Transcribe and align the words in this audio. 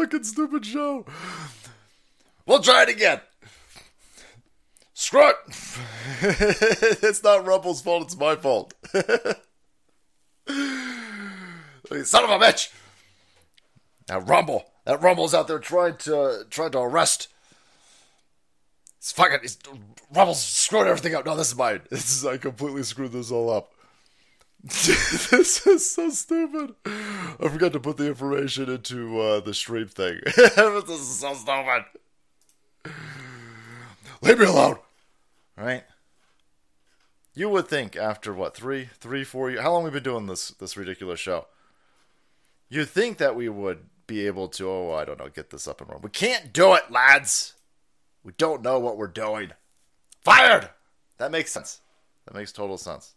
fucking 0.00 0.24
stupid 0.24 0.64
show. 0.64 1.04
We'll 2.46 2.60
try 2.60 2.84
it 2.84 2.88
again. 2.88 3.20
Screw 4.94 5.28
it. 5.28 5.36
it's 7.02 7.22
not 7.22 7.46
Rumble's 7.46 7.80
fault, 7.80 8.04
it's 8.04 8.16
my 8.16 8.36
fault. 8.36 8.74
Son 12.04 12.24
of 12.24 12.30
a 12.30 12.38
bitch. 12.38 12.72
That 14.06 14.26
Rumble. 14.28 14.64
That 14.84 15.00
Rumble's 15.00 15.34
out 15.34 15.48
there 15.48 15.58
trying 15.58 15.96
to 15.98 16.44
trying 16.50 16.72
to 16.72 16.78
arrest. 16.80 17.28
It's 18.98 19.12
fucking. 19.12 19.40
It's, 19.42 19.58
Rumble's 20.12 20.42
screwing 20.42 20.88
everything 20.88 21.14
up. 21.14 21.24
No, 21.24 21.36
this 21.36 21.48
is 21.48 21.56
mine. 21.56 21.82
This 21.90 22.10
is 22.10 22.26
I 22.26 22.36
completely 22.36 22.82
screwed 22.82 23.12
this 23.12 23.30
all 23.30 23.50
up. 23.50 23.72
this 24.62 25.66
is 25.66 25.90
so 25.90 26.10
stupid. 26.10 26.74
I 26.84 27.48
forgot 27.48 27.72
to 27.72 27.80
put 27.80 27.96
the 27.96 28.08
information 28.08 28.68
into 28.68 29.18
uh, 29.18 29.40
the 29.40 29.54
stream 29.54 29.88
thing. 29.88 30.20
this 30.26 30.88
is 30.88 31.20
so 31.20 31.32
stupid. 31.32 31.84
Leave 34.20 34.38
me 34.38 34.44
alone. 34.44 34.76
Right? 35.56 35.84
You 37.34 37.48
would 37.48 37.68
think 37.68 37.96
after 37.96 38.34
what 38.34 38.54
three, 38.54 38.90
three, 38.98 39.24
four 39.24 39.50
years? 39.50 39.62
How 39.62 39.72
long 39.72 39.84
we 39.84 39.90
been 39.90 40.02
doing 40.02 40.26
this 40.26 40.50
this 40.50 40.76
ridiculous 40.76 41.20
show? 41.20 41.46
You'd 42.68 42.90
think 42.90 43.16
that 43.16 43.34
we 43.34 43.48
would 43.48 43.86
be 44.06 44.26
able 44.26 44.48
to. 44.48 44.68
Oh, 44.68 44.92
I 44.92 45.06
don't 45.06 45.18
know, 45.18 45.28
get 45.28 45.48
this 45.48 45.66
up 45.66 45.80
and 45.80 45.88
running. 45.88 46.02
We 46.02 46.10
can't 46.10 46.52
do 46.52 46.74
it, 46.74 46.90
lads. 46.90 47.54
We 48.22 48.32
don't 48.36 48.62
know 48.62 48.78
what 48.78 48.98
we're 48.98 49.06
doing. 49.06 49.52
Fired. 50.22 50.68
That 51.16 51.30
makes 51.30 51.50
sense. 51.50 51.80
That 52.26 52.34
makes 52.34 52.52
total 52.52 52.76
sense. 52.76 53.14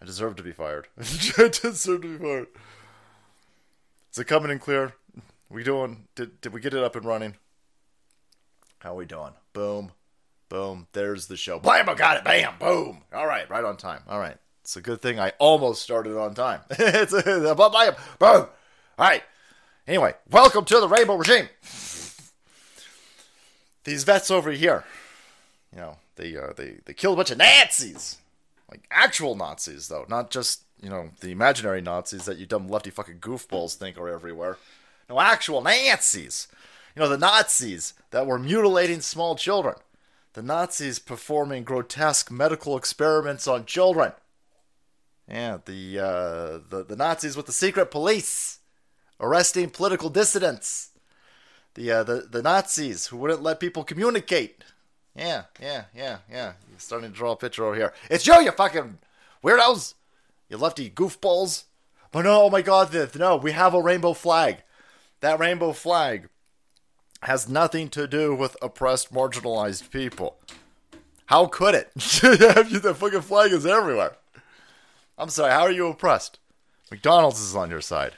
I 0.00 0.04
deserve 0.04 0.36
to 0.36 0.42
be 0.42 0.52
fired. 0.52 0.88
I 0.98 1.48
deserve 1.48 2.02
to 2.02 2.18
be 2.18 2.18
fired. 2.18 2.48
Is 4.12 4.18
it 4.18 4.26
coming 4.26 4.50
in 4.50 4.58
clear? 4.58 4.94
We 5.48 5.62
doing? 5.62 6.06
Did 6.14 6.40
did 6.40 6.52
we 6.52 6.60
get 6.60 6.74
it 6.74 6.82
up 6.82 6.96
and 6.96 7.04
running? 7.04 7.36
How 8.80 8.94
we 8.94 9.06
doing? 9.06 9.32
Boom, 9.52 9.92
boom. 10.48 10.86
There's 10.92 11.26
the 11.28 11.36
show. 11.36 11.58
Bam! 11.58 11.88
I 11.88 11.94
got 11.94 12.16
it. 12.16 12.24
Bam! 12.24 12.54
Boom. 12.58 13.02
All 13.12 13.26
right, 13.26 13.48
right 13.48 13.64
on 13.64 13.76
time. 13.76 14.02
All 14.08 14.18
right. 14.18 14.36
It's 14.62 14.76
a 14.76 14.80
good 14.80 15.00
thing 15.00 15.20
I 15.20 15.32
almost 15.38 15.82
started 15.82 16.18
on 16.18 16.34
time. 16.34 16.60
it's 16.70 17.12
a, 17.12 17.54
bam! 17.54 17.94
Boom. 18.18 18.48
All 18.48 18.48
right. 18.98 19.22
Anyway, 19.86 20.14
welcome 20.30 20.64
to 20.64 20.80
the 20.80 20.88
Rainbow 20.88 21.14
Regime. 21.14 21.48
These 23.84 24.02
vets 24.02 24.32
over 24.32 24.50
here, 24.50 24.84
you 25.72 25.78
know, 25.78 25.98
they 26.16 26.36
uh, 26.36 26.52
they 26.56 26.78
they 26.84 26.92
killed 26.92 27.14
a 27.14 27.16
bunch 27.18 27.30
of 27.30 27.38
Nazis 27.38 28.18
like 28.70 28.86
actual 28.90 29.34
Nazis, 29.36 29.88
though, 29.88 30.06
not 30.08 30.30
just 30.30 30.62
you 30.82 30.90
know 30.90 31.10
the 31.20 31.30
imaginary 31.30 31.80
Nazis 31.80 32.24
that 32.24 32.38
you 32.38 32.46
dumb 32.46 32.68
lefty 32.68 32.90
fucking 32.90 33.18
goofballs 33.18 33.74
think 33.74 33.98
are 33.98 34.08
everywhere. 34.08 34.58
No, 35.08 35.20
actual 35.20 35.60
Nazis. 35.60 36.48
You 36.94 37.02
know 37.02 37.08
the 37.08 37.18
Nazis 37.18 37.94
that 38.10 38.26
were 38.26 38.38
mutilating 38.38 39.00
small 39.00 39.36
children. 39.36 39.76
The 40.32 40.42
Nazis 40.42 40.98
performing 40.98 41.64
grotesque 41.64 42.30
medical 42.30 42.76
experiments 42.76 43.46
on 43.46 43.64
children. 43.64 44.12
Yeah, 45.28 45.58
the 45.64 45.98
uh, 45.98 46.58
the 46.68 46.84
the 46.86 46.96
Nazis 46.96 47.36
with 47.36 47.46
the 47.46 47.52
secret 47.52 47.90
police 47.90 48.58
arresting 49.20 49.70
political 49.70 50.10
dissidents. 50.10 50.90
The 51.74 51.90
uh, 51.90 52.04
the 52.04 52.28
the 52.30 52.42
Nazis 52.42 53.06
who 53.06 53.16
wouldn't 53.16 53.42
let 53.42 53.60
people 53.60 53.84
communicate. 53.84 54.62
Yeah, 55.16 55.44
yeah, 55.60 55.84
yeah, 55.94 56.18
yeah. 56.30 56.52
You're 56.68 56.78
starting 56.78 57.10
to 57.10 57.16
draw 57.16 57.32
a 57.32 57.36
picture 57.36 57.64
over 57.64 57.74
here. 57.74 57.94
It's 58.10 58.26
you, 58.26 58.38
you 58.40 58.50
fucking 58.52 58.98
weirdos! 59.42 59.94
You 60.48 60.58
lefty 60.58 60.90
goofballs! 60.90 61.64
But 62.12 62.22
no, 62.22 62.42
oh 62.42 62.50
my 62.50 62.62
god, 62.62 62.94
no, 63.16 63.36
we 63.36 63.52
have 63.52 63.74
a 63.74 63.82
rainbow 63.82 64.12
flag. 64.12 64.58
That 65.20 65.38
rainbow 65.38 65.72
flag 65.72 66.28
has 67.22 67.48
nothing 67.48 67.88
to 67.90 68.06
do 68.06 68.34
with 68.34 68.56
oppressed, 68.62 69.12
marginalized 69.12 69.90
people. 69.90 70.36
How 71.26 71.46
could 71.46 71.74
it? 71.74 71.92
the 71.94 72.94
fucking 72.96 73.22
flag 73.22 73.52
is 73.52 73.66
everywhere. 73.66 74.16
I'm 75.18 75.30
sorry, 75.30 75.52
how 75.52 75.62
are 75.62 75.72
you 75.72 75.88
oppressed? 75.88 76.38
McDonald's 76.90 77.40
is 77.40 77.56
on 77.56 77.70
your 77.70 77.80
side. 77.80 78.12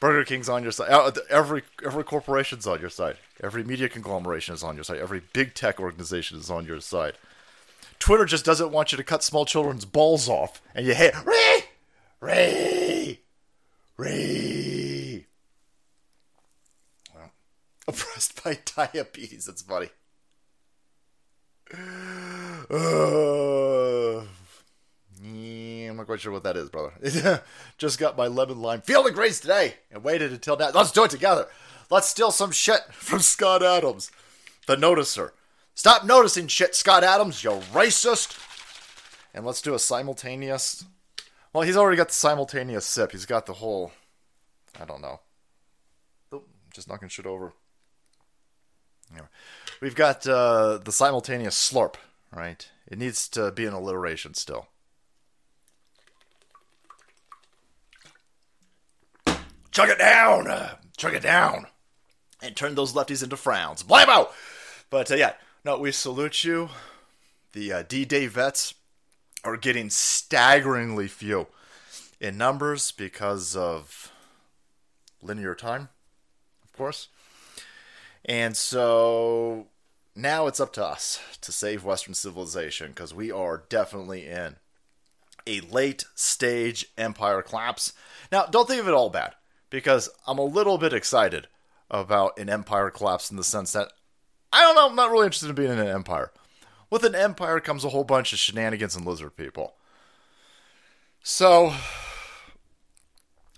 Burger 0.00 0.24
King's 0.24 0.48
on 0.48 0.62
your 0.62 0.72
side. 0.72 0.90
Uh, 0.90 1.10
every 1.28 1.62
every 1.84 2.04
corporation's 2.04 2.66
on 2.66 2.80
your 2.80 2.90
side. 2.90 3.16
Every 3.42 3.64
media 3.64 3.88
conglomeration 3.88 4.54
is 4.54 4.62
on 4.62 4.76
your 4.76 4.84
side. 4.84 4.98
Every 4.98 5.22
big 5.32 5.54
tech 5.54 5.80
organization 5.80 6.38
is 6.38 6.50
on 6.50 6.66
your 6.66 6.80
side. 6.80 7.14
Twitter 7.98 8.24
just 8.24 8.44
doesn't 8.44 8.70
want 8.70 8.92
you 8.92 8.96
to 8.96 9.04
cut 9.04 9.24
small 9.24 9.44
children's 9.44 9.84
balls 9.84 10.28
off, 10.28 10.62
and 10.74 10.86
you 10.86 10.94
hate 10.94 11.14
Ray, 11.24 11.64
Ray, 12.20 13.20
Ray. 13.96 15.26
Oppressed 17.88 18.44
by 18.44 18.58
diabetes. 18.76 19.46
That's 19.46 19.62
funny. 19.62 19.88
Uh, 22.70 24.24
not 25.98 26.06
quite 26.06 26.20
sure 26.20 26.32
what 26.32 26.44
that 26.44 26.56
is, 26.56 26.70
brother. 26.70 27.42
Just 27.78 27.98
got 27.98 28.16
my 28.16 28.26
lemon 28.26 28.60
lime 28.60 28.80
feeling 28.80 29.14
grace 29.14 29.40
today 29.40 29.74
and 29.90 30.02
waited 30.02 30.32
until 30.32 30.56
now. 30.56 30.70
Let's 30.74 30.92
do 30.92 31.04
it 31.04 31.10
together. 31.10 31.46
Let's 31.90 32.08
steal 32.08 32.30
some 32.30 32.50
shit 32.50 32.82
from 32.92 33.20
Scott 33.20 33.62
Adams, 33.62 34.10
the 34.66 34.76
noticer. 34.76 35.30
Stop 35.74 36.04
noticing 36.04 36.48
shit, 36.48 36.74
Scott 36.74 37.04
Adams, 37.04 37.44
you 37.44 37.50
racist. 37.50 38.38
And 39.32 39.46
let's 39.46 39.62
do 39.62 39.74
a 39.74 39.78
simultaneous. 39.78 40.84
Well, 41.52 41.62
he's 41.62 41.76
already 41.76 41.96
got 41.96 42.08
the 42.08 42.14
simultaneous 42.14 42.84
sip. 42.84 43.12
He's 43.12 43.26
got 43.26 43.46
the 43.46 43.54
whole. 43.54 43.92
I 44.80 44.84
don't 44.84 45.00
know. 45.00 45.20
Just 46.72 46.88
knocking 46.88 47.08
shit 47.08 47.26
over. 47.26 47.52
Anyway, 49.10 49.28
we've 49.80 49.94
got 49.94 50.26
uh, 50.26 50.78
the 50.78 50.92
simultaneous 50.92 51.56
slurp, 51.56 51.94
right? 52.32 52.68
It 52.86 52.98
needs 52.98 53.28
to 53.30 53.50
be 53.52 53.64
an 53.64 53.72
alliteration 53.72 54.34
still. 54.34 54.68
Chug 59.78 59.90
it 59.90 59.98
down! 60.00 60.48
Uh, 60.48 60.74
chug 60.96 61.14
it 61.14 61.22
down! 61.22 61.68
And 62.42 62.56
turn 62.56 62.74
those 62.74 62.94
lefties 62.94 63.22
into 63.22 63.36
frowns. 63.36 63.84
Blammo! 63.84 64.28
But 64.90 65.08
uh, 65.08 65.14
yeah, 65.14 65.34
no, 65.64 65.78
we 65.78 65.92
salute 65.92 66.42
you. 66.42 66.70
The 67.52 67.72
uh, 67.72 67.82
D 67.86 68.04
Day 68.04 68.26
vets 68.26 68.74
are 69.44 69.56
getting 69.56 69.88
staggeringly 69.88 71.06
few 71.06 71.46
in 72.18 72.36
numbers 72.36 72.90
because 72.90 73.54
of 73.54 74.10
linear 75.22 75.54
time, 75.54 75.90
of 76.64 76.72
course. 76.72 77.06
And 78.24 78.56
so 78.56 79.68
now 80.16 80.48
it's 80.48 80.58
up 80.58 80.72
to 80.72 80.84
us 80.84 81.20
to 81.40 81.52
save 81.52 81.84
Western 81.84 82.14
civilization 82.14 82.88
because 82.88 83.14
we 83.14 83.30
are 83.30 83.62
definitely 83.68 84.26
in 84.26 84.56
a 85.46 85.60
late 85.60 86.04
stage 86.16 86.86
empire 86.98 87.42
collapse. 87.42 87.92
Now, 88.32 88.46
don't 88.46 88.66
think 88.66 88.80
of 88.80 88.88
it 88.88 88.94
all 88.94 89.08
bad 89.08 89.34
because 89.70 90.08
I'm 90.26 90.38
a 90.38 90.44
little 90.44 90.78
bit 90.78 90.92
excited 90.92 91.48
about 91.90 92.38
an 92.38 92.48
empire 92.48 92.90
collapse 92.90 93.30
in 93.30 93.36
the 93.36 93.44
sense 93.44 93.72
that 93.72 93.92
I 94.52 94.62
don't 94.62 94.74
know, 94.74 94.88
I'm 94.88 94.96
not 94.96 95.10
really 95.10 95.26
interested 95.26 95.50
in 95.50 95.54
being 95.54 95.72
in 95.72 95.78
an 95.78 95.88
empire. 95.88 96.32
With 96.90 97.04
an 97.04 97.14
empire 97.14 97.60
comes 97.60 97.84
a 97.84 97.90
whole 97.90 98.04
bunch 98.04 98.32
of 98.32 98.38
shenanigans 98.38 98.96
and 98.96 99.04
lizard 99.04 99.36
people. 99.36 99.74
So 101.22 101.74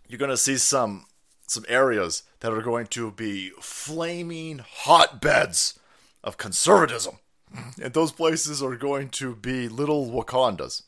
you're 0.08 0.18
going 0.18 0.30
to 0.30 0.36
see 0.36 0.56
some 0.56 1.06
some 1.46 1.64
areas 1.68 2.22
that 2.40 2.52
are 2.52 2.62
going 2.62 2.86
to 2.86 3.10
be 3.10 3.50
flaming 3.60 4.58
hotbeds 4.58 5.78
of 6.22 6.36
conservatism. 6.36 7.18
And 7.82 7.92
those 7.92 8.12
places 8.12 8.62
are 8.62 8.76
going 8.76 9.08
to 9.08 9.34
be 9.34 9.68
little 9.68 10.08
Wakandas. 10.08 10.82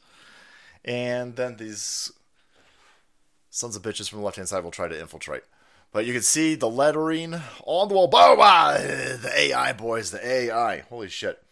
And 0.85 1.35
then 1.35 1.57
these 1.57 2.13
sons 3.53 3.77
of 3.77 3.83
bitches 3.83 4.09
from 4.09 4.19
the 4.19 4.25
left 4.25 4.39
hand 4.39 4.49
side 4.49 4.65
will 4.65 4.73
try 4.73 4.89
to 4.89 4.99
infiltrate. 4.99 5.45
But 5.93 6.07
you 6.07 6.15
can 6.15 6.23
see 6.23 6.55
the 6.55 6.71
lettering 6.71 7.35
on 7.67 7.89
the 7.89 7.95
wall. 7.95 8.09
Boom! 8.09 8.39
Ah, 8.41 8.79
the 8.79 9.31
AI, 9.37 9.75
boys, 9.75 10.11
the 10.11 10.27
AI. 10.27 10.79
Holy 10.89 11.09
shit. 11.09 11.43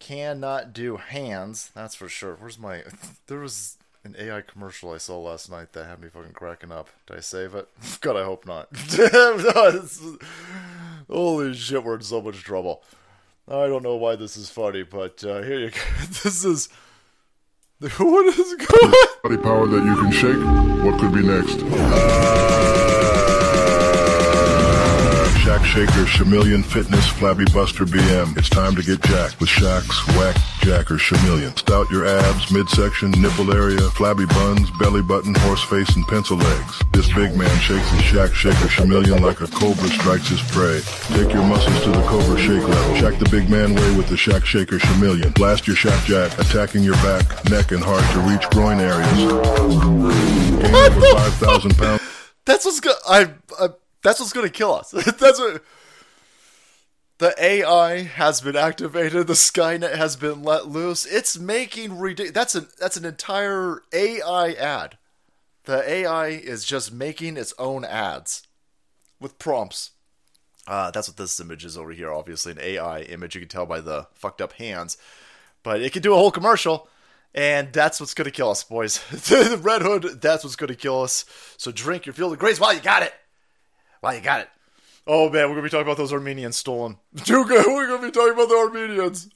Cannot 0.00 0.72
do 0.72 0.96
hands, 0.96 1.70
that's 1.72 1.94
for 1.94 2.08
sure. 2.08 2.34
Where's 2.34 2.58
my. 2.58 2.82
There 3.28 3.38
was 3.38 3.76
an 4.04 4.16
AI 4.18 4.40
commercial 4.40 4.92
I 4.92 4.98
saw 4.98 5.20
last 5.20 5.48
night 5.48 5.74
that 5.74 5.86
had 5.86 6.00
me 6.00 6.08
fucking 6.08 6.32
cracking 6.32 6.72
up. 6.72 6.88
Did 7.06 7.18
I 7.18 7.20
save 7.20 7.54
it? 7.54 7.68
God, 8.00 8.16
I 8.16 8.24
hope 8.24 8.44
not. 8.44 8.66
holy 11.08 11.54
shit, 11.54 11.84
we're 11.84 11.94
in 11.94 12.02
so 12.02 12.20
much 12.20 12.42
trouble. 12.42 12.82
I 13.46 13.68
don't 13.68 13.84
know 13.84 13.94
why 13.94 14.16
this 14.16 14.36
is 14.36 14.50
funny, 14.50 14.82
but 14.82 15.22
uh, 15.22 15.42
here 15.42 15.60
you 15.60 15.70
go. 15.70 15.78
This 16.24 16.44
is. 16.44 16.68
What 17.98 18.38
is 18.38 18.54
going 18.54 18.94
on? 18.94 19.06
Body 19.24 19.36
power 19.38 19.66
that 19.66 19.84
you 19.84 19.96
can 19.96 20.12
shake. 20.12 20.84
What 20.84 21.00
could 21.00 21.12
be 21.12 21.22
next? 21.22 21.64
Uh, 21.64 22.91
Shaq 25.52 25.64
Shaker 25.66 26.06
Chameleon 26.06 26.62
Fitness 26.62 27.06
Flabby 27.08 27.44
Buster 27.52 27.84
BM. 27.84 28.38
It's 28.38 28.48
time 28.48 28.74
to 28.74 28.82
get 28.82 29.02
jacked 29.02 29.38
with 29.38 29.50
Shaq's 29.50 30.00
Whack 30.16 30.34
Jacker 30.60 30.96
Chameleon. 30.96 31.54
Stout 31.58 31.90
your 31.90 32.06
abs, 32.06 32.50
midsection, 32.50 33.10
nipple 33.10 33.52
area, 33.52 33.82
flabby 33.90 34.24
buns, 34.24 34.70
belly 34.78 35.02
button, 35.02 35.34
horse 35.34 35.62
face, 35.64 35.94
and 35.94 36.06
pencil 36.08 36.38
legs. 36.38 36.80
This 36.94 37.06
big 37.12 37.36
man 37.36 37.54
shakes 37.60 37.86
his 37.90 38.00
Shaq 38.00 38.32
Shaker 38.32 38.68
Chameleon 38.68 39.22
like 39.22 39.42
a 39.42 39.46
cobra 39.46 39.88
strikes 39.88 40.28
his 40.28 40.40
prey. 40.40 40.80
Take 41.14 41.34
your 41.34 41.44
muscles 41.44 41.82
to 41.84 41.90
the 41.90 42.02
cobra 42.06 42.38
shake 42.40 42.66
level. 42.66 42.94
Shack 42.96 43.18
the 43.18 43.28
big 43.28 43.50
man 43.50 43.74
way 43.74 43.94
with 43.94 44.08
the 44.08 44.16
Shaq 44.16 44.46
Shaker 44.46 44.78
Chameleon. 44.78 45.32
Blast 45.32 45.66
your 45.66 45.76
Shaq 45.76 46.02
Jack, 46.06 46.32
attacking 46.38 46.82
your 46.82 46.96
back, 47.04 47.26
neck, 47.50 47.72
and 47.72 47.84
heart 47.84 48.04
to 48.12 48.20
reach 48.20 48.48
groin 48.52 48.80
areas. 48.80 49.12
Gain 50.62 50.74
over 50.74 51.00
5,000 51.12 51.76
pounds. 51.76 52.02
That's 52.46 52.64
what's 52.64 52.80
gonna. 52.80 52.96
I, 53.06 53.28
I. 53.60 53.68
That's 54.02 54.20
what's 54.20 54.32
gonna 54.32 54.50
kill 54.50 54.74
us. 54.74 54.90
that's 55.18 55.38
what. 55.38 55.62
The 57.18 57.34
AI 57.40 58.02
has 58.02 58.40
been 58.40 58.56
activated. 58.56 59.28
The 59.28 59.34
Skynet 59.34 59.94
has 59.94 60.16
been 60.16 60.42
let 60.42 60.66
loose. 60.66 61.06
It's 61.06 61.38
making 61.38 61.98
ridiculous. 61.98 62.34
That's 62.34 62.54
an 62.56 62.66
that's 62.80 62.96
an 62.96 63.04
entire 63.04 63.82
AI 63.92 64.52
ad. 64.54 64.98
The 65.64 65.88
AI 65.88 66.26
is 66.28 66.64
just 66.64 66.92
making 66.92 67.36
its 67.36 67.54
own 67.58 67.84
ads 67.84 68.48
with 69.20 69.38
prompts. 69.38 69.92
Uh, 70.66 70.90
that's 70.90 71.08
what 71.08 71.16
this 71.16 71.38
image 71.38 71.64
is 71.64 71.78
over 71.78 71.92
here. 71.92 72.12
Obviously, 72.12 72.52
an 72.52 72.58
AI 72.60 73.02
image. 73.02 73.36
You 73.36 73.40
can 73.40 73.48
tell 73.48 73.66
by 73.66 73.80
the 73.80 74.08
fucked 74.14 74.40
up 74.40 74.54
hands, 74.54 74.96
but 75.62 75.80
it 75.80 75.92
can 75.92 76.02
do 76.02 76.14
a 76.14 76.16
whole 76.16 76.32
commercial. 76.32 76.88
And 77.34 77.72
that's 77.72 78.00
what's 78.00 78.14
gonna 78.14 78.32
kill 78.32 78.50
us, 78.50 78.64
boys. 78.64 78.98
the 79.10 79.60
Red 79.62 79.82
Hood, 79.82 80.20
that's 80.20 80.42
what's 80.42 80.56
gonna 80.56 80.74
kill 80.74 81.02
us. 81.02 81.24
So 81.56 81.70
drink 81.70 82.04
your 82.04 82.14
field 82.14 82.32
of 82.32 82.40
grace 82.40 82.58
while 82.58 82.74
you 82.74 82.80
got 82.80 83.04
it. 83.04 83.14
While 84.02 84.16
you 84.16 84.20
got 84.20 84.40
it. 84.40 84.50
Oh 85.06 85.30
man, 85.30 85.44
we're 85.48 85.54
gonna 85.54 85.62
be 85.62 85.68
talking 85.70 85.86
about 85.86 85.96
those 85.96 86.12
Armenians 86.12 86.56
stolen. 86.56 86.96
Too 87.24 87.44
good. 87.46 87.64
We're 87.66 87.86
gonna 87.86 88.02
be 88.06 88.10
talking 88.10 88.34
about 88.34 88.48
the 88.48 88.56
Armenians. 88.56 89.30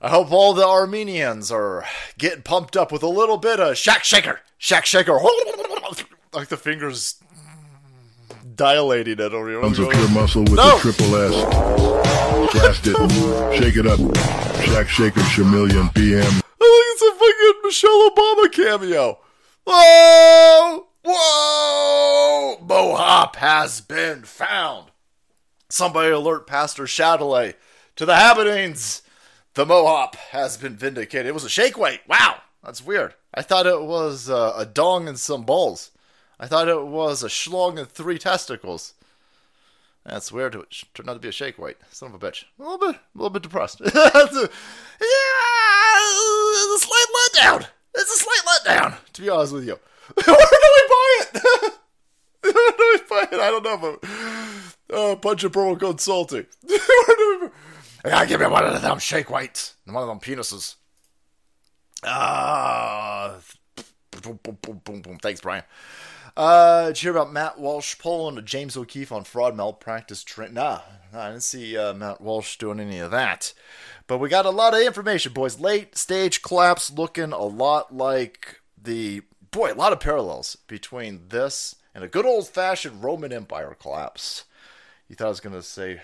I 0.00 0.08
hope 0.08 0.30
all 0.32 0.54
the 0.54 0.64
Armenians 0.66 1.50
are 1.50 1.84
getting 2.16 2.42
pumped 2.42 2.76
up 2.76 2.92
with 2.92 3.02
a 3.02 3.08
little 3.08 3.36
bit 3.36 3.58
of 3.58 3.76
Shack 3.76 4.04
Shaker. 4.04 4.40
Shack 4.56 4.86
Shaker. 4.86 5.18
Like 6.32 6.48
the 6.48 6.56
fingers 6.56 7.14
dilating 8.56 9.12
it 9.20 9.20
over 9.20 9.48
here. 9.48 9.60
Pounds 9.60 9.78
of 9.78 9.88
pure 9.90 10.08
muscle 10.10 10.42
with 10.42 10.54
No. 10.54 10.76
the 10.78 10.92
triple 10.92 11.14
S. 11.16 12.52
Blast 12.52 12.86
it. 12.88 13.56
Shake 13.62 13.76
it 13.76 13.86
up. 13.86 14.00
Shaq 14.66 14.88
Shaker 14.88 15.20
Chameleon 15.34 15.88
BM. 15.90 16.22
I 16.22 16.22
think 16.22 16.42
it's 16.60 17.02
a 17.02 17.12
fucking 17.12 17.60
Michelle 17.62 18.10
Obama 18.10 18.52
cameo. 18.52 19.18
Whoa! 19.64 20.86
Whoa! 21.04 22.56
Mohop 22.64 23.36
has 23.36 23.80
been 23.80 24.22
found. 24.22 24.90
Somebody 25.68 26.10
alert 26.10 26.46
Pastor 26.46 26.84
Chatelet 26.84 27.54
to 27.96 28.06
the 28.06 28.16
happenings. 28.16 29.02
The 29.54 29.66
Mohop 29.66 30.14
has 30.14 30.56
been 30.56 30.76
vindicated. 30.76 31.26
It 31.26 31.34
was 31.34 31.44
a 31.44 31.50
shake 31.50 31.76
weight. 31.76 32.00
Wow, 32.08 32.40
that's 32.62 32.84
weird. 32.84 33.14
I 33.34 33.42
thought 33.42 33.66
it 33.66 33.82
was 33.82 34.30
uh, 34.30 34.54
a 34.56 34.64
dong 34.64 35.06
and 35.06 35.18
some 35.18 35.42
balls. 35.42 35.90
I 36.40 36.46
thought 36.46 36.68
it 36.68 36.86
was 36.86 37.22
a 37.22 37.28
schlong 37.28 37.78
and 37.78 37.88
three 37.88 38.18
testicles. 38.18 38.94
That's 40.06 40.32
weird. 40.32 40.54
It 40.54 40.84
turned 40.94 41.10
out 41.10 41.14
to 41.14 41.18
be 41.18 41.28
a 41.28 41.32
shake 41.32 41.58
weight. 41.58 41.76
Son 41.90 42.12
of 42.12 42.22
a 42.22 42.26
bitch. 42.26 42.44
A 42.58 42.62
little 42.62 42.78
bit, 42.78 42.96
a 42.96 43.00
little 43.14 43.30
bit 43.30 43.42
depressed. 43.42 43.80
yeah, 43.84 43.90
it's 43.90 44.36
a 44.36 44.48
slight 46.78 47.06
letdown. 47.18 47.66
It's 47.94 48.10
a 48.10 48.18
slight 48.18 48.42
letdown, 48.46 48.96
to 49.12 49.22
be 49.22 49.28
honest 49.28 49.52
with 49.52 49.66
you. 49.66 49.78
Where 50.14 50.24
do 50.26 50.32
we 50.32 50.93
buy 51.04 51.40
it? 51.40 51.72
Where 52.42 52.52
do 52.52 52.90
we 52.92 52.98
buy 53.08 53.28
it? 53.32 53.40
I 53.40 53.50
don't 53.50 53.62
know, 53.64 53.76
but 53.78 54.96
uh, 54.96 55.16
punch 55.16 55.44
promo 55.44 55.78
code 55.78 56.00
salty. 56.00 56.46
I 58.04 58.10
gotta 58.10 58.26
give 58.28 58.40
me 58.40 58.46
one 58.46 58.64
of 58.64 58.82
them 58.82 58.98
shake 58.98 59.30
weights 59.30 59.76
and 59.86 59.94
one 59.94 60.02
of 60.02 60.08
them 60.08 60.20
penises. 60.20 60.76
Ah, 62.04 63.36
boom, 64.22 64.38
boom, 64.42 64.58
boom, 64.60 64.80
boom, 64.84 65.00
boom. 65.00 65.18
Thanks, 65.18 65.40
Brian. 65.40 65.64
Uh, 66.36 66.88
did 66.88 67.02
you 67.02 67.12
hear 67.12 67.20
about 67.20 67.32
Matt 67.32 67.58
Walsh 67.60 67.96
pulling 67.98 68.44
James 68.44 68.76
O'Keefe 68.76 69.12
on 69.12 69.24
fraud 69.24 69.56
malpractice? 69.56 70.24
Tra- 70.24 70.50
nah, 70.50 70.80
nah, 71.12 71.26
I 71.26 71.30
didn't 71.30 71.44
see 71.44 71.78
uh, 71.78 71.94
Matt 71.94 72.20
Walsh 72.20 72.56
doing 72.58 72.80
any 72.80 72.98
of 72.98 73.12
that. 73.12 73.54
But 74.06 74.18
we 74.18 74.28
got 74.28 74.44
a 74.44 74.50
lot 74.50 74.74
of 74.74 74.80
information, 74.80 75.32
boys. 75.32 75.60
Late 75.60 75.96
stage 75.96 76.42
collapse 76.42 76.90
looking 76.90 77.32
a 77.32 77.44
lot 77.44 77.94
like 77.94 78.60
the 78.76 79.22
boy. 79.54 79.72
A 79.72 79.74
lot 79.74 79.92
of 79.92 80.00
parallels 80.00 80.56
between 80.66 81.28
this 81.28 81.76
and 81.94 82.02
a 82.02 82.08
good 82.08 82.26
old 82.26 82.48
fashioned 82.48 83.04
Roman 83.04 83.32
Empire 83.32 83.76
collapse. 83.80 84.44
You 85.08 85.14
thought 85.14 85.26
I 85.26 85.28
was 85.28 85.40
gonna 85.40 85.62
say 85.62 86.00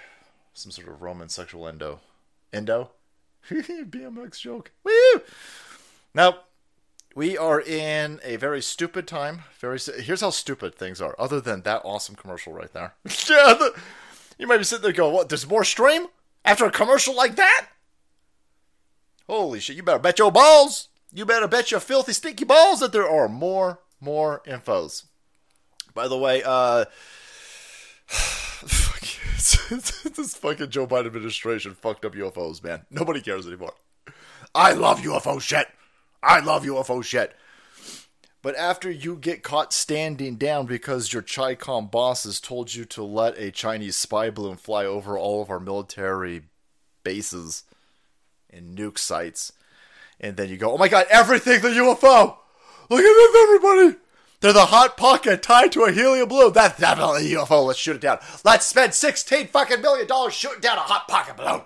some 0.54 0.70
sort 0.70 0.88
of 0.88 1.02
Roman 1.02 1.28
sexual 1.28 1.66
endo, 1.66 2.00
endo, 2.52 2.92
BMX 3.50 4.40
joke. 4.40 4.70
Woo! 4.84 5.22
Now 6.14 6.40
we 7.16 7.36
are 7.36 7.60
in 7.60 8.20
a 8.22 8.36
very 8.36 8.62
stupid 8.62 9.08
time. 9.08 9.42
Very. 9.58 9.78
Here's 9.78 10.20
how 10.20 10.30
stupid 10.30 10.76
things 10.76 11.00
are. 11.00 11.16
Other 11.18 11.40
than 11.40 11.62
that 11.62 11.82
awesome 11.84 12.14
commercial 12.14 12.52
right 12.52 12.72
there. 12.72 12.94
yeah, 13.04 13.54
the, 13.54 13.74
you 14.38 14.46
might 14.46 14.58
be 14.58 14.64
sitting 14.64 14.84
there 14.84 14.92
going, 14.92 15.12
"What? 15.12 15.28
There's 15.28 15.48
more 15.48 15.64
stream 15.64 16.06
after 16.44 16.66
a 16.66 16.70
commercial 16.70 17.16
like 17.16 17.34
that?" 17.34 17.66
Holy 19.28 19.58
shit! 19.58 19.76
You 19.76 19.82
better 19.82 19.98
bet 19.98 20.20
your 20.20 20.30
balls. 20.30 20.89
You 21.12 21.26
better 21.26 21.48
bet 21.48 21.70
your 21.70 21.80
filthy, 21.80 22.12
stinky 22.12 22.44
balls 22.44 22.80
that 22.80 22.92
there 22.92 23.08
are 23.08 23.28
more, 23.28 23.80
more 24.00 24.42
infos. 24.46 25.04
By 25.94 26.06
the 26.08 26.18
way, 26.18 26.42
uh, 26.44 26.84
this 29.70 30.36
fucking 30.36 30.70
Joe 30.70 30.86
Biden 30.86 31.06
administration 31.06 31.74
fucked 31.74 32.04
up 32.04 32.14
UFOs, 32.14 32.62
man. 32.62 32.86
Nobody 32.90 33.20
cares 33.20 33.46
anymore. 33.46 33.74
I 34.54 34.72
love 34.72 35.00
UFO 35.00 35.40
shit. 35.40 35.68
I 36.22 36.40
love 36.40 36.64
UFO 36.64 37.02
shit. 37.04 37.36
But 38.42 38.56
after 38.56 38.90
you 38.90 39.16
get 39.16 39.42
caught 39.42 39.72
standing 39.72 40.36
down 40.36 40.66
because 40.66 41.12
your 41.12 41.22
Chi-Com 41.22 41.88
bosses 41.88 42.40
told 42.40 42.74
you 42.74 42.84
to 42.86 43.02
let 43.02 43.38
a 43.38 43.50
Chinese 43.50 43.96
spy 43.96 44.30
balloon 44.30 44.56
fly 44.56 44.84
over 44.86 45.18
all 45.18 45.42
of 45.42 45.50
our 45.50 45.60
military 45.60 46.42
bases 47.04 47.64
and 48.50 48.76
nuke 48.76 48.98
sites, 48.98 49.52
and 50.20 50.36
then 50.36 50.48
you 50.48 50.56
go, 50.56 50.72
oh 50.72 50.78
my 50.78 50.88
god, 50.88 51.06
everything's 51.10 51.64
a 51.64 51.70
UFO! 51.70 52.36
Look 52.88 53.00
at 53.00 53.32
this, 53.32 53.42
everybody! 53.42 53.96
They're 54.40 54.52
the 54.54 54.66
hot 54.66 54.96
pocket 54.96 55.42
tied 55.42 55.72
to 55.72 55.84
a 55.84 55.92
helium 55.92 56.28
balloon. 56.28 56.52
That's 56.54 56.80
definitely 56.80 57.34
a 57.34 57.38
UFO. 57.38 57.66
Let's 57.66 57.78
shoot 57.78 57.96
it 57.96 58.00
down. 58.00 58.20
Let's 58.42 58.66
spend 58.66 58.94
16 58.94 59.48
fucking 59.48 59.82
million 59.82 60.06
dollars 60.06 60.32
shooting 60.32 60.60
down 60.60 60.78
a 60.78 60.82
hot 60.82 61.08
pocket 61.08 61.36
balloon. 61.36 61.62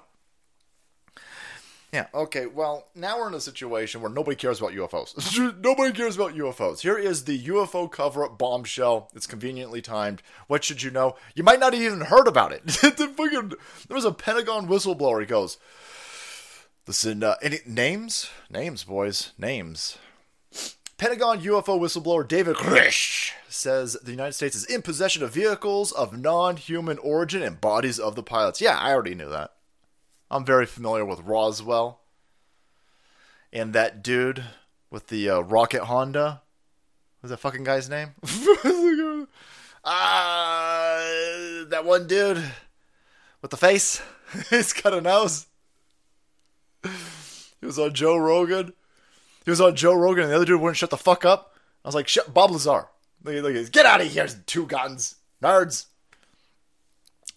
Yeah, 1.93 2.07
okay, 2.13 2.47
well, 2.47 2.89
now 2.97 3.19
we're 3.19 3.29
in 3.29 3.35
a 3.35 3.41
situation 3.41 4.01
where 4.01 4.11
nobody 4.11 4.35
cares 4.35 4.59
about 4.59 4.73
UFOs. 4.73 5.57
nobody 5.63 5.93
cares 5.93 6.17
about 6.17 6.35
UFOs. 6.35 6.81
Here 6.81 6.99
is 6.99 7.23
the 7.23 7.41
UFO 7.45 7.89
cover 7.89 8.25
up 8.25 8.37
bombshell. 8.37 9.13
It's 9.15 9.29
conveniently 9.29 9.81
timed. 9.81 10.21
What 10.49 10.65
should 10.65 10.83
you 10.83 10.91
know? 10.91 11.15
You 11.37 11.45
might 11.45 11.61
not 11.61 11.73
even 11.73 12.01
heard 12.01 12.27
about 12.27 12.51
it. 12.51 12.67
the 12.67 13.13
fucking, 13.17 13.51
there 13.87 13.95
was 13.95 14.05
a 14.05 14.11
Pentagon 14.11 14.67
whistleblower. 14.67 15.21
He 15.21 15.27
goes, 15.27 15.59
Listen, 16.87 17.23
uh, 17.23 17.37
any 17.41 17.61
names? 17.67 18.31
Names, 18.51 18.85
boys. 18.85 19.33
Names. 19.39 19.97
Pentagon 20.99 21.41
UFO 21.41 21.79
whistleblower 21.81 22.27
David 22.27 22.57
Grusch 22.57 23.33
says 23.49 23.95
the 24.03 24.11
United 24.11 24.35
States 24.35 24.55
is 24.55 24.65
in 24.65 24.83
possession 24.83 25.23
of 25.23 25.33
vehicles 25.33 25.93
of 25.93 26.19
non 26.19 26.57
human 26.57 26.99
origin 26.99 27.43
and 27.43 27.61
bodies 27.61 27.99
of 27.99 28.15
the 28.15 28.23
pilots. 28.23 28.61
Yeah, 28.61 28.79
I 28.79 28.93
already 28.93 29.15
knew 29.15 29.29
that. 29.31 29.53
I'm 30.31 30.45
very 30.45 30.67
familiar 30.67 31.05
with 31.05 31.21
Roswell 31.21 32.01
and 33.53 33.73
that 33.73 34.03
dude 34.03 34.45
with 34.91 35.09
the 35.09 35.29
uh, 35.31 35.41
rocket 35.41 35.85
Honda. 35.85 36.43
What's 37.21 37.31
that 37.31 37.39
fucking 37.39 37.65
guy's 37.65 37.89
name? 37.89 38.15
Ah, 39.87 40.97
that 41.69 41.85
one 41.85 42.07
dude 42.07 42.43
with 43.43 43.51
the 43.51 43.57
face. 43.59 44.01
He's 44.49 44.73
got 44.73 44.95
a 44.95 45.01
nose. 45.03 45.45
He 47.65 47.67
was 47.67 47.79
on 47.79 47.95
Joe 47.95 48.19
Rogan. 48.19 48.75
He 49.47 49.51
was 49.51 49.59
on 49.59 49.75
Joe 49.75 49.95
Rogan, 49.95 50.25
and 50.25 50.31
the 50.31 50.37
other 50.37 50.45
dude 50.45 50.61
wouldn't 50.61 50.77
shut 50.77 50.91
the 50.91 50.99
fuck 50.99 51.25
up. 51.25 51.55
I 51.83 51.89
was 51.89 51.95
like, 51.95 52.07
shut, 52.07 52.35
Bob 52.35 52.51
Lazar. 52.51 52.89
Look, 53.23 53.43
look, 53.43 53.73
get 53.73 53.87
out 53.87 54.03
of 54.03 54.07
here, 54.07 54.29
two 54.45 54.67
guns, 54.67 55.15
nerds. 55.43 55.87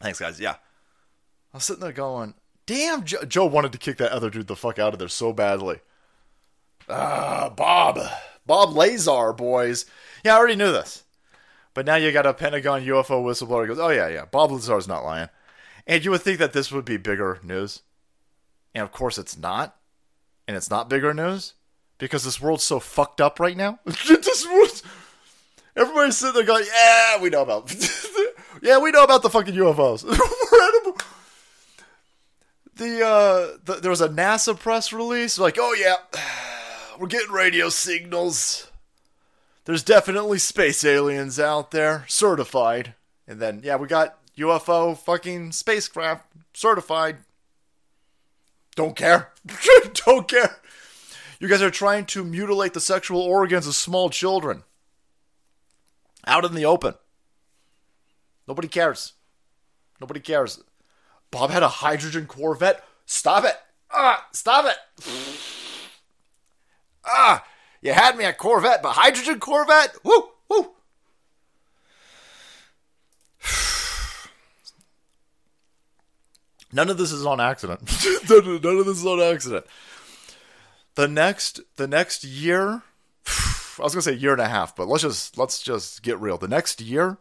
Thanks, 0.02 0.20
guys. 0.20 0.38
Yeah. 0.38 0.56
I 1.54 1.58
was 1.58 1.64
sitting 1.64 1.82
there 1.82 1.94
going, 1.94 2.34
damn, 2.66 3.06
Joe, 3.06 3.24
Joe 3.24 3.46
wanted 3.46 3.72
to 3.72 3.78
kick 3.78 4.00
that 4.00 4.12
other 4.12 4.30
dude 4.30 4.48
the 4.48 4.58
fuck 4.58 4.78
out 4.80 4.92
of 4.92 5.00
there 5.00 5.08
so 5.08 5.32
badly. 5.32 5.80
Ah, 6.90 7.50
Bob. 7.56 7.98
Bob 8.46 8.76
Lazar, 8.76 9.32
boys. 9.32 9.86
Yeah, 10.26 10.36
I 10.36 10.40
already 10.40 10.58
knew 10.58 10.74
this. 10.74 11.06
But 11.74 11.86
now 11.86 11.96
you 11.96 12.12
got 12.12 12.26
a 12.26 12.34
Pentagon 12.34 12.84
UFO 12.84 13.24
whistleblower 13.24 13.62
who 13.62 13.68
goes, 13.76 13.80
oh, 13.80 13.92
yeah, 13.92 14.10
yeah, 14.10 14.26
Bob 14.26 14.52
Lazar's 14.52 14.90
not 14.90 15.06
lying. 15.06 15.30
And 15.86 16.04
you 16.04 16.12
would 16.12 16.22
think 16.22 16.40
that 16.40 16.52
this 16.52 16.70
would 16.70 16.84
be 16.84 16.98
bigger 16.98 17.40
news. 17.44 17.84
And 18.76 18.84
of 18.84 18.92
course 18.92 19.18
it's 19.18 19.38
not. 19.38 19.78
And 20.48 20.56
it's 20.56 20.70
not 20.70 20.90
bigger 20.90 21.14
news 21.14 21.54
because 21.98 22.24
this 22.24 22.42
world's 22.42 22.64
so 22.64 22.80
fucked 22.80 23.20
up 23.20 23.40
right 23.40 23.58
now. 23.58 23.80
this 23.86 24.46
world's, 24.46 24.84
everybody's 25.76 26.18
sitting 26.18 26.36
there 26.36 26.44
going, 26.44 26.66
yeah, 26.66 27.22
we 27.22 27.30
know 27.30 27.42
about 27.42 27.70
Yeah, 28.62 28.80
we 28.80 28.92
know 28.92 29.04
about 29.04 29.22
the 29.22 29.30
fucking 29.30 29.56
UFOs. 29.56 30.02
the 32.76 33.06
uh, 33.06 33.58
the, 33.64 33.80
there 33.82 33.92
was 33.92 34.02
a 34.02 34.10
NASA 34.10 34.58
press 34.58 34.94
release 34.94 35.38
like, 35.38 35.58
oh 35.60 35.74
yeah, 35.74 35.96
we're 37.00 37.08
getting 37.08 37.32
radio 37.32 37.70
signals. 37.70 38.72
There's 39.66 39.84
definitely 39.84 40.40
space 40.40 40.86
aliens 40.86 41.40
out 41.40 41.72
there, 41.72 42.06
certified. 42.08 42.96
And 43.28 43.40
then 43.40 43.62
yeah, 43.64 43.76
we 43.76 43.88
got 43.88 44.18
UFO 44.38 44.98
fucking 44.98 45.52
spacecraft 45.52 46.26
certified. 46.54 47.18
Don't 48.78 48.96
care. 48.96 49.32
Don't 50.06 50.28
care. 50.28 50.58
You 51.40 51.48
guys 51.48 51.64
are 51.64 51.72
trying 51.72 52.06
to 52.06 52.24
mutilate 52.24 52.76
the 52.76 52.80
sexual 52.80 53.22
organs 53.22 53.66
of 53.66 53.74
small 53.74 54.12
children. 54.12 54.64
Out 56.28 56.46
in 56.46 56.54
the 56.54 56.66
open. 56.66 56.94
Nobody 58.48 58.68
cares. 58.68 59.14
Nobody 60.00 60.20
cares. 60.20 60.62
Bob 61.32 61.50
had 61.50 61.64
a 61.64 61.68
hydrogen 61.68 62.28
Corvette. 62.28 62.84
Stop 63.08 63.46
it. 63.46 63.56
Ah, 63.92 64.28
stop 64.32 64.66
it. 64.66 64.78
ah, 67.04 67.44
you 67.82 67.94
had 67.94 68.16
me 68.16 68.26
at 68.26 68.38
Corvette, 68.38 68.84
but 68.84 68.92
hydrogen 68.94 69.40
Corvette? 69.40 69.96
Woo, 70.04 70.30
woo. 70.50 70.76
None 76.78 76.92
of 76.92 76.98
this 77.00 77.12
is 77.12 77.26
on 77.26 77.42
accident. 77.42 77.82
None 78.30 78.78
of 78.78 78.86
this 78.86 79.00
is 79.00 79.06
on 79.06 79.20
accident. 79.20 79.66
The 80.94 81.08
next, 81.08 81.60
the 81.76 81.88
next 81.88 82.24
year, 82.24 82.84
I 83.28 83.82
was 83.82 83.96
gonna 83.96 84.04
say 84.04 84.14
year 84.14 84.34
and 84.34 84.42
a 84.42 84.48
half, 84.48 84.76
but 84.76 84.88
let's 84.88 85.02
just 85.02 85.40
let's 85.40 85.64
just 85.64 86.04
get 86.04 86.20
real. 86.20 86.38
The 86.38 86.48
next 86.48 86.80
year, 86.80 87.18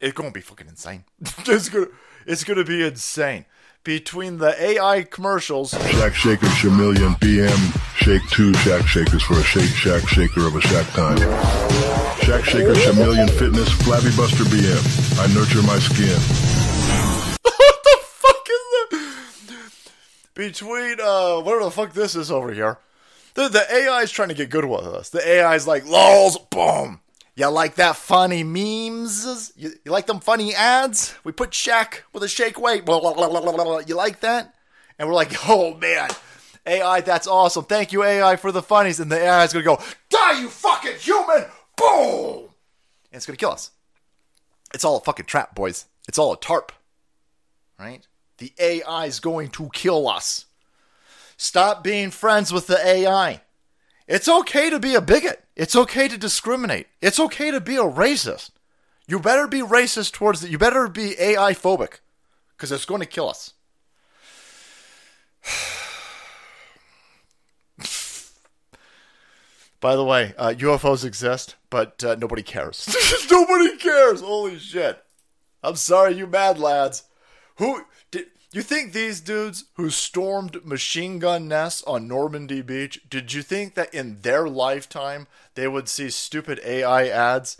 it's 0.00 0.12
gonna 0.12 0.32
be 0.32 0.40
fucking 0.40 0.66
insane. 0.66 1.04
it's 1.46 1.68
gonna 1.68 1.86
it's 2.26 2.42
gonna 2.42 2.64
be 2.64 2.84
insane. 2.84 3.44
Between 3.84 4.38
the 4.38 4.60
AI 4.60 5.04
commercials, 5.04 5.70
Shack 5.70 6.16
Shaker 6.16 6.48
Chameleon 6.60 7.14
BM 7.14 7.80
Shake 7.94 8.28
2 8.30 8.54
Shack 8.54 8.88
Shakers 8.88 9.22
for 9.22 9.34
a 9.34 9.42
Shake 9.44 9.70
Shack 9.70 10.08
Shaker 10.08 10.48
of 10.48 10.56
a 10.56 10.60
Shack 10.62 10.86
time. 10.94 11.18
Shack 12.22 12.44
Shaker 12.44 12.74
Chameleon 12.74 13.28
Fitness 13.28 13.70
Flabby 13.84 14.10
Buster 14.16 14.42
BM. 14.44 15.20
I 15.20 15.32
nurture 15.32 15.62
my 15.62 15.78
skin. 15.78 16.57
Between 20.38 21.00
uh, 21.02 21.40
whatever 21.40 21.64
the 21.64 21.70
fuck 21.72 21.94
this 21.94 22.14
is 22.14 22.30
over 22.30 22.52
here, 22.52 22.78
the 23.34 23.48
the 23.48 23.66
AI 23.74 24.02
is 24.02 24.12
trying 24.12 24.28
to 24.28 24.36
get 24.36 24.50
good 24.50 24.64
with 24.64 24.82
us. 24.82 25.08
The 25.08 25.28
AI 25.28 25.56
is 25.56 25.66
like, 25.66 25.84
lols, 25.84 26.38
boom. 26.38 27.00
You 27.34 27.48
like 27.48 27.74
that 27.74 27.96
funny 27.96 28.44
memes? 28.44 29.52
You, 29.56 29.72
you 29.84 29.90
like 29.90 30.06
them 30.06 30.20
funny 30.20 30.54
ads? 30.54 31.16
We 31.24 31.32
put 31.32 31.50
Shaq 31.50 32.02
with 32.12 32.22
a 32.22 32.28
shake 32.28 32.56
weight. 32.56 32.84
Blah, 32.84 33.00
blah, 33.00 33.14
blah. 33.14 33.78
You 33.80 33.96
like 33.96 34.20
that? 34.20 34.54
And 34.96 35.08
we're 35.08 35.14
like, 35.16 35.32
oh 35.48 35.74
man, 35.74 36.08
AI, 36.64 37.00
that's 37.00 37.26
awesome. 37.26 37.64
Thank 37.64 37.92
you, 37.92 38.04
AI, 38.04 38.36
for 38.36 38.52
the 38.52 38.62
funnies. 38.62 39.00
And 39.00 39.10
the 39.10 39.18
AI 39.18 39.42
is 39.42 39.52
gonna 39.52 39.64
go, 39.64 39.82
die, 40.08 40.40
you 40.40 40.48
fucking 40.48 40.98
human! 41.00 41.46
Boom! 41.76 42.50
And 43.10 43.16
it's 43.16 43.26
gonna 43.26 43.36
kill 43.36 43.50
us. 43.50 43.72
It's 44.72 44.84
all 44.84 44.98
a 44.98 45.00
fucking 45.00 45.26
trap, 45.26 45.56
boys. 45.56 45.86
It's 46.06 46.16
all 46.16 46.32
a 46.32 46.38
tarp. 46.38 46.70
Right? 47.76 48.06
The 48.38 48.52
AI 48.58 49.06
is 49.06 49.20
going 49.20 49.50
to 49.50 49.68
kill 49.72 50.08
us. 50.08 50.46
Stop 51.36 51.84
being 51.84 52.10
friends 52.10 52.52
with 52.52 52.66
the 52.66 52.84
AI. 52.84 53.42
It's 54.06 54.28
okay 54.28 54.70
to 54.70 54.80
be 54.80 54.94
a 54.94 55.00
bigot. 55.00 55.44
It's 55.54 55.76
okay 55.76 56.08
to 56.08 56.16
discriminate. 56.16 56.86
It's 57.00 57.20
okay 57.20 57.50
to 57.50 57.60
be 57.60 57.76
a 57.76 57.82
racist. 57.82 58.50
You 59.06 59.20
better 59.20 59.46
be 59.46 59.60
racist 59.60 60.12
towards 60.12 60.44
it. 60.44 60.50
You 60.50 60.58
better 60.58 60.88
be 60.88 61.20
AI 61.20 61.54
phobic 61.54 62.00
because 62.56 62.72
it's 62.72 62.84
going 62.84 63.00
to 63.00 63.06
kill 63.06 63.28
us. 63.28 63.54
By 69.80 69.94
the 69.94 70.04
way, 70.04 70.34
uh, 70.36 70.54
UFOs 70.56 71.04
exist, 71.04 71.54
but 71.70 72.02
uh, 72.02 72.16
nobody 72.16 72.42
cares. 72.42 72.92
nobody 73.30 73.76
cares. 73.76 74.20
Holy 74.20 74.58
shit! 74.58 75.00
I'm 75.62 75.76
sorry, 75.76 76.14
you 76.14 76.26
mad 76.26 76.58
lads. 76.58 77.04
Who 77.56 77.84
you 78.52 78.62
think 78.62 78.92
these 78.92 79.20
dudes 79.20 79.64
who 79.74 79.90
stormed 79.90 80.64
machine 80.64 81.18
gun 81.18 81.48
nests 81.48 81.82
on 81.84 82.08
Normandy 82.08 82.62
Beach? 82.62 83.00
Did 83.08 83.34
you 83.34 83.42
think 83.42 83.74
that 83.74 83.92
in 83.92 84.22
their 84.22 84.48
lifetime 84.48 85.26
they 85.54 85.68
would 85.68 85.88
see 85.88 86.08
stupid 86.08 86.58
AI 86.64 87.08
ads 87.08 87.58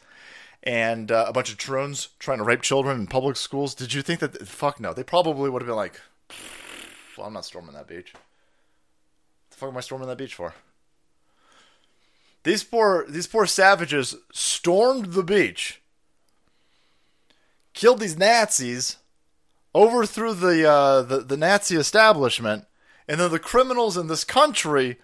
and 0.62 1.12
uh, 1.12 1.26
a 1.28 1.32
bunch 1.32 1.52
of 1.52 1.58
troons 1.58 2.08
trying 2.18 2.38
to 2.38 2.44
rape 2.44 2.62
children 2.62 3.00
in 3.00 3.06
public 3.06 3.36
schools? 3.36 3.74
Did 3.74 3.92
you 3.92 4.00
think 4.00 4.20
that? 4.20 4.48
Fuck 4.48 4.80
no. 4.80 4.94
They 4.94 5.02
probably 5.02 5.50
would 5.50 5.60
have 5.60 5.66
been 5.66 5.76
like, 5.76 6.00
"Well, 7.16 7.26
I'm 7.26 7.34
not 7.34 7.44
storming 7.44 7.74
that 7.74 7.86
beach. 7.86 8.14
What 8.14 8.22
the 9.50 9.56
fuck 9.56 9.68
am 9.68 9.76
I 9.76 9.80
storming 9.80 10.08
that 10.08 10.18
beach 10.18 10.34
for?" 10.34 10.54
These 12.44 12.64
poor 12.64 13.04
these 13.06 13.26
poor 13.26 13.44
savages 13.44 14.14
stormed 14.32 15.12
the 15.12 15.22
beach, 15.22 15.82
killed 17.74 18.00
these 18.00 18.16
Nazis, 18.16 18.96
overthrew 19.74 20.34
the 20.34 20.68
uh, 20.68 21.02
the 21.02 21.18
the 21.20 21.36
Nazi 21.36 21.76
establishment, 21.76 22.66
and 23.06 23.20
then 23.20 23.30
the 23.30 23.38
criminals 23.38 23.96
in 23.96 24.06
this 24.08 24.24
country 24.24 24.98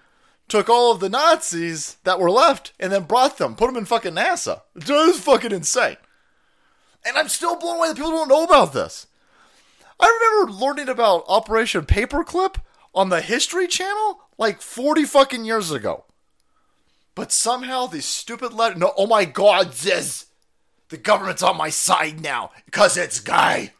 took 0.48 0.68
all 0.68 0.92
of 0.92 1.00
the 1.00 1.08
Nazis 1.08 1.96
that 2.04 2.20
were 2.20 2.30
left 2.30 2.72
and 2.78 2.92
then 2.92 3.04
brought 3.04 3.38
them, 3.38 3.56
put 3.56 3.66
them 3.66 3.76
in 3.76 3.84
fucking 3.86 4.14
NASA. 4.14 4.62
It 4.76 4.88
is 4.88 5.20
fucking 5.20 5.52
insane. 5.52 5.96
And 7.04 7.16
I'm 7.16 7.28
still 7.28 7.56
blown 7.56 7.78
away 7.78 7.88
that 7.88 7.96
people 7.96 8.10
don't 8.10 8.28
know 8.28 8.44
about 8.44 8.72
this. 8.72 9.06
I 10.00 10.36
remember 10.36 10.52
learning 10.52 10.88
about 10.88 11.24
Operation 11.28 11.84
Paperclip 11.84 12.56
on 12.94 13.08
the 13.08 13.20
History 13.20 13.66
Channel 13.66 14.20
like 14.38 14.60
40 14.60 15.04
fucking 15.04 15.44
years 15.44 15.70
ago. 15.70 16.04
But 17.14 17.30
somehow 17.30 17.86
these 17.86 18.06
stupid 18.06 18.52
letters. 18.52 18.78
No, 18.78 18.92
oh 18.96 19.06
my 19.06 19.24
god, 19.24 19.74
Ziz! 19.74 20.26
The 20.88 20.96
government's 20.96 21.42
on 21.42 21.56
my 21.56 21.70
side 21.70 22.20
now 22.20 22.50
because 22.64 22.96
it's 22.96 23.20
gay. 23.20 23.72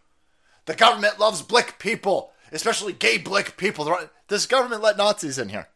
The 0.66 0.74
government 0.74 1.18
loves 1.18 1.42
blick 1.42 1.78
people, 1.78 2.32
especially 2.52 2.92
gay 2.92 3.18
blick 3.18 3.56
people. 3.56 3.98
This 4.28 4.46
government 4.46 4.82
let 4.82 4.96
Nazis 4.96 5.38
in 5.38 5.50
here. 5.50 5.68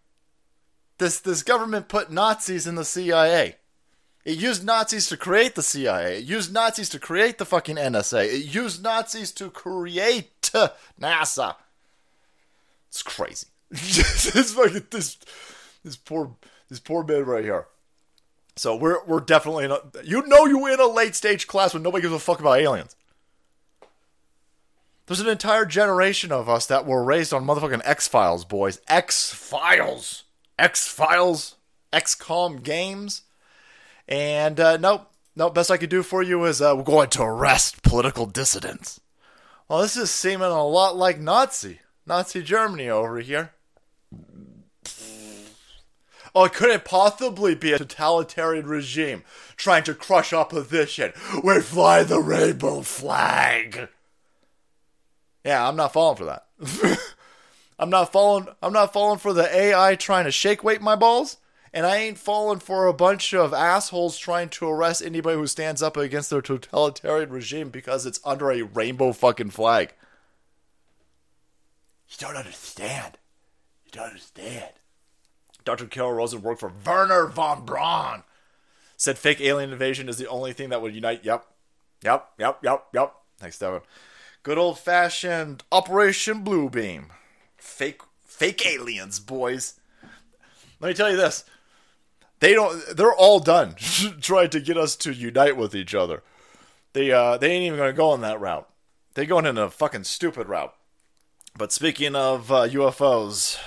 This 0.99 1.21
this 1.21 1.43
government 1.43 1.89
put 1.89 2.11
Nazis 2.11 2.67
in 2.67 2.75
the 2.75 2.85
CIA. 2.85 3.57
It 4.25 4.37
used 4.37 4.65
Nazis 4.65 5.09
to 5.09 5.17
create 5.17 5.55
the 5.55 5.63
CIA. 5.63 6.19
It 6.19 6.25
used 6.25 6.53
Nazis 6.53 6.89
to 6.91 6.99
create 6.99 7.39
the 7.39 7.47
fucking 7.47 7.77
NSA. 7.77 8.25
It 8.27 8.55
used 8.55 8.83
Nazis 8.83 9.33
to 9.33 9.49
create 9.51 10.43
NASA. 11.01 11.55
It's 12.89 13.03
crazy. 13.03 13.47
this 13.71 14.53
fucking 14.53 14.87
this 14.91 15.19
this 15.85 15.97
poor 15.97 16.37
this 16.69 16.81
poor 16.81 17.05
man 17.05 17.25
right 17.25 17.45
here. 17.45 17.67
So 18.57 18.75
we're 18.75 19.05
we're 19.05 19.21
definitely 19.21 19.67
in 19.67 19.71
a, 19.71 19.81
you 20.03 20.27
know 20.27 20.47
you 20.47 20.67
in 20.67 20.81
a 20.81 20.87
late 20.87 21.15
stage 21.15 21.47
class 21.47 21.75
when 21.75 21.83
nobody 21.83 22.03
gives 22.03 22.15
a 22.15 22.19
fuck 22.19 22.41
about 22.41 22.59
aliens. 22.59 22.97
There's 25.09 25.21
an 25.21 25.29
entire 25.29 25.65
generation 25.65 26.31
of 26.33 26.51
us 26.51 26.67
that 26.67 26.85
were 26.85 27.03
raised 27.03 27.33
on 27.33 27.47
motherfucking 27.47 27.81
X 27.83 28.07
Files, 28.07 28.45
boys. 28.45 28.79
X 28.89 29.33
Files, 29.33 30.25
X 30.59 30.87
Files, 30.87 31.57
XCOM 31.95 32.63
games, 32.63 33.23
and 34.07 34.61
uh, 34.61 34.77
nope, 34.77 35.11
nope. 35.35 35.55
Best 35.55 35.71
I 35.71 35.79
could 35.79 35.89
do 35.89 36.03
for 36.03 36.23
you 36.23 36.45
is 36.45 36.61
uh, 36.61 36.75
we're 36.77 36.83
going 36.83 37.09
to 37.09 37.23
arrest 37.23 37.83
political 37.83 38.27
dissidents. 38.27 39.01
Well, 39.67 39.81
this 39.81 39.97
is 39.97 40.11
seeming 40.11 40.49
a 40.49 40.67
lot 40.67 40.95
like 40.95 41.19
Nazi, 41.19 41.81
Nazi 42.07 42.43
Germany 42.43 42.91
over 42.91 43.19
here. 43.21 43.53
Oh, 46.35 46.45
it 46.45 46.53
couldn't 46.53 46.85
possibly 46.85 47.55
be 47.55 47.73
a 47.73 47.79
totalitarian 47.79 48.67
regime 48.67 49.25
trying 49.57 49.85
to 49.85 49.95
crush 49.95 50.35
opposition. 50.35 51.15
We 51.43 51.63
fly 51.63 52.03
the 52.03 52.21
rainbow 52.21 52.83
flag. 52.83 53.89
Yeah, 55.45 55.67
I'm 55.67 55.77
not 55.77 55.93
falling 55.93 56.17
for 56.17 56.25
that. 56.25 56.47
I'm 57.79 57.91
not 57.91 58.13
falling 58.13 58.49
I'm 58.63 58.73
not 58.73 58.93
falling 58.93 59.19
for 59.19 59.33
the 59.33 59.55
AI 59.55 59.95
trying 59.95 60.25
to 60.25 60.33
shake 60.33 60.65
weight 60.65 60.83
my 60.83 60.97
balls, 60.97 61.37
and 61.73 61.87
I 61.87 61.99
ain't 61.99 62.19
falling 62.19 62.59
for 62.59 62.87
a 62.87 62.93
bunch 62.93 63.33
of 63.33 63.55
assholes 63.55 64.19
trying 64.19 64.49
to 64.51 64.69
arrest 64.69 65.03
anybody 65.03 65.37
who 65.37 65.47
stands 65.47 65.83
up 65.83 65.97
against 65.97 66.31
their 66.31 66.43
totalitarian 66.43 67.31
regime 67.31 67.71
because 67.71 68.05
it's 68.05 68.21
under 68.25 68.51
a 68.51 68.63
rainbow 68.63 69.13
fucking 69.13 69.51
flag. 69.51 69.95
You 72.09 72.17
don't 72.19 72.37
understand. 72.37 73.19
You 73.85 73.93
don't 73.93 74.09
understand. 74.09 74.73
Dr. 75.65 75.87
Carol 75.87 76.15
Rosin 76.15 76.43
worked 76.43 76.61
for 76.61 76.73
Wernher 76.85 77.27
von 77.27 77.65
Braun. 77.65 78.23
Said 78.97 79.19
fake 79.19 79.41
alien 79.41 79.71
invasion 79.71 80.09
is 80.09 80.17
the 80.17 80.27
only 80.27 80.53
thing 80.53 80.71
that 80.71 80.81
would 80.83 80.95
unite. 80.95 81.25
Yep. 81.25 81.47
Yep. 82.03 82.29
Yep. 82.39 82.59
Yep. 82.65 82.87
Yep. 82.95 83.15
Thanks, 83.39 83.59
Devin. 83.59 83.83
Good 84.43 84.59
old 84.59 84.79
fashioned 84.79 85.65
Operation 85.73 86.45
Bluebeam. 86.45 87.07
Fake 87.57 88.03
fake 88.25 88.65
aliens, 88.67 89.19
boys. 89.21 89.75
Let 90.81 90.89
me 90.89 90.95
tell 90.95 91.11
you 91.11 91.17
this. 91.17 91.45
They 92.41 92.55
don't 92.55 92.97
they're 92.97 93.15
all 93.15 93.41
done 93.41 93.75
trying 94.21 94.51
to 94.51 94.61
get 94.61 94.77
us 94.77 94.95
to 94.97 95.13
unite 95.13 95.57
with 95.57 95.75
each 95.75 95.95
other. 95.95 96.23
They 96.93 97.11
uh, 97.11 97.37
they 97.37 97.51
ain't 97.51 97.67
even 97.67 97.79
gonna 97.79 97.93
go 97.93 98.11
on 98.11 98.21
that 98.21 98.41
route. 98.41 98.69
They 99.15 99.27
going 99.27 99.47
in 99.47 99.59
a 99.59 99.71
fucking 99.71 100.05
stupid 100.05 100.49
route. 100.49 100.75
But 101.57 101.73
speaking 101.73 102.15
of 102.15 102.53
uh, 102.53 102.69
UFOs, 102.69 103.59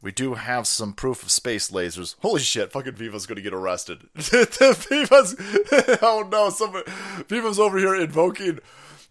we 0.00 0.10
do 0.10 0.34
have 0.34 0.66
some 0.66 0.94
proof 0.94 1.22
of 1.22 1.30
space 1.30 1.70
lasers. 1.70 2.16
Holy 2.22 2.40
shit, 2.40 2.72
fucking 2.72 2.94
Viva's 2.94 3.26
gonna 3.26 3.42
get 3.42 3.52
arrested. 3.52 4.04
Viva's, 4.14 5.36
oh 6.02 6.26
no, 6.30 6.48
some 6.48 6.82
Viva's 7.28 7.60
over 7.60 7.78
here 7.78 7.94
invoking 7.94 8.60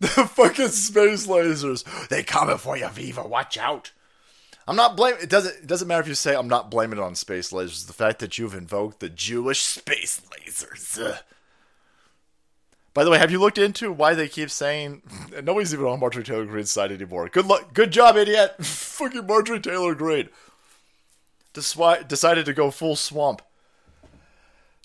the 0.16 0.26
fucking 0.26 0.70
space 0.70 1.28
lasers. 1.28 1.84
They 2.08 2.24
coming 2.24 2.58
for 2.58 2.76
you, 2.76 2.88
Viva. 2.90 3.24
Watch 3.24 3.56
out. 3.56 3.92
I'm 4.68 4.76
not 4.76 4.98
blaming. 4.98 5.22
It 5.22 5.30
doesn't. 5.30 5.56
It 5.58 5.68
doesn't 5.68 5.88
matter 5.88 6.02
if 6.02 6.08
you 6.08 6.16
say 6.16 6.36
I'm 6.36 6.48
not 6.48 6.72
blaming 6.72 6.98
it 6.98 7.04
on 7.04 7.14
space 7.14 7.52
lasers. 7.52 7.86
The 7.86 7.94
fact 7.94 8.18
that 8.18 8.40
you've 8.40 8.56
invoked 8.56 9.00
the 9.00 9.10
Jewish 9.10 9.62
space 9.62 10.20
lasers. 10.32 11.00
Ugh. 11.00 11.20
By 12.96 13.04
the 13.04 13.12
way, 13.12 13.20
have 13.20 13.30
you 13.30 13.40
looked 13.40 13.60
into 13.60 13.92
why 13.92 14.16
they 14.16 14.28
keep 14.28 14.50
saying 14.50 15.04
nobody's 15.44 15.72
even 15.72 15.86
on 15.86 16.00
Marjorie 16.00 16.24
Taylor 16.24 16.46
Greene's 16.46 16.72
side 16.72 16.92
anymore? 16.92 17.30
Good 17.30 17.46
luck. 17.46 17.72
Good 17.76 17.92
job, 17.92 18.18
idiot. 18.18 18.56
Fucking 18.66 19.28
Marjorie 19.28 19.60
Taylor 19.60 19.94
Greene. 19.94 20.30
Decided 21.54 22.46
to 22.46 22.54
go 22.54 22.72
full 22.72 22.96
swamp. 22.96 23.44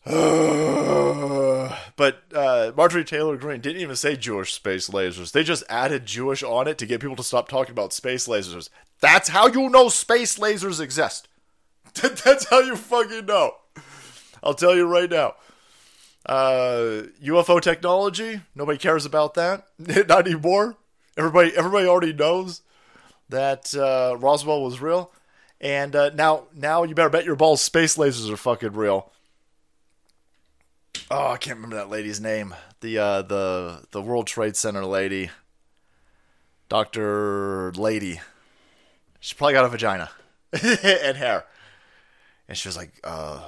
but 1.96 2.22
uh, 2.32 2.70
Marjorie 2.76 3.04
Taylor 3.04 3.36
Greene 3.36 3.60
didn't 3.60 3.82
even 3.82 3.96
say 3.96 4.14
Jewish 4.14 4.54
space 4.54 4.88
lasers. 4.88 5.32
They 5.32 5.42
just 5.42 5.64
added 5.68 6.06
Jewish 6.06 6.44
on 6.44 6.68
it 6.68 6.78
to 6.78 6.86
get 6.86 7.00
people 7.00 7.16
to 7.16 7.24
stop 7.24 7.48
talking 7.48 7.72
about 7.72 7.92
space 7.92 8.28
lasers. 8.28 8.68
That's 9.00 9.30
how 9.30 9.48
you 9.48 9.68
know 9.68 9.88
space 9.88 10.38
lasers 10.38 10.80
exist. 10.80 11.26
That's 11.94 12.48
how 12.48 12.60
you 12.60 12.76
fucking 12.76 13.26
know. 13.26 13.56
I'll 14.44 14.54
tell 14.54 14.76
you 14.76 14.86
right 14.86 15.10
now. 15.10 15.34
Uh, 16.24 17.06
UFO 17.24 17.60
technology, 17.60 18.42
nobody 18.54 18.78
cares 18.78 19.06
about 19.06 19.34
that. 19.34 19.66
Not 19.78 20.28
anymore. 20.28 20.76
Everybody, 21.16 21.56
everybody 21.56 21.88
already 21.88 22.12
knows 22.12 22.62
that 23.28 23.74
uh, 23.74 24.16
Roswell 24.18 24.62
was 24.62 24.80
real, 24.80 25.10
and 25.60 25.96
uh, 25.96 26.10
now, 26.10 26.44
now 26.54 26.84
you 26.84 26.94
better 26.94 27.10
bet 27.10 27.24
your 27.24 27.34
balls 27.34 27.60
space 27.60 27.96
lasers 27.96 28.30
are 28.30 28.36
fucking 28.36 28.74
real. 28.74 29.10
Oh, 31.10 31.32
I 31.32 31.36
can't 31.36 31.56
remember 31.56 31.76
that 31.76 31.90
lady's 31.90 32.20
name. 32.20 32.54
The 32.80 32.98
uh, 32.98 33.22
the 33.22 33.82
the 33.90 34.02
World 34.02 34.26
Trade 34.26 34.56
Center 34.56 34.84
lady, 34.84 35.30
Doctor 36.68 37.72
Lady. 37.72 38.20
She 39.20 39.34
probably 39.34 39.54
got 39.54 39.64
a 39.64 39.68
vagina 39.68 40.10
and 40.52 41.16
hair, 41.16 41.46
and 42.48 42.56
she 42.56 42.68
was 42.68 42.76
like, 42.76 42.92
uh, 43.02 43.42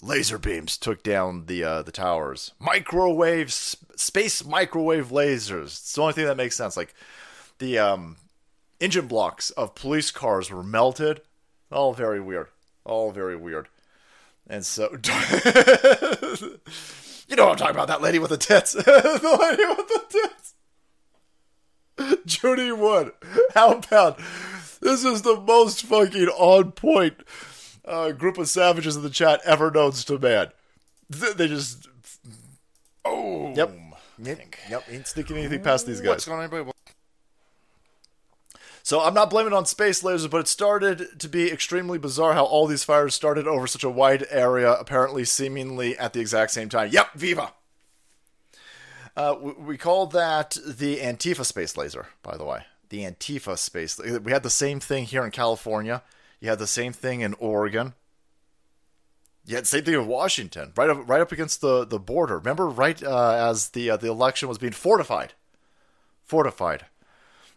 laser 0.00 0.38
beams 0.38 0.76
took 0.76 1.02
down 1.02 1.46
the 1.46 1.64
uh, 1.64 1.82
the 1.82 1.92
towers. 1.92 2.52
Microwave 2.58 3.52
space 3.52 4.44
microwave 4.44 5.08
lasers. 5.08 5.66
It's 5.66 5.92
the 5.94 6.02
only 6.02 6.14
thing 6.14 6.26
that 6.26 6.36
makes 6.36 6.56
sense. 6.56 6.76
Like 6.76 6.94
the 7.58 7.78
um, 7.78 8.16
engine 8.80 9.06
blocks 9.06 9.50
of 9.50 9.74
police 9.74 10.10
cars 10.10 10.50
were 10.50 10.62
melted. 10.62 11.20
All 11.70 11.92
very 11.92 12.20
weird. 12.20 12.48
All 12.84 13.12
very 13.12 13.36
weird. 13.36 13.68
And 14.48 14.64
so, 14.64 14.90
you 14.90 14.98
know 17.36 17.46
what 17.46 17.52
I'm 17.52 17.56
talking 17.56 17.74
about? 17.74 17.88
That 17.88 18.00
lady 18.00 18.18
with 18.18 18.30
the 18.30 18.38
tits. 18.38 18.72
the 18.74 19.38
lady 19.40 19.66
with 19.66 19.88
the 19.88 20.02
tits. 20.08 20.54
Judy 22.24 22.72
Wood. 22.72 23.12
How 23.54 23.72
about 23.72 24.18
this 24.80 25.04
is 25.04 25.22
the 25.22 25.38
most 25.40 25.82
fucking 25.82 26.28
on 26.28 26.72
point 26.72 27.22
uh, 27.84 28.12
group 28.12 28.38
of 28.38 28.48
savages 28.48 28.96
in 28.96 29.02
the 29.02 29.10
chat 29.10 29.40
ever 29.44 29.70
known 29.70 29.92
to 29.92 30.18
man. 30.18 30.48
They 31.10 31.48
just. 31.48 31.88
Oh. 33.04 33.54
Yep. 33.54 33.78
Yep. 34.18 34.40
Yep. 34.70 34.84
Ain't 34.90 35.06
sneaking 35.06 35.36
anything 35.38 35.62
past 35.62 35.86
these 35.86 36.00
guys. 36.00 36.08
What's 36.08 36.26
going 36.26 36.38
on, 36.38 36.44
everybody? 36.44 36.77
So 38.88 39.02
I'm 39.02 39.12
not 39.12 39.28
blaming 39.28 39.52
it 39.52 39.54
on 39.54 39.66
space 39.66 40.02
lasers, 40.02 40.30
but 40.30 40.40
it 40.40 40.48
started 40.48 41.20
to 41.20 41.28
be 41.28 41.52
extremely 41.52 41.98
bizarre 41.98 42.32
how 42.32 42.46
all 42.46 42.66
these 42.66 42.84
fires 42.84 43.14
started 43.14 43.46
over 43.46 43.66
such 43.66 43.84
a 43.84 43.90
wide 43.90 44.24
area, 44.30 44.72
apparently 44.72 45.26
seemingly 45.26 45.94
at 45.98 46.14
the 46.14 46.20
exact 46.20 46.52
same 46.52 46.70
time. 46.70 46.88
Yep, 46.90 47.12
Viva. 47.12 47.52
Uh, 49.14 49.34
we, 49.38 49.52
we 49.52 49.76
call 49.76 50.06
that 50.06 50.56
the 50.66 51.00
Antifa 51.00 51.44
space 51.44 51.76
laser, 51.76 52.06
by 52.22 52.38
the 52.38 52.46
way. 52.46 52.62
The 52.88 53.00
Antifa 53.00 53.58
space. 53.58 53.98
We 53.98 54.32
had 54.32 54.42
the 54.42 54.48
same 54.48 54.80
thing 54.80 55.04
here 55.04 55.22
in 55.22 55.32
California. 55.32 56.02
You 56.40 56.48
had 56.48 56.58
the 56.58 56.66
same 56.66 56.94
thing 56.94 57.20
in 57.20 57.34
Oregon. 57.34 57.92
Yeah, 59.44 59.64
same 59.64 59.84
thing 59.84 60.00
in 60.00 60.06
Washington, 60.06 60.72
right 60.78 60.88
up, 60.88 61.06
right 61.06 61.20
up 61.20 61.30
against 61.30 61.60
the, 61.60 61.84
the 61.84 61.98
border. 61.98 62.38
Remember, 62.38 62.66
right 62.66 63.02
uh, 63.02 63.50
as 63.50 63.68
the 63.68 63.90
uh, 63.90 63.96
the 63.98 64.08
election 64.08 64.48
was 64.48 64.56
being 64.56 64.72
fortified. 64.72 65.34
Fortified. 66.24 66.86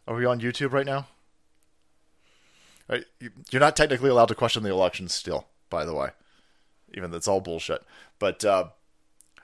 Are 0.05 0.15
we 0.15 0.25
on 0.25 0.41
YouTube 0.41 0.73
right 0.73 0.85
now? 0.85 1.07
You're 3.51 3.59
not 3.59 3.75
technically 3.75 4.09
allowed 4.09 4.27
to 4.27 4.35
question 4.35 4.63
the 4.63 4.71
election 4.71 5.07
still, 5.07 5.47
by 5.69 5.85
the 5.85 5.93
way. 5.93 6.09
Even 6.93 7.11
that's 7.11 7.27
all 7.27 7.39
bullshit. 7.39 7.83
But 8.19 8.43
uh, 8.43 8.69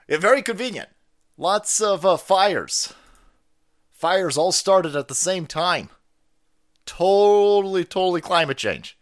it, 0.06 0.20
very 0.20 0.42
convenient. 0.42 0.88
Lots 1.36 1.80
of 1.80 2.04
uh, 2.04 2.16
fires. 2.16 2.92
Fires 3.92 4.36
all 4.36 4.52
started 4.52 4.94
at 4.94 5.08
the 5.08 5.14
same 5.14 5.46
time. 5.46 5.88
Totally, 6.84 7.84
totally 7.84 8.20
climate 8.20 8.56
change. 8.56 8.96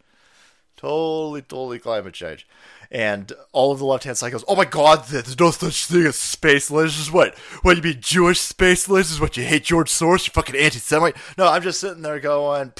Totally, 0.75 1.41
totally 1.41 1.79
climate 1.79 2.13
change. 2.13 2.47
And 2.89 3.33
all 3.51 3.71
of 3.71 3.79
the 3.79 3.85
left 3.85 4.05
hand 4.05 4.17
side 4.17 4.31
goes, 4.31 4.45
Oh 4.47 4.55
my 4.55 4.65
god, 4.65 5.05
there's 5.07 5.39
no 5.39 5.51
such 5.51 5.87
thing 5.87 6.05
as 6.05 6.15
space 6.15 6.69
lasers. 6.69 7.11
What? 7.11 7.37
What, 7.63 7.75
you 7.75 7.83
mean 7.83 7.97
Jewish 7.99 8.39
space 8.39 8.87
lasers? 8.87 9.19
What, 9.19 9.35
you 9.35 9.43
hate 9.43 9.65
George 9.65 9.91
Soros? 9.91 10.27
You 10.27 10.31
fucking 10.31 10.55
anti 10.55 10.79
Semite? 10.79 11.15
No, 11.37 11.47
I'm 11.47 11.63
just 11.63 11.81
sitting 11.81 12.01
there 12.01 12.19
going, 12.19 12.71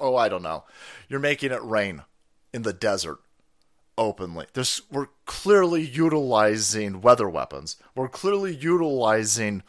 Oh, 0.00 0.16
I 0.16 0.28
don't 0.28 0.42
know. 0.42 0.64
You're 1.08 1.20
making 1.20 1.52
it 1.52 1.62
rain 1.62 2.02
in 2.52 2.62
the 2.62 2.72
desert 2.72 3.18
openly. 3.98 4.46
We're 4.90 5.08
clearly 5.24 5.82
utilizing 5.82 7.00
weather 7.00 7.28
weapons. 7.28 7.76
We're 7.94 8.08
clearly 8.08 8.54
utilizing 8.54 9.62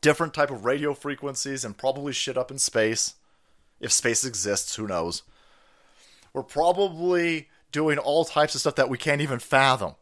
different 0.00 0.34
type 0.34 0.50
of 0.50 0.64
radio 0.64 0.94
frequencies 0.94 1.64
and 1.64 1.76
probably 1.76 2.12
shit 2.12 2.38
up 2.38 2.50
in 2.50 2.58
space. 2.58 3.14
If 3.80 3.92
space 3.92 4.24
exists, 4.24 4.76
who 4.76 4.86
knows? 4.86 5.22
We're 6.32 6.42
probably 6.42 7.48
doing 7.72 7.98
all 7.98 8.24
types 8.24 8.54
of 8.54 8.60
stuff 8.60 8.76
that 8.76 8.88
we 8.88 8.98
can't 8.98 9.20
even 9.20 9.38
fathom. 9.38 9.94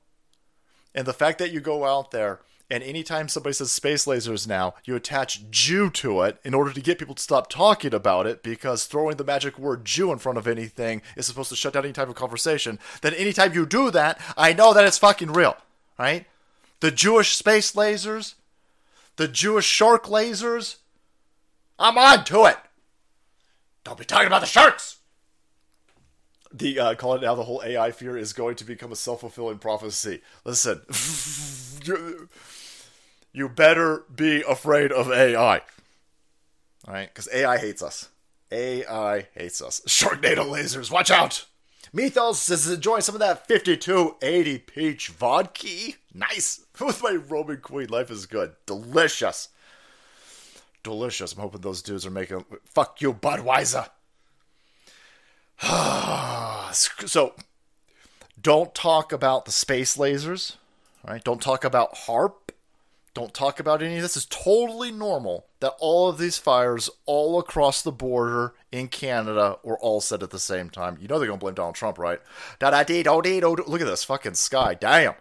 And 0.94 1.07
the 1.07 1.12
fact 1.12 1.38
that 1.38 1.51
you 1.51 1.61
go 1.61 1.85
out 1.85 2.11
there 2.11 2.40
and 2.70 2.83
anytime 2.83 3.29
somebody 3.29 3.52
says 3.52 3.70
space 3.70 4.07
lasers 4.07 4.48
now, 4.48 4.74
you 4.85 4.96
attach 4.96 5.48
Jew 5.50 5.88
to 5.90 6.22
it 6.22 6.38
in 6.44 6.52
order 6.52 6.72
to 6.72 6.81
get 6.81 6.98
people 6.98 7.14
to 7.14 7.22
stop 7.22 7.48
talking 7.48 7.94
about 7.94 8.26
it 8.26 8.42
because 8.42 8.87
throwing 8.87 9.16
the 9.16 9.24
magic 9.24 9.59
word 9.59 9.85
Jew 9.85 10.11
in 10.11 10.18
front 10.18 10.38
of 10.38 10.48
anything 10.48 11.02
is 11.16 11.26
supposed 11.26 11.50
to 11.50 11.57
shut 11.57 11.74
down 11.74 11.85
any 11.85 11.92
type 11.92 12.09
of 12.09 12.16
conversation. 12.16 12.79
Then 13.02 13.14
anytime 13.14 13.55
you 13.55 13.66
do 13.66 13.90
that, 13.92 14.20
I 14.37 14.52
know 14.52 14.74
that 14.74 14.85
it's 14.85 14.98
fucking 14.98 15.33
real, 15.33 15.57
right? 15.98 16.26
The 16.81 16.90
Jewish 16.90 17.37
space 17.37 17.72
lasers, 17.72 18.35
the 19.14 19.29
Jewish 19.29 19.66
shark 19.66 20.07
lasers, 20.07 20.76
I'm 21.79 21.96
on 21.98 22.24
to 22.24 22.46
it. 22.46 22.57
Don't 23.85 23.98
be 23.98 24.05
talking 24.05 24.26
about 24.26 24.40
the 24.40 24.46
sharks 24.46 24.95
the 26.59 26.79
uh, 26.79 26.95
call 26.95 27.14
it 27.14 27.23
now 27.23 27.35
the 27.35 27.45
whole 27.45 27.62
AI 27.64 27.90
fear 27.90 28.16
is 28.16 28.33
going 28.33 28.57
to 28.57 28.64
become 28.64 28.92
a 28.92 28.97
self 28.97 29.21
fulfilling 29.21 29.59
prophecy. 29.59 30.23
Listen, 30.45 30.83
you, 33.33 33.49
better 33.49 34.05
be 34.14 34.42
afraid 34.42 34.92
of 34.92 35.11
AI. 35.11 35.61
All 36.87 36.95
right, 36.95 37.09
because 37.09 37.29
AI 37.33 37.59
hates 37.59 37.83
us. 37.83 38.09
AI 38.53 39.27
hates 39.35 39.61
us. 39.61 39.81
Sharknado 39.87 40.47
lasers, 40.49 40.90
watch 40.90 41.11
out! 41.11 41.47
Mythos 41.92 42.51
is 42.51 42.71
enjoying 42.71 43.03
some 43.03 43.14
of 43.14 43.21
that 43.21 43.47
5280 43.49 44.59
peach 44.59 45.09
vodka. 45.09 45.95
Nice. 46.12 46.64
With 46.81 47.03
my 47.03 47.19
Roman 47.29 47.59
Queen, 47.59 47.88
life 47.88 48.11
is 48.11 48.27
good. 48.27 48.53
Delicious. 48.66 49.49
Delicious. 50.83 51.33
I'm 51.33 51.40
hoping 51.40 51.61
those 51.62 51.83
dudes 51.83 52.07
are 52.07 52.11
making. 52.11 52.45
Fuck 52.66 53.01
you, 53.01 53.14
Budweiser. 53.14 53.88
so 56.73 57.35
don't 58.40 58.75
talk 58.75 59.12
about 59.12 59.45
the 59.45 59.53
space 59.53 59.97
lasers, 59.97 60.57
right? 61.07 61.23
Don't 61.25 61.40
talk 61.40 61.64
about 61.64 61.95
HAARP. 61.95 62.33
Don't 63.14 63.33
talk 63.33 63.59
about 63.59 63.83
any 63.83 63.97
of 63.97 64.03
this. 64.03 64.16
It's 64.16 64.27
totally 64.27 64.92
normal 64.92 65.47
that 65.61 65.73
all 65.79 66.09
of 66.09 66.19
these 66.19 66.37
fires 66.37 66.90
all 67.07 67.38
across 67.38 67.81
the 67.81 67.90
border 67.90 68.53
in 68.71 68.88
Canada 68.88 69.59
were 69.62 69.79
all 69.79 70.03
set 70.03 70.23
at 70.23 70.31
the 70.31 70.38
same 70.38 70.69
time. 70.69 70.99
You 71.01 71.09
know 71.09 71.19
they're 71.19 71.27
gonna 71.27 71.38
blame 71.38 71.55
Donald 71.55 71.77
Trump, 71.77 71.99
right? 71.99 72.21
Da 72.59 72.71
da 72.73 72.83
dee 72.83 73.03
do 73.03 73.23
dee 73.23 73.40
do. 73.40 73.57
Look 73.66 73.81
at 73.81 73.87
this 73.87 74.05
fucking 74.05 74.35
sky. 74.35 74.75
Damn. 74.75 75.14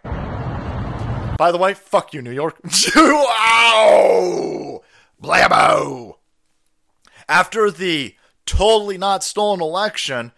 By 1.38 1.50
the 1.52 1.58
way, 1.58 1.72
fuck 1.72 2.12
you, 2.12 2.20
New 2.20 2.32
York. 2.32 2.58
wow! 2.96 4.82
Blammo! 5.22 6.16
After 7.28 7.70
the 7.70 8.14
totally 8.46 8.96
not 8.96 9.24
stolen 9.24 9.60
election 9.60 10.32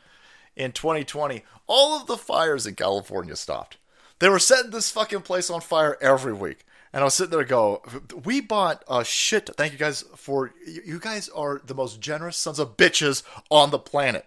in 0.57 0.73
2020, 0.73 1.44
all 1.66 2.01
of 2.01 2.07
the 2.07 2.16
fires 2.16 2.66
in 2.66 2.75
California 2.75 3.37
stopped. 3.37 3.77
They 4.18 4.29
were 4.29 4.38
setting 4.38 4.73
this 4.73 4.90
fucking 4.90 5.23
place 5.23 5.51
on 5.51 5.61
fire 5.61 5.97
every 6.01 6.33
week. 6.33 6.64
And 6.92 7.03
I 7.03 7.05
was 7.05 7.14
sitting 7.14 7.31
there 7.31 7.44
go, 7.44 7.83
we 8.25 8.40
bought 8.40 8.83
a 8.88 9.05
shit. 9.05 9.51
Thank 9.57 9.73
you 9.73 9.79
guys 9.79 10.03
for, 10.16 10.53
you 10.66 10.99
guys 10.99 11.29
are 11.29 11.61
the 11.64 11.75
most 11.75 12.01
generous 12.01 12.37
sons 12.37 12.59
of 12.59 12.77
bitches 12.77 13.23
on 13.51 13.71
the 13.71 13.79
planet. 13.79 14.27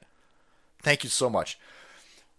Thank 0.82 1.04
you 1.04 1.10
so 1.10 1.30
much. 1.30 1.58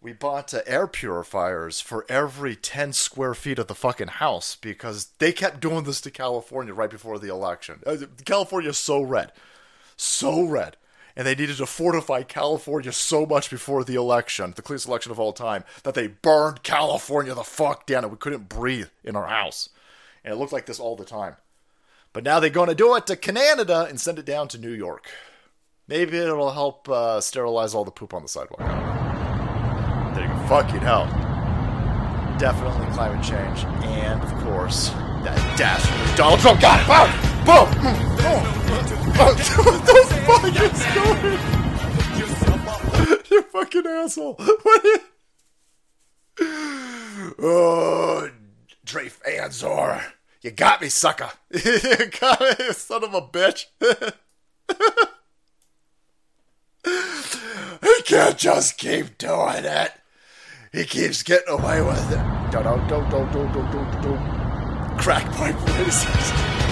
We 0.00 0.12
bought 0.12 0.52
uh, 0.52 0.62
air 0.66 0.86
purifiers 0.88 1.80
for 1.80 2.04
every 2.08 2.56
10 2.56 2.92
square 2.92 3.34
feet 3.34 3.58
of 3.58 3.68
the 3.68 3.74
fucking 3.74 4.08
house 4.08 4.56
because 4.56 5.10
they 5.18 5.32
kept 5.32 5.60
doing 5.60 5.84
this 5.84 6.00
to 6.00 6.10
California 6.10 6.74
right 6.74 6.90
before 6.90 7.18
the 7.20 7.30
election. 7.30 7.80
California 7.84 8.08
California's 8.24 8.78
so 8.78 9.00
red. 9.00 9.32
So 9.96 10.42
red. 10.42 10.76
And 11.14 11.26
they 11.26 11.34
needed 11.34 11.58
to 11.58 11.66
fortify 11.66 12.22
California 12.22 12.92
so 12.92 13.26
much 13.26 13.50
before 13.50 13.84
the 13.84 13.96
election, 13.96 14.52
the 14.56 14.62
cleanest 14.62 14.88
election 14.88 15.12
of 15.12 15.20
all 15.20 15.32
time, 15.32 15.64
that 15.82 15.94
they 15.94 16.06
burned 16.06 16.62
California 16.62 17.34
the 17.34 17.42
fuck 17.42 17.86
down 17.86 18.04
and 18.04 18.12
we 18.12 18.18
couldn't 18.18 18.48
breathe 18.48 18.88
in 19.04 19.16
our 19.16 19.26
house. 19.26 19.68
And 20.24 20.32
it 20.32 20.36
looked 20.36 20.52
like 20.52 20.66
this 20.66 20.80
all 20.80 20.96
the 20.96 21.04
time. 21.04 21.36
But 22.12 22.24
now 22.24 22.40
they're 22.40 22.50
going 22.50 22.68
to 22.68 22.74
do 22.74 22.94
it 22.96 23.06
to 23.06 23.16
Canada 23.16 23.86
and 23.88 24.00
send 24.00 24.18
it 24.18 24.26
down 24.26 24.48
to 24.48 24.58
New 24.58 24.72
York. 24.72 25.10
Maybe 25.88 26.16
it'll 26.16 26.52
help 26.52 26.88
uh, 26.88 27.20
sterilize 27.20 27.74
all 27.74 27.84
the 27.84 27.90
poop 27.90 28.14
on 28.14 28.22
the 28.22 28.28
sidewalk. 28.28 28.60
There 30.14 30.26
you 30.26 30.32
go. 30.32 30.46
Fucking 30.46 30.80
hell. 30.80 31.06
Definitely 32.38 32.86
climate 32.94 33.24
change. 33.24 33.64
And, 33.84 34.22
of 34.22 34.44
course, 34.44 34.90
that 35.24 35.58
dastardly 35.58 36.16
Donald 36.16 36.40
Trump 36.40 36.60
got 36.60 36.80
it. 36.80 37.31
Boom! 37.44 37.68
Boom! 37.74 38.62
what 39.16 39.36
the 39.36 39.94
fuck 40.26 40.44
is 40.46 40.82
going 40.94 41.38
You 43.30 43.42
fucking 43.42 43.86
asshole. 43.86 44.34
What 44.34 44.84
is... 44.84 45.00
Oh, 47.38 48.30
Drafe 48.86 49.20
Anzor. 49.26 50.02
You 50.42 50.50
got 50.52 50.80
me, 50.80 50.88
sucker. 50.88 51.30
you 51.52 52.10
got 52.20 52.40
me, 52.40 52.72
son 52.72 53.04
of 53.04 53.14
a 53.14 53.22
bitch. 53.22 53.66
he 56.84 58.02
can't 58.02 58.38
just 58.38 58.78
keep 58.78 59.18
doing 59.18 59.64
it. 59.64 59.92
He 60.72 60.84
keeps 60.84 61.22
getting 61.22 61.48
away 61.48 61.82
with 61.82 62.12
it. 62.12 62.18
Crack 64.98 65.30
pipe 65.32 65.68
racers. 65.78 66.71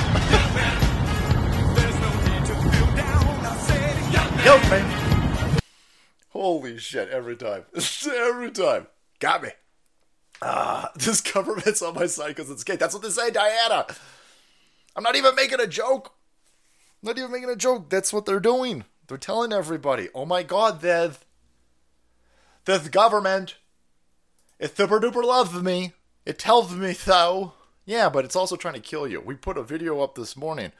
Help 4.40 4.62
me. 4.70 5.60
Holy 6.30 6.78
shit, 6.78 7.10
every 7.10 7.36
time. 7.36 7.64
every 8.06 8.50
time. 8.50 8.86
Got 9.18 9.42
me. 9.42 9.50
Ah, 10.42 10.90
this 10.96 11.20
government's 11.20 11.82
on 11.82 11.94
my 11.94 12.06
side 12.06 12.28
because 12.28 12.50
it's 12.50 12.64
gay. 12.64 12.76
That's 12.76 12.94
what 12.94 13.02
they 13.02 13.10
say, 13.10 13.30
Diana. 13.30 13.86
I'm 14.96 15.02
not 15.02 15.16
even 15.16 15.34
making 15.34 15.60
a 15.60 15.66
joke. 15.66 16.14
I'm 17.02 17.08
not 17.08 17.18
even 17.18 17.30
making 17.30 17.50
a 17.50 17.56
joke. 17.56 17.90
That's 17.90 18.12
what 18.12 18.26
they're 18.26 18.40
doing. 18.40 18.84
They're 19.06 19.18
telling 19.18 19.52
everybody, 19.52 20.08
oh 20.14 20.24
my 20.24 20.42
god, 20.42 20.80
the 20.80 21.16
the 22.64 22.88
government, 22.90 23.56
it 24.58 24.76
super 24.76 25.00
duper 25.00 25.24
loves 25.24 25.54
me. 25.62 25.92
It 26.24 26.38
tells 26.38 26.74
me 26.74 26.92
so. 26.92 27.54
Yeah, 27.90 28.08
but 28.08 28.24
it's 28.24 28.36
also 28.36 28.54
trying 28.54 28.74
to 28.74 28.80
kill 28.80 29.08
you. 29.08 29.20
We 29.20 29.34
put 29.34 29.58
a 29.58 29.64
video 29.64 30.00
up 30.00 30.14
this 30.14 30.36
morning. 30.36 30.70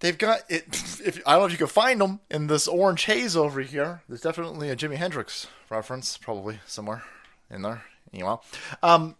They've 0.00 0.18
got 0.18 0.40
it. 0.50 0.66
If 1.02 1.22
I 1.26 1.32
don't 1.32 1.40
know 1.40 1.46
if 1.46 1.52
you 1.52 1.56
can 1.56 1.66
find 1.68 1.98
them 1.98 2.20
in 2.30 2.48
this 2.48 2.68
orange 2.68 3.04
haze 3.04 3.34
over 3.34 3.62
here. 3.62 4.02
There's 4.06 4.20
definitely 4.20 4.68
a 4.68 4.76
Jimi 4.76 4.96
Hendrix 4.96 5.46
reference, 5.70 6.18
probably 6.18 6.60
somewhere 6.66 7.02
in 7.50 7.62
there. 7.62 7.84
Anyway, 8.12 8.36
um, 8.82 9.16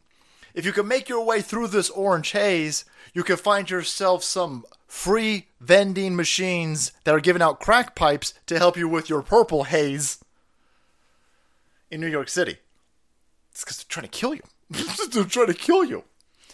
if 0.53 0.66
you 0.66 0.73
can 0.73 0.87
make 0.87 1.09
your 1.09 1.25
way 1.25 1.40
through 1.40 1.68
this 1.68 1.88
orange 1.88 2.33
haze, 2.33 2.85
you 3.14 3.25
can 3.25 3.38
find 3.38 3.70
yourself 3.70 4.23
some 4.23 4.66
free 4.87 5.46
vending 5.59 6.14
machines 6.14 6.92
that 7.05 7.14
are 7.14 7.20
giving 7.20 7.40
out 7.40 7.61
crack 7.61 7.94
pipes 7.94 8.35
to 8.44 8.59
help 8.59 8.77
you 8.77 8.87
with 8.87 9.09
your 9.09 9.23
purple 9.23 9.64
haze 9.64 10.23
in 11.90 12.03
New 12.03 12.09
York 12.09 12.29
City. 12.29 12.59
It's 13.53 13.64
because 13.64 13.79
they're 13.79 13.88
trying 13.88 14.11
to 14.11 14.18
kill 14.18 14.35
you. 14.35 14.42
they're 15.11 15.25
trying 15.25 15.46
to 15.46 15.55
kill 15.55 15.85
you. 15.85 16.05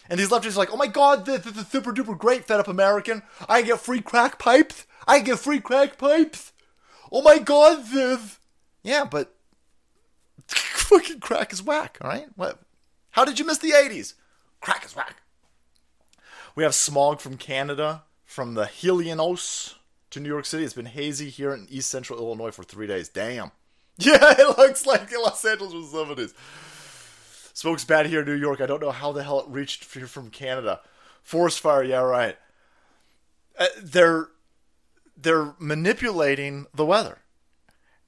And 0.09 0.19
these 0.19 0.29
leftists 0.29 0.55
are 0.55 0.61
like, 0.61 0.73
oh 0.73 0.77
my 0.77 0.87
god, 0.87 1.27
the, 1.27 1.39
the, 1.39 1.51
the 1.51 1.65
super 1.65 1.93
duper 1.93 2.17
great 2.17 2.45
fed 2.45 2.61
up 2.61 2.69
American. 2.69 3.23
I 3.49 3.63
get 3.63 3.81
free 3.81 4.01
crack 4.01 4.39
pipes. 4.39 4.87
I 5.07 5.21
get 5.21 5.39
free 5.39 5.61
crack 5.61 5.99
pipes. 5.99 6.53
Oh 7.11 7.23
my 7.23 7.39
god, 7.39 7.87
this. 7.87 8.39
Yeah, 8.83 9.05
but 9.05 9.35
fucking 10.49 11.21
crack 11.21 11.53
is 11.53 11.63
whack, 11.63 11.99
alright? 12.03 12.27
What? 12.37 12.61
How 13.11 13.25
did 13.25 13.39
you 13.39 13.45
miss 13.45 13.59
the 13.59 13.71
80s? 13.71 14.15
Crack 14.61 14.85
is 14.85 14.95
whack. 14.95 15.17
We 16.55 16.63
have 16.63 16.75
smog 16.75 17.21
from 17.21 17.37
Canada, 17.37 18.05
from 18.25 18.55
the 18.55 18.67
Helios 18.67 19.77
to 20.11 20.21
New 20.21 20.29
York 20.29 20.47
City. 20.47 20.65
It's 20.65 20.75
been 20.75 20.87
hazy 20.87 21.29
here 21.29 21.53
in 21.53 21.67
east 21.69 21.91
central 21.91 22.19
Illinois 22.19 22.51
for 22.51 22.65
three 22.65 22.87
days. 22.87 23.09
Damn. 23.09 23.53
Yeah, 23.99 24.35
it 24.39 24.59
looks 24.59 24.85
like 24.85 25.11
Los 25.11 25.43
Angeles 25.43 25.73
was 25.73 25.91
some 25.91 26.11
of 26.11 26.19
this. 26.19 26.35
Smoke's 27.57 27.87
bad 27.87 28.05
here 28.05 28.21
in 28.21 28.27
New 28.27 28.35
York. 28.35 28.61
I 28.61 28.67
don't 28.67 28.83
know 28.83 28.91
how 28.91 29.13
the 29.13 29.23
hell 29.23 29.41
it 29.41 29.49
reached 29.49 29.91
here 29.95 30.07
from 30.07 30.29
Canada. 30.29 30.81
Forest 31.23 31.59
fire, 31.59 31.83
yeah, 31.83 32.01
right. 32.01 32.37
Uh, 33.59 33.65
they're 33.83 34.29
they're 35.17 35.55
manipulating 35.59 36.67
the 36.75 36.85
weather. 36.85 37.21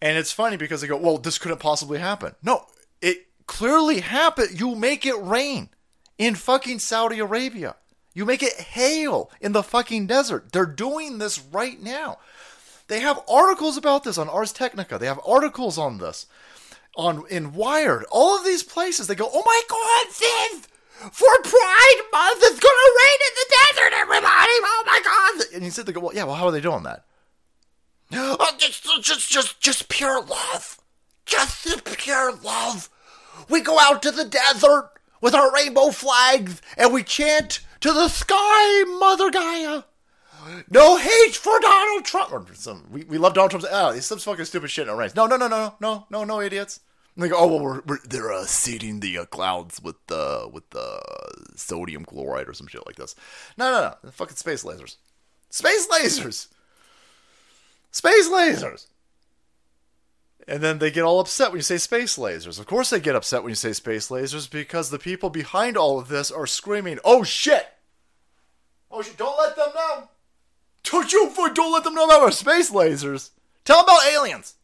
And 0.03 0.19
it's 0.19 0.33
funny 0.33 0.59
because 0.59 0.83
they 0.83 0.87
go, 0.87 0.99
well, 0.99 1.17
this 1.17 1.39
couldn't 1.39 1.61
possibly 1.61 1.99
happen. 1.99 2.35
No, 2.43 2.67
it 3.01 3.27
clearly 3.47 4.01
happened. 4.01 4.61
You 4.61 4.75
make 4.75 5.07
it 5.07 5.17
rain 5.17 5.71
in 6.19 6.35
fucking 6.35 6.81
Saudi 6.81 7.19
Arabia. 7.19 7.77
You 8.13 8.27
make 8.27 8.43
it 8.43 8.53
hail 8.53 9.31
in 9.41 9.53
the 9.53 9.63
fucking 9.63 10.09
desert. 10.09 10.53
They're 10.53 10.67
doing 10.67 11.17
this 11.17 11.41
right 11.41 11.83
now. 11.83 12.19
They 12.89 13.01
have 13.01 13.25
articles 13.27 13.79
about 13.79 14.05
this 14.05 14.19
on 14.19 14.29
Ars 14.29 14.53
Technica. 14.53 14.99
They 14.99 15.07
have 15.07 15.21
articles 15.27 15.79
on 15.79 15.97
this 15.97 16.27
on 16.99 17.25
in 17.31 17.55
Wired. 17.55 18.05
All 18.11 18.37
of 18.37 18.45
these 18.45 18.63
places, 18.63 19.07
they 19.07 19.15
go, 19.15 19.31
"Oh 19.33 19.43
my 19.47 19.63
God, 19.71 20.15
Viv! 20.15 20.69
For 21.13 21.43
Pride 21.43 22.01
Month, 22.13 22.43
it's 22.43 22.59
gonna 22.59 22.91
rain 22.99 23.19
in 23.29 23.35
the 23.37 23.55
desert, 23.57 23.93
everybody! 23.95 24.27
Oh 24.27 24.83
my 24.85 25.01
God!" 25.05 25.47
And 25.55 25.63
he 25.63 25.71
said, 25.71 25.87
"They 25.87 25.93
go, 25.93 26.01
well, 26.01 26.15
yeah. 26.15 26.25
Well, 26.25 26.35
how 26.35 26.47
are 26.47 26.51
they 26.51 26.61
doing 26.61 26.83
that? 26.83 27.05
Oh, 28.13 28.55
just, 28.59 28.85
just, 29.03 29.31
just, 29.31 29.61
just 29.61 29.89
pure 29.89 30.21
love. 30.23 30.79
Just 31.25 31.85
pure 31.85 32.35
love. 32.35 32.91
We 33.49 33.61
go 33.61 33.79
out 33.79 34.03
to 34.03 34.11
the 34.11 34.25
desert 34.25 34.91
with 35.21 35.35
our 35.35 35.53
rainbow 35.53 35.91
flags 35.91 36.61
and 36.77 36.93
we 36.93 37.03
chant 37.05 37.61
to 37.81 37.93
the 37.93 38.09
sky, 38.09 38.85
Mother 38.99 39.31
Gaia." 39.31 39.85
No 40.71 40.97
hate 40.97 41.37
for 41.37 41.61
Donald 41.61 42.05
Trump. 42.05 42.33
Or 42.33 42.45
some, 42.55 42.87
we, 42.91 43.05
we 43.05 43.19
love 43.19 43.35
Donald 43.35 43.51
Trump. 43.51 43.67
Ah, 43.71 43.89
oh, 43.89 43.93
he's 43.93 44.07
some 44.07 44.19
fucking 44.19 44.47
stupid 44.47 44.71
shit 44.71 44.85
in 44.85 44.91
our 44.91 44.97
ranks. 44.97 45.15
No, 45.15 45.27
no, 45.27 45.37
no, 45.37 45.47
no, 45.47 45.75
no, 45.81 46.07
no, 46.11 46.25
no, 46.25 46.41
idiots. 46.41 46.81
Go, 47.19 47.37
oh 47.37 47.47
well, 47.49 47.61
we're, 47.61 47.81
we're 47.85 47.99
they're 48.05 48.33
uh, 48.33 48.45
seeding 48.45 49.01
the 49.01 49.19
uh, 49.19 49.25
clouds 49.25 49.83
with 49.83 49.97
the 50.07 50.45
uh, 50.45 50.49
with 50.53 50.71
the 50.71 51.01
sodium 51.57 52.05
chloride 52.05 52.49
or 52.49 52.53
some 52.53 52.69
shit 52.69 52.87
like 52.87 52.95
this. 52.95 53.17
No, 53.57 53.73
no, 53.73 53.95
no, 54.05 54.11
fucking 54.13 54.37
space 54.37 54.63
lasers, 54.63 54.97
space 55.51 55.89
lasers, 55.89 56.47
space 57.91 58.29
lasers. 58.29 58.87
And 60.47 60.63
then 60.63 60.79
they 60.79 60.93
get 60.93 61.03
all 61.03 61.19
upset 61.19 61.51
when 61.51 61.59
you 61.59 61.63
say 61.63 61.77
space 61.77 62.17
lasers. 62.17 62.61
Of 62.61 62.67
course, 62.67 62.91
they 62.91 63.01
get 63.01 63.17
upset 63.17 63.43
when 63.43 63.51
you 63.51 63.57
say 63.57 63.73
space 63.73 64.09
lasers 64.11 64.49
because 64.49 64.91
the 64.91 64.99
people 64.99 65.29
behind 65.29 65.77
all 65.77 65.99
of 65.99 66.07
this 66.07 66.31
are 66.31 66.47
screaming, 66.47 67.01
"Oh 67.05 67.25
shit! 67.25 67.67
Oh 68.93 69.03
shit! 69.03 69.17
Don't 69.17 69.37
let 69.37 69.57
them 69.57 69.71
know! 69.75 70.09
Don't 70.85 71.13
you 71.13 71.33
don't 71.53 71.73
let 71.73 71.83
them 71.83 71.95
know 71.95 72.05
about 72.05 72.23
our 72.23 72.31
space 72.31 72.71
lasers! 72.71 73.31
Tell 73.65 73.79
them 73.79 73.87
about 73.87 74.07
aliens! 74.07 74.55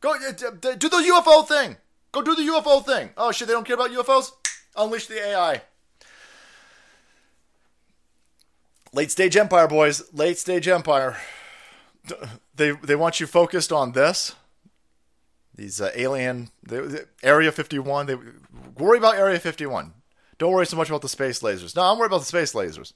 Go 0.00 0.14
uh, 0.14 0.32
do 0.32 0.88
the 0.88 0.96
UFO 1.12 1.46
thing! 1.46 1.76
Go 2.18 2.34
do 2.34 2.34
the 2.34 2.50
UFO 2.52 2.84
thing. 2.84 3.10
Oh 3.16 3.30
shit, 3.30 3.46
they 3.46 3.54
don't 3.54 3.64
care 3.64 3.74
about 3.74 3.90
UFOs? 3.90 4.32
Unleash 4.76 5.06
the 5.06 5.24
AI. 5.24 5.62
Late 8.92 9.12
stage 9.12 9.36
empire, 9.36 9.68
boys. 9.68 10.02
Late 10.12 10.36
stage 10.36 10.66
empire. 10.66 11.16
They 12.56 12.72
they 12.72 12.96
want 12.96 13.20
you 13.20 13.28
focused 13.28 13.70
on 13.70 13.92
this. 13.92 14.34
These 15.54 15.80
uh, 15.80 15.92
alien 15.94 16.48
they, 16.66 17.02
Area 17.22 17.52
51. 17.52 18.06
They 18.06 18.16
worry 18.76 18.98
about 18.98 19.14
Area 19.14 19.38
51. 19.38 19.92
Don't 20.38 20.52
worry 20.52 20.66
so 20.66 20.76
much 20.76 20.88
about 20.88 21.02
the 21.02 21.08
space 21.08 21.40
lasers. 21.40 21.76
No, 21.76 21.82
I'm 21.82 21.98
worried 21.98 22.08
about 22.08 22.20
the 22.20 22.26
space 22.26 22.52
lasers. 22.52 22.94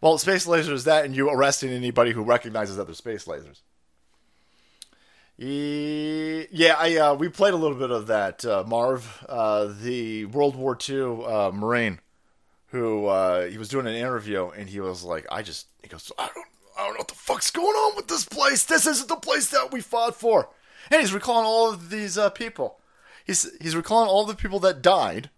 Well, 0.00 0.18
space 0.18 0.46
lasers 0.46 0.84
that, 0.86 1.04
and 1.04 1.14
you 1.14 1.30
arresting 1.30 1.70
anybody 1.70 2.10
who 2.10 2.24
recognizes 2.24 2.76
that 2.76 2.86
they're 2.86 2.94
space 2.96 3.26
lasers. 3.26 3.60
Yeah, 5.42 6.74
I 6.78 6.96
uh, 6.96 7.14
we 7.14 7.30
played 7.30 7.54
a 7.54 7.56
little 7.56 7.78
bit 7.78 7.90
of 7.90 8.08
that. 8.08 8.44
Uh, 8.44 8.62
Marv, 8.66 9.24
uh, 9.26 9.72
the 9.80 10.26
World 10.26 10.54
War 10.54 10.76
II 10.86 11.24
uh, 11.24 11.50
Marine, 11.54 12.00
who 12.66 13.06
uh, 13.06 13.46
he 13.46 13.56
was 13.56 13.70
doing 13.70 13.86
an 13.86 13.94
interview, 13.94 14.48
and 14.50 14.68
he 14.68 14.80
was 14.80 15.02
like, 15.02 15.26
"I 15.32 15.40
just," 15.40 15.68
he 15.82 15.88
goes, 15.88 16.12
"I 16.18 16.28
don't, 16.34 16.46
I 16.78 16.84
don't 16.84 16.92
know 16.92 16.98
what 16.98 17.08
the 17.08 17.14
fuck's 17.14 17.50
going 17.50 17.66
on 17.68 17.96
with 17.96 18.08
this 18.08 18.26
place. 18.26 18.64
This 18.64 18.86
isn't 18.86 19.08
the 19.08 19.16
place 19.16 19.48
that 19.48 19.72
we 19.72 19.80
fought 19.80 20.14
for." 20.14 20.50
And 20.90 21.00
he's 21.00 21.14
recalling 21.14 21.46
all 21.46 21.72
of 21.72 21.88
these 21.88 22.18
uh, 22.18 22.28
people. 22.28 22.78
He's 23.24 23.50
he's 23.62 23.74
recalling 23.76 24.10
all 24.10 24.26
the 24.26 24.34
people 24.34 24.60
that 24.60 24.82
died, 24.82 25.30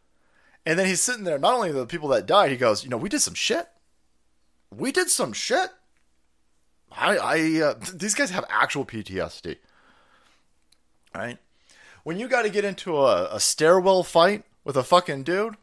And 0.66 0.80
then 0.80 0.86
he's 0.86 1.00
sitting 1.00 1.22
there. 1.22 1.38
Not 1.38 1.54
only 1.54 1.70
the 1.70 1.86
people 1.86 2.08
that 2.08 2.26
died, 2.26 2.50
he 2.50 2.56
goes, 2.56 2.82
"You 2.82 2.90
know, 2.90 2.96
we 2.96 3.08
did 3.08 3.20
some 3.20 3.34
shit. 3.34 3.68
We 4.74 4.90
did 4.90 5.10
some 5.10 5.32
shit. 5.32 5.70
I, 6.90 7.18
I, 7.18 7.74
these 7.94 8.14
guys 8.14 8.30
have 8.30 8.44
actual 8.50 8.84
PTSD, 8.84 9.58
right? 11.14 11.38
When 12.04 12.18
you 12.18 12.28
got 12.28 12.42
to 12.42 12.50
get 12.50 12.64
into 12.64 12.96
a, 12.98 13.34
a 13.34 13.40
stairwell 13.40 14.02
fight 14.02 14.44
with 14.64 14.76
a 14.76 14.82
fucking 14.82 15.22
dude 15.22 15.56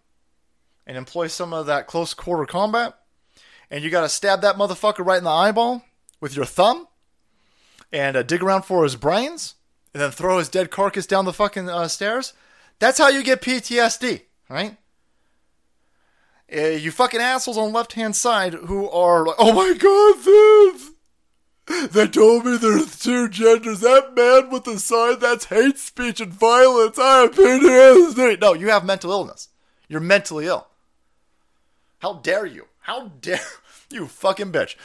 and 0.88 0.98
employ 0.98 1.28
some 1.28 1.54
of 1.54 1.66
that 1.66 1.88
close 1.88 2.14
quarter 2.14 2.46
combat, 2.46 2.98
and 3.70 3.84
you 3.84 3.90
got 3.90 4.02
to 4.02 4.10
stab 4.10 4.42
that 4.42 4.56
motherfucker 4.56 5.06
right 5.06 5.18
in 5.18 5.24
the 5.24 5.30
eyeball 5.30 5.84
with 6.20 6.36
your 6.36 6.46
thumb, 6.46 6.88
and 7.92 8.16
uh, 8.16 8.24
dig 8.24 8.42
around 8.42 8.64
for 8.64 8.84
his 8.84 8.96
brains, 8.96 9.56
and 9.94 10.02
then 10.02 10.12
throw 10.12 10.38
his 10.38 10.50
dead 10.50 10.72
carcass 10.72 11.06
down 11.06 11.26
the 11.26 11.34
fucking 11.34 11.70
uh, 11.70 11.88
stairs. 11.88 12.34
That's 12.80 12.98
how 12.98 13.10
you 13.10 13.24
get 13.24 13.42
PTSD, 13.42 14.22
right? 14.50 14.78
Uh, 16.56 16.62
you 16.62 16.92
fucking 16.92 17.22
assholes 17.22 17.58
on 17.58 17.72
left 17.72 17.94
hand 17.94 18.16
side 18.16 18.54
who 18.54 18.90
are 18.90 19.26
like, 19.26 19.36
oh 19.38 19.54
my 19.54 19.74
god, 19.78 20.24
this! 20.24 20.89
They 21.92 22.08
told 22.08 22.46
me 22.46 22.58
there's 22.58 23.00
two 23.00 23.30
genders. 23.30 23.82
That 23.82 24.16
man 24.16 24.50
with 24.50 24.64
the 24.64 24.80
sign, 24.80 25.20
that's 25.20 25.46
hate 25.46 25.78
speech 25.78 26.20
and 26.20 26.34
violence. 26.34 26.98
I 26.98 27.22
have 27.22 27.36
PTSD. 27.36 28.42
No, 28.42 28.54
you 28.54 28.70
have 28.70 28.84
mental 28.84 29.12
illness. 29.12 29.50
You're 29.88 30.00
mentally 30.02 30.48
ill. 30.48 30.68
How 32.00 32.14
dare 32.14 32.46
you? 32.46 32.66
How 32.80 33.10
dare 33.22 33.40
you 33.92 34.08
fucking 34.08 34.52
bitch? 34.52 34.76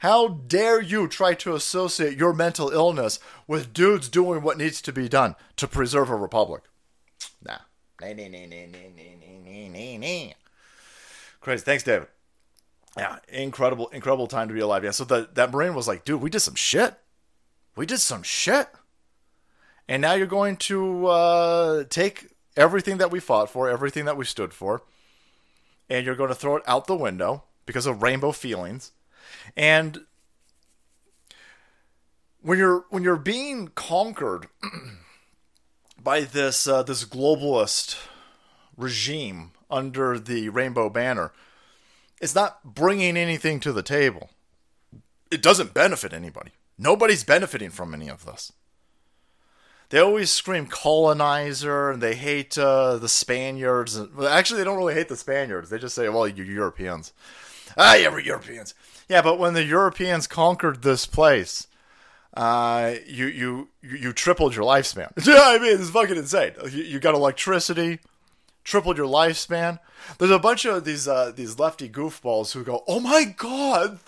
How 0.00 0.28
dare 0.28 0.82
you 0.82 1.08
try 1.08 1.34
to 1.34 1.54
associate 1.54 2.18
your 2.18 2.34
mental 2.34 2.70
illness 2.70 3.20
with 3.46 3.72
dudes 3.72 4.08
doing 4.08 4.42
what 4.42 4.58
needs 4.58 4.82
to 4.82 4.92
be 4.92 5.08
done 5.08 5.36
to 5.56 5.66
preserve 5.66 6.10
a 6.10 6.16
republic? 6.16 6.62
Nah. 7.42 7.58
Crazy. 11.40 11.64
Thanks, 11.64 11.84
David. 11.84 12.08
Yeah, 12.96 13.18
incredible, 13.28 13.88
incredible 13.88 14.26
time 14.26 14.48
to 14.48 14.54
be 14.54 14.60
alive. 14.60 14.84
Yeah, 14.84 14.92
so 14.92 15.04
the, 15.04 15.28
that 15.34 15.50
Marine 15.50 15.74
was 15.74 15.88
like, 15.88 16.04
dude, 16.04 16.22
we 16.22 16.30
did 16.30 16.40
some 16.40 16.54
shit. 16.54 16.94
We 17.76 17.86
did 17.86 17.98
some 17.98 18.22
shit. 18.22 18.68
And 19.88 20.00
now 20.00 20.14
you're 20.14 20.26
going 20.26 20.56
to 20.58 21.06
uh, 21.06 21.84
take 21.90 22.28
everything 22.56 22.98
that 22.98 23.10
we 23.10 23.20
fought 23.20 23.50
for, 23.50 23.68
everything 23.68 24.04
that 24.04 24.16
we 24.16 24.24
stood 24.24 24.54
for, 24.54 24.82
and 25.90 26.06
you're 26.06 26.14
going 26.14 26.28
to 26.28 26.34
throw 26.34 26.56
it 26.56 26.62
out 26.66 26.86
the 26.86 26.96
window 26.96 27.44
because 27.66 27.86
of 27.86 28.02
rainbow 28.02 28.32
feelings. 28.32 28.92
And 29.56 30.04
when 32.40 32.58
you're 32.58 32.84
when 32.90 33.02
you're 33.02 33.16
being 33.16 33.68
conquered 33.68 34.46
by 36.02 36.20
this 36.20 36.66
uh, 36.66 36.82
this 36.82 37.04
globalist 37.04 37.98
regime 38.76 39.52
under 39.70 40.18
the 40.18 40.48
rainbow 40.48 40.88
banner, 40.88 41.32
it's 42.24 42.34
not 42.34 42.64
bringing 42.64 43.18
anything 43.18 43.60
to 43.60 43.70
the 43.70 43.82
table. 43.82 44.30
It 45.30 45.42
doesn't 45.42 45.74
benefit 45.74 46.14
anybody. 46.14 46.52
Nobody's 46.78 47.22
benefiting 47.22 47.68
from 47.68 47.92
any 47.92 48.08
of 48.08 48.24
this. 48.24 48.50
They 49.90 49.98
always 49.98 50.30
scream 50.30 50.66
colonizer 50.66 51.90
and 51.90 52.02
they 52.02 52.14
hate 52.14 52.56
uh, 52.56 52.96
the 52.96 53.10
Spaniards. 53.10 54.00
Actually, 54.26 54.56
they 54.56 54.64
don't 54.64 54.78
really 54.78 54.94
hate 54.94 55.10
the 55.10 55.18
Spaniards. 55.18 55.68
They 55.68 55.78
just 55.78 55.94
say, 55.94 56.08
well, 56.08 56.26
you 56.26 56.44
Europeans. 56.44 57.12
Ah, 57.76 57.94
we're 58.10 58.20
Europeans. 58.20 58.72
Yeah, 59.06 59.20
but 59.20 59.38
when 59.38 59.52
the 59.52 59.62
Europeans 59.62 60.26
conquered 60.26 60.80
this 60.80 61.04
place, 61.04 61.66
uh, 62.32 62.94
you, 63.06 63.26
you 63.26 63.68
you 63.82 64.14
tripled 64.14 64.56
your 64.56 64.64
lifespan. 64.64 65.12
Yeah, 65.26 65.42
I 65.42 65.58
mean, 65.58 65.78
it's 65.78 65.90
fucking 65.90 66.16
insane. 66.16 66.52
You, 66.70 66.84
you 66.84 67.00
got 67.00 67.14
electricity, 67.14 67.98
tripled 68.64 68.96
your 68.96 69.06
lifespan. 69.06 69.78
There's 70.18 70.30
a 70.30 70.38
bunch 70.38 70.64
of 70.64 70.84
these 70.84 71.06
uh, 71.06 71.32
these 71.34 71.58
lefty 71.58 71.88
goofballs 71.88 72.52
who 72.52 72.64
go, 72.64 72.82
"Oh 72.88 73.00
my 73.00 73.24
god, 73.24 73.98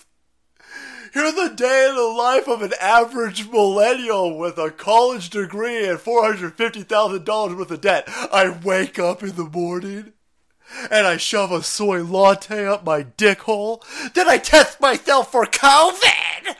here's 1.13 1.33
the 1.35 1.53
day 1.55 1.87
in 1.89 1.95
the 1.95 2.01
life 2.01 2.47
of 2.47 2.61
an 2.61 2.73
average 2.81 3.47
millennial 3.49 4.37
with 4.37 4.57
a 4.57 4.71
college 4.71 5.29
degree 5.29 5.87
and 5.87 5.99
four 5.99 6.25
hundred 6.25 6.55
fifty 6.55 6.83
thousand 6.83 7.23
dollars 7.23 7.55
worth 7.55 7.71
of 7.71 7.81
debt. 7.81 8.03
I 8.07 8.49
wake 8.63 8.99
up 8.99 9.23
in 9.23 9.35
the 9.35 9.45
morning." 9.45 10.13
And 10.91 11.07
I 11.07 11.15
shove 11.15 11.53
a 11.53 11.63
soy 11.63 12.03
latte 12.03 12.65
up 12.67 12.83
my 12.83 13.03
dick 13.03 13.39
hole. 13.43 13.81
Then 14.13 14.27
I 14.27 14.37
test 14.37 14.81
myself 14.81 15.31
for 15.31 15.45
COVID! 15.45 16.55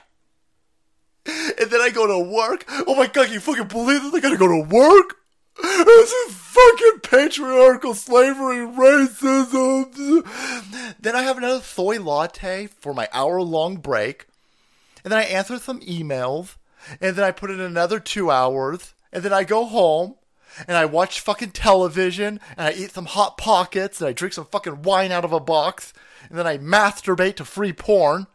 And 1.25 1.69
then 1.69 1.81
I 1.81 1.89
go 1.89 2.07
to 2.07 2.17
work. 2.17 2.63
Oh 2.87 2.95
my 2.95 3.07
god, 3.07 3.25
can 3.25 3.33
you 3.33 3.41
fucking 3.41 3.67
believe 3.67 4.01
this? 4.03 4.13
I 4.13 4.19
gotta 4.21 4.37
go 4.37 4.47
to 4.47 4.61
work? 4.65 5.16
This 5.61 6.11
is 6.11 6.33
fucking 6.33 6.99
patriarchal 7.03 7.93
slavery, 7.93 8.65
racism. 8.65 10.25
Then 10.99 11.15
I 11.15 11.23
have 11.23 11.37
another 11.37 11.61
soy 11.61 11.99
latte 11.99 12.67
for 12.67 12.93
my 12.93 13.09
hour 13.11 13.41
long 13.41 13.77
break. 13.77 14.27
And 15.03 15.11
then 15.11 15.19
I 15.19 15.23
answer 15.23 15.57
some 15.57 15.79
emails. 15.81 16.55
And 17.01 17.15
then 17.15 17.23
I 17.23 17.31
put 17.31 17.51
in 17.51 17.59
another 17.59 17.99
two 17.99 18.29
hours. 18.31 18.93
And 19.11 19.23
then 19.23 19.33
I 19.33 19.43
go 19.43 19.65
home. 19.65 20.15
And 20.67 20.77
I 20.77 20.85
watch 20.85 21.19
fucking 21.19 21.51
television. 21.51 22.39
And 22.57 22.67
I 22.67 22.71
eat 22.73 22.91
some 22.91 23.05
Hot 23.05 23.37
Pockets. 23.37 23.99
And 23.99 24.09
I 24.09 24.13
drink 24.13 24.33
some 24.33 24.45
fucking 24.45 24.83
wine 24.83 25.11
out 25.11 25.25
of 25.25 25.33
a 25.33 25.39
box. 25.39 25.93
And 26.29 26.37
then 26.37 26.47
I 26.47 26.57
masturbate 26.57 27.35
to 27.35 27.45
free 27.45 27.73
porn 27.73 28.27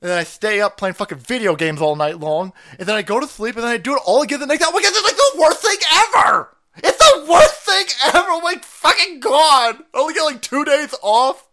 and 0.00 0.10
then 0.10 0.18
I 0.18 0.24
stay 0.24 0.60
up 0.60 0.76
playing 0.76 0.94
fucking 0.94 1.18
video 1.18 1.56
games 1.56 1.80
all 1.80 1.96
night 1.96 2.18
long, 2.18 2.52
and 2.78 2.88
then 2.88 2.96
I 2.96 3.02
go 3.02 3.20
to 3.20 3.26
sleep, 3.26 3.56
and 3.56 3.64
then 3.64 3.72
I 3.72 3.76
do 3.76 3.94
it 3.94 4.02
all 4.04 4.22
again 4.22 4.40
the 4.40 4.46
next 4.46 4.60
day. 4.60 4.66
Oh 4.68 4.72
my 4.72 4.82
god, 4.82 4.92
it's 4.92 5.04
like 5.04 5.16
the 5.16 5.40
worst 5.40 5.62
thing 5.62 5.78
ever! 5.92 6.56
It's 6.76 6.98
the 6.98 7.26
worst 7.28 7.60
thing 7.62 7.86
ever! 8.06 8.28
Oh 8.30 8.40
my 8.42 8.54
fucking 8.62 9.20
god! 9.20 9.76
I 9.94 9.98
only 9.98 10.14
get 10.14 10.24
like 10.24 10.42
two 10.42 10.64
days 10.64 10.94
off. 11.02 11.48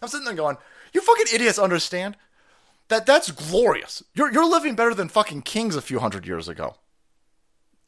I'm 0.00 0.08
sitting 0.08 0.24
there 0.24 0.34
going, 0.34 0.56
you 0.92 1.00
fucking 1.00 1.26
idiots 1.34 1.58
understand 1.58 2.16
that 2.88 3.06
that's 3.06 3.30
glorious. 3.30 4.02
You're, 4.14 4.32
you're 4.32 4.48
living 4.48 4.74
better 4.74 4.94
than 4.94 5.08
fucking 5.08 5.42
kings 5.42 5.76
a 5.76 5.82
few 5.82 5.98
hundred 5.98 6.26
years 6.26 6.48
ago. 6.48 6.76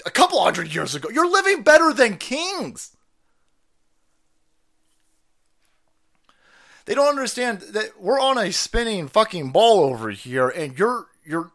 A 0.05 0.11
couple 0.11 0.43
hundred 0.43 0.75
years 0.75 0.95
ago. 0.95 1.09
You're 1.11 1.31
living 1.31 1.63
better 1.63 1.93
than 1.93 2.17
kings. 2.17 2.96
They 6.87 6.95
don't 6.95 7.09
understand 7.09 7.61
that 7.73 8.01
we're 8.01 8.21
on 8.21 8.39
a 8.39 8.53
spinning 8.53 9.09
fucking 9.09 9.51
ball 9.51 9.81
over 9.81 10.11
here, 10.11 10.49
and 10.49 10.79
you're 10.79 11.07
you're 11.25 11.51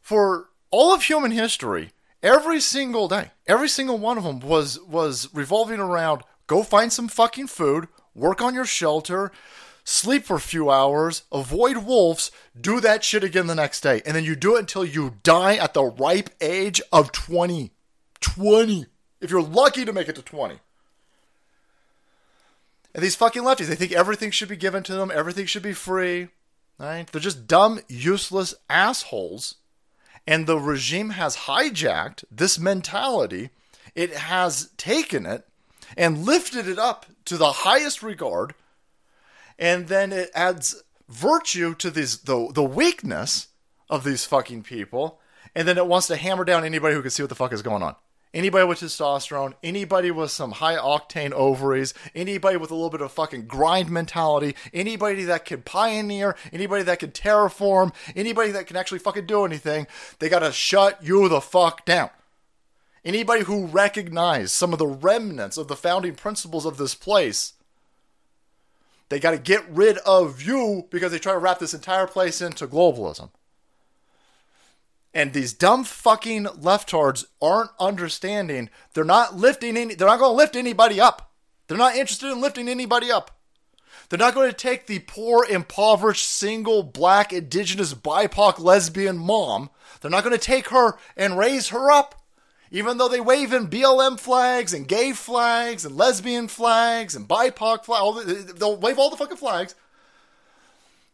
for 0.00 0.48
all 0.70 0.94
of 0.94 1.02
human 1.02 1.32
history, 1.32 1.90
every 2.22 2.60
single 2.60 3.08
day, 3.08 3.32
every 3.46 3.68
single 3.68 3.98
one 3.98 4.18
of 4.18 4.24
them 4.24 4.40
was 4.40 4.80
was 4.80 5.28
revolving 5.34 5.80
around 5.80 6.22
go 6.46 6.62
find 6.62 6.92
some 6.92 7.08
fucking 7.08 7.48
food, 7.48 7.88
work 8.14 8.40
on 8.40 8.54
your 8.54 8.64
shelter, 8.64 9.32
sleep 9.82 10.24
for 10.24 10.36
a 10.36 10.40
few 10.40 10.70
hours, 10.70 11.22
avoid 11.32 11.78
wolves, 11.78 12.30
do 12.58 12.80
that 12.80 13.02
shit 13.02 13.24
again 13.24 13.48
the 13.48 13.54
next 13.54 13.80
day, 13.80 14.00
and 14.06 14.14
then 14.14 14.22
you 14.24 14.36
do 14.36 14.54
it 14.54 14.60
until 14.60 14.84
you 14.84 15.16
die 15.24 15.56
at 15.56 15.74
the 15.74 15.84
ripe 15.84 16.30
age 16.40 16.80
of 16.92 17.10
20. 17.10 17.72
20. 18.20 18.86
If 19.20 19.30
you're 19.30 19.42
lucky 19.42 19.84
to 19.84 19.92
make 19.92 20.08
it 20.08 20.14
to 20.14 20.22
20. 20.22 20.60
And 22.96 23.04
these 23.04 23.14
fucking 23.14 23.42
lefties, 23.42 23.66
they 23.66 23.74
think 23.74 23.92
everything 23.92 24.30
should 24.30 24.48
be 24.48 24.56
given 24.56 24.82
to 24.84 24.94
them, 24.94 25.12
everything 25.14 25.44
should 25.44 25.62
be 25.62 25.74
free. 25.74 26.28
Right? 26.78 27.06
They're 27.06 27.20
just 27.20 27.46
dumb, 27.46 27.80
useless 27.88 28.54
assholes. 28.70 29.56
And 30.26 30.46
the 30.46 30.58
regime 30.58 31.10
has 31.10 31.36
hijacked 31.36 32.24
this 32.30 32.58
mentality. 32.58 33.50
It 33.94 34.14
has 34.14 34.70
taken 34.78 35.26
it 35.26 35.46
and 35.94 36.24
lifted 36.24 36.66
it 36.66 36.78
up 36.78 37.04
to 37.26 37.36
the 37.36 37.52
highest 37.52 38.02
regard. 38.02 38.54
And 39.58 39.88
then 39.88 40.10
it 40.10 40.30
adds 40.34 40.82
virtue 41.06 41.74
to 41.74 41.90
these 41.90 42.20
the 42.20 42.50
the 42.52 42.64
weakness 42.64 43.48
of 43.90 44.04
these 44.04 44.24
fucking 44.24 44.62
people. 44.62 45.20
And 45.54 45.68
then 45.68 45.76
it 45.76 45.86
wants 45.86 46.06
to 46.06 46.16
hammer 46.16 46.46
down 46.46 46.64
anybody 46.64 46.94
who 46.94 47.02
can 47.02 47.10
see 47.10 47.22
what 47.22 47.28
the 47.28 47.34
fuck 47.34 47.52
is 47.52 47.60
going 47.60 47.82
on 47.82 47.94
anybody 48.36 48.66
with 48.66 48.80
testosterone, 48.80 49.54
anybody 49.62 50.10
with 50.10 50.30
some 50.30 50.52
high 50.52 50.76
octane 50.76 51.32
ovaries, 51.32 51.94
anybody 52.14 52.58
with 52.58 52.70
a 52.70 52.74
little 52.74 52.90
bit 52.90 53.00
of 53.00 53.10
fucking 53.10 53.46
grind 53.46 53.90
mentality, 53.90 54.54
anybody 54.74 55.24
that 55.24 55.46
can 55.46 55.62
pioneer, 55.62 56.36
anybody 56.52 56.82
that 56.84 56.98
can 56.98 57.10
terraform, 57.10 57.94
anybody 58.14 58.52
that 58.52 58.66
can 58.66 58.76
actually 58.76 58.98
fucking 58.98 59.26
do 59.26 59.44
anything, 59.44 59.86
they 60.18 60.28
gotta 60.28 60.52
shut 60.52 61.02
you 61.02 61.28
the 61.28 61.40
fuck 61.40 61.86
down. 61.86 62.10
Anybody 63.06 63.44
who 63.44 63.66
recognized 63.66 64.50
some 64.50 64.72
of 64.74 64.78
the 64.78 64.86
remnants 64.86 65.56
of 65.56 65.68
the 65.68 65.76
founding 65.76 66.14
principles 66.14 66.66
of 66.66 66.76
this 66.76 66.94
place, 66.94 67.54
they 69.08 69.18
gotta 69.18 69.38
get 69.38 69.64
rid 69.70 69.96
of 69.98 70.42
you 70.42 70.86
because 70.90 71.10
they 71.10 71.18
try 71.18 71.32
to 71.32 71.38
wrap 71.38 71.58
this 71.58 71.72
entire 71.72 72.06
place 72.06 72.42
into 72.42 72.66
globalism. 72.66 73.30
And 75.16 75.32
these 75.32 75.54
dumb 75.54 75.84
fucking 75.84 76.44
leftards 76.44 77.24
aren't 77.40 77.70
understanding. 77.80 78.68
They're 78.92 79.02
not 79.02 79.34
lifting 79.34 79.78
any. 79.78 79.94
They're 79.94 80.06
not 80.06 80.18
going 80.18 80.32
to 80.32 80.36
lift 80.36 80.56
anybody 80.56 81.00
up. 81.00 81.32
They're 81.66 81.78
not 81.78 81.96
interested 81.96 82.30
in 82.30 82.42
lifting 82.42 82.68
anybody 82.68 83.10
up. 83.10 83.30
They're 84.10 84.18
not 84.18 84.34
going 84.34 84.50
to 84.50 84.54
take 84.54 84.86
the 84.86 84.98
poor, 84.98 85.46
impoverished, 85.48 86.26
single, 86.26 86.82
black, 86.82 87.32
indigenous, 87.32 87.94
BIPOC, 87.94 88.58
lesbian 88.58 89.16
mom. 89.16 89.70
They're 90.02 90.10
not 90.10 90.22
going 90.22 90.36
to 90.36 90.38
take 90.38 90.68
her 90.68 90.98
and 91.16 91.38
raise 91.38 91.68
her 91.68 91.90
up. 91.90 92.22
Even 92.70 92.98
though 92.98 93.08
they 93.08 93.18
wave 93.18 93.54
in 93.54 93.68
BLM 93.68 94.20
flags 94.20 94.74
and 94.74 94.86
gay 94.86 95.14
flags 95.14 95.86
and 95.86 95.96
lesbian 95.96 96.46
flags 96.46 97.16
and 97.16 97.26
BIPOC 97.26 97.86
flags, 97.86 98.52
they'll 98.52 98.76
wave 98.76 98.98
all 98.98 99.08
the 99.08 99.16
fucking 99.16 99.38
flags. 99.38 99.74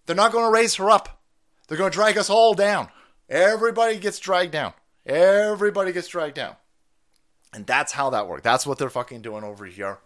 They're 0.07 0.17
not 0.17 0.33
going 0.33 0.45
to 0.45 0.53
raise 0.53 0.75
her 0.75 0.91
up. 0.91 1.21
They're 1.69 1.79
going 1.79 1.93
to 1.93 1.95
drag 1.95 2.19
us 2.19 2.29
all 2.29 2.55
down. 2.55 2.89
Everybody 3.33 3.99
gets 3.99 4.19
dragged 4.19 4.53
down. 4.53 4.75
Everybody 5.07 5.91
gets 5.91 6.09
dragged 6.09 6.35
down. 6.35 6.57
And 7.55 7.67
that's 7.67 7.93
how 7.93 8.11
that 8.11 8.29
works. 8.29 8.43
That's 8.43 8.67
what 8.67 8.77
they're 8.77 8.91
fucking 8.91 9.23
doing 9.23 9.43
over 9.43 9.65
here. 9.65 10.01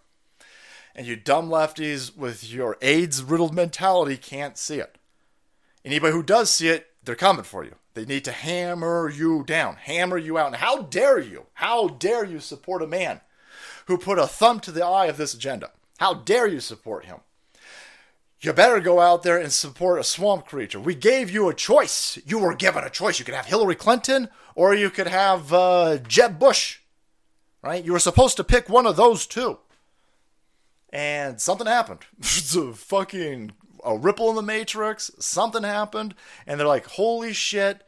And 0.95 1.05
you 1.05 1.17
dumb 1.17 1.49
lefties 1.49 2.15
with 2.15 2.49
your 2.49 2.77
AIDS 2.81 3.21
riddled 3.21 3.53
mentality 3.53 4.15
can't 4.15 4.57
see 4.57 4.79
it. 4.79 4.97
Anybody 5.83 6.13
who 6.13 6.23
does 6.23 6.49
see 6.49 6.69
it, 6.69 6.87
they're 7.03 7.15
coming 7.15 7.43
for 7.43 7.65
you. 7.65 7.75
They 7.95 8.05
need 8.05 8.23
to 8.23 8.31
hammer 8.31 9.09
you 9.09 9.43
down, 9.43 9.75
hammer 9.75 10.17
you 10.17 10.37
out. 10.37 10.47
And 10.47 10.55
how 10.55 10.83
dare 10.83 11.19
you? 11.19 11.47
How 11.55 11.89
dare 11.89 12.23
you 12.23 12.39
support 12.39 12.81
a 12.81 12.87
man 12.87 13.19
who 13.87 13.97
put 13.97 14.19
a 14.19 14.27
thumb 14.27 14.61
to 14.61 14.71
the 14.71 14.85
eye 14.85 15.07
of 15.07 15.17
this 15.17 15.33
agenda? 15.33 15.71
How 15.97 16.13
dare 16.13 16.47
you 16.47 16.61
support 16.61 17.03
him? 17.03 17.17
You 18.39 18.53
better 18.53 18.79
go 18.79 18.99
out 18.99 19.23
there 19.23 19.37
and 19.37 19.51
support 19.51 19.99
a 19.99 20.03
swamp 20.03 20.45
creature. 20.45 20.79
We 20.79 20.93
gave 20.93 21.31
you 21.31 21.49
a 21.49 21.55
choice. 21.55 22.19
You 22.25 22.37
were 22.37 22.53
given 22.53 22.83
a 22.83 22.89
choice. 22.89 23.17
You 23.17 23.25
could 23.25 23.33
have 23.33 23.47
Hillary 23.47 23.75
Clinton 23.75 24.29
or 24.53 24.75
you 24.75 24.91
could 24.91 25.07
have 25.07 25.51
uh, 25.51 25.97
Jeb 25.97 26.37
Bush, 26.37 26.79
right? 27.63 27.83
You 27.83 27.93
were 27.93 27.99
supposed 27.99 28.37
to 28.37 28.43
pick 28.43 28.69
one 28.69 28.85
of 28.85 28.95
those 28.95 29.25
two. 29.25 29.57
And 30.91 31.41
something 31.41 31.67
happened. 31.67 32.01
it's 32.19 32.55
a 32.55 32.73
fucking 32.73 33.53
a 33.83 33.97
ripple 33.97 34.29
in 34.29 34.35
the 34.35 34.41
matrix. 34.43 35.09
Something 35.19 35.63
happened. 35.63 36.13
And 36.45 36.59
they're 36.59 36.67
like, 36.67 36.85
holy 36.85 37.33
shit, 37.33 37.83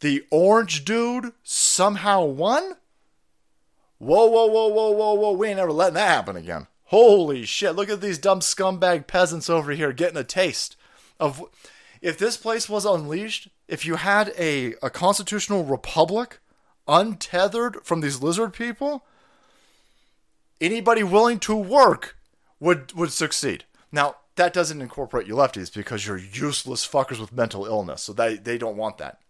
the 0.00 0.24
orange 0.30 0.84
dude 0.84 1.32
somehow 1.44 2.24
won? 2.24 2.74
Whoa, 3.98 4.26
whoa, 4.26 4.46
whoa, 4.46 4.68
whoa, 4.68 4.90
whoa, 4.90 5.14
whoa. 5.14 5.32
We 5.32 5.48
ain't 5.48 5.58
never 5.58 5.72
letting 5.72 5.94
that 5.94 6.08
happen 6.08 6.36
again. 6.36 6.66
Holy 6.90 7.44
shit, 7.44 7.76
look 7.76 7.88
at 7.88 8.00
these 8.00 8.18
dumb 8.18 8.40
scumbag 8.40 9.06
peasants 9.06 9.48
over 9.48 9.70
here 9.70 9.92
getting 9.92 10.16
a 10.16 10.24
taste 10.24 10.76
of. 11.20 11.44
If 12.02 12.18
this 12.18 12.36
place 12.36 12.68
was 12.68 12.84
unleashed, 12.84 13.48
if 13.68 13.84
you 13.84 13.96
had 13.96 14.32
a, 14.36 14.74
a 14.82 14.90
constitutional 14.90 15.64
republic 15.64 16.40
untethered 16.88 17.84
from 17.84 18.00
these 18.00 18.22
lizard 18.22 18.54
people, 18.54 19.04
anybody 20.60 21.04
willing 21.04 21.38
to 21.40 21.54
work 21.54 22.16
would, 22.58 22.92
would 22.94 23.12
succeed. 23.12 23.64
Now, 23.92 24.16
that 24.36 24.52
doesn't 24.52 24.80
incorporate 24.80 25.28
you 25.28 25.34
lefties 25.34 25.72
because 25.72 26.06
you're 26.06 26.16
useless 26.16 26.88
fuckers 26.88 27.20
with 27.20 27.32
mental 27.32 27.66
illness, 27.66 28.02
so 28.02 28.12
they, 28.12 28.36
they 28.36 28.58
don't 28.58 28.76
want 28.76 28.98
that. 28.98 29.20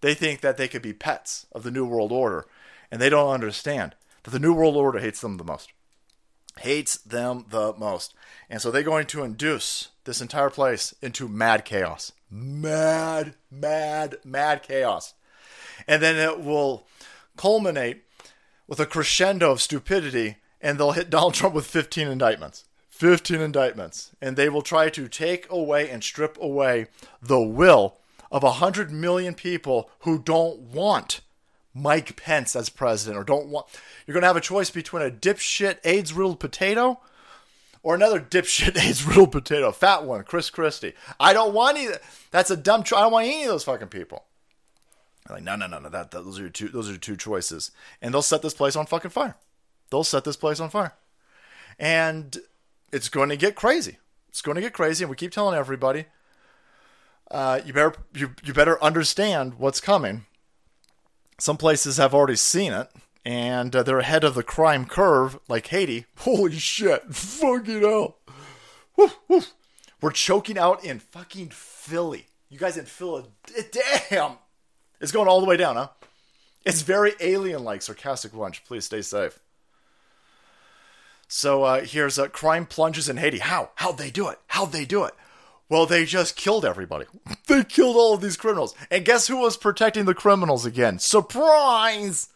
They 0.00 0.14
think 0.14 0.40
that 0.40 0.56
they 0.56 0.68
could 0.68 0.82
be 0.82 0.94
pets 0.94 1.46
of 1.52 1.62
the 1.62 1.70
New 1.70 1.84
World 1.84 2.12
Order, 2.12 2.46
and 2.90 3.02
they 3.02 3.10
don't 3.10 3.34
understand 3.34 3.96
that 4.22 4.30
the 4.30 4.38
New 4.38 4.54
World 4.54 4.76
Order 4.76 5.00
hates 5.00 5.20
them 5.20 5.36
the 5.36 5.44
most 5.44 5.72
hates 6.60 6.96
them 6.98 7.46
the 7.50 7.74
most. 7.78 8.14
And 8.50 8.60
so 8.60 8.70
they're 8.70 8.82
going 8.82 9.06
to 9.06 9.24
induce 9.24 9.88
this 10.04 10.20
entire 10.20 10.50
place 10.50 10.94
into 11.00 11.28
mad 11.28 11.64
chaos. 11.64 12.12
Mad, 12.30 13.34
mad, 13.50 14.16
mad 14.24 14.62
chaos. 14.62 15.14
And 15.86 16.02
then 16.02 16.16
it 16.16 16.40
will 16.40 16.86
culminate 17.36 18.02
with 18.66 18.80
a 18.80 18.86
crescendo 18.86 19.52
of 19.52 19.62
stupidity, 19.62 20.36
and 20.60 20.78
they'll 20.78 20.92
hit 20.92 21.10
Donald 21.10 21.34
Trump 21.34 21.54
with 21.54 21.66
15 21.66 22.08
indictments. 22.08 22.64
15 22.90 23.40
indictments. 23.40 24.12
And 24.20 24.36
they 24.36 24.48
will 24.48 24.62
try 24.62 24.88
to 24.90 25.08
take 25.08 25.50
away 25.50 25.90
and 25.90 26.04
strip 26.04 26.38
away 26.40 26.86
the 27.20 27.40
will 27.40 27.98
of 28.30 28.42
100 28.42 28.90
million 28.90 29.34
people 29.34 29.90
who 30.00 30.18
don't 30.18 30.58
want 30.60 31.20
Mike 31.74 32.16
Pence 32.16 32.54
as 32.54 32.68
president 32.68 33.18
or 33.18 33.24
don't 33.24 33.48
want. 33.48 33.66
You're 34.06 34.14
going 34.14 34.22
to 34.22 34.28
have 34.28 34.36
a 34.36 34.40
choice 34.40 34.70
between 34.70 35.02
a 35.02 35.10
dipshit 35.10 35.78
AIDS 35.84 36.12
riddled 36.12 36.40
potato 36.40 37.00
or 37.82 37.94
another 37.94 38.20
dipshit 38.20 38.76
AIDS 38.82 39.04
riddled 39.06 39.32
potato, 39.32 39.72
fat 39.72 40.04
one, 40.04 40.24
Chris 40.24 40.50
Christie. 40.50 40.94
I 41.18 41.32
don't 41.32 41.54
want 41.54 41.78
either. 41.78 41.98
That's 42.30 42.50
a 42.50 42.56
dumb 42.56 42.82
choice. 42.82 42.98
I 42.98 43.02
don't 43.02 43.12
want 43.12 43.26
any 43.26 43.42
of 43.44 43.48
those 43.48 43.64
fucking 43.64 43.88
people. 43.88 44.24
I'm 45.28 45.36
like, 45.36 45.44
no, 45.44 45.56
no, 45.56 45.66
no, 45.66 45.78
no. 45.78 45.88
That, 45.88 46.10
that 46.10 46.24
those 46.24 46.38
are 46.38 46.42
your 46.42 46.50
two. 46.50 46.68
Those 46.68 46.88
are 46.88 46.92
your 46.92 46.98
two 46.98 47.16
choices, 47.16 47.70
and 48.00 48.12
they'll 48.12 48.22
set 48.22 48.42
this 48.42 48.54
place 48.54 48.76
on 48.76 48.86
fucking 48.86 49.10
fire. 49.10 49.36
They'll 49.90 50.04
set 50.04 50.24
this 50.24 50.36
place 50.36 50.58
on 50.58 50.70
fire, 50.70 50.94
and 51.78 52.36
it's 52.92 53.08
going 53.08 53.28
to 53.28 53.36
get 53.36 53.54
crazy. 53.54 53.98
It's 54.28 54.42
going 54.42 54.56
to 54.56 54.60
get 54.60 54.72
crazy, 54.72 55.04
and 55.04 55.10
we 55.10 55.16
keep 55.16 55.30
telling 55.30 55.56
everybody, 55.56 56.06
uh, 57.30 57.60
you 57.64 57.72
better 57.72 57.94
you, 58.14 58.34
you 58.42 58.52
better 58.52 58.82
understand 58.82 59.54
what's 59.58 59.80
coming 59.80 60.26
some 61.42 61.56
places 61.56 61.96
have 61.96 62.14
already 62.14 62.36
seen 62.36 62.72
it, 62.72 62.88
and 63.24 63.74
uh, 63.74 63.82
they're 63.82 63.98
ahead 63.98 64.22
of 64.22 64.36
the 64.36 64.44
crime 64.44 64.86
curve, 64.86 65.40
like 65.48 65.66
Haiti. 65.66 66.06
Holy 66.18 66.56
shit. 66.56 67.12
Fucking 67.12 67.80
hell. 67.80 68.18
Woof, 68.96 69.18
woof. 69.26 69.52
We're 70.00 70.12
choking 70.12 70.56
out 70.56 70.84
in 70.84 71.00
fucking 71.00 71.48
Philly. 71.48 72.28
You 72.48 72.60
guys 72.60 72.76
in 72.76 72.84
Philly. 72.84 73.24
Damn. 74.08 74.34
It's 75.00 75.10
going 75.10 75.26
all 75.26 75.40
the 75.40 75.46
way 75.48 75.56
down, 75.56 75.74
huh? 75.74 75.88
It's 76.64 76.82
very 76.82 77.14
alien 77.18 77.64
like, 77.64 77.82
sarcastic 77.82 78.34
lunch. 78.34 78.64
Please 78.64 78.84
stay 78.84 79.02
safe. 79.02 79.40
So 81.26 81.64
uh, 81.64 81.80
here's 81.80 82.20
uh, 82.20 82.28
crime 82.28 82.66
plunges 82.66 83.08
in 83.08 83.16
Haiti. 83.16 83.38
How? 83.38 83.70
How'd 83.74 83.98
they 83.98 84.12
do 84.12 84.28
it? 84.28 84.38
How'd 84.46 84.70
they 84.70 84.84
do 84.84 85.02
it? 85.02 85.14
Well, 85.72 85.86
they 85.86 86.04
just 86.04 86.36
killed 86.36 86.66
everybody. 86.66 87.06
they 87.48 87.64
killed 87.64 87.96
all 87.96 88.12
of 88.12 88.20
these 88.20 88.36
criminals. 88.36 88.74
And 88.90 89.06
guess 89.06 89.26
who 89.26 89.38
was 89.38 89.56
protecting 89.56 90.04
the 90.04 90.12
criminals 90.12 90.66
again? 90.66 90.98
Surprise! 90.98 92.28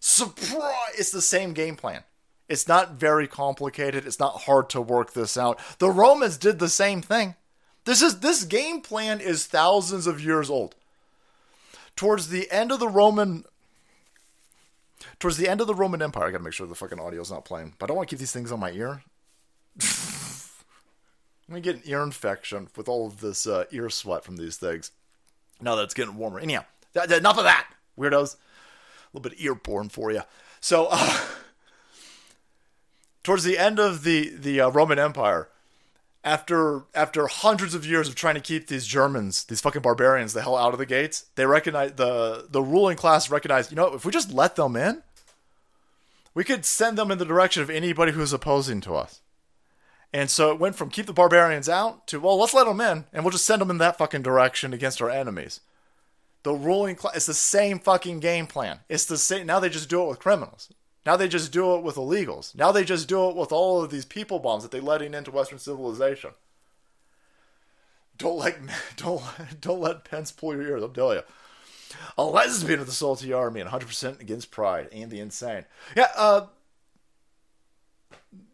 Surprise! 0.00 0.74
It's 0.98 1.12
the 1.12 1.22
same 1.22 1.52
game 1.52 1.76
plan. 1.76 2.02
It's 2.48 2.66
not 2.66 2.94
very 2.94 3.28
complicated. 3.28 4.04
It's 4.04 4.18
not 4.18 4.40
hard 4.40 4.68
to 4.70 4.80
work 4.80 5.12
this 5.12 5.36
out. 5.36 5.60
The 5.78 5.88
Romans 5.88 6.36
did 6.36 6.58
the 6.58 6.68
same 6.68 7.00
thing. 7.00 7.36
This 7.84 8.02
is 8.02 8.18
this 8.18 8.42
game 8.42 8.80
plan 8.80 9.20
is 9.20 9.46
thousands 9.46 10.08
of 10.08 10.20
years 10.20 10.50
old. 10.50 10.74
Towards 11.94 12.30
the 12.30 12.50
end 12.50 12.72
of 12.72 12.80
the 12.80 12.88
Roman 12.88 13.44
towards 15.20 15.36
the 15.36 15.48
end 15.48 15.60
of 15.60 15.68
the 15.68 15.76
Roman 15.76 16.02
Empire, 16.02 16.26
I 16.26 16.30
gotta 16.32 16.42
make 16.42 16.54
sure 16.54 16.66
the 16.66 16.74
fucking 16.74 16.98
audio's 16.98 17.30
not 17.30 17.44
playing. 17.44 17.74
But 17.78 17.86
I 17.86 17.88
don't 17.90 17.98
want 17.98 18.08
to 18.08 18.16
keep 18.16 18.18
these 18.18 18.32
things 18.32 18.50
on 18.50 18.58
my 18.58 18.72
ear. 18.72 19.04
I'm 21.50 21.54
gonna 21.54 21.62
get 21.62 21.84
an 21.84 21.90
ear 21.90 22.04
infection 22.04 22.68
with 22.76 22.88
all 22.88 23.08
of 23.08 23.20
this 23.20 23.44
uh, 23.44 23.64
ear 23.72 23.90
sweat 23.90 24.22
from 24.22 24.36
these 24.36 24.56
things. 24.56 24.92
Now 25.60 25.74
that 25.74 25.82
it's 25.82 25.94
getting 25.94 26.14
warmer. 26.14 26.38
Anyhow, 26.38 26.64
th- 26.94 27.10
enough 27.10 27.38
of 27.38 27.44
that, 27.44 27.66
weirdos. 27.98 28.36
A 28.36 28.38
little 29.12 29.28
bit 29.28 29.40
earborne 29.40 29.88
for 29.88 30.12
you. 30.12 30.22
So, 30.60 30.86
uh, 30.92 31.18
towards 33.24 33.42
the 33.42 33.58
end 33.58 33.80
of 33.80 34.04
the 34.04 34.30
the 34.32 34.60
uh, 34.60 34.70
Roman 34.70 35.00
Empire, 35.00 35.48
after 36.22 36.84
after 36.94 37.26
hundreds 37.26 37.74
of 37.74 37.84
years 37.84 38.08
of 38.08 38.14
trying 38.14 38.36
to 38.36 38.40
keep 38.40 38.68
these 38.68 38.86
Germans, 38.86 39.42
these 39.42 39.60
fucking 39.60 39.82
barbarians, 39.82 40.34
the 40.34 40.42
hell 40.42 40.56
out 40.56 40.72
of 40.72 40.78
the 40.78 40.86
gates, 40.86 41.26
they 41.34 41.46
recognize 41.46 41.94
the 41.94 42.46
the 42.48 42.62
ruling 42.62 42.96
class 42.96 43.28
recognized. 43.28 43.72
You 43.72 43.76
know, 43.76 43.92
if 43.92 44.04
we 44.04 44.12
just 44.12 44.32
let 44.32 44.54
them 44.54 44.76
in, 44.76 45.02
we 46.32 46.44
could 46.44 46.64
send 46.64 46.96
them 46.96 47.10
in 47.10 47.18
the 47.18 47.24
direction 47.24 47.60
of 47.60 47.70
anybody 47.70 48.12
who's 48.12 48.32
opposing 48.32 48.80
to 48.82 48.94
us. 48.94 49.20
And 50.12 50.30
so 50.30 50.50
it 50.50 50.58
went 50.58 50.74
from 50.74 50.90
keep 50.90 51.06
the 51.06 51.12
barbarians 51.12 51.68
out 51.68 52.06
to, 52.08 52.18
well, 52.18 52.38
let's 52.38 52.54
let 52.54 52.66
them 52.66 52.80
in 52.80 53.04
and 53.12 53.24
we'll 53.24 53.30
just 53.30 53.46
send 53.46 53.60
them 53.60 53.70
in 53.70 53.78
that 53.78 53.98
fucking 53.98 54.22
direction 54.22 54.72
against 54.72 55.00
our 55.00 55.10
enemies. 55.10 55.60
The 56.42 56.52
ruling 56.52 56.96
class, 56.96 57.16
it's 57.16 57.26
the 57.26 57.34
same 57.34 57.78
fucking 57.78 58.20
game 58.20 58.46
plan. 58.46 58.80
It's 58.88 59.04
the 59.04 59.18
same. 59.18 59.46
Now 59.46 59.60
they 59.60 59.68
just 59.68 59.90
do 59.90 60.02
it 60.02 60.08
with 60.08 60.18
criminals. 60.18 60.72
Now 61.06 61.16
they 61.16 61.28
just 61.28 61.52
do 61.52 61.76
it 61.76 61.82
with 61.82 61.96
illegals. 61.96 62.54
Now 62.54 62.72
they 62.72 62.84
just 62.84 63.08
do 63.08 63.28
it 63.28 63.36
with 63.36 63.52
all 63.52 63.82
of 63.82 63.90
these 63.90 64.04
people 64.04 64.38
bombs 64.38 64.62
that 64.62 64.72
they're 64.72 64.80
letting 64.80 65.14
into 65.14 65.30
Western 65.30 65.58
civilization. 65.58 66.30
Don't 68.16 68.38
let 68.38 68.58
don't 68.96 69.22
don't 69.60 69.80
let 69.80 70.04
Pence 70.04 70.32
pull 70.32 70.54
your 70.54 70.62
ears. 70.62 70.82
I'll 70.82 70.88
tell 70.88 71.14
you. 71.14 71.22
A 72.16 72.22
lesbian 72.22 72.78
of 72.78 72.86
the 72.86 72.92
salty 72.92 73.32
army 73.32 73.60
and 73.60 73.68
100% 73.68 74.20
against 74.20 74.52
pride 74.52 74.88
and 74.92 75.10
the 75.10 75.18
insane. 75.18 75.64
Yeah, 75.96 76.06
uh, 76.14 76.46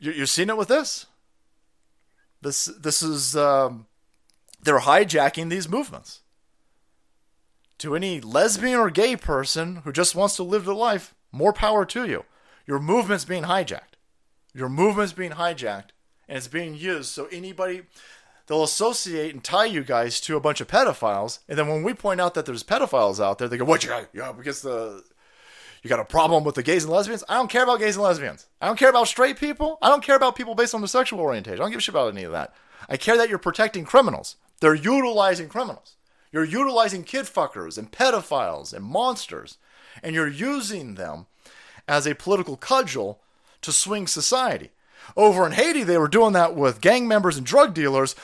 you're 0.01 0.25
seeing 0.25 0.49
it 0.49 0.57
with 0.57 0.69
this. 0.69 1.05
This 2.47 2.67
this 2.67 3.03
is 3.03 3.35
um, 3.35 3.87
they're 4.63 4.79
hijacking 4.79 5.51
these 5.51 5.69
movements. 5.69 6.21
To 7.79 7.97
any 7.97 8.21
lesbian 8.21 8.79
or 8.79 8.89
gay 8.89 9.17
person 9.17 9.77
who 9.83 9.91
just 9.91 10.15
wants 10.15 10.37
to 10.37 10.45
live 10.45 10.65
their 10.65 10.73
life, 10.73 11.13
more 11.33 11.53
power 11.53 11.85
to 11.87 12.07
you. 12.07 12.25
Your 12.65 12.79
movement's 12.79 13.25
being 13.25 13.43
hijacked. 13.43 13.99
Your 14.55 14.69
movement's 14.69 15.13
being 15.13 15.33
hijacked, 15.33 15.91
and 16.29 16.39
it's 16.39 16.47
being 16.47 16.77
used 16.77 17.07
so 17.07 17.27
anybody 17.33 17.83
they'll 18.47 18.63
associate 18.63 19.35
and 19.35 19.43
tie 19.43 19.65
you 19.65 19.83
guys 19.83 20.21
to 20.21 20.37
a 20.37 20.41
bunch 20.41 20.61
of 20.61 20.69
pedophiles, 20.69 21.41
and 21.49 21.59
then 21.59 21.67
when 21.67 21.83
we 21.83 21.95
point 21.95 22.21
out 22.21 22.35
that 22.35 22.47
there's 22.47 22.63
pedophiles 22.63 23.19
out 23.19 23.39
there, 23.39 23.49
they 23.49 23.57
go, 23.57 23.65
"What 23.65 23.83
you 23.83 23.89
got? 23.89 24.09
Yeah, 24.13 24.31
because 24.31 24.63
the 24.63 25.03
you 25.83 25.89
got 25.89 26.01
a 26.01 26.05
problem 26.05 26.45
with 26.45 26.55
the 26.55 26.63
gays 26.63 26.85
and 26.85 26.93
lesbians? 26.93 27.25
I 27.29 27.35
don't 27.35 27.51
care 27.51 27.63
about 27.63 27.79
gays 27.79 27.97
and 27.97 28.03
lesbians. 28.03 28.47
I 28.61 28.67
don't 28.67 28.79
care 28.79 28.91
about 28.91 29.09
straight 29.09 29.39
people. 29.39 29.79
I 29.81 29.89
don't 29.89 30.03
care 30.03 30.17
about 30.17 30.37
people 30.37 30.55
based 30.55 30.75
on 30.75 30.81
their 30.81 30.89
sexual 30.89 31.21
orientation. 31.21 31.61
I 31.61 31.65
don't 31.65 31.71
give 31.71 31.79
a 31.79 31.83
shit 31.83 31.95
about 31.95 32.13
any 32.13 32.25
of 32.25 32.33
that. 32.33 32.55
I 32.89 32.97
care 32.97 33.17
that 33.17 33.29
you're 33.29 33.39
protecting 33.39 33.85
criminals. 33.85 34.37
They're 34.61 34.75
utilizing 34.75 35.49
criminals. 35.49 35.97
You're 36.33 36.45
utilizing 36.45 37.05
kid 37.05 37.27
fuckers 37.27 37.79
and 37.79 37.91
pedophiles 37.91 38.73
and 38.73 38.85
monsters, 38.85 39.59
and 40.03 40.15
you're 40.15 40.29
using 40.29 40.95
them 40.95 41.27
as 41.89 42.07
a 42.07 42.15
political 42.15 42.57
cudgel 42.57 43.21
to 43.63 43.73
swing 43.73 44.07
society. 44.07 44.71
Over 45.17 45.47
in 45.47 45.53
Haiti, 45.53 45.83
they 45.83 45.99
were 45.99 46.09
doing 46.09 46.33
that 46.33 46.55
with 46.55 46.81
gang 46.81 47.07
members 47.07 47.37
and 47.37 47.47
drug 47.47 47.75
dealers. 47.75 48.15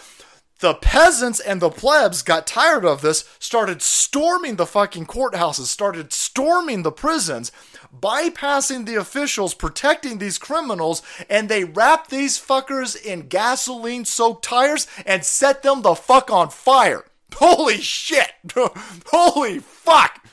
The 0.62 0.74
peasants 0.74 1.40
and 1.40 1.60
the 1.60 1.70
plebs 1.70 2.22
got 2.22 2.46
tired 2.46 2.84
of 2.84 3.00
this, 3.00 3.24
started 3.40 3.82
storming 3.82 4.54
the 4.54 4.64
fucking 4.64 5.06
courthouses, 5.06 5.66
started 5.66 6.12
storming 6.12 6.84
the 6.84 6.92
prisons, 6.92 7.50
bypassing 7.92 8.86
the 8.86 8.94
officials 8.94 9.54
protecting 9.54 10.18
these 10.18 10.38
criminals, 10.38 11.02
and 11.28 11.48
they 11.48 11.64
wrapped 11.64 12.10
these 12.10 12.38
fuckers 12.38 12.94
in 12.94 13.26
gasoline 13.26 14.04
soaked 14.04 14.44
tires 14.44 14.86
and 15.04 15.24
set 15.24 15.64
them 15.64 15.82
the 15.82 15.96
fuck 15.96 16.30
on 16.30 16.48
fire. 16.48 17.06
Holy 17.34 17.78
shit! 17.78 18.30
Holy 19.06 19.58
fuck! 19.58 20.24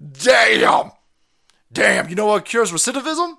Damn! 0.00 0.92
Damn, 1.72 2.08
you 2.08 2.14
know 2.14 2.26
what 2.26 2.44
cures 2.44 2.70
recidivism? 2.70 3.38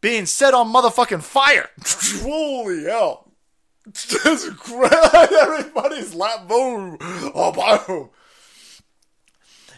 Being 0.00 0.24
set 0.24 0.54
on 0.54 0.72
motherfucking 0.72 1.22
fire. 1.22 1.68
Holy 2.22 2.84
hell. 2.84 3.27
That's 3.94 4.48
great. 4.50 4.92
Everybody's 5.14 6.14
lap 6.14 6.46
boom. 6.46 6.98
Oh, 7.00 7.84
boom. 7.86 8.10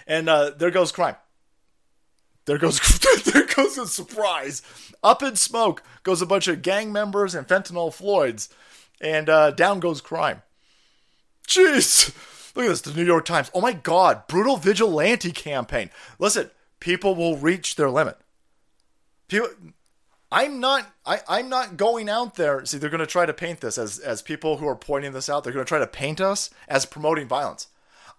And 0.06 0.28
uh, 0.28 0.50
there 0.50 0.70
goes 0.70 0.92
crime. 0.92 1.16
There 2.46 2.58
goes 2.58 2.80
there 3.24 3.46
goes 3.46 3.78
a 3.78 3.86
surprise. 3.86 4.62
Up 5.02 5.22
in 5.22 5.36
smoke 5.36 5.82
goes 6.02 6.20
a 6.20 6.26
bunch 6.26 6.48
of 6.48 6.62
gang 6.62 6.92
members 6.92 7.34
and 7.34 7.46
fentanyl 7.46 7.94
Floyds, 7.94 8.48
and 9.00 9.28
uh, 9.28 9.52
down 9.52 9.78
goes 9.78 10.00
crime. 10.00 10.42
Jeez, 11.46 12.14
look 12.56 12.64
at 12.64 12.68
this. 12.68 12.80
The 12.80 12.92
New 12.92 13.04
York 13.04 13.24
Times. 13.24 13.50
Oh 13.54 13.60
my 13.60 13.72
God, 13.72 14.26
brutal 14.26 14.56
vigilante 14.56 15.30
campaign. 15.32 15.90
Listen, 16.18 16.50
people 16.80 17.14
will 17.14 17.36
reach 17.36 17.76
their 17.76 17.90
limit. 17.90 18.18
People, 19.28 19.48
I'm 20.32 20.60
not. 20.60 20.86
I, 21.04 21.20
I'm 21.28 21.48
not 21.48 21.76
going 21.76 22.08
out 22.08 22.36
there. 22.36 22.64
See, 22.64 22.78
they're 22.78 22.90
going 22.90 23.00
to 23.00 23.06
try 23.06 23.26
to 23.26 23.34
paint 23.34 23.60
this 23.60 23.78
as 23.78 23.98
as 23.98 24.22
people 24.22 24.58
who 24.58 24.68
are 24.68 24.76
pointing 24.76 25.12
this 25.12 25.28
out. 25.28 25.42
They're 25.42 25.52
going 25.52 25.64
to 25.64 25.68
try 25.68 25.80
to 25.80 25.86
paint 25.86 26.20
us 26.20 26.50
as 26.68 26.86
promoting 26.86 27.26
violence. 27.26 27.68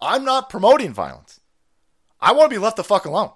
I'm 0.00 0.24
not 0.24 0.50
promoting 0.50 0.92
violence. 0.92 1.40
I 2.20 2.32
want 2.32 2.50
to 2.50 2.56
be 2.56 2.62
left 2.62 2.76
the 2.76 2.84
fuck 2.84 3.04
alone. 3.04 3.30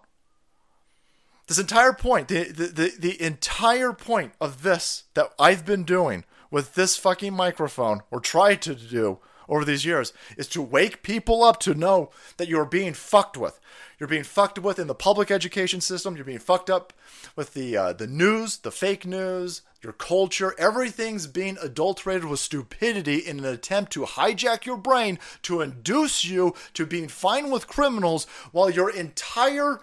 This 1.46 1.58
entire 1.58 1.92
point, 1.92 2.28
the, 2.28 2.44
the, 2.44 2.66
the, 2.66 2.92
the 2.98 3.22
entire 3.22 3.92
point 3.92 4.32
of 4.40 4.62
this 4.62 5.04
that 5.14 5.32
I've 5.38 5.64
been 5.64 5.84
doing 5.84 6.24
with 6.50 6.74
this 6.74 6.96
fucking 6.96 7.34
microphone, 7.34 8.02
or 8.10 8.20
tried 8.20 8.62
to 8.62 8.74
do 8.74 9.18
over 9.48 9.64
these 9.64 9.84
years, 9.84 10.12
is 10.36 10.48
to 10.48 10.62
wake 10.62 11.04
people 11.04 11.44
up 11.44 11.60
to 11.60 11.74
know 11.74 12.10
that 12.36 12.48
you're 12.48 12.64
being 12.64 12.94
fucked 12.94 13.36
with. 13.36 13.60
You're 13.98 14.08
being 14.08 14.24
fucked 14.24 14.58
with 14.58 14.78
in 14.78 14.88
the 14.88 14.94
public 14.94 15.30
education 15.30 15.80
system. 15.80 16.16
You're 16.16 16.24
being 16.24 16.38
fucked 16.38 16.68
up 16.68 16.92
with 17.34 17.54
the 17.54 17.76
uh, 17.76 17.92
the 17.94 18.06
news, 18.06 18.58
the 18.58 18.70
fake 18.70 19.06
news, 19.06 19.62
your 19.82 19.94
culture. 19.94 20.54
Everything's 20.58 21.26
being 21.26 21.56
adulterated 21.62 22.26
with 22.26 22.40
stupidity 22.40 23.16
in 23.16 23.38
an 23.38 23.46
attempt 23.46 23.92
to 23.92 24.02
hijack 24.02 24.66
your 24.66 24.76
brain 24.76 25.18
to 25.42 25.62
induce 25.62 26.24
you 26.24 26.54
to 26.74 26.84
being 26.84 27.08
fine 27.08 27.50
with 27.50 27.66
criminals 27.66 28.26
while 28.52 28.68
your 28.68 28.90
entire 28.90 29.80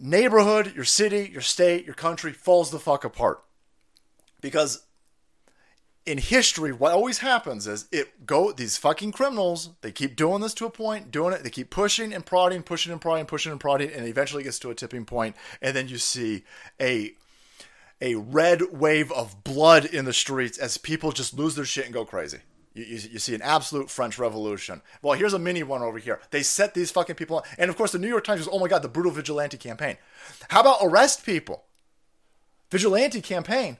neighborhood, 0.00 0.74
your 0.76 0.84
city, 0.84 1.28
your 1.32 1.42
state, 1.42 1.84
your 1.84 1.94
country 1.94 2.32
falls 2.32 2.70
the 2.70 2.78
fuck 2.78 3.04
apart. 3.04 3.42
Because 4.40 4.84
in 6.08 6.16
history, 6.16 6.72
what 6.72 6.92
always 6.92 7.18
happens 7.18 7.66
is 7.66 7.86
it 7.92 8.24
go 8.24 8.50
these 8.50 8.78
fucking 8.78 9.12
criminals, 9.12 9.70
they 9.82 9.92
keep 9.92 10.16
doing 10.16 10.40
this 10.40 10.54
to 10.54 10.64
a 10.64 10.70
point, 10.70 11.10
doing 11.10 11.34
it, 11.34 11.44
they 11.44 11.50
keep 11.50 11.68
pushing 11.68 12.14
and 12.14 12.24
prodding, 12.24 12.62
pushing 12.62 12.92
and 12.92 13.00
prodding, 13.00 13.26
pushing 13.26 13.52
and 13.52 13.60
prodding, 13.60 13.92
and 13.92 14.06
eventually 14.06 14.42
it 14.42 14.44
gets 14.44 14.58
to 14.60 14.70
a 14.70 14.74
tipping 14.74 15.04
point, 15.04 15.36
and 15.60 15.76
then 15.76 15.86
you 15.86 15.98
see 15.98 16.44
a 16.80 17.12
a 18.00 18.14
red 18.14 18.62
wave 18.72 19.12
of 19.12 19.44
blood 19.44 19.84
in 19.84 20.06
the 20.06 20.12
streets 20.12 20.56
as 20.56 20.78
people 20.78 21.12
just 21.12 21.34
lose 21.34 21.56
their 21.56 21.64
shit 21.64 21.84
and 21.84 21.92
go 21.92 22.06
crazy. 22.06 22.38
You, 22.72 22.84
you, 22.84 22.98
you, 23.10 23.18
see 23.18 23.34
an 23.34 23.42
absolute 23.42 23.90
French 23.90 24.18
Revolution. 24.20 24.82
Well, 25.02 25.18
here's 25.18 25.34
a 25.34 25.38
mini 25.38 25.64
one 25.64 25.82
over 25.82 25.98
here. 25.98 26.20
They 26.30 26.44
set 26.44 26.74
these 26.74 26.92
fucking 26.92 27.16
people 27.16 27.38
on. 27.38 27.42
And 27.58 27.68
of 27.68 27.76
course, 27.76 27.90
the 27.90 27.98
New 27.98 28.06
York 28.06 28.22
Times 28.22 28.46
goes, 28.46 28.54
oh 28.54 28.60
my 28.60 28.68
God, 28.68 28.82
the 28.82 28.88
brutal 28.88 29.10
vigilante 29.10 29.56
campaign. 29.56 29.96
How 30.48 30.60
about 30.60 30.78
arrest 30.80 31.26
people? 31.26 31.64
Vigilante 32.70 33.20
campaign. 33.20 33.78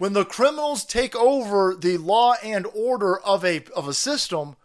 When 0.00 0.14
the 0.14 0.24
criminals 0.24 0.86
take 0.86 1.14
over 1.14 1.76
the 1.78 1.98
law 1.98 2.36
and 2.42 2.66
order 2.74 3.18
of 3.18 3.44
a, 3.44 3.62
of 3.76 3.86
a 3.86 3.92
system, 3.92 4.56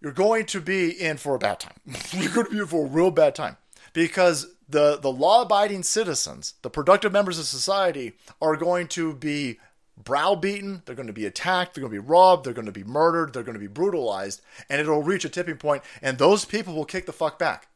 you're 0.00 0.12
going 0.12 0.46
to 0.46 0.60
be 0.60 0.90
in 0.90 1.16
for 1.16 1.34
a 1.34 1.40
bad 1.40 1.58
time. 1.58 1.74
you're 2.12 2.32
going 2.32 2.46
to 2.46 2.52
be 2.52 2.58
in 2.60 2.66
for 2.68 2.86
a 2.86 2.88
real 2.88 3.10
bad 3.10 3.34
time. 3.34 3.56
Because 3.92 4.54
the, 4.68 4.96
the 4.96 5.10
law 5.10 5.42
abiding 5.42 5.82
citizens, 5.82 6.54
the 6.62 6.70
productive 6.70 7.10
members 7.10 7.36
of 7.40 7.46
society, 7.46 8.12
are 8.40 8.54
going 8.54 8.86
to 8.90 9.12
be 9.12 9.58
browbeaten, 10.04 10.82
they're 10.84 10.94
going 10.94 11.08
to 11.08 11.12
be 11.12 11.26
attacked, 11.26 11.74
they're 11.74 11.82
going 11.82 11.92
to 11.92 12.00
be 12.00 12.08
robbed, 12.08 12.44
they're 12.44 12.54
going 12.54 12.64
to 12.66 12.70
be 12.70 12.84
murdered, 12.84 13.32
they're 13.32 13.42
going 13.42 13.54
to 13.54 13.58
be 13.58 13.66
brutalized, 13.66 14.40
and 14.68 14.80
it'll 14.80 15.02
reach 15.02 15.24
a 15.24 15.28
tipping 15.28 15.56
point, 15.56 15.82
and 16.00 16.16
those 16.16 16.44
people 16.44 16.74
will 16.74 16.84
kick 16.84 17.06
the 17.06 17.12
fuck 17.12 17.40
back. 17.40 17.66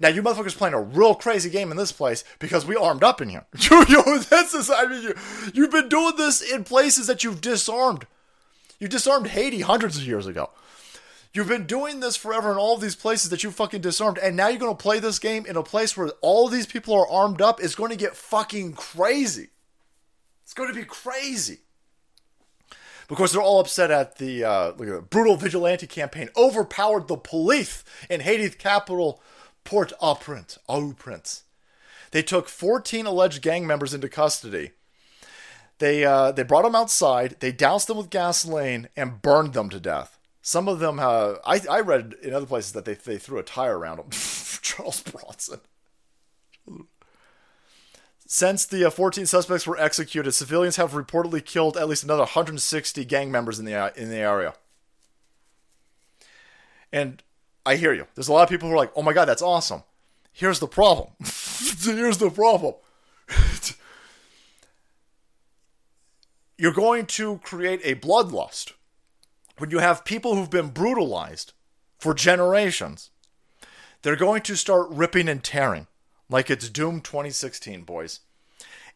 Now, 0.00 0.08
you 0.08 0.22
motherfuckers 0.22 0.56
playing 0.56 0.74
a 0.74 0.80
real 0.80 1.14
crazy 1.14 1.50
game 1.50 1.70
in 1.70 1.76
this 1.76 1.92
place 1.92 2.24
because 2.38 2.66
we 2.66 2.76
armed 2.76 3.04
up 3.04 3.20
in 3.20 3.28
here. 3.28 3.46
Yo, 3.70 4.18
that's 4.18 4.52
this, 4.52 4.70
I 4.70 4.86
mean, 4.86 5.02
you, 5.02 5.14
you've 5.54 5.70
been 5.70 5.88
doing 5.88 6.16
this 6.16 6.40
in 6.40 6.64
places 6.64 7.06
that 7.06 7.24
you've 7.24 7.40
disarmed. 7.40 8.06
You 8.78 8.88
disarmed 8.88 9.28
Haiti 9.28 9.60
hundreds 9.60 9.96
of 9.98 10.04
years 10.04 10.26
ago. 10.26 10.50
You've 11.34 11.48
been 11.48 11.66
doing 11.66 12.00
this 12.00 12.16
forever 12.16 12.52
in 12.52 12.58
all 12.58 12.76
these 12.76 12.96
places 12.96 13.30
that 13.30 13.42
you 13.42 13.50
fucking 13.50 13.80
disarmed, 13.80 14.18
and 14.18 14.36
now 14.36 14.48
you're 14.48 14.58
gonna 14.58 14.74
play 14.74 14.98
this 14.98 15.18
game 15.18 15.46
in 15.46 15.56
a 15.56 15.62
place 15.62 15.96
where 15.96 16.08
all 16.20 16.48
these 16.48 16.66
people 16.66 16.94
are 16.94 17.08
armed 17.08 17.40
up. 17.40 17.62
It's 17.62 17.74
going 17.74 17.90
to 17.90 17.96
get 17.96 18.14
fucking 18.14 18.74
crazy. 18.74 19.48
It's 20.44 20.52
going 20.52 20.68
to 20.68 20.78
be 20.78 20.84
crazy. 20.84 21.60
Of 23.08 23.16
course, 23.16 23.32
they're 23.32 23.42
all 23.42 23.60
upset 23.60 23.90
at 23.90 24.18
the 24.18 24.44
uh, 24.44 24.66
look 24.76 24.88
at 24.88 24.94
the 24.94 25.02
brutal 25.02 25.36
vigilante 25.36 25.86
campaign 25.86 26.28
overpowered 26.36 27.08
the 27.08 27.16
police 27.16 27.84
in 28.10 28.20
Haiti's 28.20 28.54
capital, 28.54 29.22
Port-au-Prince. 29.64 30.58
Au-Prince. 30.68 31.44
They 32.10 32.22
took 32.22 32.48
14 32.48 33.06
alleged 33.06 33.42
gang 33.42 33.66
members 33.66 33.94
into 33.94 34.08
custody. 34.08 34.72
They 35.78 36.04
uh, 36.04 36.30
they 36.30 36.44
brought 36.44 36.62
them 36.62 36.76
outside. 36.76 37.36
They 37.40 37.50
doused 37.50 37.88
them 37.88 37.96
with 37.96 38.10
gasoline 38.10 38.88
and 38.96 39.20
burned 39.20 39.54
them 39.54 39.68
to 39.70 39.80
death. 39.80 40.18
Some 40.40 40.68
of 40.68 40.78
them, 40.78 41.00
uh, 41.00 41.34
I 41.44 41.60
I 41.68 41.80
read 41.80 42.14
in 42.22 42.32
other 42.32 42.46
places 42.46 42.72
that 42.72 42.84
they 42.84 42.94
they 42.94 43.18
threw 43.18 43.38
a 43.38 43.42
tire 43.42 43.78
around 43.78 43.96
them. 43.96 44.10
Charles 44.62 45.02
Bronson. 45.02 45.60
Since 48.26 48.64
the 48.64 48.86
uh, 48.86 48.90
14 48.90 49.26
suspects 49.26 49.66
were 49.66 49.78
executed, 49.78 50.32
civilians 50.32 50.76
have 50.76 50.92
reportedly 50.92 51.44
killed 51.44 51.76
at 51.76 51.88
least 51.88 52.04
another 52.04 52.20
160 52.20 53.04
gang 53.04 53.30
members 53.30 53.58
in 53.58 53.64
the 53.64 53.74
uh, 53.74 53.90
in 53.96 54.08
the 54.08 54.16
area. 54.16 54.54
And 56.92 57.22
I 57.64 57.76
hear 57.76 57.92
you. 57.92 58.06
There's 58.14 58.28
a 58.28 58.32
lot 58.32 58.42
of 58.42 58.48
people 58.48 58.68
who 58.68 58.74
are 58.74 58.78
like, 58.78 58.92
"Oh 58.96 59.02
my 59.02 59.12
god, 59.12 59.26
that's 59.26 59.42
awesome." 59.42 59.82
Here's 60.32 60.60
the 60.60 60.66
problem. 60.66 61.10
Here's 61.20 62.18
the 62.18 62.30
problem. 62.30 62.74
You're 66.58 66.72
going 66.72 67.06
to 67.06 67.38
create 67.38 67.80
a 67.84 67.94
bloodlust 67.94 68.72
when 69.58 69.70
you 69.70 69.78
have 69.78 70.04
people 70.04 70.34
who've 70.34 70.50
been 70.50 70.68
brutalized 70.68 71.52
for 71.98 72.14
generations. 72.14 73.10
They're 74.02 74.16
going 74.16 74.42
to 74.42 74.56
start 74.56 74.88
ripping 74.90 75.28
and 75.28 75.42
tearing 75.42 75.86
like 76.28 76.50
it's 76.50 76.68
Doom 76.68 77.00
2016, 77.00 77.82
boys. 77.82 78.20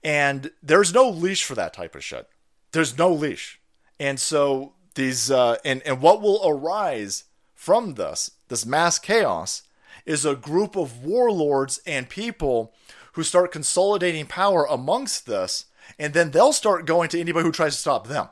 And 0.03 0.51
there's 0.63 0.93
no 0.95 1.09
leash 1.09 1.45
for 1.45 1.55
that 1.55 1.73
type 1.75 1.95
of 1.95 2.03
shit. 2.03 2.29
There's 2.73 2.99
no 2.99 3.13
leash. 3.13 3.61
And 4.01 4.19
so 4.19 4.75
these 4.95 5.31
uh, 5.31 5.57
and 5.65 5.83
and 5.87 6.01
what 6.01 6.21
will 6.21 6.41
arise 6.45 7.25
from 7.57 7.95
this 7.95 8.31
this 8.47 8.65
mass 8.65 9.01
chaos 9.01 9.63
is 10.05 10.25
a 10.25 10.37
group 10.37 10.77
of 10.77 11.05
warlords 11.05 11.81
and 11.85 12.09
people 12.09 12.73
who 13.15 13.25
start 13.25 13.51
consolidating 13.51 14.27
power 14.27 14.65
amongst 14.71 15.27
this 15.27 15.65
and 15.99 16.15
then 16.15 16.31
they'll 16.31 16.53
start 16.53 16.87
going 16.87 17.09
to 17.09 17.19
anybody 17.19 17.45
who 17.45 17.53
tries 17.53 17.75
to 17.75 17.81
stop 17.81 18.07
them. 18.07 18.29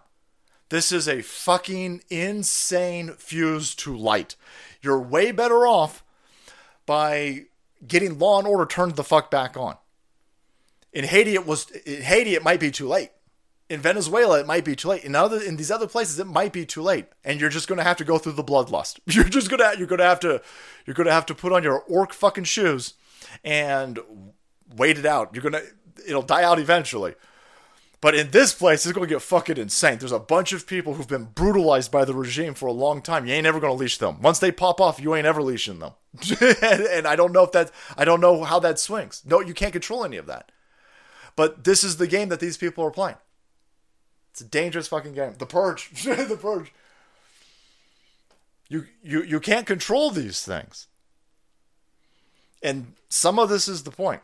This 0.69 0.93
is 0.93 1.09
a 1.09 1.23
fucking 1.23 2.03
insane 2.11 3.13
fuse 3.13 3.75
to 3.77 3.97
light. 3.97 4.37
You're 4.83 5.01
way 5.01 5.33
better 5.33 5.67
off 5.67 6.05
by 6.87 7.47
getting 7.87 8.19
law 8.19 8.39
and 8.39 8.49
order 8.49 8.67
turned 8.67 8.97
the 8.97 9.05
fuck 9.05 9.31
back 9.31 9.57
on. 9.57 9.77
In 10.93 11.05
Haiti, 11.05 11.35
it 11.35 11.47
was 11.47 11.71
in 11.71 12.03
Haiti. 12.03 12.35
It 12.35 12.45
might 12.45 12.61
be 12.61 12.71
too 12.71 12.89
late. 12.89 13.11
In 13.71 13.81
Venezuela, 13.81 14.41
it 14.41 14.47
might 14.47 14.65
be 14.65 14.77
too 14.77 14.89
late. 14.89 15.05
In 15.05 15.15
other 15.15 15.41
in 15.41 15.57
these 15.57 15.71
other 15.71 15.87
places, 15.87 16.19
it 16.19 16.27
might 16.27 16.53
be 16.53 16.67
too 16.67 16.83
late, 16.83 17.07
and 17.25 17.41
you're 17.41 17.51
just 17.51 17.67
gonna 17.67 17.83
have 17.83 17.97
to 17.97 18.05
go 18.05 18.19
through 18.19 18.33
the 18.33 18.45
bloodlust. 18.45 19.01
You're 19.07 19.25
just 19.25 19.51
gonna 19.51 19.73
you're 19.79 19.87
gonna 19.87 20.05
have 20.05 20.21
to 20.21 20.43
you're 20.85 20.95
gonna 20.95 21.13
have 21.13 21.27
to 21.27 21.35
put 21.35 21.53
on 21.53 21.63
your 21.63 21.81
orc 21.89 22.13
fucking 22.13 22.45
shoes 22.45 22.95
and 23.43 23.99
wait 24.77 24.99
it 24.99 25.07
out. 25.07 25.31
You're 25.33 25.43
gonna 25.43 25.63
it'll 26.07 26.23
die 26.23 26.45
out 26.45 26.59
eventually. 26.59 27.15
But 28.05 28.15
in 28.15 28.33
this 28.33 28.53
place, 28.53 28.85
it's 28.85 28.99
to 28.99 29.07
get 29.07 29.23
fucking 29.23 29.57
insane. 29.57 29.97
There's 29.97 30.13
a 30.13 30.19
bunch 30.19 30.53
of 30.53 30.67
people 30.67 30.93
who've 30.93 31.09
been 31.09 31.25
brutalized 31.35 31.91
by 31.91 32.05
the 32.05 32.13
regime 32.13 32.53
for 32.53 32.67
a 32.67 32.73
long 32.73 33.01
time. 33.01 33.25
You 33.25 33.33
ain't 33.33 33.47
ever 33.47 33.59
to 33.61 33.73
leash 33.73 33.97
them. 33.97 34.21
Once 34.21 34.39
they 34.39 34.53
pop 34.53 34.79
off, 34.79 35.01
you 35.01 35.15
ain't 35.15 35.27
ever 35.27 35.43
leashing 35.43 35.79
them. 35.79 35.93
and, 36.39 36.83
and 36.83 37.07
I 37.07 37.17
don't 37.17 37.33
know 37.33 37.45
if 37.45 37.53
that, 37.53 37.71
I 37.97 38.05
don't 38.05 38.21
know 38.21 38.45
how 38.45 38.59
that 38.59 38.79
swings. 38.79 39.23
No, 39.25 39.41
you 39.41 39.55
can't 39.55 39.73
control 39.73 40.05
any 40.05 40.19
of 40.19 40.27
that. 40.27 40.53
But 41.35 41.65
this 41.65 41.83
is 41.83 41.97
the 41.97 42.07
game 42.07 42.29
that 42.29 42.41
these 42.41 42.59
people 42.59 42.85
are 42.85 42.91
playing. 42.91 43.17
It's 44.35 44.41
a 44.41 44.47
dangerous 44.47 44.89
fucking 44.89 45.15
game. 45.15 45.35
The 45.39 45.47
Purge. 45.47 45.91
the 46.03 46.37
Purge. 46.41 46.73
You, 48.69 48.87
you, 49.01 49.23
you 49.23 49.39
can't 49.39 49.65
control 49.65 50.11
these 50.11 50.43
things. 50.43 50.89
And 52.61 52.95
some 53.09 53.39
of 53.39 53.49
this 53.49 53.69
is 53.69 53.85
the 53.85 53.93
point. 53.93 54.23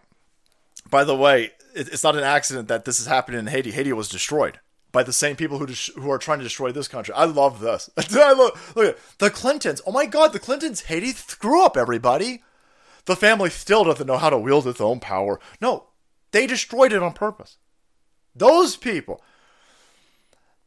By 0.91 1.05
the 1.05 1.15
way, 1.15 1.53
it's 1.77 2.03
not 2.03 2.17
an 2.17 2.25
accident 2.25 2.67
that 2.67 2.87
this 2.87 2.99
is 2.99 3.07
happening 3.07 3.39
in 3.39 3.47
Haiti. 3.47 3.71
Haiti 3.71 3.93
was 3.93 4.09
destroyed 4.09 4.59
by 4.91 5.05
the 5.05 5.13
same 5.13 5.37
people 5.37 5.59
who 5.59 5.67
who 6.01 6.11
are 6.11 6.19
trying 6.19 6.39
to 6.39 6.45
destroy 6.45 6.73
this 6.73 6.89
country. 6.89 7.15
I 7.15 7.27
love 7.27 7.61
this. 7.61 7.89
I 7.97 8.33
love 8.33 8.73
look 8.75 8.97
at 8.97 9.19
the 9.19 9.31
Clintons. 9.31 9.81
Oh 9.87 9.93
my 9.93 10.07
God, 10.07 10.33
the 10.33 10.41
Clintons. 10.41 10.81
Haiti 10.83 11.13
screw 11.13 11.65
up 11.65 11.77
everybody. 11.77 12.43
The 13.05 13.15
family 13.15 13.51
still 13.51 13.85
doesn't 13.85 14.09
know 14.09 14.19
how 14.19 14.31
to 14.31 14.39
wield 14.39 14.67
its 14.67 14.81
own 14.81 14.99
power. 14.99 15.39
No, 15.61 15.91
they 16.33 16.49
destroyed 16.49 16.93
it 16.93 17.01
on 17.01 17.13
purpose. 17.13 17.59
Those 18.35 18.75
people. 18.75 19.23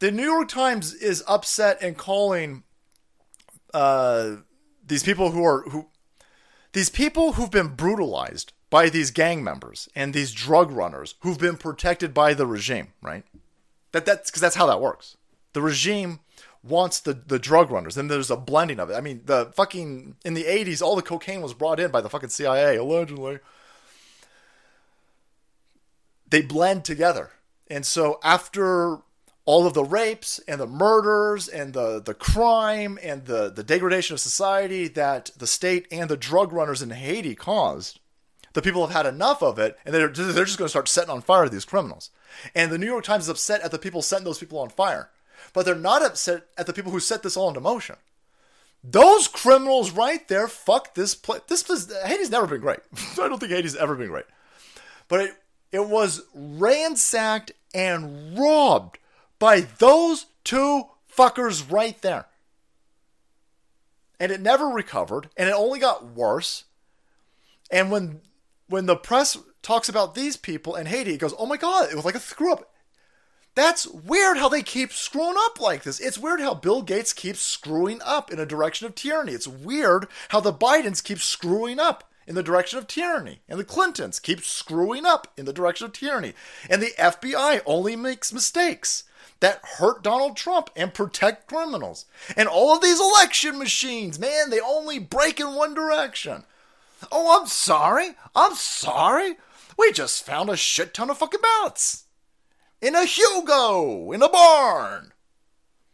The 0.00 0.10
New 0.10 0.24
York 0.24 0.48
Times 0.48 0.92
is 0.92 1.22
upset 1.26 1.78
and 1.80 1.96
calling 1.96 2.64
uh, 3.72 4.36
these 4.86 5.02
people 5.02 5.30
who 5.30 5.44
are 5.44 5.62
who 5.62 5.88
these 6.72 6.90
people 6.90 7.32
who've 7.32 7.50
been 7.50 7.68
brutalized 7.68 8.52
by 8.70 8.88
these 8.88 9.10
gang 9.10 9.44
members 9.44 9.88
and 9.94 10.12
these 10.12 10.32
drug 10.32 10.70
runners 10.72 11.14
who've 11.20 11.38
been 11.38 11.56
protected 11.56 12.12
by 12.12 12.34
the 12.34 12.46
regime, 12.46 12.88
right? 13.00 13.24
That 13.92 14.04
that's 14.04 14.30
because 14.30 14.42
that's 14.42 14.56
how 14.56 14.66
that 14.66 14.80
works. 14.80 15.16
The 15.52 15.62
regime 15.62 16.20
wants 16.64 16.98
the 16.98 17.12
the 17.12 17.38
drug 17.38 17.70
runners, 17.70 17.96
and 17.96 18.10
there's 18.10 18.30
a 18.30 18.36
blending 18.36 18.80
of 18.80 18.90
it. 18.90 18.94
I 18.94 19.00
mean, 19.00 19.22
the 19.24 19.52
fucking 19.54 20.16
in 20.24 20.34
the 20.34 20.44
'80s, 20.44 20.82
all 20.82 20.96
the 20.96 21.02
cocaine 21.02 21.42
was 21.42 21.54
brought 21.54 21.78
in 21.78 21.90
by 21.90 22.00
the 22.00 22.10
fucking 22.10 22.30
CIA, 22.30 22.76
allegedly. 22.76 23.38
They 26.28 26.42
blend 26.42 26.84
together, 26.84 27.30
and 27.68 27.86
so 27.86 28.18
after 28.24 28.98
all 29.46 29.66
of 29.66 29.74
the 29.74 29.84
rapes 29.84 30.38
and 30.48 30.60
the 30.60 30.66
murders 30.66 31.48
and 31.48 31.74
the, 31.74 32.00
the 32.00 32.14
crime 32.14 32.98
and 33.02 33.26
the, 33.26 33.50
the 33.50 33.62
degradation 33.62 34.14
of 34.14 34.20
society 34.20 34.88
that 34.88 35.30
the 35.36 35.46
state 35.46 35.86
and 35.90 36.08
the 36.08 36.16
drug 36.16 36.52
runners 36.52 36.80
in 36.80 36.90
Haiti 36.90 37.34
caused, 37.34 38.00
the 38.54 38.62
people 38.62 38.86
have 38.86 38.96
had 38.96 39.12
enough 39.12 39.42
of 39.42 39.58
it, 39.58 39.76
and 39.84 39.94
they're 39.94 40.08
they're 40.08 40.44
just 40.44 40.58
going 40.58 40.66
to 40.66 40.70
start 40.70 40.88
setting 40.88 41.10
on 41.10 41.20
fire 41.20 41.48
these 41.48 41.64
criminals. 41.64 42.10
And 42.54 42.70
the 42.70 42.78
New 42.78 42.86
York 42.86 43.04
Times 43.04 43.24
is 43.24 43.28
upset 43.28 43.60
at 43.60 43.70
the 43.70 43.78
people 43.78 44.00
setting 44.00 44.24
those 44.24 44.38
people 44.38 44.60
on 44.60 44.70
fire, 44.70 45.10
but 45.52 45.66
they're 45.66 45.74
not 45.74 46.04
upset 46.04 46.46
at 46.56 46.66
the 46.66 46.72
people 46.72 46.92
who 46.92 47.00
set 47.00 47.22
this 47.22 47.36
all 47.36 47.48
into 47.48 47.60
motion. 47.60 47.96
Those 48.82 49.28
criminals 49.28 49.90
right 49.90 50.26
there, 50.28 50.46
fuck 50.46 50.94
this 50.94 51.14
place. 51.14 51.40
This 51.48 51.62
place, 51.62 51.92
Haiti's 52.04 52.30
never 52.30 52.46
been 52.46 52.60
great. 52.60 52.80
I 53.20 53.28
don't 53.28 53.38
think 53.38 53.52
Haiti's 53.52 53.76
ever 53.76 53.96
been 53.96 54.08
great, 54.08 54.26
but 55.08 55.20
it 55.20 55.32
it 55.72 55.88
was 55.88 56.22
ransacked 56.32 57.52
and 57.74 58.38
robbed 58.38 58.98
by 59.38 59.60
those 59.60 60.26
two 60.44 60.84
fuckers 61.10 61.70
right 61.70 62.00
there. 62.02 62.26
And 64.20 64.30
it 64.30 64.40
never 64.40 64.66
recovered, 64.66 65.28
and 65.36 65.48
it 65.48 65.54
only 65.54 65.78
got 65.78 66.06
worse. 66.06 66.64
And 67.70 67.90
when 67.90 68.20
when 68.68 68.86
the 68.86 68.96
press 68.96 69.36
talks 69.62 69.88
about 69.88 70.14
these 70.14 70.36
people 70.36 70.76
in 70.76 70.86
Haiti, 70.86 71.14
it 71.14 71.18
goes, 71.18 71.34
"Oh 71.38 71.46
my 71.46 71.56
god, 71.56 71.90
it 71.90 71.96
was 71.96 72.04
like 72.04 72.14
a 72.14 72.20
screw 72.20 72.52
up." 72.52 72.70
That's 73.54 73.86
weird 73.86 74.38
how 74.38 74.48
they 74.48 74.62
keep 74.62 74.92
screwing 74.92 75.36
up 75.38 75.60
like 75.60 75.84
this. 75.84 76.00
It's 76.00 76.18
weird 76.18 76.40
how 76.40 76.54
Bill 76.54 76.82
Gates 76.82 77.12
keeps 77.12 77.40
screwing 77.40 78.00
up 78.02 78.32
in 78.32 78.40
a 78.40 78.46
direction 78.46 78.86
of 78.86 78.94
tyranny. 78.94 79.32
It's 79.32 79.46
weird 79.46 80.08
how 80.30 80.40
the 80.40 80.52
Bidens 80.52 81.02
keep 81.02 81.20
screwing 81.20 81.78
up 81.78 82.10
in 82.26 82.34
the 82.34 82.42
direction 82.42 82.78
of 82.78 82.88
tyranny. 82.88 83.42
And 83.48 83.58
the 83.58 83.64
Clintons 83.64 84.18
keep 84.18 84.42
screwing 84.42 85.06
up 85.06 85.32
in 85.36 85.44
the 85.44 85.52
direction 85.52 85.86
of 85.86 85.92
tyranny. 85.92 86.34
And 86.68 86.82
the 86.82 86.94
FBI 86.98 87.62
only 87.64 87.94
makes 87.94 88.32
mistakes 88.32 89.04
that 89.44 89.62
hurt 89.76 90.02
Donald 90.02 90.38
Trump 90.38 90.70
and 90.74 90.94
protect 90.94 91.48
criminals. 91.48 92.06
And 92.34 92.48
all 92.48 92.74
of 92.74 92.80
these 92.80 92.98
election 92.98 93.58
machines, 93.58 94.18
man, 94.18 94.48
they 94.48 94.58
only 94.58 94.98
break 94.98 95.38
in 95.38 95.54
one 95.54 95.74
direction. 95.74 96.44
Oh, 97.12 97.38
I'm 97.38 97.46
sorry. 97.46 98.12
I'm 98.34 98.54
sorry. 98.54 99.36
We 99.78 99.92
just 99.92 100.24
found 100.24 100.48
a 100.48 100.56
shit 100.56 100.94
ton 100.94 101.10
of 101.10 101.18
fucking 101.18 101.42
ballots. 101.42 102.04
In 102.80 102.94
a 102.94 103.04
Hugo, 103.04 104.12
in 104.12 104.22
a 104.22 104.30
barn. 104.30 105.12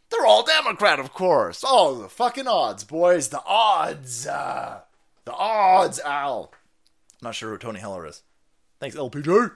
They're 0.09 0.25
all 0.25 0.45
Democrat, 0.45 1.01
of 1.01 1.11
course. 1.11 1.61
Oh, 1.67 2.01
the 2.01 2.07
fucking 2.07 2.47
odds, 2.47 2.85
boys. 2.85 3.27
The 3.27 3.43
odds. 3.45 4.27
Uh, 4.27 4.79
the 5.25 5.33
odds, 5.33 5.99
Al. 5.99 6.53
I'm 7.21 7.27
not 7.27 7.35
sure 7.35 7.51
who 7.51 7.57
Tony 7.57 7.81
Heller 7.81 8.05
is. 8.05 8.23
Thanks, 8.79 8.95
LPJ. 8.95 9.51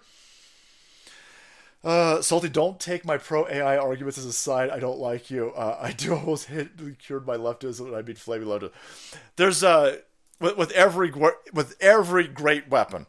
Uh, 1.85 2.19
Salty, 2.19 2.49
don't 2.49 2.79
take 2.79 3.05
my 3.05 3.19
pro 3.19 3.47
AI 3.47 3.77
arguments 3.77 4.17
as 4.17 4.25
a 4.25 4.33
side. 4.33 4.71
I 4.71 4.79
don't 4.79 4.97
like 4.97 5.29
you. 5.29 5.51
Uh, 5.51 5.77
I 5.79 5.91
do 5.91 6.15
almost 6.15 6.47
hit 6.47 6.71
cured 6.97 7.27
my 7.27 7.37
leftism. 7.37 7.85
And 7.87 7.95
I 7.95 8.01
mean, 8.01 8.15
flaming 8.15 8.47
leftism. 8.47 8.71
There's 9.35 9.63
uh, 9.63 9.97
with, 10.39 10.57
with 10.57 10.71
every 10.71 11.11
with 11.53 11.75
every 11.79 12.27
great 12.27 12.69
weapon, 12.69 13.05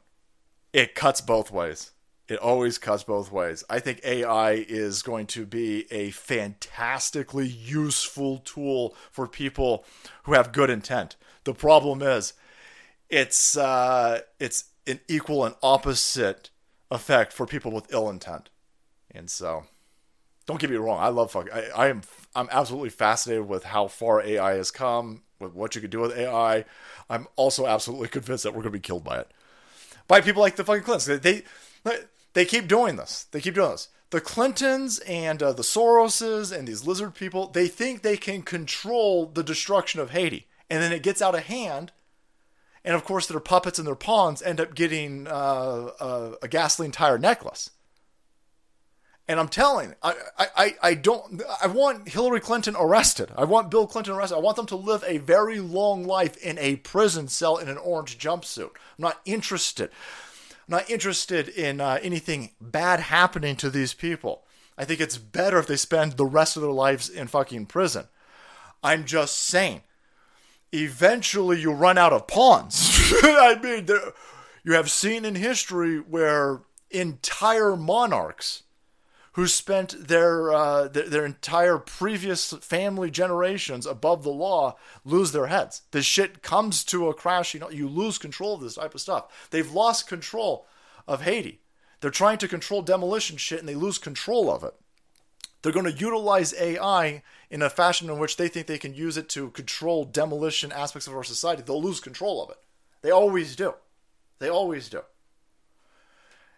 it 0.74 0.95
cuts 0.95 1.22
both 1.22 1.51
ways. 1.51 1.93
It 2.29 2.39
always 2.39 2.77
cuts 2.77 3.05
both 3.05 3.33
ways. 3.33 3.64
I 3.70 3.79
think 3.79 4.01
AI 4.05 4.53
is 4.53 5.03
going 5.03 5.27
to 5.29 5.47
be 5.47 5.87
a 5.91 6.11
fantastically 6.11 7.47
useful 7.47 8.39
tool 8.39 8.95
for 9.11 9.27
people 9.27 9.87
who 10.24 10.35
have 10.35 10.53
good 10.53 10.68
intent. 10.68 11.16
The 11.45 11.55
problem 11.55 12.03
is, 12.03 12.35
it's 13.09 13.57
uh, 13.57 14.20
it's 14.39 14.64
an 14.87 15.01
equal 15.09 15.47
and 15.47 15.55
opposite 15.62 16.51
effect 16.91 17.33
for 17.33 17.47
people 17.47 17.72
with 17.72 17.91
ill 17.91 18.11
intent. 18.11 18.51
And 19.17 19.31
so, 19.31 19.64
don't 20.47 20.61
get 20.61 20.71
me 20.71 20.77
wrong, 20.77 21.01
I 21.01 21.09
love 21.09 21.33
fucking. 21.33 21.53
I, 21.53 21.89
am 21.89 22.03
I'm 22.35 22.49
absolutely 22.53 22.91
fascinated 22.91 23.49
with 23.49 23.64
how 23.64 23.89
far 23.89 24.23
AI 24.23 24.55
has 24.55 24.71
come, 24.71 25.23
with 25.41 25.55
what 25.55 25.75
you 25.75 25.81
can 25.81 25.91
do 25.91 26.01
with 26.01 26.17
AI. 26.17 26.64
I'm 27.11 27.27
also 27.37 27.67
absolutely 27.67 28.09
convinced 28.17 28.45
that 28.45 28.53
we're 28.53 28.62
going 28.62 28.73
to 28.73 28.79
be 28.79 28.81
killed 28.81 29.05
by 29.05 29.19
it, 29.19 29.31
by 30.07 30.21
people 30.21 30.43
like 30.43 30.57
the 30.57 30.64
fucking 30.64 30.85
Clintons. 30.85 31.07
They 31.07 31.43
they, 31.83 31.99
they 32.35 32.45
keep 32.45 32.69
doing 32.69 32.97
this. 32.97 33.27
They 33.31 33.41
keep 33.41 33.55
doing 33.55 33.71
this. 33.71 33.89
The 34.11 34.21
Clintons 34.21 35.01
and 35.01 35.43
uh, 35.43 35.53
the 35.53 35.64
Soroses 35.64 36.57
and 36.57 36.69
these 36.69 36.87
lizard 36.87 37.14
people, 37.14 37.49
they 37.49 37.67
think 37.67 38.03
they 38.03 38.17
can 38.17 38.43
control 38.43 39.27
the 39.27 39.43
destruction 39.43 40.01
of 40.01 40.11
Haiti, 40.11 40.47
and 40.71 40.81
then 40.81 40.93
it 40.93 41.03
gets 41.03 41.21
out 41.21 41.35
of 41.35 41.45
hand. 41.45 41.93
And 42.85 42.95
of 42.95 43.05
course, 43.05 43.27
their 43.27 43.41
puppets 43.41 43.81
and 43.81 43.89
their 43.89 43.97
pawns 43.97 44.43
end 44.43 44.61
up 44.61 44.77
getting 44.77 45.27
uh, 45.27 45.91
a, 45.99 46.33
a 46.43 46.49
gasoline 46.49 46.93
tire 46.93 47.19
necklace. 47.19 47.71
And 49.29 49.41
I'm 49.41 49.49
telling, 49.49 49.95
I, 50.05 50.14
I, 50.39 50.74
I 50.81 50.95
don't, 50.95 51.43
I 51.61 51.66
want 51.66 52.09
Hillary 52.09 52.39
Clinton 52.39 52.77
arrested. 52.79 53.31
I 53.37 53.45
want 53.45 53.72
Bill 53.72 53.87
Clinton 53.89 54.14
arrested. 54.14 54.37
I 54.37 54.41
want 54.41 54.57
them 54.57 54.66
to 54.66 54.77
live 54.77 55.03
a 55.05 55.18
very 55.18 55.59
long 55.59 56.05
life 56.05 56.37
in 56.37 56.59
a 56.59 56.77
prison 56.77 57.27
cell 57.27 57.57
in 57.57 57.68
an 57.68 57.77
orange 57.79 58.18
jumpsuit. 58.18 58.70
I'm 58.70 59.03
not 59.03 59.20
interested. 59.24 59.91
I'm 60.68 60.77
not 60.77 60.89
interested 60.89 61.49
in 61.49 61.81
uh, 61.81 61.99
anything 62.03 62.51
bad 62.61 63.01
happening 63.01 63.57
to 63.57 63.70
these 63.70 63.95
people. 63.95 64.45
I 64.79 64.85
think 64.85 65.01
it's 65.01 65.18
better 65.18 65.59
if 65.59 65.66
they 65.66 65.77
spend 65.77 66.12
the 66.12 66.24
rest 66.24 66.57
of 66.57 66.62
their 66.62 66.70
lives 66.70 67.09
in 67.09 67.27
fucking 67.27 67.66
prison. 67.66 68.07
I'm 68.83 69.05
just 69.05 69.37
saying, 69.37 69.83
eventually 70.72 71.61
you 71.61 71.72
run 71.72 71.99
out 71.99 72.12
of 72.12 72.29
pawns. 72.29 72.91
I 73.22 73.59
mean, 73.61 73.87
there, 73.87 74.12
you 74.62 74.74
have 74.74 74.91
seen 74.91 75.24
in 75.24 75.35
history 75.35 75.99
where 75.99 76.61
entire 76.91 77.74
monarchs 77.74 78.62
who 79.37 79.47
spent 79.47 80.09
their, 80.09 80.51
uh, 80.51 80.89
their, 80.89 81.11
their 81.11 81.26
entire 81.26 81.76
previous 81.76 82.55
family 82.55 83.11
generations 83.11 83.84
above 83.84 84.22
the 84.22 84.30
law 84.30 84.74
lose 85.05 85.32
their 85.32 85.49
heads. 85.49 85.82
This 85.91 86.07
shit 86.07 86.43
comes 86.43 86.82
to 86.84 87.11
a 87.11 87.14
crash. 87.14 87.53
You 87.53 87.61
know, 87.61 87.68
you 87.68 87.87
lose 87.87 88.16
control 88.16 88.55
of 88.55 88.62
this 88.62 88.76
type 88.76 88.95
of 88.95 89.01
stuff. 89.03 89.49
They've 89.51 89.70
lost 89.70 90.09
control 90.09 90.66
of 91.07 91.20
Haiti. 91.20 91.61
They're 92.01 92.11
trying 92.11 92.39
to 92.39 92.49
control 92.49 92.80
demolition 92.80 93.37
shit, 93.37 93.61
and 93.61 93.68
they 93.68 93.74
lose 93.74 93.99
control 93.99 94.51
of 94.51 94.64
it. 94.64 94.72
They're 95.61 95.70
going 95.70 95.84
to 95.84 95.93
utilize 95.93 96.55
AI 96.59 97.22
in 97.51 97.61
a 97.61 97.68
fashion 97.68 98.09
in 98.09 98.18
which 98.18 98.39
they 98.39 98.49
think 98.49 98.66
they 98.66 98.78
can 98.78 98.95
use 98.95 99.18
it 99.18 99.28
to 99.30 99.51
control 99.51 100.07
demolition 100.07 100.72
aspects 100.72 101.07
of 101.07 101.14
our 101.14 101.24
society. 101.24 101.61
They'll 101.61 101.82
lose 101.82 102.01
control 102.01 102.43
of 102.43 102.49
it. 102.49 102.59
They 103.03 103.11
always 103.11 103.55
do. 103.55 103.74
They 104.39 104.49
always 104.49 104.89
do. 104.89 105.03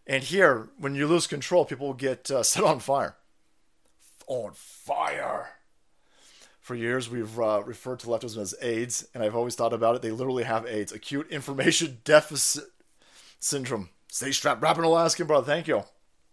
And 0.08 0.24
here, 0.24 0.70
when 0.78 0.94
you 0.94 1.06
lose 1.06 1.26
control, 1.26 1.66
people 1.66 1.92
get 1.92 2.30
uh, 2.30 2.42
set 2.42 2.64
on 2.64 2.80
fire. 2.80 3.14
On 4.26 4.50
fire. 4.54 5.50
For 6.60 6.74
years, 6.74 7.08
we've 7.08 7.38
uh, 7.38 7.62
referred 7.64 8.00
to 8.00 8.08
leftism 8.08 8.38
as 8.38 8.54
AIDS, 8.60 9.06
and 9.14 9.22
I've 9.22 9.36
always 9.36 9.54
thought 9.54 9.72
about 9.72 9.96
it. 9.96 10.02
They 10.02 10.10
literally 10.10 10.44
have 10.44 10.66
AIDS, 10.66 10.92
acute 10.92 11.30
information 11.30 11.98
deficit 12.04 12.64
syndrome. 13.38 13.90
Stay 14.08 14.32
strapped, 14.32 14.62
rapping 14.62 14.84
Alaskan, 14.84 15.26
brother. 15.26 15.46
Thank 15.46 15.68
you. 15.68 15.84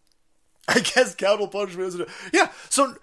I 0.67 0.79
guess 0.79 1.15
capital 1.15 1.47
punishment 1.47 1.87
isn't. 1.89 2.09
Yeah. 2.33 2.49
So, 2.69 2.95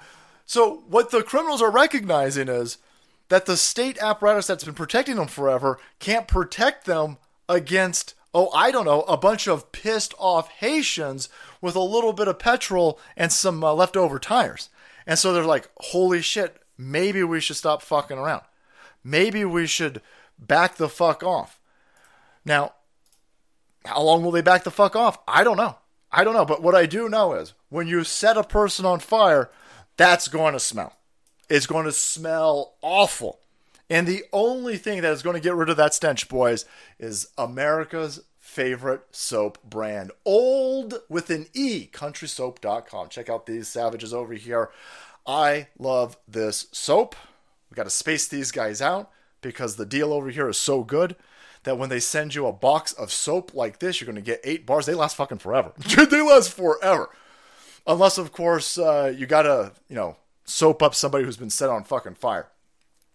so 0.47 0.83
what 0.89 1.11
the 1.11 1.23
criminals 1.23 1.63
are 1.63 1.71
recognizing 1.71 2.49
is 2.49 2.79
that 3.29 3.47
the 3.47 3.57
state 3.57 3.99
apparatus 3.99 4.47
that's 4.47 4.65
been 4.65 4.75
protecting 4.75 5.17
them 5.17 5.29
forever 5.29 5.79
can't 6.01 6.27
protect 6.29 6.87
them 6.87 7.19
against. 7.49 8.15
Oh, 8.35 8.51
I 8.55 8.71
don't 8.71 8.87
know, 8.87 9.03
a 9.03 9.17
bunch 9.17 9.47
of 9.47 9.73
pissed 9.73 10.15
off 10.19 10.49
Haitians 10.49 11.29
with 11.61 11.77
a 11.77 11.81
little 11.81 12.15
bit 12.15 12.29
of 12.29 12.39
petrol 12.39 12.99
and 13.17 13.31
some 13.31 13.63
uh, 13.63 13.75
leftover 13.75 14.19
tires. 14.19 14.71
And 15.07 15.19
so 15.19 15.33
they're 15.33 15.45
like, 15.45 15.69
holy 15.79 16.23
shit, 16.23 16.57
maybe 16.79 17.23
we 17.23 17.41
should 17.41 17.57
stop 17.57 17.83
fucking 17.83 18.17
around. 18.17 18.43
Maybe 19.05 19.45
we 19.45 19.67
should 19.67 20.01
back 20.39 20.77
the 20.77 20.89
fuck 20.89 21.23
off. 21.23 21.59
Now, 22.45 22.73
how 23.85 24.03
long 24.03 24.23
will 24.23 24.31
they 24.31 24.43
back 24.43 24.65
the 24.65 24.71
fuck 24.71 24.97
off? 24.97 25.19
I 25.27 25.45
don't 25.45 25.57
know. 25.57 25.77
I 26.11 26.25
don't 26.25 26.35
know. 26.35 26.45
But 26.45 26.63
what 26.63 26.75
I 26.75 26.87
do 26.87 27.09
know 27.09 27.35
is 27.35 27.55
when 27.69 27.87
you 27.87 28.05
set 28.05 28.37
a 28.37 28.45
person 28.45 28.87
on 28.87 29.01
fire, 29.01 29.51
that's 29.97 30.29
going 30.29 30.53
to 30.53 30.61
smell. 30.61 30.97
It's 31.49 31.67
going 31.67 31.85
to 31.85 31.93
smell 31.93 32.75
awful. 32.81 33.41
And 33.93 34.07
the 34.07 34.25
only 34.33 34.79
thing 34.79 35.03
that 35.03 35.13
is 35.13 35.21
going 35.21 35.37
to 35.37 35.43
get 35.43 35.55
rid 35.55 35.69
of 35.69 35.77
that 35.77 35.93
stench, 35.93 36.27
boys, 36.27 36.65
is 36.99 37.29
America's 37.37 38.23
favorite 38.39 39.03
soap 39.11 39.63
brand, 39.63 40.13
Old 40.25 40.95
with 41.11 41.29
an 41.29 41.49
E, 41.53 41.91
countrysoap.com. 41.93 43.11
Check 43.11 43.29
out 43.29 43.45
these 43.45 43.69
savages 43.69 44.15
over 44.15 44.33
here. 44.33 44.71
I 45.27 45.69
love 45.79 46.17
this 46.27 46.69
soap. 46.73 47.17
We 47.71 47.75
got 47.75 47.85
to 47.85 47.91
space 47.91 48.27
these 48.27 48.51
guys 48.51 48.81
out 48.81 49.11
because 49.43 49.77
the 49.77 49.85
deal 49.85 50.15
over 50.15 50.31
here 50.31 50.49
is 50.49 50.57
so 50.57 50.83
good 50.83 51.15
that 51.65 51.77
when 51.77 51.91
they 51.91 52.01
send 52.01 52.35
you 52.35 52.47
a 52.47 52.53
box 52.53 52.95
of 52.95 53.13
soap 53.13 53.53
like 53.53 53.79
this, 53.79 54.01
you're 54.01 54.07
going 54.07 54.17
to 54.17 54.23
get 54.23 54.41
eight 54.43 54.65
bars. 54.65 54.87
They 54.87 54.95
last 54.95 55.17
fucking 55.17 55.39
forever. 55.39 55.73
they 56.11 56.23
last 56.23 56.55
forever. 56.55 57.11
Unless, 57.87 58.17
of 58.17 58.33
course, 58.33 58.79
uh, 58.79 59.13
you 59.15 59.27
got 59.27 59.43
to, 59.43 59.73
you 59.91 59.97
know, 59.97 60.17
soap 60.47 60.83
up 60.83 60.95
somebody 60.95 61.27
who's 61.27 61.37
been 61.37 61.51
set 61.51 61.69
on 61.69 61.85
fucking 61.85 62.15
fire. 62.15 62.49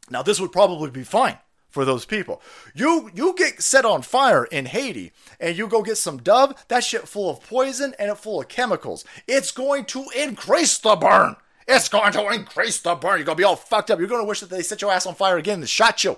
Now, 0.09 0.23
this 0.23 0.39
would 0.39 0.51
probably 0.51 0.89
be 0.89 1.03
fine 1.03 1.37
for 1.69 1.85
those 1.85 2.05
people. 2.05 2.41
You 2.73 3.11
you 3.13 3.35
get 3.35 3.61
set 3.61 3.85
on 3.85 4.01
fire 4.01 4.45
in 4.45 4.65
Haiti 4.65 5.11
and 5.39 5.57
you 5.57 5.67
go 5.67 5.83
get 5.83 5.97
some 5.97 6.17
Dove, 6.17 6.55
that 6.69 6.83
shit 6.83 7.07
full 7.07 7.29
of 7.29 7.43
poison 7.43 7.93
and 7.99 8.09
it 8.09 8.17
full 8.17 8.41
of 8.41 8.47
chemicals. 8.47 9.05
It's 9.27 9.51
going 9.51 9.85
to 9.85 10.05
increase 10.15 10.77
the 10.77 10.95
burn. 10.95 11.35
It's 11.67 11.89
going 11.89 12.13
to 12.13 12.29
increase 12.29 12.79
the 12.79 12.95
burn. 12.95 13.17
You're 13.17 13.25
to 13.37 13.41
be 13.41 13.43
all 13.43 13.57
fucked 13.57 13.91
up. 13.91 13.99
You're 13.99 14.07
to 14.07 14.23
wish 14.23 14.39
that 14.39 14.49
they 14.49 14.61
set 14.61 14.81
your 14.81 14.91
ass 14.91 15.05
on 15.05 15.15
fire 15.15 15.37
again 15.37 15.59
and 15.59 15.69
shot 15.69 16.03
you. 16.03 16.17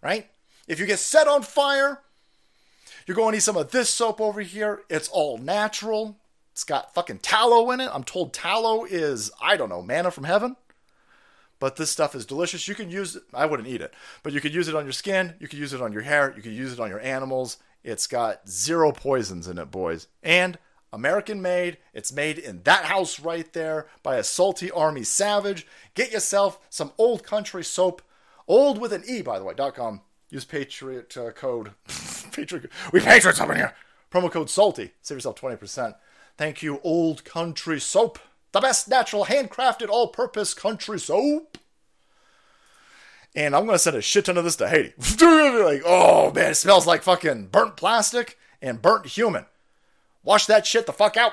Right? 0.00 0.28
If 0.68 0.78
you 0.78 0.86
get 0.86 1.00
set 1.00 1.26
on 1.26 1.42
fire, 1.42 2.00
you're 3.06 3.16
going 3.16 3.32
to 3.32 3.36
need 3.36 3.42
some 3.42 3.56
of 3.56 3.72
this 3.72 3.90
soap 3.90 4.20
over 4.20 4.40
here. 4.40 4.82
It's 4.88 5.08
all 5.08 5.36
natural. 5.38 6.16
It's 6.52 6.64
got 6.64 6.94
fucking 6.94 7.18
tallow 7.18 7.72
in 7.72 7.80
it. 7.80 7.90
I'm 7.92 8.04
told 8.04 8.32
tallow 8.32 8.84
is, 8.84 9.32
I 9.42 9.56
don't 9.56 9.68
know, 9.68 9.82
manna 9.82 10.12
from 10.12 10.24
heaven. 10.24 10.56
But 11.64 11.76
this 11.76 11.90
stuff 11.90 12.14
is 12.14 12.26
delicious. 12.26 12.68
You 12.68 12.74
can 12.74 12.90
use. 12.90 13.16
I 13.32 13.46
wouldn't 13.46 13.70
eat 13.70 13.80
it, 13.80 13.94
but 14.22 14.34
you 14.34 14.42
could 14.42 14.52
use 14.52 14.68
it 14.68 14.74
on 14.74 14.84
your 14.84 14.92
skin. 14.92 15.32
You 15.40 15.48
could 15.48 15.58
use 15.58 15.72
it 15.72 15.80
on 15.80 15.94
your 15.94 16.02
hair. 16.02 16.34
You 16.36 16.42
could 16.42 16.52
use 16.52 16.74
it 16.74 16.78
on 16.78 16.90
your 16.90 17.00
animals. 17.00 17.56
It's 17.82 18.06
got 18.06 18.46
zero 18.46 18.92
poisons 18.92 19.48
in 19.48 19.56
it, 19.56 19.70
boys. 19.70 20.08
And 20.22 20.58
American 20.92 21.40
made. 21.40 21.78
It's 21.94 22.12
made 22.12 22.38
in 22.38 22.64
that 22.64 22.84
house 22.84 23.18
right 23.18 23.50
there 23.54 23.86
by 24.02 24.16
a 24.16 24.24
salty 24.24 24.70
army 24.72 25.04
savage. 25.04 25.66
Get 25.94 26.12
yourself 26.12 26.60
some 26.68 26.92
old 26.98 27.22
country 27.24 27.64
soap. 27.64 28.02
Old 28.46 28.78
with 28.78 28.92
an 28.92 29.02
E, 29.08 29.22
by 29.22 29.38
the 29.38 29.46
way, 29.46 29.54
dot 29.54 29.74
com. 29.74 30.02
Use 30.28 30.44
Patriot 30.44 31.16
uh, 31.16 31.30
code. 31.30 31.70
Patriot. 32.32 32.70
We 32.92 33.00
Patriots 33.00 33.40
up 33.40 33.48
in 33.48 33.56
here. 33.56 33.74
Promo 34.12 34.30
code 34.30 34.50
SALTY. 34.50 34.92
Save 35.00 35.16
yourself 35.16 35.40
20%. 35.40 35.94
Thank 36.36 36.62
you, 36.62 36.82
Olde 36.84 37.24
Country 37.24 37.80
Soap 37.80 38.18
the 38.54 38.60
best 38.60 38.86
natural 38.86 39.24
handcrafted 39.24 39.88
all 39.88 40.06
purpose 40.06 40.54
country 40.54 40.98
soap. 41.00 41.58
And 43.34 43.54
I'm 43.54 43.66
gonna 43.66 43.80
send 43.80 43.96
a 43.96 44.00
shit 44.00 44.26
ton 44.26 44.38
of 44.38 44.44
this 44.44 44.54
to 44.56 44.68
Haiti. 44.68 44.94
like, 44.96 45.82
oh 45.84 46.30
man, 46.32 46.52
it 46.52 46.54
smells 46.54 46.86
like 46.86 47.02
fucking 47.02 47.48
burnt 47.48 47.76
plastic 47.76 48.38
and 48.62 48.80
burnt 48.80 49.06
human. 49.06 49.46
Wash 50.22 50.46
that 50.46 50.68
shit 50.68 50.86
the 50.86 50.92
fuck 50.92 51.16
out. 51.16 51.32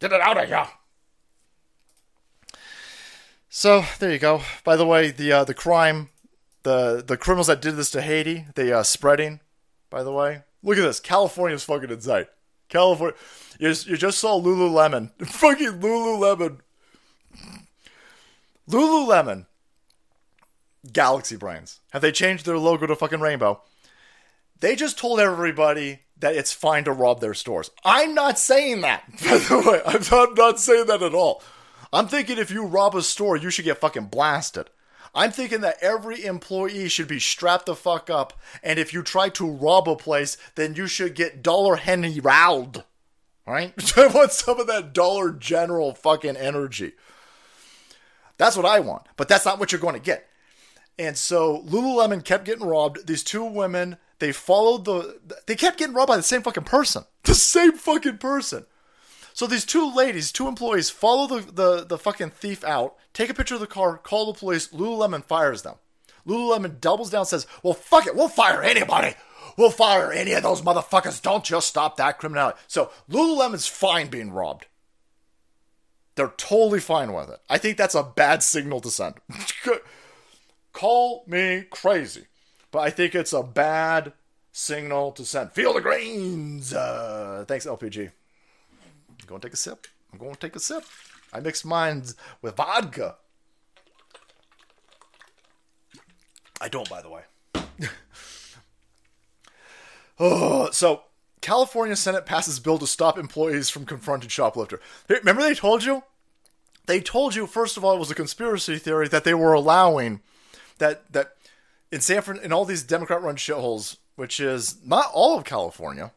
Get 0.00 0.12
it 0.12 0.20
out 0.20 0.36
of 0.36 0.48
here. 0.48 0.66
So 3.48 3.82
there 3.98 4.12
you 4.12 4.18
go. 4.18 4.42
By 4.64 4.76
the 4.76 4.86
way, 4.86 5.12
the 5.12 5.32
uh, 5.32 5.44
the 5.44 5.54
crime, 5.54 6.10
the 6.62 7.02
the 7.04 7.16
criminals 7.16 7.46
that 7.46 7.62
did 7.62 7.76
this 7.76 7.90
to 7.92 8.02
Haiti, 8.02 8.44
they 8.54 8.70
uh, 8.70 8.82
spreading. 8.82 9.40
By 9.88 10.02
the 10.02 10.12
way, 10.12 10.42
look 10.62 10.76
at 10.76 10.82
this. 10.82 11.00
California's 11.00 11.64
fucking 11.64 11.90
insane. 11.90 12.26
California. 12.72 13.16
You 13.58 13.68
just, 13.68 13.86
you 13.86 13.96
just 13.96 14.18
saw 14.18 14.40
Lululemon. 14.40 15.10
Fucking 15.26 15.80
Lululemon. 15.80 16.58
Lululemon. 18.68 19.46
Galaxy 20.92 21.36
Brains. 21.36 21.80
Have 21.92 22.02
they 22.02 22.10
changed 22.10 22.44
their 22.44 22.58
logo 22.58 22.86
to 22.86 22.96
fucking 22.96 23.20
rainbow? 23.20 23.60
They 24.58 24.74
just 24.74 24.98
told 24.98 25.20
everybody 25.20 26.00
that 26.18 26.34
it's 26.34 26.52
fine 26.52 26.84
to 26.84 26.92
rob 26.92 27.20
their 27.20 27.34
stores. 27.34 27.70
I'm 27.84 28.14
not 28.14 28.38
saying 28.38 28.80
that, 28.80 29.04
by 29.24 29.38
the 29.38 29.64
way. 29.64 29.80
I'm 29.86 30.02
not, 30.10 30.36
not 30.36 30.60
saying 30.60 30.86
that 30.86 31.02
at 31.02 31.14
all. 31.14 31.42
I'm 31.92 32.08
thinking 32.08 32.38
if 32.38 32.50
you 32.50 32.64
rob 32.64 32.96
a 32.96 33.02
store, 33.02 33.36
you 33.36 33.50
should 33.50 33.64
get 33.64 33.78
fucking 33.78 34.06
blasted. 34.06 34.70
I'm 35.14 35.30
thinking 35.30 35.60
that 35.60 35.76
every 35.82 36.24
employee 36.24 36.88
should 36.88 37.08
be 37.08 37.20
strapped 37.20 37.66
the 37.66 37.76
fuck 37.76 38.08
up, 38.08 38.32
and 38.62 38.78
if 38.78 38.94
you 38.94 39.02
try 39.02 39.28
to 39.30 39.50
rob 39.50 39.88
a 39.88 39.96
place, 39.96 40.38
then 40.54 40.74
you 40.74 40.86
should 40.86 41.14
get 41.14 41.42
Dollar 41.42 41.76
Henry 41.76 42.18
riled. 42.18 42.84
Right? 43.46 43.74
I 43.96 44.06
want 44.06 44.32
some 44.32 44.58
of 44.58 44.66
that 44.68 44.92
Dollar 44.92 45.30
General 45.32 45.94
fucking 45.94 46.36
energy. 46.36 46.92
That's 48.38 48.56
what 48.56 48.66
I 48.66 48.80
want, 48.80 49.02
but 49.16 49.28
that's 49.28 49.44
not 49.44 49.58
what 49.58 49.70
you're 49.70 49.80
going 49.80 49.94
to 49.94 50.00
get. 50.00 50.28
And 50.98 51.16
so 51.16 51.62
Lululemon 51.62 52.24
kept 52.24 52.44
getting 52.44 52.66
robbed. 52.66 53.06
These 53.06 53.24
two 53.24 53.44
women, 53.44 53.98
they 54.18 54.32
followed 54.32 54.84
the. 54.84 55.20
They 55.46 55.56
kept 55.56 55.78
getting 55.78 55.94
robbed 55.94 56.08
by 56.08 56.16
the 56.16 56.22
same 56.22 56.42
fucking 56.42 56.64
person. 56.64 57.04
The 57.24 57.36
same 57.36 57.72
fucking 57.78 58.18
person. 58.18 58.66
So 59.34 59.46
these 59.46 59.64
two 59.64 59.94
ladies, 59.94 60.32
two 60.32 60.48
employees, 60.48 60.90
follow 60.90 61.26
the, 61.26 61.52
the, 61.52 61.84
the 61.84 61.98
fucking 61.98 62.30
thief 62.30 62.64
out, 62.64 62.96
take 63.12 63.30
a 63.30 63.34
picture 63.34 63.54
of 63.54 63.60
the 63.60 63.66
car, 63.66 63.96
call 63.98 64.32
the 64.32 64.38
police. 64.38 64.68
Lululemon 64.68 65.24
fires 65.24 65.62
them. 65.62 65.76
Lululemon 66.26 66.80
doubles 66.80 67.10
down, 67.10 67.26
says, 67.26 67.46
"Well, 67.62 67.74
fuck 67.74 68.06
it, 68.06 68.14
we'll 68.14 68.28
fire 68.28 68.62
anybody. 68.62 69.14
We'll 69.56 69.70
fire 69.70 70.12
any 70.12 70.32
of 70.32 70.42
those 70.42 70.62
motherfuckers. 70.62 71.20
Don't 71.20 71.44
just 71.44 71.68
stop 71.68 71.96
that 71.96 72.18
criminality. 72.18 72.58
So 72.68 72.90
Lululemon's 73.10 73.66
fine 73.66 74.08
being 74.08 74.30
robbed. 74.30 74.66
They're 76.14 76.32
totally 76.36 76.80
fine 76.80 77.12
with 77.12 77.30
it. 77.30 77.40
I 77.48 77.58
think 77.58 77.76
that's 77.76 77.94
a 77.94 78.02
bad 78.02 78.42
signal 78.42 78.80
to 78.80 78.90
send. 78.90 79.14
Call 80.72 81.24
me 81.26 81.64
crazy, 81.70 82.26
but 82.70 82.80
I 82.80 82.90
think 82.90 83.14
it's 83.14 83.32
a 83.32 83.42
bad 83.42 84.12
signal 84.52 85.12
to 85.12 85.24
send. 85.24 85.52
Feel 85.52 85.72
the 85.74 85.80
greens. 85.80 86.72
Uh, 86.72 87.44
thanks, 87.48 87.66
LPG. 87.66 88.10
I'm 89.22 89.28
going 89.28 89.40
to 89.40 89.46
take 89.46 89.54
a 89.54 89.56
sip. 89.56 89.86
I'm 90.12 90.18
going 90.18 90.34
to 90.34 90.40
take 90.40 90.56
a 90.56 90.60
sip. 90.60 90.84
I 91.32 91.40
mix 91.40 91.64
mine 91.64 92.04
with 92.42 92.56
vodka. 92.56 93.16
I 96.60 96.68
don't, 96.68 96.88
by 96.88 97.02
the 97.02 97.10
way. 97.10 97.22
Oh, 100.24 100.70
so 100.70 101.02
California 101.40 101.96
Senate 101.96 102.26
passes 102.26 102.60
bill 102.60 102.78
to 102.78 102.86
stop 102.86 103.18
employees 103.18 103.70
from 103.70 103.84
confronting 103.84 104.28
shoplifter. 104.28 104.78
Remember 105.08 105.42
they 105.42 105.54
told 105.54 105.82
you? 105.82 106.04
They 106.86 107.00
told 107.00 107.34
you 107.34 107.46
first 107.48 107.76
of 107.76 107.84
all 107.84 107.94
it 107.96 107.98
was 107.98 108.10
a 108.10 108.14
conspiracy 108.14 108.78
theory 108.78 109.08
that 109.08 109.24
they 109.24 109.34
were 109.34 109.52
allowing 109.52 110.20
that 110.78 111.12
that 111.12 111.36
in 111.90 112.00
San 112.00 112.22
Fran 112.22 112.38
in 112.38 112.52
all 112.52 112.64
these 112.64 112.84
Democrat-run 112.84 113.36
shitholes, 113.36 113.96
which 114.14 114.38
is 114.38 114.76
not 114.84 115.10
all 115.12 115.36
of 115.36 115.44
California, 115.44 116.12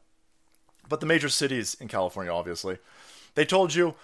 but 0.87 0.99
the 0.99 1.05
major 1.07 1.29
cities 1.29 1.75
in 1.79 1.87
California, 1.87 2.31
obviously. 2.31 2.77
They 3.35 3.45
told 3.45 3.73
you 3.73 3.95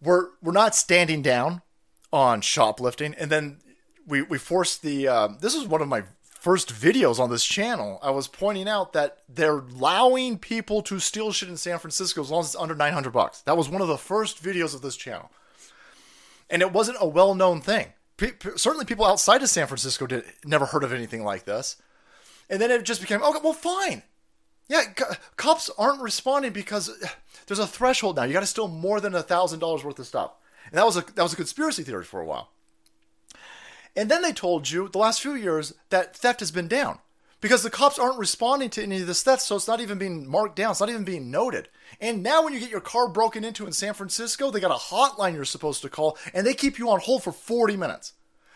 we're 0.00 0.28
we're 0.42 0.52
not 0.52 0.74
standing 0.74 1.22
down 1.22 1.62
on 2.12 2.40
shoplifting, 2.40 3.14
and 3.14 3.30
then 3.30 3.58
we 4.06 4.22
we 4.22 4.38
forced 4.38 4.82
the. 4.82 5.08
Uh, 5.08 5.28
this 5.40 5.54
is 5.54 5.66
one 5.66 5.82
of 5.82 5.88
my 5.88 6.04
first 6.42 6.74
videos 6.74 7.20
on 7.20 7.30
this 7.30 7.44
channel, 7.44 8.00
I 8.02 8.10
was 8.10 8.26
pointing 8.26 8.68
out 8.68 8.94
that 8.94 9.18
they're 9.28 9.58
allowing 9.58 10.38
people 10.38 10.82
to 10.82 10.98
steal 10.98 11.30
shit 11.30 11.48
in 11.48 11.56
San 11.56 11.78
Francisco 11.78 12.20
as 12.20 12.32
long 12.32 12.40
as 12.40 12.46
it's 12.46 12.56
under 12.56 12.74
900 12.74 13.12
bucks. 13.12 13.42
That 13.42 13.56
was 13.56 13.68
one 13.68 13.80
of 13.80 13.86
the 13.86 13.96
first 13.96 14.42
videos 14.42 14.74
of 14.74 14.82
this 14.82 14.96
channel. 14.96 15.30
And 16.50 16.60
it 16.60 16.72
wasn't 16.72 16.98
a 17.00 17.06
well-known 17.06 17.60
thing. 17.60 17.92
P- 18.16 18.32
certainly 18.56 18.84
people 18.84 19.04
outside 19.04 19.40
of 19.44 19.50
San 19.50 19.68
Francisco 19.68 20.08
did 20.08 20.24
never 20.44 20.66
heard 20.66 20.82
of 20.82 20.92
anything 20.92 21.22
like 21.22 21.44
this. 21.44 21.76
And 22.50 22.60
then 22.60 22.72
it 22.72 22.82
just 22.82 23.00
became, 23.00 23.22
okay, 23.22 23.38
well 23.40 23.52
fine. 23.52 24.02
Yeah, 24.72 24.84
cops 25.36 25.68
aren't 25.76 26.00
responding 26.00 26.54
because 26.54 26.88
uh, 26.88 27.06
there's 27.46 27.58
a 27.58 27.66
threshold 27.66 28.16
now. 28.16 28.22
You 28.22 28.32
got 28.32 28.40
to 28.40 28.46
steal 28.46 28.68
more 28.68 29.00
than 29.00 29.14
a 29.14 29.22
$1000 29.22 29.84
worth 29.84 29.98
of 29.98 30.06
stuff. 30.06 30.32
And 30.70 30.78
that 30.78 30.86
was 30.86 30.96
a 30.96 31.02
that 31.02 31.22
was 31.22 31.34
a 31.34 31.36
conspiracy 31.36 31.82
theory 31.82 32.04
for 32.04 32.22
a 32.22 32.24
while. 32.24 32.48
And 33.94 34.10
then 34.10 34.22
they 34.22 34.32
told 34.32 34.70
you 34.70 34.88
the 34.88 34.96
last 34.96 35.20
few 35.20 35.34
years 35.34 35.74
that 35.90 36.16
theft 36.16 36.40
has 36.40 36.50
been 36.50 36.68
down. 36.68 37.00
because 37.42 37.62
the 37.62 37.68
cops 37.68 37.98
aren't 37.98 38.18
responding 38.18 38.70
to 38.70 38.82
any 38.82 39.02
of 39.02 39.06
this 39.06 39.22
theft, 39.22 39.42
so 39.42 39.56
it's 39.56 39.68
not 39.68 39.80
even 39.80 39.98
being 39.98 40.26
marked 40.26 40.56
down. 40.56 40.70
It's 40.70 40.80
not 40.80 40.88
even 40.88 41.04
being 41.04 41.30
noted. 41.30 41.68
And 42.00 42.22
now, 42.22 42.42
when 42.42 42.54
you 42.54 42.60
get 42.60 42.70
your 42.70 42.80
car 42.80 43.08
broken 43.08 43.44
into 43.44 43.66
in 43.66 43.72
San 43.72 43.92
Francisco, 43.92 44.50
they 44.50 44.60
got 44.60 44.70
a 44.70 44.94
hotline 44.94 45.34
you're 45.34 45.44
supposed 45.44 45.82
to 45.82 45.90
call, 45.90 46.16
and 46.32 46.46
they 46.46 46.54
keep 46.54 46.78
you 46.78 46.88
on 46.88 47.00
hold 47.00 47.24
for 47.24 47.32
40 47.32 47.76
minutes. 47.76 48.14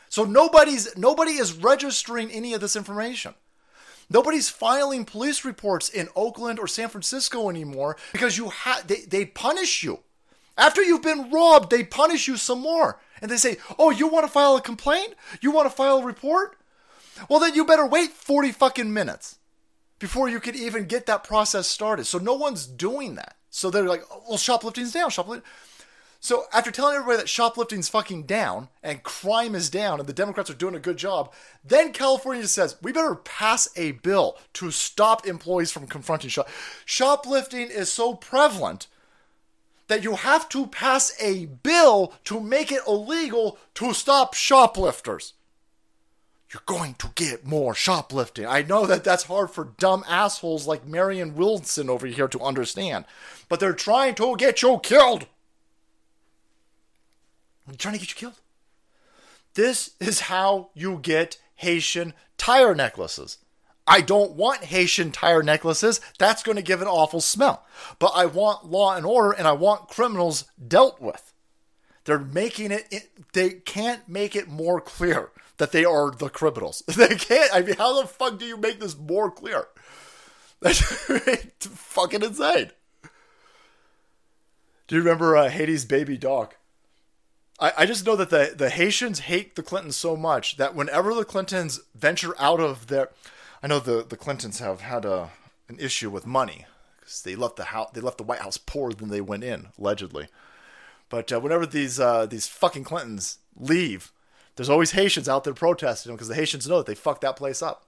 So 0.08 0.24
nobody's 0.24 0.96
nobody 0.96 1.32
is 1.32 1.52
registering 1.52 2.30
any 2.30 2.54
of 2.54 2.62
this 2.62 2.76
information. 2.76 3.34
Nobody's 4.09 4.48
filing 4.48 5.04
police 5.04 5.44
reports 5.44 5.88
in 5.88 6.09
Oakland 6.14 6.59
or 6.59 6.68
San 6.68 6.88
Francisco 6.88 7.50
anymore 7.50 7.96
because 8.12 8.38
you 8.38 8.50
ha- 8.50 8.82
they, 8.86 9.00
they 9.00 9.24
punish 9.24 9.82
you. 9.82 10.00
After 10.57 10.82
you've 10.82 11.02
been 11.02 11.30
robbed, 11.30 11.70
they 11.70 11.84
punish 11.84 12.28
you 12.28 12.36
some 12.36 12.61
more. 12.61 13.00
And 13.20 13.30
they 13.30 13.36
say, 13.36 13.57
"Oh, 13.78 13.90
you 13.90 14.09
want 14.09 14.26
to 14.26 14.32
file 14.32 14.57
a 14.57 14.61
complaint? 14.61 15.14
You 15.40 15.50
want 15.50 15.68
to 15.68 15.74
file 15.74 15.98
a 15.98 16.04
report? 16.04 16.57
Well, 17.28 17.40
then 17.40 17.54
you 17.54 17.64
better 17.64 17.86
wait 17.86 18.11
40 18.12 18.52
fucking 18.52 18.92
minutes 18.92 19.38
before 19.98 20.28
you 20.28 20.40
could 20.40 20.57
even 20.57 20.84
get 20.86 21.07
that 21.07 21.24
process 21.24 21.66
started. 21.66 22.04
So 22.04 22.18
no 22.18 22.34
one's 22.34 22.66
doing 22.66 23.14
that. 23.14 23.36
So 23.50 23.70
they're 23.70 23.84
like, 23.84 24.04
oh, 24.12 24.22
well, 24.28 24.38
shoplifting's 24.38 24.92
down. 24.92 25.11
Shoplifting. 25.11 25.48
So 26.26 26.46
after 26.52 26.72
telling 26.72 26.96
everybody 26.96 27.18
that 27.18 27.28
shoplifting's 27.28 27.88
fucking 27.88 28.24
down 28.24 28.68
and 28.82 29.04
crime 29.04 29.54
is 29.54 29.70
down 29.70 30.00
and 30.00 30.08
the 30.08 30.12
Democrats 30.12 30.50
are 30.50 30.54
doing 30.54 30.74
a 30.74 30.80
good 30.80 30.96
job, 30.96 31.32
then 31.64 31.92
California 31.92 32.42
just 32.42 32.56
says, 32.56 32.74
we 32.82 32.90
better 32.90 33.14
pass 33.14 33.68
a 33.76 33.92
bill 33.92 34.36
to 34.54 34.72
stop 34.72 35.24
employees 35.24 35.70
from 35.70 35.86
confronting 35.86 36.28
shop. 36.28 36.48
Shoplifting 36.84 37.70
is 37.70 37.92
so 37.92 38.14
prevalent 38.14 38.88
that 39.86 40.02
you 40.02 40.16
have 40.16 40.48
to 40.48 40.66
pass 40.66 41.14
a 41.22 41.46
bill 41.46 42.12
to 42.24 42.40
make 42.40 42.72
it 42.72 42.82
illegal 42.88 43.56
to 43.74 43.94
stop 43.94 44.34
shoplifters 44.34 45.34
you're 46.52 46.62
going 46.64 46.94
to 46.94 47.10
get 47.16 47.44
more 47.44 47.74
shoplifting. 47.74 48.46
I 48.46 48.62
know 48.62 48.86
that 48.86 49.02
that's 49.04 49.24
hard 49.24 49.50
for 49.50 49.74
dumb 49.78 50.04
assholes 50.08 50.66
like 50.66 50.86
Marion 50.86 51.34
Wilson 51.34 51.90
over 51.90 52.06
here 52.06 52.28
to 52.28 52.40
understand, 52.40 53.04
but 53.48 53.58
they're 53.58 53.72
trying 53.72 54.14
to 54.16 54.36
get 54.36 54.62
you 54.62 54.78
killed. 54.82 55.26
They're 57.66 57.76
trying 57.76 57.94
to 57.94 58.00
get 58.00 58.10
you 58.10 58.16
killed. 58.16 58.40
This 59.54 59.92
is 60.00 60.20
how 60.20 60.70
you 60.74 60.98
get 61.02 61.38
Haitian 61.56 62.14
tire 62.36 62.74
necklaces. 62.74 63.38
I 63.86 64.00
don't 64.00 64.32
want 64.32 64.64
Haitian 64.64 65.12
tire 65.12 65.42
necklaces. 65.42 66.00
That's 66.18 66.42
going 66.42 66.56
to 66.56 66.62
give 66.62 66.82
an 66.82 66.88
awful 66.88 67.20
smell. 67.20 67.64
But 67.98 68.12
I 68.14 68.26
want 68.26 68.66
law 68.66 68.94
and 68.96 69.06
order 69.06 69.32
and 69.32 69.46
I 69.46 69.52
want 69.52 69.88
criminals 69.88 70.44
dealt 70.66 71.00
with. 71.00 71.32
They're 72.04 72.18
making 72.18 72.70
it, 72.72 73.10
they 73.32 73.50
can't 73.50 74.08
make 74.08 74.36
it 74.36 74.48
more 74.48 74.80
clear 74.80 75.30
that 75.58 75.72
they 75.72 75.84
are 75.84 76.10
the 76.10 76.28
criminals. 76.28 76.82
They 76.96 77.14
can't. 77.16 77.50
I 77.54 77.62
mean, 77.62 77.76
how 77.76 78.00
the 78.00 78.06
fuck 78.06 78.38
do 78.38 78.44
you 78.44 78.56
make 78.56 78.80
this 78.80 78.96
more 78.96 79.30
clear? 79.30 79.66
That's 80.60 80.80
fucking 80.80 82.22
insane. 82.22 82.70
Do 84.88 84.94
you 84.94 85.02
remember 85.02 85.36
uh, 85.36 85.48
Haiti's 85.48 85.84
baby 85.84 86.16
dog? 86.16 86.54
I, 87.59 87.72
I 87.78 87.86
just 87.86 88.04
know 88.04 88.16
that 88.16 88.30
the, 88.30 88.54
the 88.57 88.70
Haitians 88.70 89.20
hate 89.20 89.57
the 89.57 89.62
Clintons 89.62 89.96
so 89.96 90.16
much 90.16 90.57
that 90.57 90.74
whenever 90.74 91.14
the 91.14 91.24
Clintons 91.24 91.80
venture 91.94 92.34
out 92.38 92.61
of 92.61 92.88
their, 92.88 93.11
I 93.62 93.66
know 93.66 93.78
the, 93.78 94.04
the 94.07 94.16
Clintons 94.16 94.59
have 94.59 94.80
had 94.80 95.04
a 95.04 95.30
an 95.68 95.78
issue 95.80 96.11
with 96.11 96.26
money 96.26 96.64
because 97.00 97.22
they 97.22 97.34
left 97.34 97.57
the 97.57 97.64
house 97.64 97.90
they 97.92 98.00
left 98.00 98.18
the 98.18 98.24
White 98.24 98.40
House 98.40 98.57
poorer 98.57 98.92
than 98.92 99.09
they 99.09 99.20
went 99.20 99.44
in 99.44 99.68
allegedly. 99.78 100.28
But 101.09 101.32
uh, 101.32 101.40
whenever 101.40 101.66
these 101.66 101.98
uh, 101.98 102.26
these 102.26 102.46
fucking 102.46 102.84
Clintons 102.84 103.38
leave, 103.57 104.12
there's 104.57 104.68
always 104.68 104.92
Haitians 104.92 105.28
out 105.28 105.44
there 105.44 105.54
protesting 105.54 106.12
because 106.12 106.28
the 106.28 106.34
Haitians 106.34 106.68
know 106.68 106.78
that 106.78 106.86
they 106.86 106.94
fucked 106.94 107.22
that 107.22 107.36
place 107.36 107.62
up. 107.62 107.86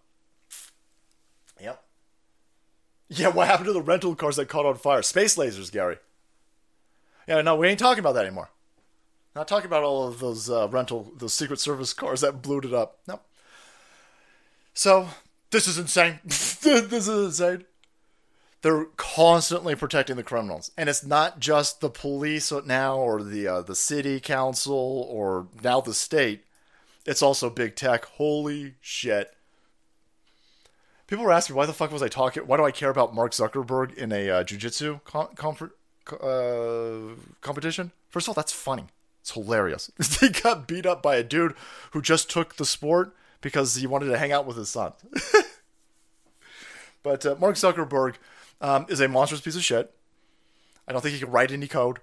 Yep. 1.60 1.82
Yeah, 3.08 3.28
what 3.28 3.48
happened 3.48 3.66
to 3.66 3.72
the 3.72 3.82
rental 3.82 4.14
cars 4.14 4.36
that 4.36 4.48
caught 4.48 4.66
on 4.66 4.76
fire? 4.76 5.02
Space 5.02 5.36
lasers, 5.36 5.72
Gary. 5.72 5.96
Yeah, 7.26 7.40
no, 7.42 7.56
we 7.56 7.68
ain't 7.68 7.78
talking 7.78 8.00
about 8.00 8.14
that 8.14 8.26
anymore. 8.26 8.50
Not 9.34 9.48
talking 9.48 9.66
about 9.66 9.84
all 9.84 10.08
of 10.08 10.18
those 10.18 10.50
uh, 10.50 10.68
rental, 10.68 11.12
those 11.16 11.34
Secret 11.34 11.60
Service 11.60 11.92
cars 11.92 12.22
that 12.22 12.42
blew 12.42 12.58
it 12.58 12.74
up. 12.74 12.98
No. 13.06 13.20
So 14.74 15.08
this 15.50 15.68
is 15.68 15.78
insane. 15.78 16.20
this 16.24 17.08
is 17.08 17.08
insane 17.08 17.64
they're 18.62 18.86
constantly 18.96 19.74
protecting 19.74 20.16
the 20.16 20.22
criminals, 20.22 20.70
and 20.76 20.88
it's 20.88 21.04
not 21.04 21.38
just 21.38 21.80
the 21.80 21.90
police 21.90 22.52
now 22.66 22.96
or 22.96 23.22
the 23.22 23.46
uh, 23.46 23.62
the 23.62 23.74
city 23.74 24.18
council 24.20 25.06
or 25.08 25.46
now 25.62 25.80
the 25.80 25.94
state. 25.94 26.44
It's 27.06 27.22
also 27.22 27.50
big 27.50 27.76
tech. 27.76 28.04
Holy 28.04 28.74
shit! 28.80 29.32
People 31.06 31.24
were 31.24 31.32
asking 31.32 31.54
why 31.54 31.66
the 31.66 31.72
fuck 31.72 31.92
was 31.92 32.02
I 32.02 32.08
talking? 32.08 32.44
Why 32.44 32.56
do 32.56 32.64
I 32.64 32.72
care 32.72 32.90
about 32.90 33.14
Mark 33.14 33.32
Zuckerberg 33.32 33.94
in 33.94 34.12
a 34.12 34.28
uh, 34.28 34.44
jujitsu 34.44 35.04
com- 35.04 35.34
com- 35.36 35.70
uh, 36.20 37.14
competition? 37.40 37.92
First 38.10 38.26
of 38.26 38.30
all, 38.30 38.34
that's 38.34 38.52
funny. 38.52 38.86
It's 39.28 39.34
hilarious. 39.34 39.90
he 40.20 40.30
got 40.30 40.66
beat 40.66 40.86
up 40.86 41.02
by 41.02 41.16
a 41.16 41.22
dude 41.22 41.54
who 41.90 42.00
just 42.00 42.30
took 42.30 42.56
the 42.56 42.64
sport 42.64 43.14
because 43.42 43.74
he 43.74 43.86
wanted 43.86 44.06
to 44.06 44.16
hang 44.16 44.32
out 44.32 44.46
with 44.46 44.56
his 44.56 44.70
son. 44.70 44.92
but 47.02 47.26
uh, 47.26 47.36
Mark 47.38 47.56
Zuckerberg 47.56 48.14
um, 48.62 48.86
is 48.88 49.00
a 49.00 49.08
monstrous 49.08 49.42
piece 49.42 49.56
of 49.56 49.62
shit. 49.62 49.94
I 50.86 50.92
don't 50.92 51.02
think 51.02 51.12
he 51.12 51.20
can 51.20 51.30
write 51.30 51.52
any 51.52 51.68
code. 51.68 51.98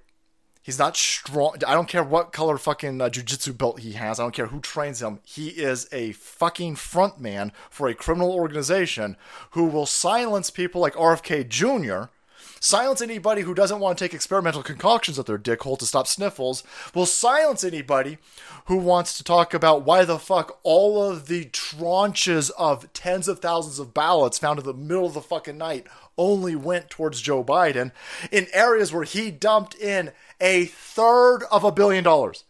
He's 0.61 0.77
not 0.77 0.95
strong. 0.95 1.55
I 1.65 1.73
don't 1.73 1.87
care 1.87 2.03
what 2.03 2.31
color 2.31 2.59
fucking 2.59 3.01
uh, 3.01 3.09
jujitsu 3.09 3.57
belt 3.57 3.79
he 3.79 3.93
has. 3.93 4.19
I 4.19 4.23
don't 4.23 4.33
care 4.33 4.47
who 4.47 4.59
trains 4.59 5.01
him. 5.01 5.19
He 5.23 5.47
is 5.47 5.87
a 5.91 6.11
fucking 6.11 6.75
front 6.75 7.19
man 7.19 7.51
for 7.71 7.87
a 7.87 7.95
criminal 7.95 8.31
organization 8.31 9.17
who 9.51 9.65
will 9.65 9.87
silence 9.87 10.51
people 10.51 10.79
like 10.79 10.93
RFK 10.93 11.49
Jr., 11.49 12.11
silence 12.59 13.01
anybody 13.01 13.41
who 13.41 13.53
doesn't 13.53 13.79
want 13.79 13.97
to 13.97 14.03
take 14.03 14.13
experimental 14.13 14.63
concoctions 14.63 15.19
at 15.19 15.25
their 15.25 15.37
dick 15.37 15.63
hole 15.63 15.77
to 15.77 15.85
stop 15.85 16.07
sniffles, 16.07 16.63
will 16.93 17.05
silence 17.05 17.63
anybody 17.63 18.17
who 18.65 18.77
wants 18.77 19.17
to 19.17 19.23
talk 19.23 19.53
about 19.53 19.83
why 19.83 20.05
the 20.05 20.19
fuck 20.19 20.59
all 20.63 21.03
of 21.03 21.27
the 21.27 21.45
tranches 21.45 22.51
of 22.57 22.91
tens 22.93 23.27
of 23.27 23.39
thousands 23.39 23.79
of 23.79 23.93
ballots 23.93 24.39
found 24.39 24.59
in 24.59 24.65
the 24.65 24.73
middle 24.73 25.05
of 25.05 25.13
the 25.13 25.21
fucking 25.21 25.57
night 25.57 25.87
only 26.17 26.55
went 26.55 26.89
towards 26.89 27.21
Joe 27.21 27.43
Biden 27.43 27.91
in 28.31 28.47
areas 28.53 28.93
where 28.93 29.03
he 29.03 29.31
dumped 29.31 29.75
in 29.75 30.11
a 30.39 30.65
third 30.65 31.43
of 31.51 31.63
a 31.63 31.71
billion 31.71 32.03
dollars 32.03 32.45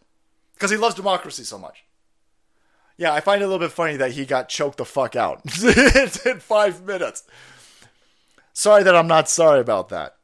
because 0.54 0.70
he 0.70 0.76
loves 0.76 0.94
democracy 0.94 1.44
so 1.44 1.58
much. 1.58 1.84
Yeah, 2.96 3.12
I 3.12 3.20
find 3.20 3.42
it 3.42 3.44
a 3.44 3.48
little 3.48 3.66
bit 3.66 3.72
funny 3.72 3.96
that 3.96 4.12
he 4.12 4.24
got 4.24 4.48
choked 4.48 4.78
the 4.78 4.84
fuck 4.84 5.16
out 5.16 5.42
in 6.24 6.40
five 6.40 6.82
minutes. 6.86 7.24
Sorry 8.56 8.82
that 8.84 8.96
I'm 8.96 9.06
not 9.06 9.28
sorry 9.28 9.60
about 9.60 9.90
that. 9.90 10.16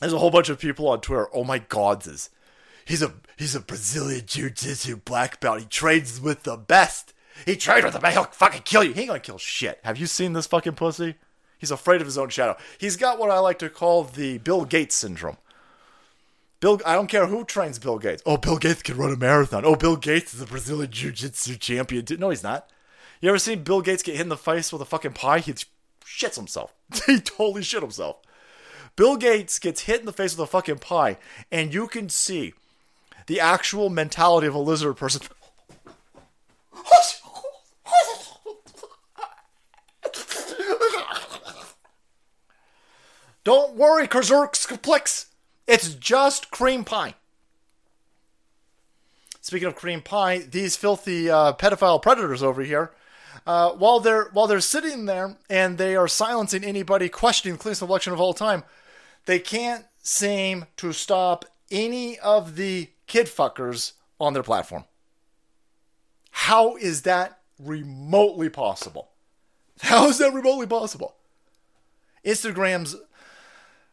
There's 0.00 0.12
a 0.12 0.18
whole 0.18 0.32
bunch 0.32 0.48
of 0.48 0.58
people 0.58 0.88
on 0.88 1.00
Twitter. 1.00 1.28
Oh 1.32 1.44
my 1.44 1.58
God, 1.58 2.04
he's 2.84 3.02
a 3.02 3.12
he's 3.36 3.54
a 3.54 3.60
Brazilian 3.60 4.26
jiu-jitsu 4.26 4.96
black 4.96 5.38
belt. 5.38 5.60
He 5.60 5.66
trains 5.66 6.20
with 6.20 6.42
the 6.42 6.56
best. 6.56 7.14
He 7.46 7.54
trains 7.54 7.84
with 7.84 7.94
the 7.94 8.00
best. 8.00 8.14
He'll 8.14 8.24
fucking 8.24 8.62
kill 8.62 8.82
you. 8.82 8.94
He 8.94 9.02
ain't 9.02 9.10
gonna 9.10 9.20
kill 9.20 9.38
shit. 9.38 9.78
Have 9.84 9.96
you 9.96 10.06
seen 10.06 10.32
this 10.32 10.48
fucking 10.48 10.72
pussy? 10.72 11.14
He's 11.56 11.70
afraid 11.70 12.00
of 12.00 12.08
his 12.08 12.18
own 12.18 12.30
shadow. 12.30 12.56
He's 12.78 12.96
got 12.96 13.16
what 13.16 13.30
I 13.30 13.38
like 13.38 13.60
to 13.60 13.70
call 13.70 14.02
the 14.02 14.38
Bill 14.38 14.64
Gates 14.64 14.96
syndrome. 14.96 15.36
Bill, 16.58 16.80
I 16.84 16.96
don't 16.96 17.06
care 17.06 17.28
who 17.28 17.44
trains 17.44 17.78
Bill 17.78 18.00
Gates. 18.00 18.24
Oh, 18.26 18.38
Bill 18.38 18.58
Gates 18.58 18.82
can 18.82 18.96
run 18.96 19.12
a 19.12 19.16
marathon. 19.16 19.64
Oh, 19.64 19.76
Bill 19.76 19.94
Gates 19.94 20.34
is 20.34 20.40
a 20.40 20.46
Brazilian 20.46 20.90
Jiu-Jitsu 20.90 21.58
champion. 21.58 22.04
No, 22.18 22.30
he's 22.30 22.42
not. 22.42 22.68
You 23.20 23.28
ever 23.28 23.38
seen 23.38 23.62
Bill 23.62 23.82
Gates 23.82 24.02
get 24.02 24.16
hit 24.16 24.22
in 24.22 24.30
the 24.30 24.36
face 24.36 24.72
with 24.72 24.82
a 24.82 24.84
fucking 24.84 25.12
pie? 25.12 25.38
He 25.38 25.54
shits 26.04 26.36
himself. 26.36 26.72
he 27.06 27.20
totally 27.20 27.62
shit 27.62 27.82
himself. 27.82 28.16
Bill 28.96 29.16
Gates 29.16 29.58
gets 29.58 29.82
hit 29.82 30.00
in 30.00 30.06
the 30.06 30.12
face 30.12 30.36
with 30.36 30.44
a 30.44 30.50
fucking 30.50 30.78
pie, 30.78 31.16
and 31.50 31.72
you 31.72 31.86
can 31.86 32.08
see 32.08 32.52
the 33.26 33.40
actual 33.40 33.88
mentality 33.88 34.46
of 34.46 34.54
a 34.54 34.58
lizard 34.58 34.96
person. 34.96 35.22
Don't 43.44 43.74
worry, 43.74 44.06
Kerzerksplex. 44.06 45.26
It's 45.66 45.94
just 45.94 46.50
cream 46.50 46.84
pie. 46.84 47.14
Speaking 49.40 49.66
of 49.68 49.74
cream 49.74 50.00
pie, 50.00 50.38
these 50.38 50.76
filthy 50.76 51.28
uh, 51.28 51.52
pedophile 51.54 52.00
predators 52.00 52.42
over 52.42 52.62
here, 52.62 52.92
uh, 53.46 53.70
while 53.70 54.00
they're 54.00 54.28
while 54.32 54.46
they're 54.46 54.60
sitting 54.60 55.06
there 55.06 55.36
and 55.48 55.78
they 55.78 55.96
are 55.96 56.08
silencing 56.08 56.64
anybody 56.64 57.08
questioning 57.08 57.56
the 57.56 57.62
cleanest 57.62 57.82
election 57.82 58.12
of 58.12 58.20
all 58.20 58.34
time, 58.34 58.64
they 59.26 59.38
can't 59.38 59.86
seem 60.02 60.66
to 60.76 60.92
stop 60.92 61.44
any 61.70 62.18
of 62.18 62.56
the 62.56 62.90
kid 63.06 63.26
fuckers 63.26 63.92
on 64.20 64.32
their 64.32 64.42
platform. 64.42 64.84
How 66.30 66.76
is 66.76 67.02
that 67.02 67.40
remotely 67.58 68.48
possible? 68.48 69.08
How 69.80 70.08
is 70.08 70.18
that 70.18 70.32
remotely 70.32 70.66
possible? 70.66 71.14
Instagram's 72.24 72.96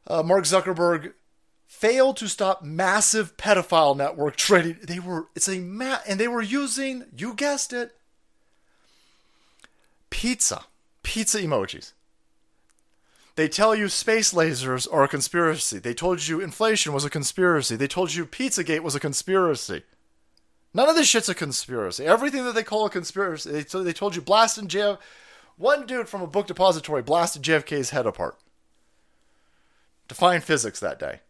uh, 0.08 0.24
Mark 0.24 0.44
Zuckerberg 0.46 1.14
failed 1.68 2.18
to 2.18 2.28
stop 2.28 2.64
massive 2.64 3.38
pedophile 3.38 3.96
network 3.96 4.36
trading. 4.36 4.78
They 4.84 5.00
were 5.00 5.28
it's 5.36 5.48
a 5.48 5.60
ma- 5.60 6.00
and 6.08 6.20
they 6.20 6.28
were 6.28 6.42
using 6.42 7.06
you 7.16 7.34
guessed 7.34 7.74
it 7.74 7.96
pizza, 10.10 10.66
pizza 11.04 11.40
emojis. 11.40 11.94
They 13.36 13.48
tell 13.48 13.74
you 13.74 13.88
space 13.88 14.34
lasers 14.34 14.86
are 14.92 15.04
a 15.04 15.08
conspiracy. 15.08 15.80
They 15.80 15.94
told 15.94 16.28
you 16.28 16.42
inflation 16.42 16.92
was 16.92 17.06
a 17.06 17.10
conspiracy. 17.10 17.78
They 17.78 17.88
told 17.88 18.14
you 18.14 18.26
Pizzagate 18.26 18.82
was 18.82 18.96
a 18.96 19.00
conspiracy. 19.00 19.84
None 20.74 20.90
of 20.90 20.96
this 20.96 21.08
shit's 21.08 21.30
a 21.30 21.36
conspiracy. 21.36 22.06
Everything 22.06 22.44
that 22.44 22.54
they 22.54 22.64
call 22.64 22.86
a 22.86 22.90
conspiracy, 22.90 23.50
they, 23.50 23.64
so 23.64 23.82
they 23.82 23.94
told 23.94 24.16
you 24.16 24.22
blasting 24.22 24.68
JF. 24.68 25.00
One 25.58 25.86
dude 25.86 26.10
from 26.10 26.22
a 26.22 26.28
book 26.28 26.48
depository 26.48 27.02
blasted 27.02 27.42
JFK's 27.42 27.90
head 27.90 28.06
apart. 28.06 28.38
Define 30.08 30.42
physics 30.42 30.80
that 30.80 31.00
day. 31.00 31.22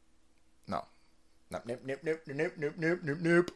No. 0.68 0.86
Nope, 1.52 1.64
nope, 1.66 1.80
nope, 1.86 2.00
nope, 2.04 2.22
nope, 2.28 2.54
nope, 2.58 2.74
nope, 2.78 3.00
nope, 3.04 3.18
nope. 3.22 3.52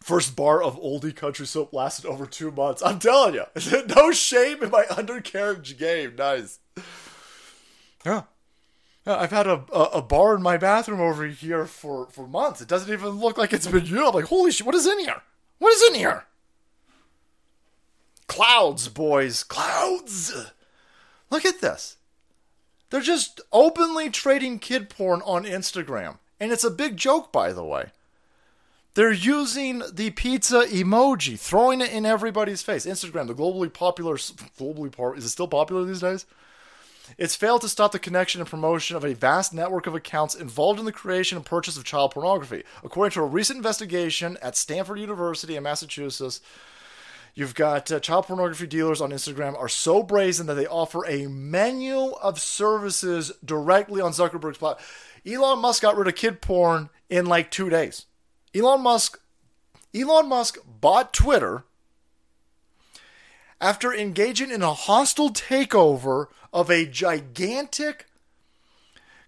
First 0.00 0.34
bar 0.34 0.62
of 0.62 0.80
oldie 0.80 1.14
country 1.14 1.46
soap 1.46 1.72
lasted 1.74 2.06
over 2.06 2.24
two 2.26 2.50
months. 2.50 2.82
I'm 2.82 2.98
telling 2.98 3.34
you, 3.34 3.44
no 3.96 4.12
shame 4.12 4.62
in 4.62 4.70
my 4.70 4.86
undercarriage 4.96 5.78
game. 5.78 6.16
Nice. 6.16 6.58
Yeah. 8.04 8.22
yeah 9.06 9.18
I've 9.18 9.30
had 9.30 9.46
a, 9.46 9.64
a, 9.72 9.82
a, 9.82 10.02
bar 10.02 10.34
in 10.34 10.42
my 10.42 10.56
bathroom 10.56 11.00
over 11.00 11.26
here 11.26 11.66
for, 11.66 12.06
for 12.06 12.26
months. 12.26 12.62
It 12.62 12.68
doesn't 12.68 12.90
even 12.90 13.10
look 13.10 13.36
like 13.36 13.52
it's 13.52 13.66
been 13.66 13.84
used. 13.84 13.94
I'm 13.94 14.14
like, 14.14 14.24
holy 14.24 14.50
shit, 14.50 14.66
what 14.66 14.74
is 14.74 14.86
in 14.86 15.00
here? 15.00 15.22
What 15.58 15.74
is 15.74 15.82
in 15.90 15.94
here? 15.96 16.24
Clouds, 18.26 18.88
boys. 18.88 19.44
Clouds. 19.44 20.46
Look 21.28 21.44
at 21.44 21.60
this. 21.60 21.96
They're 22.88 23.00
just 23.02 23.40
openly 23.52 24.08
trading 24.08 24.58
kid 24.58 24.88
porn 24.88 25.20
on 25.26 25.44
Instagram. 25.44 26.18
And 26.40 26.52
it's 26.52 26.64
a 26.64 26.70
big 26.70 26.96
joke, 26.96 27.32
by 27.32 27.52
the 27.52 27.64
way. 27.64 27.90
They're 28.94 29.12
using 29.12 29.82
the 29.92 30.10
pizza 30.10 30.62
emoji, 30.62 31.38
throwing 31.38 31.80
it 31.80 31.92
in 31.92 32.04
everybody's 32.04 32.62
face. 32.62 32.86
Instagram, 32.86 33.28
the 33.28 33.34
globally 33.34 33.72
popular, 33.72 34.16
globally 34.16 34.90
par- 34.90 35.14
is 35.14 35.24
it 35.24 35.28
still 35.28 35.46
popular 35.46 35.84
these 35.84 36.00
days? 36.00 36.26
It's 37.18 37.36
failed 37.36 37.60
to 37.62 37.68
stop 37.68 37.92
the 37.92 37.98
connection 37.98 38.40
and 38.40 38.50
promotion 38.50 38.96
of 38.96 39.04
a 39.04 39.14
vast 39.14 39.52
network 39.52 39.86
of 39.86 39.94
accounts 39.94 40.34
involved 40.34 40.78
in 40.78 40.86
the 40.86 40.92
creation 40.92 41.36
and 41.36 41.46
purchase 41.46 41.76
of 41.76 41.84
child 41.84 42.12
pornography. 42.12 42.64
According 42.84 43.12
to 43.12 43.20
a 43.20 43.26
recent 43.26 43.56
investigation 43.56 44.36
at 44.42 44.56
Stanford 44.56 44.98
University 44.98 45.56
in 45.56 45.62
Massachusetts, 45.62 46.40
you've 47.34 47.54
got 47.54 47.90
uh, 47.90 48.00
child 48.00 48.26
pornography 48.26 48.66
dealers 48.66 49.00
on 49.00 49.10
Instagram 49.10 49.56
are 49.56 49.68
so 49.68 50.02
brazen 50.02 50.46
that 50.46 50.54
they 50.54 50.66
offer 50.66 51.04
a 51.06 51.26
menu 51.26 52.12
of 52.22 52.40
services 52.40 53.32
directly 53.44 54.00
on 54.00 54.12
Zuckerberg's 54.12 54.58
platform. 54.58 54.86
Elon 55.26 55.60
Musk 55.60 55.82
got 55.82 55.96
rid 55.96 56.08
of 56.08 56.14
kid 56.14 56.40
porn 56.40 56.90
in 57.08 57.26
like 57.26 57.50
two 57.50 57.70
days. 57.70 58.06
Elon 58.54 58.80
Musk, 58.80 59.20
Elon 59.94 60.28
Musk 60.28 60.58
bought 60.80 61.12
Twitter 61.12 61.64
after 63.60 63.92
engaging 63.92 64.50
in 64.50 64.62
a 64.62 64.74
hostile 64.74 65.30
takeover 65.30 66.26
of 66.52 66.70
a 66.70 66.86
gigantic, 66.86 68.06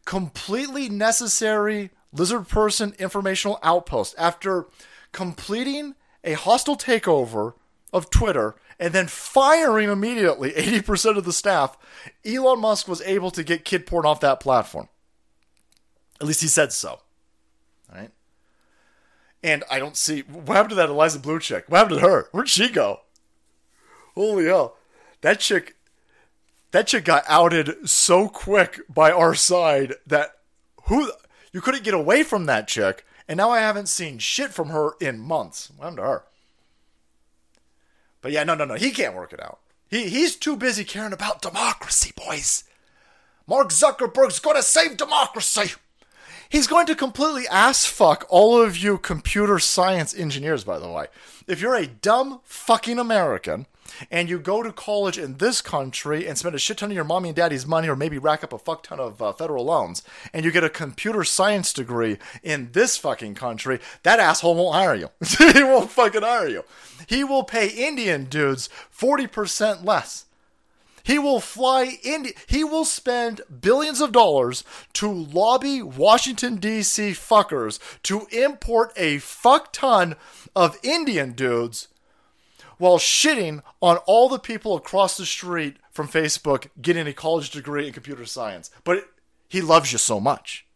completely 0.04 0.88
necessary 0.88 1.90
lizard 2.12 2.48
person 2.48 2.94
informational 2.98 3.58
outpost. 3.62 4.14
After 4.18 4.66
completing 5.12 5.94
a 6.24 6.32
hostile 6.32 6.76
takeover 6.76 7.54
of 7.92 8.10
Twitter 8.10 8.56
and 8.78 8.92
then 8.92 9.06
firing 9.06 9.88
immediately 9.88 10.50
80% 10.56 11.16
of 11.16 11.24
the 11.24 11.32
staff, 11.32 11.76
Elon 12.24 12.60
Musk 12.60 12.88
was 12.88 13.02
able 13.02 13.30
to 13.30 13.44
get 13.44 13.64
kid 13.64 13.86
porn 13.86 14.06
off 14.06 14.20
that 14.20 14.40
platform. 14.40 14.88
At 16.20 16.26
least 16.26 16.40
he 16.40 16.48
said 16.48 16.72
so. 16.72 17.01
And 19.42 19.64
I 19.70 19.78
don't 19.78 19.96
see 19.96 20.20
what 20.20 20.56
happened 20.56 20.70
to 20.70 20.76
that 20.76 20.88
Eliza 20.88 21.18
Bleu 21.18 21.40
chick. 21.40 21.64
What 21.68 21.78
happened 21.78 22.00
to 22.00 22.06
her? 22.06 22.28
Where'd 22.30 22.48
she 22.48 22.68
go? 22.68 23.00
Holy 24.14 24.46
hell. 24.46 24.76
That 25.22 25.40
chick 25.40 25.76
that 26.72 26.86
chick 26.86 27.04
got 27.04 27.24
outed 27.28 27.88
so 27.88 28.28
quick 28.28 28.80
by 28.88 29.12
our 29.12 29.34
side 29.34 29.94
that 30.06 30.38
who 30.84 31.12
you 31.52 31.60
couldn't 31.60 31.84
get 31.84 31.94
away 31.94 32.22
from 32.22 32.46
that 32.46 32.66
chick, 32.66 33.04
and 33.28 33.36
now 33.36 33.50
I 33.50 33.60
haven't 33.60 33.88
seen 33.88 34.18
shit 34.18 34.50
from 34.50 34.70
her 34.70 34.92
in 35.00 35.18
months. 35.18 35.70
What 35.76 35.84
happened 35.84 35.98
to 35.98 36.02
her? 36.02 36.24
But 38.22 38.32
yeah, 38.32 38.44
no, 38.44 38.54
no, 38.54 38.64
no. 38.64 38.74
He 38.74 38.90
can't 38.90 39.14
work 39.14 39.32
it 39.32 39.42
out. 39.42 39.60
He 39.88 40.08
he's 40.08 40.36
too 40.36 40.56
busy 40.56 40.84
caring 40.84 41.12
about 41.12 41.42
democracy, 41.42 42.12
boys. 42.16 42.64
Mark 43.46 43.68
Zuckerberg's 43.68 44.38
gonna 44.38 44.62
save 44.62 44.96
democracy. 44.96 45.74
He's 46.52 46.66
going 46.66 46.84
to 46.84 46.94
completely 46.94 47.48
ass 47.48 47.86
fuck 47.86 48.26
all 48.28 48.60
of 48.60 48.76
you 48.76 48.98
computer 48.98 49.58
science 49.58 50.14
engineers, 50.14 50.64
by 50.64 50.78
the 50.78 50.90
way. 50.90 51.06
If 51.46 51.62
you're 51.62 51.74
a 51.74 51.86
dumb 51.86 52.42
fucking 52.44 52.98
American 52.98 53.64
and 54.10 54.28
you 54.28 54.38
go 54.38 54.62
to 54.62 54.70
college 54.70 55.16
in 55.16 55.38
this 55.38 55.62
country 55.62 56.28
and 56.28 56.36
spend 56.36 56.54
a 56.54 56.58
shit 56.58 56.76
ton 56.76 56.90
of 56.90 56.94
your 56.94 57.04
mommy 57.04 57.30
and 57.30 57.36
daddy's 57.36 57.66
money 57.66 57.88
or 57.88 57.96
maybe 57.96 58.18
rack 58.18 58.44
up 58.44 58.52
a 58.52 58.58
fuck 58.58 58.82
ton 58.82 59.00
of 59.00 59.22
uh, 59.22 59.32
federal 59.32 59.64
loans 59.64 60.02
and 60.34 60.44
you 60.44 60.50
get 60.50 60.62
a 60.62 60.68
computer 60.68 61.24
science 61.24 61.72
degree 61.72 62.18
in 62.42 62.68
this 62.72 62.98
fucking 62.98 63.34
country, 63.34 63.80
that 64.02 64.20
asshole 64.20 64.54
won't 64.54 64.76
hire 64.76 64.94
you. 64.94 65.08
he 65.54 65.62
won't 65.62 65.90
fucking 65.90 66.20
hire 66.20 66.48
you. 66.48 66.64
He 67.06 67.24
will 67.24 67.44
pay 67.44 67.68
Indian 67.68 68.24
dudes 68.26 68.68
40% 68.94 69.86
less 69.86 70.26
he 71.02 71.18
will 71.18 71.40
fly 71.40 71.98
in, 72.02 72.28
he 72.46 72.64
will 72.64 72.84
spend 72.84 73.40
billions 73.60 74.00
of 74.00 74.12
dollars 74.12 74.64
to 74.94 75.10
lobby 75.10 75.82
Washington, 75.82 76.56
D.C. 76.56 77.12
fuckers 77.12 77.78
to 78.02 78.26
import 78.30 78.92
a 78.96 79.18
fuck 79.18 79.72
ton 79.72 80.16
of 80.54 80.78
Indian 80.82 81.32
dudes 81.32 81.88
while 82.78 82.98
shitting 82.98 83.62
on 83.80 83.98
all 84.06 84.28
the 84.28 84.38
people 84.38 84.76
across 84.76 85.16
the 85.16 85.26
street 85.26 85.76
from 85.90 86.08
Facebook 86.08 86.68
getting 86.80 87.06
a 87.06 87.12
college 87.12 87.50
degree 87.50 87.86
in 87.86 87.92
computer 87.92 88.24
science. 88.24 88.70
But 88.84 89.08
he 89.48 89.60
loves 89.60 89.92
you 89.92 89.98
so 89.98 90.18
much. 90.18 90.66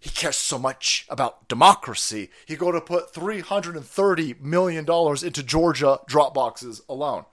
He 0.00 0.10
cares 0.10 0.36
so 0.36 0.58
much 0.58 1.06
about 1.08 1.48
democracy. 1.48 2.30
He 2.46 2.56
go 2.56 2.70
to 2.70 2.80
put 2.80 3.12
$330 3.12 4.40
million 4.40 4.86
into 4.88 5.42
Georgia 5.42 5.98
drop 6.06 6.34
boxes 6.34 6.80
alone 6.88 7.24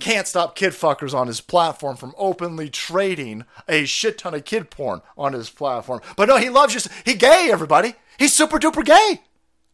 can't 0.00 0.26
stop 0.26 0.56
kid 0.56 0.72
fuckers 0.72 1.14
on 1.14 1.26
his 1.26 1.40
platform 1.40 1.96
from 1.96 2.14
openly 2.16 2.68
trading 2.70 3.44
a 3.68 3.84
shit 3.84 4.18
ton 4.18 4.34
of 4.34 4.44
kid 4.44 4.70
porn 4.70 5.02
on 5.16 5.32
his 5.32 5.50
platform. 5.50 6.00
But 6.16 6.28
no, 6.28 6.38
he 6.38 6.48
loves 6.48 6.74
you. 6.74 6.80
He 7.04 7.14
gay, 7.14 7.50
everybody. 7.52 7.94
He's 8.18 8.32
super 8.32 8.58
duper 8.58 8.84
gay, 8.84 9.20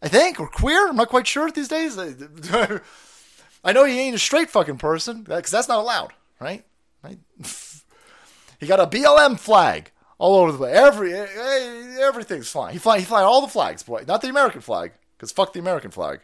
I 0.03 0.09
think, 0.09 0.41
or 0.41 0.49
queer. 0.49 0.89
I'm 0.89 0.97
not 0.97 1.09
quite 1.09 1.27
sure 1.27 1.51
these 1.51 1.69
days. 1.69 1.97
I 3.65 3.73
know 3.73 3.85
he 3.85 3.99
ain't 3.99 4.17
a 4.17 4.19
straight 4.19 4.51
fucking 4.51 4.79
person 4.79 5.23
because 5.23 5.51
that's 5.51 5.69
not 5.69 5.81
allowed, 5.81 6.13
right? 6.41 6.65
right? 7.03 7.19
he 8.61 8.67
got 8.67 8.81
a 8.81 8.87
BLM 8.87 9.39
flag 9.39 9.91
all 10.19 10.37
over 10.37 10.53
the 10.53 10.59
place. 10.59 10.77
Every 10.77 11.15
everything's 11.15 12.51
fine. 12.51 12.73
He 12.73 12.79
fly 12.79 12.99
he 12.99 13.05
fly 13.05 13.23
all 13.23 13.41
the 13.41 13.49
flags, 13.49 13.83
boy. 13.83 14.05
Not 14.07 14.21
the 14.21 14.29
American 14.29 14.61
flag, 14.61 14.93
because 15.17 15.33
fuck 15.33 15.53
the 15.53 15.61
American 15.61 15.91
flag. 15.91 16.21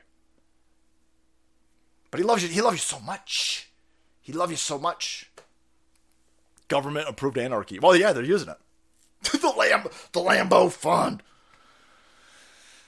But 2.11 2.21
he 2.21 2.25
loves 2.25 2.43
you. 2.43 2.49
He 2.49 2.61
loves 2.61 2.77
you 2.77 2.81
so 2.81 3.01
much. 3.01 3.71
He 4.25 4.33
love 4.33 4.51
you 4.51 4.57
so 4.57 4.79
much. 4.79 5.31
Government 6.69 7.11
approved 7.11 7.37
anarchy. 7.37 7.79
Well, 7.79 7.95
yeah, 7.95 8.15
they're 8.15 8.25
using 8.25 8.49
it. 8.49 8.57
the 9.41 9.53
Lamb, 9.57 9.85
the 10.13 10.21
Lambo 10.21 10.73
Fund. 10.73 11.23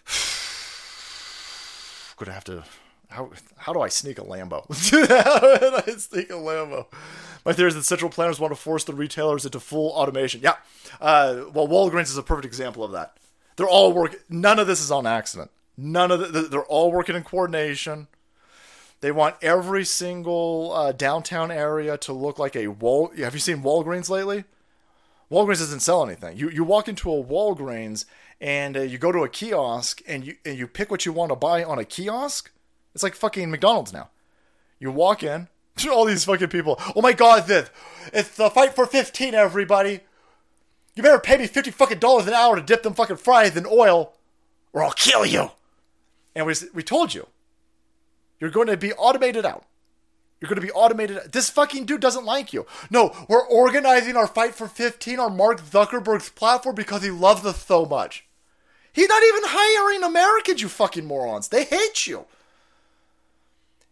Gonna 2.16 2.32
have 2.32 2.45
to. 2.45 2.64
How 3.11 3.30
how 3.59 3.74
do 3.74 3.82
I 3.82 3.89
sneak 3.89 4.18
a 4.18 4.22
Lambo? 4.22 4.64
how 5.24 5.59
do 5.59 5.76
I 5.76 5.97
sneak 5.99 6.30
a 6.30 6.34
Lambo? 6.34 6.87
My 7.45 7.53
theory 7.53 7.68
is 7.68 7.74
that 7.74 7.84
central 7.84 8.11
planners 8.11 8.41
want 8.41 8.53
to 8.53 8.61
force 8.61 8.84
the 8.84 8.95
retailers 8.95 9.45
into 9.45 9.61
full 9.61 9.91
automation. 9.91 10.41
Yeah. 10.43 10.55
Uh, 11.03 11.43
well, 11.53 11.68
Walgreens 11.68 12.05
is 12.05 12.16
a 12.16 12.22
perfect 12.22 12.47
example 12.47 12.82
of 12.82 12.93
that. 12.93 13.18
They're 13.57 13.68
all 13.68 13.93
working. 13.93 14.20
None 14.30 14.59
of 14.59 14.66
this 14.66 14.80
is 14.80 14.91
on 14.91 15.07
accident. 15.07 15.51
None 15.76 16.11
of 16.11 16.32
the, 16.32 16.43
they're 16.43 16.64
all 16.64 16.91
working 16.91 17.14
in 17.14 17.24
coordination. 17.24 18.09
They 19.01 19.12
want 19.12 19.36
every 19.42 19.84
single 19.84 20.72
uh, 20.72 20.92
downtown 20.92 21.51
area 21.51 21.99
to 21.99 22.12
look 22.12 22.38
like 22.38 22.57
a 22.57 22.68
wall. 22.68 23.12
Have 23.18 23.34
you 23.34 23.40
seen 23.40 23.62
Walgreens 23.62 24.09
lately? 24.09 24.44
Walgreens 25.30 25.59
doesn't 25.59 25.80
sell 25.80 26.05
anything. 26.05 26.36
You 26.36 26.49
you 26.49 26.64
walk 26.64 26.88
into 26.88 27.11
a 27.12 27.22
Walgreens 27.22 28.05
and 28.40 28.76
uh, 28.76 28.80
you 28.80 28.99
go 28.99 29.12
to 29.12 29.24
a 29.24 29.28
kiosk 29.28 30.01
and 30.07 30.24
you 30.24 30.36
and 30.44 30.59
you 30.59 30.66
pick 30.66 30.90
what 30.90 31.05
you 31.05 31.12
want 31.12 31.30
to 31.30 31.36
buy 31.36 31.64
on 31.64 31.78
a 31.78 31.84
kiosk. 31.84 32.51
It's 32.94 33.03
like 33.03 33.14
fucking 33.14 33.51
McDonald's 33.51 33.92
now. 33.92 34.11
You 34.78 34.90
walk 34.90 35.22
in, 35.22 35.49
all 35.90 36.05
these 36.05 36.24
fucking 36.24 36.49
people. 36.49 36.80
Oh 36.94 37.03
my 37.03 37.12
god, 37.12 37.47
this 37.47 37.70
it's 38.12 38.36
the 38.36 38.51
fight 38.51 38.74
for 38.74 38.86
fifteen, 38.86 39.34
everybody. 39.34 40.01
You 40.94 41.03
better 41.03 41.18
pay 41.18 41.36
me 41.36 41.47
fifty 41.47 41.70
fucking 41.70 41.99
dollars 41.99 42.26
an 42.26 42.34
hour 42.34 42.57
to 42.57 42.62
dip 42.62 42.82
them 42.82 42.94
fucking 42.94 43.16
fries 43.16 43.57
in 43.57 43.66
oil, 43.66 44.14
or 44.72 44.84
I'll 44.84 44.92
kill 44.92 45.26
you. 45.26 45.51
And 46.34 46.47
we 46.47 46.55
we 46.72 46.82
told 46.82 47.14
you 47.14 47.26
you're 48.41 48.51
going 48.51 48.68
to 48.68 48.76
be 48.76 48.93
automated 48.93 49.45
out. 49.45 49.64
You're 50.41 50.49
going 50.49 50.61
to 50.61 50.66
be 50.66 50.72
automated. 50.72 51.32
This 51.32 51.49
fucking 51.49 51.87
dude 51.87 52.01
doesn't 52.01 52.26
like 52.26 52.53
you. 52.53 52.66
No, 52.91 53.14
we're 53.28 53.47
organizing 53.47 54.16
our 54.16 54.26
fight 54.26 54.55
for 54.55 54.68
15 54.68 55.18
on 55.18 55.37
Mark 55.37 55.62
Zuckerberg's 55.62 56.28
platform 56.28 56.74
because 56.74 57.03
he 57.03 57.11
loves 57.11 57.47
us 57.47 57.64
so 57.64 57.87
much. 57.87 58.26
He's 58.93 59.09
not 59.09 59.22
even 59.22 59.43
hiring 59.45 60.03
Americans, 60.03 60.61
you 60.61 60.68
fucking 60.68 61.07
morons. 61.07 61.49
They 61.49 61.64
hate 61.64 62.07
you. 62.07 62.26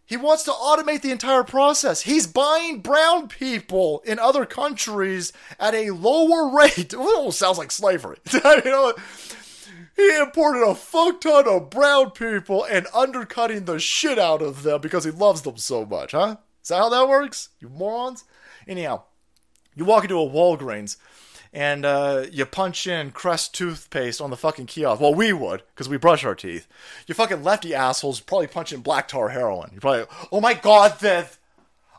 He 0.07 0.17
wants 0.17 0.43
to 0.43 0.51
automate 0.51 1.01
the 1.01 1.11
entire 1.11 1.43
process. 1.43 2.01
He's 2.01 2.27
buying 2.27 2.81
brown 2.81 3.27
people 3.27 4.03
in 4.05 4.19
other 4.19 4.45
countries 4.45 5.33
at 5.59 5.73
a 5.73 5.89
lower 5.91 6.55
rate. 6.55 6.77
It 6.77 6.95
almost 6.95 7.39
sounds 7.39 7.57
like 7.57 7.71
slavery. 7.71 8.17
you 8.33 8.61
know, 8.65 8.93
he 9.95 10.17
imported 10.17 10.67
a 10.67 10.75
fuck 10.75 11.21
ton 11.21 11.47
of 11.47 11.69
brown 11.69 12.11
people 12.11 12.65
and 12.65 12.87
undercutting 12.93 13.65
the 13.65 13.79
shit 13.79 14.19
out 14.19 14.41
of 14.41 14.63
them 14.63 14.81
because 14.81 15.05
he 15.05 15.11
loves 15.11 15.41
them 15.43 15.57
so 15.57 15.85
much, 15.85 16.11
huh? 16.11 16.37
Is 16.61 16.69
that 16.69 16.77
how 16.77 16.89
that 16.89 17.07
works? 17.07 17.49
You 17.59 17.69
morons? 17.69 18.23
Anyhow, 18.67 19.03
you 19.75 19.85
walk 19.85 20.03
into 20.03 20.19
a 20.19 20.29
Walgreens 20.29 20.97
and 21.53 21.85
uh, 21.85 22.25
you 22.29 22.45
punch 22.45 22.85
in 22.85 23.11
Crest 23.11 23.55
toothpaste 23.55 24.19
on 24.19 24.29
the 24.29 24.37
fucking 24.37 24.65
kiosk. 24.65 24.99
Well, 24.99 25.13
we 25.13 25.31
would, 25.31 25.63
because 25.73 25.87
we 25.87 25.97
brush 25.97 26.25
our 26.25 26.35
teeth. 26.35 26.67
You 27.07 27.15
fucking 27.15 27.43
lefty 27.43 27.73
assholes 27.73 28.19
probably 28.19 28.47
punch 28.47 28.73
in 28.73 28.81
black 28.81 29.07
tar 29.07 29.29
heroin. 29.29 29.69
You're 29.71 29.81
probably, 29.81 30.05
oh 30.31 30.41
my 30.41 30.53
god, 30.53 30.99
this. 30.99 31.37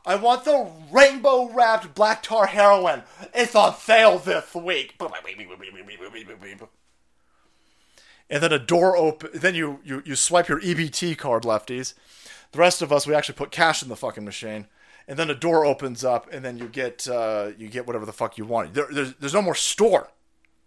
I 0.04 0.14
want 0.16 0.44
the 0.44 0.70
rainbow 0.92 1.50
wrapped 1.52 1.94
black 1.94 2.22
tar 2.22 2.46
heroin. 2.46 3.02
It's 3.34 3.56
on 3.56 3.74
sale 3.76 4.18
this 4.18 4.54
week. 4.54 4.96
And 8.28 8.42
then 8.42 8.52
a 8.52 8.58
door 8.58 8.96
open. 8.96 9.30
Then 9.34 9.54
you, 9.54 9.80
you, 9.84 10.02
you 10.04 10.16
swipe 10.16 10.48
your 10.48 10.60
EBT 10.60 11.16
card, 11.16 11.44
lefties. 11.44 11.94
The 12.52 12.58
rest 12.58 12.82
of 12.82 12.92
us, 12.92 13.06
we 13.06 13.14
actually 13.14 13.36
put 13.36 13.50
cash 13.50 13.82
in 13.82 13.88
the 13.88 13.96
fucking 13.96 14.24
machine 14.24 14.66
and 15.08 15.18
then 15.18 15.30
a 15.30 15.34
door 15.34 15.64
opens 15.64 16.04
up, 16.04 16.32
and 16.32 16.44
then 16.44 16.58
you 16.58 16.68
get 16.68 17.06
uh, 17.08 17.50
you 17.56 17.68
get 17.68 17.86
whatever 17.86 18.04
the 18.04 18.12
fuck 18.12 18.38
you 18.38 18.44
want. 18.44 18.74
There, 18.74 18.88
there's, 18.90 19.14
there's 19.14 19.34
no 19.34 19.42
more 19.42 19.54
store. 19.54 20.08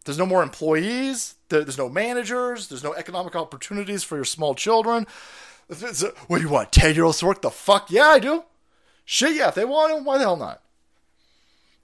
There's 0.05 0.17
no 0.17 0.25
more 0.25 0.41
employees. 0.41 1.35
There, 1.49 1.63
there's 1.63 1.77
no 1.77 1.89
managers. 1.89 2.67
There's 2.67 2.83
no 2.83 2.93
economic 2.93 3.35
opportunities 3.35 4.03
for 4.03 4.15
your 4.15 4.25
small 4.25 4.55
children. 4.55 5.07
What 5.67 6.37
do 6.37 6.41
you 6.41 6.49
want? 6.49 6.71
Ten 6.71 6.95
year 6.95 7.03
olds 7.03 7.19
to 7.19 7.25
work? 7.25 7.41
The 7.41 7.51
fuck? 7.51 7.91
Yeah, 7.91 8.07
I 8.07 8.19
do. 8.19 8.43
Shit, 9.05 9.35
yeah. 9.35 9.49
If 9.49 9.55
they 9.55 9.65
want 9.65 9.93
them, 9.93 10.05
why 10.05 10.17
the 10.17 10.23
hell 10.23 10.37
not? 10.37 10.61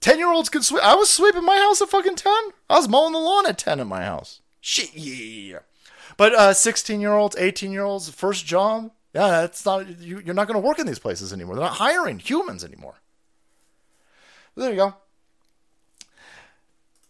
Ten 0.00 0.18
year 0.18 0.32
olds 0.32 0.48
can 0.48 0.62
sweep. 0.62 0.82
I 0.82 0.94
was 0.94 1.10
sweeping 1.10 1.44
my 1.44 1.56
house 1.56 1.82
at 1.82 1.90
fucking 1.90 2.16
ten. 2.16 2.50
I 2.70 2.76
was 2.76 2.88
mowing 2.88 3.12
the 3.12 3.18
lawn 3.18 3.46
at 3.46 3.58
ten 3.58 3.80
in 3.80 3.86
my 3.86 4.04
house. 4.04 4.40
Shit, 4.68 4.96
yeah. 4.96 5.60
But 6.16 6.34
uh, 6.34 6.52
sixteen 6.52 7.00
year 7.00 7.12
olds, 7.12 7.36
eighteen 7.36 7.70
year 7.70 7.84
olds, 7.84 8.10
first 8.10 8.44
job, 8.44 8.90
yeah, 9.14 9.42
that's 9.42 9.64
not 9.64 10.00
you, 10.00 10.18
you're 10.18 10.34
not 10.34 10.48
going 10.48 10.60
to 10.60 10.66
work 10.66 10.80
in 10.80 10.88
these 10.88 10.98
places 10.98 11.32
anymore. 11.32 11.54
They're 11.54 11.64
not 11.64 11.74
hiring 11.74 12.18
humans 12.18 12.64
anymore. 12.64 12.96
There 14.56 14.70
you 14.70 14.76
go. 14.76 14.94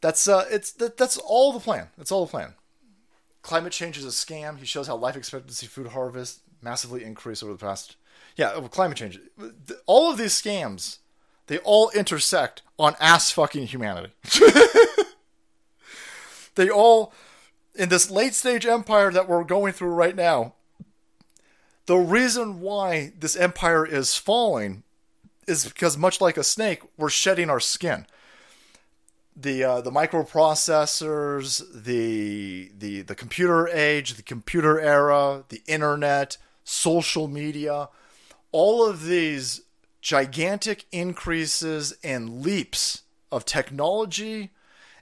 That's 0.02 0.28
uh, 0.28 0.44
it's 0.50 0.70
that, 0.72 0.98
that's 0.98 1.16
all 1.16 1.54
the 1.54 1.60
plan. 1.60 1.88
That's 1.96 2.12
all 2.12 2.26
the 2.26 2.30
plan. 2.30 2.52
Climate 3.40 3.72
change 3.72 3.96
is 3.96 4.04
a 4.04 4.08
scam. 4.08 4.58
He 4.58 4.66
shows 4.66 4.86
how 4.86 4.96
life 4.96 5.16
expectancy, 5.16 5.66
food 5.66 5.86
harvest 5.88 6.40
massively 6.60 7.04
increased 7.04 7.42
over 7.42 7.54
the 7.54 7.58
past. 7.58 7.96
Yeah, 8.36 8.60
climate 8.70 8.98
change. 8.98 9.18
All 9.86 10.10
of 10.10 10.18
these 10.18 10.34
scams, 10.34 10.98
they 11.46 11.56
all 11.60 11.88
intersect 11.94 12.60
on 12.78 12.96
ass 13.00 13.30
fucking 13.30 13.68
humanity. 13.68 14.12
they 16.54 16.68
all, 16.68 17.14
in 17.76 17.88
this 17.88 18.10
late 18.10 18.34
stage 18.34 18.66
empire 18.66 19.10
that 19.12 19.28
we're 19.28 19.44
going 19.44 19.72
through 19.72 19.90
right 19.90 20.16
now, 20.16 20.54
the 21.86 21.96
reason 21.96 22.60
why 22.60 23.12
this 23.18 23.36
empire 23.36 23.86
is 23.86 24.16
falling 24.16 24.82
is 25.46 25.64
because 25.64 25.96
much 25.96 26.20
like 26.20 26.36
a 26.36 26.44
snake, 26.44 26.82
we're 26.96 27.08
shedding 27.08 27.48
our 27.48 27.60
skin. 27.60 28.06
The 29.36 29.62
uh, 29.62 29.80
the 29.82 29.92
microprocessors, 29.92 31.62
the 31.84 32.72
the 32.76 33.02
the 33.02 33.14
computer 33.14 33.68
age, 33.68 34.14
the 34.14 34.22
computer 34.22 34.80
era, 34.80 35.44
the 35.50 35.62
internet, 35.66 36.38
social 36.64 37.28
media, 37.28 37.90
all 38.50 38.88
of 38.88 39.04
these 39.04 39.60
gigantic 40.00 40.86
increases 40.90 41.96
and 42.02 42.42
leaps 42.42 43.02
of 43.30 43.44
technology 43.44 44.50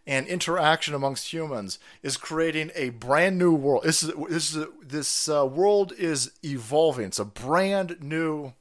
and 0.07 0.27
interaction 0.27 0.95
amongst 0.95 1.33
humans 1.33 1.79
is 2.03 2.17
creating 2.17 2.71
a 2.75 2.91
brand 2.91 3.39
new 3.39 3.55
world. 3.55 3.85
This 3.85 4.03
is 4.03 4.13
this 4.29 4.55
is, 4.55 4.67
this 4.83 5.29
uh, 5.29 5.47
world 5.47 5.93
is 5.97 6.33
evolving. 6.43 7.07
It's 7.07 7.19
a 7.19 7.25
brand 7.25 8.03
new. 8.03 8.53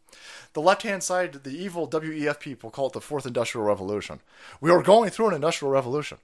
The 0.53 0.61
left 0.61 0.83
hand 0.83 1.03
side, 1.03 1.33
the 1.43 1.49
evil 1.49 1.87
WEF 1.87 2.39
people 2.39 2.69
call 2.69 2.87
it 2.87 2.93
the 2.93 3.01
fourth 3.01 3.25
industrial 3.25 3.65
revolution. 3.65 4.19
We 4.61 4.69
are 4.69 4.83
going 4.83 5.09
through 5.09 5.29
an 5.29 5.33
industrial 5.33 5.71
revolution. 5.71 6.19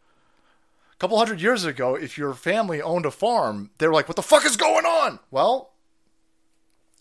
A 0.93 0.97
couple 0.99 1.17
hundred 1.17 1.41
years 1.41 1.65
ago, 1.65 1.95
if 1.95 2.17
your 2.17 2.34
family 2.34 2.82
owned 2.82 3.05
a 3.05 3.11
farm, 3.11 3.72
they 3.78 3.88
were 3.88 3.93
like, 3.93 4.07
"What 4.07 4.15
the 4.15 4.22
fuck 4.22 4.45
is 4.45 4.55
going 4.55 4.86
on?" 4.86 5.20
Well, 5.32 5.72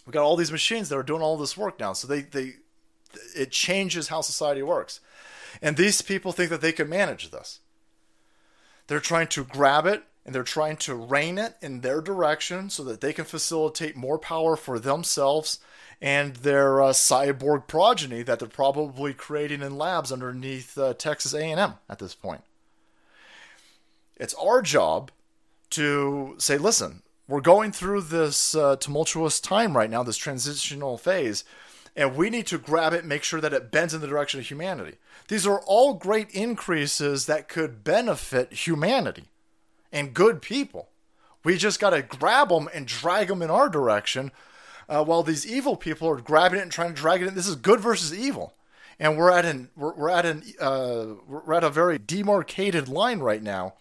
we 0.06 0.12
got 0.12 0.24
all 0.24 0.36
these 0.36 0.52
machines 0.52 0.88
that 0.88 0.96
are 0.96 1.02
doing 1.02 1.22
all 1.22 1.36
this 1.36 1.56
work 1.56 1.78
now, 1.78 1.92
so 1.92 2.08
they 2.08 2.22
they 2.22 2.54
it 3.36 3.50
changes 3.50 4.08
how 4.08 4.22
society 4.22 4.62
works. 4.62 5.00
And 5.62 5.76
these 5.76 6.02
people 6.02 6.32
think 6.32 6.50
that 6.50 6.60
they 6.60 6.72
can 6.72 6.88
manage 6.88 7.30
this. 7.30 7.60
They're 8.88 9.00
trying 9.00 9.28
to 9.28 9.44
grab 9.44 9.86
it 9.86 10.02
and 10.26 10.34
they're 10.34 10.42
trying 10.42 10.76
to 10.78 10.94
rein 10.94 11.38
it 11.38 11.54
in 11.62 11.80
their 11.80 12.00
direction 12.00 12.68
so 12.68 12.84
that 12.84 13.00
they 13.00 13.12
can 13.12 13.24
facilitate 13.24 13.96
more 13.96 14.18
power 14.18 14.56
for 14.56 14.78
themselves 14.78 15.60
and 16.00 16.36
their 16.36 16.82
uh, 16.82 16.90
cyborg 16.90 17.66
progeny 17.66 18.22
that 18.22 18.38
they're 18.38 18.48
probably 18.48 19.14
creating 19.14 19.62
in 19.62 19.78
labs 19.78 20.12
underneath 20.12 20.76
uh, 20.76 20.94
Texas 20.94 21.34
A&M 21.34 21.74
at 21.88 21.98
this 21.98 22.14
point. 22.14 22.42
It's 24.16 24.34
our 24.34 24.62
job 24.62 25.10
to 25.70 26.34
say, 26.38 26.58
listen, 26.58 27.02
we're 27.26 27.40
going 27.40 27.72
through 27.72 28.02
this 28.02 28.54
uh, 28.54 28.76
tumultuous 28.76 29.40
time 29.40 29.76
right 29.76 29.90
now, 29.90 30.02
this 30.02 30.16
transitional 30.16 30.98
phase 30.98 31.44
and 31.98 32.14
we 32.14 32.30
need 32.30 32.46
to 32.46 32.58
grab 32.58 32.92
it 32.92 33.04
make 33.04 33.24
sure 33.24 33.40
that 33.40 33.52
it 33.52 33.72
bends 33.72 33.92
in 33.92 34.00
the 34.00 34.06
direction 34.06 34.38
of 34.38 34.46
humanity. 34.46 34.98
These 35.26 35.48
are 35.48 35.60
all 35.66 35.94
great 35.94 36.30
increases 36.30 37.26
that 37.26 37.48
could 37.48 37.82
benefit 37.82 38.52
humanity 38.52 39.24
and 39.92 40.14
good 40.14 40.40
people. 40.40 40.90
We 41.42 41.58
just 41.58 41.80
got 41.80 41.90
to 41.90 42.02
grab 42.02 42.50
them 42.50 42.68
and 42.72 42.86
drag 42.86 43.26
them 43.26 43.42
in 43.42 43.50
our 43.50 43.68
direction 43.68 44.30
uh, 44.88 45.04
while 45.04 45.24
these 45.24 45.44
evil 45.44 45.74
people 45.74 46.08
are 46.08 46.20
grabbing 46.20 46.60
it 46.60 46.62
and 46.62 46.70
trying 46.70 46.94
to 46.94 47.00
drag 47.00 47.20
it 47.20 47.26
in. 47.26 47.34
This 47.34 47.48
is 47.48 47.56
good 47.56 47.80
versus 47.80 48.16
evil. 48.16 48.54
And 49.00 49.18
we're 49.18 49.32
at 49.32 49.44
an 49.44 49.70
we're, 49.76 49.94
we're 49.94 50.08
at 50.08 50.24
an 50.24 50.44
uh, 50.60 51.06
we're 51.26 51.54
at 51.54 51.64
a 51.64 51.70
very 51.70 51.98
demarcated 51.98 52.88
line 52.88 53.20
right 53.20 53.42
now, 53.42 53.74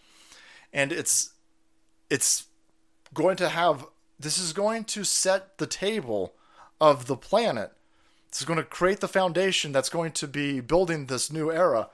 and 0.72 0.92
it's 0.92 1.30
it's 2.08 2.46
going 3.12 3.36
to 3.36 3.48
have 3.48 3.86
this 4.18 4.38
is 4.38 4.52
going 4.52 4.84
to 4.84 5.02
set 5.02 5.58
the 5.58 5.66
table 5.66 6.34
of 6.80 7.06
the 7.06 7.16
planet 7.16 7.72
is 8.40 8.46
going 8.46 8.58
to 8.58 8.64
create 8.64 9.00
the 9.00 9.08
foundation 9.08 9.72
that's 9.72 9.88
going 9.88 10.12
to 10.12 10.28
be 10.28 10.60
building 10.60 11.06
this 11.06 11.32
new 11.32 11.50
era 11.50 11.88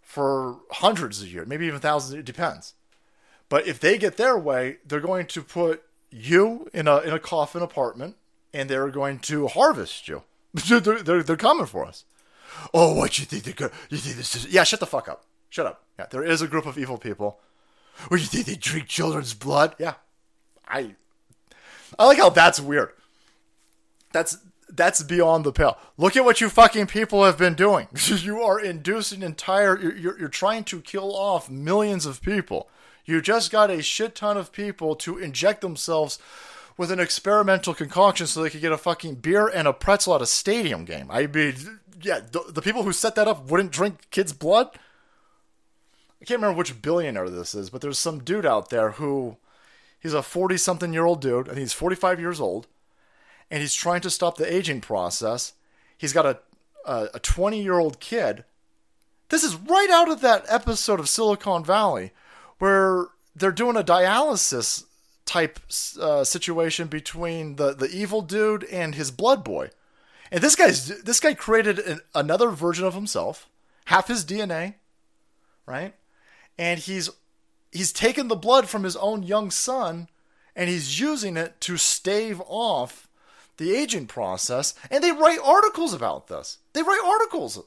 for 0.00 0.60
hundreds 0.70 1.22
of 1.22 1.28
years, 1.28 1.46
maybe 1.48 1.66
even 1.66 1.80
thousands. 1.80 2.18
It 2.18 2.24
depends. 2.24 2.74
But 3.48 3.66
if 3.66 3.80
they 3.80 3.98
get 3.98 4.16
their 4.16 4.38
way, 4.38 4.78
they're 4.86 5.00
going 5.00 5.26
to 5.26 5.42
put 5.42 5.82
you 6.10 6.68
in 6.72 6.86
a 6.86 6.98
in 6.98 7.12
a 7.12 7.18
coffin 7.18 7.62
apartment, 7.62 8.16
and 8.52 8.68
they're 8.68 8.88
going 8.88 9.18
to 9.20 9.48
harvest 9.48 10.08
you. 10.08 10.22
they're, 10.54 10.80
they're, 10.80 11.22
they're 11.22 11.36
coming 11.36 11.66
for 11.66 11.84
us. 11.84 12.04
Oh, 12.72 12.94
what 12.94 13.18
you 13.18 13.24
think 13.24 13.44
they're 13.44 13.54
good? 13.54 13.72
You 13.90 13.98
think 13.98 14.16
this 14.16 14.34
is? 14.36 14.46
Yeah, 14.46 14.64
shut 14.64 14.80
the 14.80 14.86
fuck 14.86 15.08
up. 15.08 15.24
Shut 15.50 15.66
up. 15.66 15.82
Yeah, 15.98 16.06
there 16.10 16.24
is 16.24 16.42
a 16.42 16.48
group 16.48 16.66
of 16.66 16.78
evil 16.78 16.98
people. 16.98 17.40
What 18.08 18.20
you 18.20 18.26
think 18.26 18.46
they 18.46 18.54
drink 18.54 18.88
children's 18.88 19.34
blood? 19.34 19.74
Yeah, 19.78 19.94
I. 20.66 20.94
I 21.98 22.06
like 22.06 22.18
how 22.18 22.30
that's 22.30 22.58
weird. 22.58 22.90
That's 24.12 24.38
that's 24.74 25.02
beyond 25.02 25.44
the 25.44 25.52
pale. 25.52 25.78
Look 25.96 26.16
at 26.16 26.24
what 26.24 26.40
you 26.40 26.48
fucking 26.48 26.86
people 26.86 27.24
have 27.24 27.38
been 27.38 27.54
doing. 27.54 27.88
you 28.06 28.42
are 28.42 28.60
inducing 28.60 29.22
entire. 29.22 29.78
You're, 29.78 30.18
you're, 30.18 30.28
trying 30.28 30.64
to 30.64 30.80
kill 30.80 31.14
off 31.16 31.50
millions 31.50 32.06
of 32.06 32.22
people. 32.22 32.68
You 33.04 33.20
just 33.20 33.52
got 33.52 33.70
a 33.70 33.82
shit 33.82 34.14
ton 34.14 34.36
of 34.36 34.52
people 34.52 34.96
to 34.96 35.18
inject 35.18 35.60
themselves 35.60 36.18
with 36.76 36.90
an 36.90 36.98
experimental 36.98 37.74
concoction 37.74 38.26
so 38.26 38.42
they 38.42 38.50
could 38.50 38.60
get 38.60 38.72
a 38.72 38.78
fucking 38.78 39.16
beer 39.16 39.46
and 39.46 39.68
a 39.68 39.72
pretzel 39.72 40.14
at 40.14 40.22
a 40.22 40.26
stadium 40.26 40.84
game. 40.84 41.08
I 41.10 41.26
mean, 41.26 41.80
yeah, 42.00 42.20
the, 42.20 42.44
the 42.48 42.62
people 42.62 42.82
who 42.82 42.92
set 42.92 43.14
that 43.14 43.28
up 43.28 43.50
wouldn't 43.50 43.70
drink 43.70 44.10
kids' 44.10 44.32
blood. 44.32 44.70
I 46.20 46.24
can't 46.24 46.40
remember 46.40 46.58
which 46.58 46.80
billionaire 46.80 47.28
this 47.28 47.54
is, 47.54 47.70
but 47.70 47.82
there's 47.82 47.98
some 47.98 48.24
dude 48.24 48.46
out 48.46 48.70
there 48.70 48.92
who 48.92 49.36
he's 50.00 50.14
a 50.14 50.22
40 50.22 50.56
something 50.56 50.92
year 50.92 51.04
old 51.04 51.20
dude. 51.20 51.46
Think 51.46 51.58
he's 51.58 51.72
45 51.74 52.18
years 52.18 52.40
old 52.40 52.66
and 53.50 53.60
he's 53.60 53.74
trying 53.74 54.00
to 54.02 54.10
stop 54.10 54.36
the 54.36 54.52
aging 54.52 54.80
process. 54.80 55.52
He's 55.96 56.12
got 56.12 56.26
a 56.26 56.38
a 56.84 57.18
20 57.20 57.62
year 57.62 57.78
old 57.78 58.00
kid. 58.00 58.44
This 59.30 59.42
is 59.42 59.56
right 59.56 59.90
out 59.90 60.10
of 60.10 60.20
that 60.20 60.44
episode 60.48 61.00
of 61.00 61.08
Silicon 61.08 61.64
Valley 61.64 62.12
where 62.58 63.06
they're 63.34 63.52
doing 63.52 63.76
a 63.76 63.82
dialysis 63.82 64.84
type 65.24 65.58
uh, 66.00 66.22
situation 66.22 66.86
between 66.88 67.56
the, 67.56 67.74
the 67.74 67.88
evil 67.88 68.20
dude 68.20 68.64
and 68.64 68.94
his 68.94 69.10
blood 69.10 69.42
boy. 69.42 69.70
And 70.30 70.42
this 70.42 70.56
guy's 70.56 71.02
this 71.02 71.20
guy 71.20 71.34
created 71.34 71.78
an, 71.78 72.00
another 72.14 72.50
version 72.50 72.84
of 72.84 72.94
himself, 72.94 73.48
half 73.86 74.08
his 74.08 74.24
DNA, 74.24 74.74
right? 75.66 75.94
And 76.58 76.78
he's 76.80 77.10
he's 77.72 77.92
taken 77.92 78.28
the 78.28 78.36
blood 78.36 78.68
from 78.68 78.84
his 78.84 78.96
own 78.96 79.22
young 79.22 79.50
son 79.50 80.08
and 80.54 80.68
he's 80.68 81.00
using 81.00 81.36
it 81.36 81.60
to 81.62 81.76
stave 81.76 82.40
off 82.46 83.03
the 83.56 83.74
aging 83.74 84.06
process, 84.06 84.74
and 84.90 85.02
they 85.02 85.12
write 85.12 85.38
articles 85.44 85.92
about 85.92 86.28
this. 86.28 86.58
They 86.72 86.82
write 86.82 87.02
articles. 87.04 87.62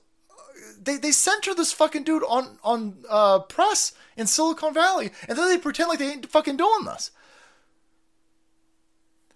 They, 0.82 0.98
they 0.98 1.12
center 1.12 1.54
this 1.54 1.72
fucking 1.72 2.04
dude 2.04 2.24
on 2.28 2.58
on 2.64 2.98
uh, 3.10 3.40
press 3.40 3.94
in 4.16 4.28
Silicon 4.28 4.74
Valley, 4.74 5.12
and 5.28 5.38
then 5.38 5.50
they 5.50 5.58
pretend 5.58 5.90
like 5.90 6.00
they 6.00 6.12
ain't 6.12 6.30
fucking 6.30 6.58
doing 6.58 6.86
this. 6.86 7.12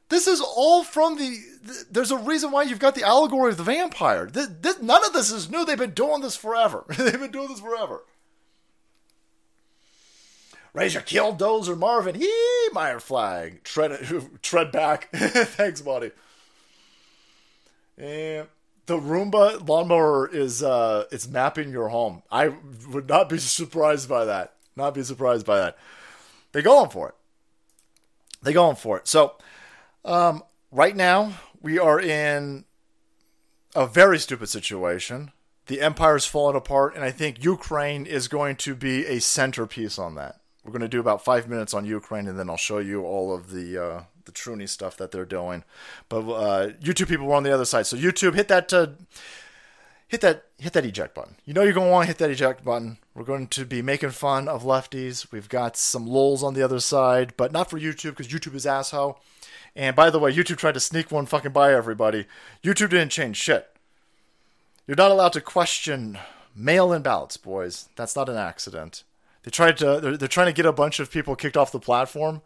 This 0.09 0.27
is 0.27 0.41
all 0.41 0.83
from 0.83 1.17
the. 1.17 1.37
There's 1.89 2.11
a 2.11 2.17
reason 2.17 2.51
why 2.51 2.63
you've 2.63 2.79
got 2.79 2.95
the 2.95 3.03
allegory 3.03 3.51
of 3.51 3.57
the 3.57 3.63
vampire. 3.63 4.29
None 4.81 5.05
of 5.05 5.13
this 5.13 5.31
is 5.31 5.49
new. 5.49 5.63
They've 5.63 5.77
been 5.77 5.91
doing 5.91 6.21
this 6.21 6.35
forever. 6.35 6.83
They've 6.97 7.19
been 7.19 7.31
doing 7.31 7.47
this 7.47 7.61
forever. 7.61 8.03
Raise 10.73 10.93
your 10.93 11.03
killdozer, 11.03 11.77
Marvin. 11.77 12.21
Heemeyer 12.21 13.01
flag. 13.01 13.63
Tread, 13.63 14.23
tread 14.41 14.71
back. 14.71 15.09
Thanks, 15.13 15.81
buddy. 15.81 16.11
And 18.01 18.47
the 18.87 18.97
Roomba 18.97 19.67
lawnmower 19.67 20.27
is 20.27 20.63
uh, 20.63 21.05
it's 21.11 21.27
mapping 21.27 21.71
your 21.71 21.89
home. 21.89 22.23
I 22.31 22.53
would 22.89 23.07
not 23.07 23.29
be 23.29 23.37
surprised 23.39 24.09
by 24.09 24.25
that. 24.25 24.55
Not 24.75 24.95
be 24.95 25.03
surprised 25.03 25.45
by 25.45 25.57
that. 25.59 25.77
They're 26.51 26.61
going 26.61 26.89
for 26.89 27.09
it. 27.09 27.15
They're 28.41 28.53
going 28.53 28.75
for 28.75 28.97
it. 28.97 29.07
So, 29.07 29.35
um, 30.03 30.43
right 30.71 30.95
now 30.95 31.33
we 31.61 31.77
are 31.77 31.99
in 31.99 32.65
a 33.75 33.85
very 33.85 34.17
stupid 34.17 34.47
situation. 34.47 35.31
The 35.67 35.79
empire's 35.79 36.25
falling 36.25 36.55
apart, 36.55 36.95
and 36.95 37.03
I 37.03 37.11
think 37.11 37.43
Ukraine 37.43 38.05
is 38.05 38.27
going 38.27 38.55
to 38.57 38.73
be 38.73 39.05
a 39.05 39.21
centerpiece 39.21 39.99
on 39.99 40.15
that. 40.15 40.41
We're 40.63 40.71
going 40.71 40.81
to 40.81 40.87
do 40.87 40.99
about 40.99 41.23
five 41.23 41.47
minutes 41.47 41.73
on 41.73 41.85
Ukraine, 41.85 42.27
and 42.27 42.37
then 42.37 42.49
I'll 42.49 42.57
show 42.57 42.79
you 42.79 43.03
all 43.03 43.33
of 43.33 43.51
the 43.51 43.77
uh, 43.77 44.01
the 44.25 44.31
Truny 44.31 44.67
stuff 44.67 44.97
that 44.97 45.11
they're 45.11 45.25
doing. 45.25 45.63
But 46.09 46.19
uh, 46.19 46.67
YouTube 46.81 47.07
people 47.07 47.27
were 47.27 47.35
on 47.35 47.43
the 47.43 47.53
other 47.53 47.65
side, 47.65 47.87
so 47.87 47.97
YouTube 47.97 48.35
hit 48.35 48.47
that 48.47 48.71
uh, 48.73 48.87
hit 50.07 50.21
that 50.21 50.45
hit 50.57 50.73
that 50.73 50.85
eject 50.85 51.15
button. 51.15 51.35
You 51.45 51.53
know 51.53 51.63
you're 51.63 51.73
going 51.73 51.87
to 51.87 51.91
want 51.91 52.03
to 52.03 52.07
hit 52.07 52.17
that 52.19 52.29
eject 52.29 52.63
button. 52.63 52.97
We're 53.15 53.23
going 53.23 53.47
to 53.47 53.65
be 53.65 53.81
making 53.81 54.11
fun 54.11 54.47
of 54.47 54.63
lefties. 54.63 55.31
We've 55.31 55.49
got 55.49 55.77
some 55.77 56.07
lulls 56.07 56.43
on 56.43 56.53
the 56.53 56.63
other 56.63 56.79
side, 56.79 57.33
but 57.37 57.51
not 57.51 57.69
for 57.69 57.79
YouTube 57.79 58.11
because 58.11 58.27
YouTube 58.27 58.55
is 58.55 58.65
asshole. 58.65 59.19
And 59.75 59.95
by 59.95 60.09
the 60.09 60.19
way, 60.19 60.33
YouTube 60.33 60.57
tried 60.57 60.73
to 60.73 60.79
sneak 60.79 61.11
one 61.11 61.25
fucking 61.25 61.51
by 61.51 61.73
everybody. 61.73 62.25
YouTube 62.63 62.89
didn't 62.89 63.09
change 63.09 63.37
shit. 63.37 63.69
You're 64.85 64.97
not 64.97 65.11
allowed 65.11 65.33
to 65.33 65.41
question 65.41 66.17
mail-in 66.53 67.01
ballots, 67.01 67.37
boys. 67.37 67.87
That's 67.95 68.15
not 68.15 68.27
an 68.27 68.35
accident. 68.35 69.03
They 69.43 69.51
tried 69.51 69.77
to. 69.77 69.99
They're, 70.01 70.17
they're 70.17 70.27
trying 70.27 70.47
to 70.47 70.53
get 70.53 70.65
a 70.65 70.73
bunch 70.73 70.99
of 70.99 71.11
people 71.11 71.35
kicked 71.35 71.57
off 71.57 71.71
the 71.71 71.79
platform. 71.79 72.41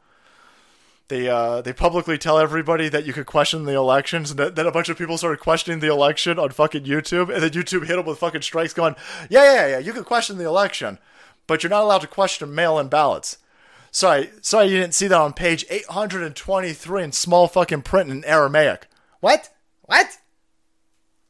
They 1.08 1.30
uh, 1.30 1.62
they 1.62 1.72
publicly 1.72 2.18
tell 2.18 2.40
everybody 2.40 2.90
that 2.90 3.06
you 3.06 3.14
could 3.14 3.28
question 3.28 3.66
the 3.66 3.76
elections, 3.76 4.32
and 4.32 4.40
then 4.40 4.66
a 4.66 4.72
bunch 4.72 4.90
of 4.90 4.98
people 4.98 5.18
started 5.18 5.40
questioning 5.40 5.80
the 5.80 5.92
election 5.92 6.40
on 6.40 6.50
fucking 6.50 6.84
YouTube, 6.84 7.32
and 7.32 7.44
then 7.44 7.52
YouTube 7.52 7.86
hit 7.86 7.96
them 7.96 8.06
with 8.06 8.18
fucking 8.18 8.42
strikes, 8.42 8.74
going, 8.74 8.96
"Yeah, 9.30 9.44
yeah, 9.44 9.68
yeah, 9.68 9.78
you 9.78 9.94
could 9.94 10.06
question 10.06 10.40
the 10.40 10.46
election, 10.46 10.98
but 11.46 11.62
you're 11.62 11.70
not 11.70 11.84
allowed 11.84 12.02
to 12.02 12.08
question 12.08 12.56
mail-in 12.56 12.88
ballots." 12.88 13.38
Sorry, 13.92 14.32
sorry, 14.42 14.68
you 14.68 14.80
didn't 14.80 14.96
see 14.96 15.08
that 15.08 15.22
on 15.22 15.34
page 15.34 15.64
823 15.70 17.04
in 17.04 17.12
small 17.12 17.48
fucking 17.48 17.84
print 17.84 18.10
in 18.10 18.26
Aramaic. 18.26 18.88
What? 19.22 19.52
What? 19.84 20.18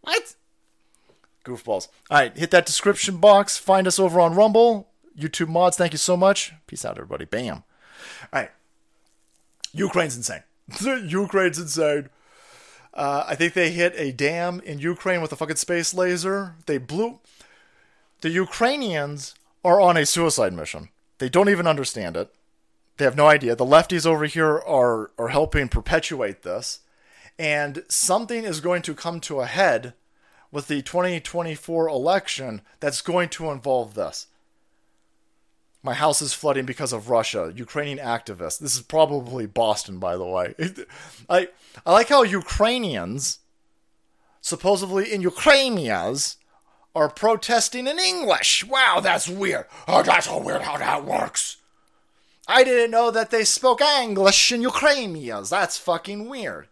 What? 0.02 0.36
Goofballs. 1.44 1.90
All 2.10 2.18
right, 2.18 2.36
hit 2.36 2.52
that 2.52 2.66
description 2.66 3.18
box. 3.18 3.58
Find 3.58 3.88
us 3.88 4.00
over 4.00 4.20
on 4.22 4.36
Rumble. 4.36 4.88
YouTube 5.18 5.50
mods, 5.50 5.78
thank 5.78 5.92
you 5.92 5.98
so 5.98 6.16
much. 6.16 6.54
Peace 6.66 6.86
out, 6.86 6.98
everybody. 6.98 7.26
Bam. 7.26 7.64
All 8.34 8.42
right. 8.42 8.52
Ukraine's 9.76 10.16
insane. 10.16 10.44
Ukraine's 11.08 11.60
insane. 11.60 12.10
Uh, 12.94 13.26
I 13.28 13.36
think 13.36 13.54
they 13.54 13.72
hit 13.72 13.94
a 13.98 14.12
dam 14.12 14.62
in 14.62 14.80
Ukraine 14.80 15.22
with 15.22 15.32
a 15.34 15.36
fucking 15.36 15.58
space 15.58 15.94
laser. 15.94 16.56
They 16.66 16.78
blew. 16.78 17.20
The 18.22 18.30
Ukrainians 18.30 19.36
are 19.64 19.82
on 19.82 19.98
a 19.98 20.06
suicide 20.06 20.54
mission. 20.54 20.90
They 21.18 21.30
don't 21.30 21.50
even 21.50 21.68
understand 21.68 22.16
it. 22.16 22.34
They 22.98 23.06
have 23.06 23.18
no 23.18 23.28
idea. 23.28 23.56
The 23.56 23.66
lefties 23.66 24.06
over 24.06 24.26
here 24.26 24.58
are 24.60 25.12
are 25.18 25.28
helping 25.28 25.68
perpetuate 25.68 26.44
this, 26.44 26.80
and 27.38 27.84
something 27.90 28.46
is 28.46 28.62
going 28.62 28.82
to 28.84 28.96
come 28.96 29.20
to 29.22 29.42
a 29.42 29.46
head 29.46 29.94
with 30.52 30.68
the 30.68 30.82
2024 30.82 31.90
election 31.90 32.62
that's 32.80 33.02
going 33.02 33.28
to 33.30 33.52
involve 33.52 33.94
this. 33.94 34.28
My 35.86 35.94
house 35.94 36.20
is 36.20 36.34
flooding 36.34 36.66
because 36.66 36.92
of 36.92 37.12
Russia. 37.12 37.54
Ukrainian 37.56 38.00
activists. 38.00 38.58
This 38.58 38.76
is 38.76 38.82
probably 38.82 39.46
Boston, 39.46 40.00
by 40.00 40.18
the 40.18 40.26
way. 40.26 40.56
I 41.30 41.50
I 41.86 41.92
like 41.92 42.10
how 42.10 42.24
Ukrainians, 42.24 43.38
supposedly 44.42 45.14
in 45.14 45.22
Ukrainias, 45.22 46.38
are 46.96 47.08
protesting 47.08 47.86
in 47.86 48.00
English. 48.00 48.66
Wow, 48.66 49.00
that's 49.00 49.30
weird. 49.30 49.68
Oh, 49.88 50.02
that's 50.02 50.26
so 50.26 50.42
weird 50.42 50.64
how 50.64 50.78
that 50.78 51.06
works. 51.06 51.58
I 52.48 52.64
didn't 52.64 52.90
know 52.90 53.12
that 53.12 53.30
they 53.30 53.44
spoke 53.44 53.82
English 53.82 54.52
in 54.52 54.64
Ukrainians. 54.64 55.52
That's 55.52 55.78
fucking 55.78 56.28
weird. 56.28 56.68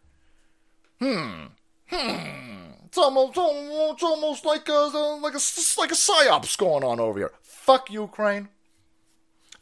Hmm. 0.99 1.53
Hmm. 1.87 2.71
It's 2.85 2.97
almost, 2.97 3.37
it's 3.37 4.03
almost 4.03 4.43
like 4.43 4.67
a 4.69 4.79
like 5.21 5.35
a 5.35 5.43
like 5.81 5.91
a 5.91 6.01
psyops 6.03 6.57
going 6.57 6.83
on 6.83 6.99
over 6.99 7.19
here. 7.19 7.31
Fuck 7.43 7.91
Ukraine. 7.91 8.49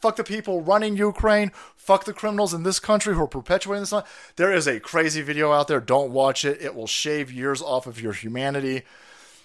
Fuck 0.02 0.16
the 0.16 0.24
people 0.24 0.62
running 0.62 0.98
Ukraine. 0.98 1.52
Fuck 1.76 2.06
the 2.06 2.14
criminals 2.14 2.56
in 2.56 2.64
this 2.64 2.80
country 2.80 3.14
who 3.14 3.22
are 3.22 3.28
perpetuating 3.28 3.84
this. 3.84 3.94
There 4.36 4.52
is 4.52 4.66
a 4.66 4.80
crazy 4.80 5.22
video 5.22 5.52
out 5.52 5.68
there. 5.68 5.80
Don't 5.80 6.12
watch 6.12 6.44
it. 6.44 6.60
It 6.60 6.74
will 6.74 6.88
shave 6.88 7.32
years 7.32 7.62
off 7.62 7.86
of 7.86 8.02
your 8.02 8.14
humanity. 8.14 8.82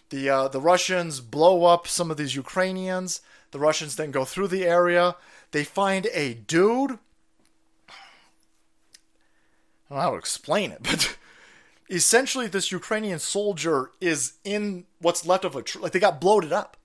The 0.08 0.30
uh, 0.30 0.48
the 0.48 0.60
Russians 0.60 1.20
blow 1.20 1.64
up 1.64 1.86
some 1.86 2.10
of 2.10 2.16
these 2.16 2.34
Ukrainians. 2.34 3.20
The 3.50 3.58
Russians 3.58 3.96
then 3.96 4.10
go 4.10 4.24
through 4.24 4.48
the 4.48 4.64
area. 4.64 5.16
They 5.50 5.64
find 5.64 6.06
a 6.14 6.34
dude. 6.34 6.98
I 7.90 7.92
don't 9.90 9.98
know 9.98 10.02
how 10.02 10.10
to 10.12 10.16
explain 10.16 10.70
it, 10.70 10.78
but 10.82 11.18
essentially, 11.90 12.46
this 12.46 12.72
Ukrainian 12.72 13.18
soldier 13.18 13.90
is 14.00 14.34
in 14.42 14.86
what's 15.00 15.26
left 15.26 15.44
of 15.44 15.54
a 15.54 15.62
tree. 15.62 15.82
Like 15.82 15.92
they 15.92 16.00
got 16.00 16.20
bloated 16.20 16.52
up 16.52 16.78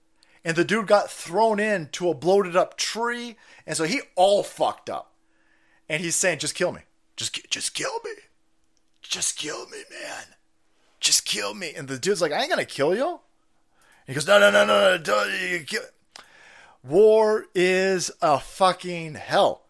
and 0.44 0.56
the 0.56 0.64
dude 0.64 0.86
got 0.86 1.10
thrown 1.10 1.60
into 1.60 2.08
a 2.08 2.14
bloated 2.14 2.56
up 2.56 2.76
tree, 2.76 3.36
and 3.66 3.76
so 3.76 3.84
he 3.84 4.00
all 4.16 4.42
fucked 4.42 4.90
up. 4.90 5.12
And 5.88 6.02
he's 6.02 6.16
saying, 6.16 6.38
"Just 6.38 6.54
kill 6.54 6.72
me, 6.72 6.82
just 7.16 7.50
just 7.50 7.74
kill 7.74 8.00
me, 8.04 8.12
just 9.02 9.36
kill 9.36 9.66
me, 9.68 9.82
man, 9.90 10.34
just 11.00 11.24
kill 11.24 11.54
me." 11.54 11.74
And 11.74 11.88
the 11.88 11.98
dude's 11.98 12.20
like, 12.20 12.32
"I 12.32 12.40
ain't 12.40 12.50
gonna 12.50 12.64
kill 12.64 12.94
you." 12.94 13.08
And 13.08 13.18
he 14.06 14.14
goes, 14.14 14.26
"No, 14.26 14.38
no, 14.38 14.50
no, 14.50 14.64
no, 14.64 14.96
no, 14.96 15.24
you 15.24 15.60
kill." 15.64 15.82
War 16.82 17.46
is 17.54 18.10
a 18.20 18.40
fucking 18.40 19.14
hell, 19.14 19.66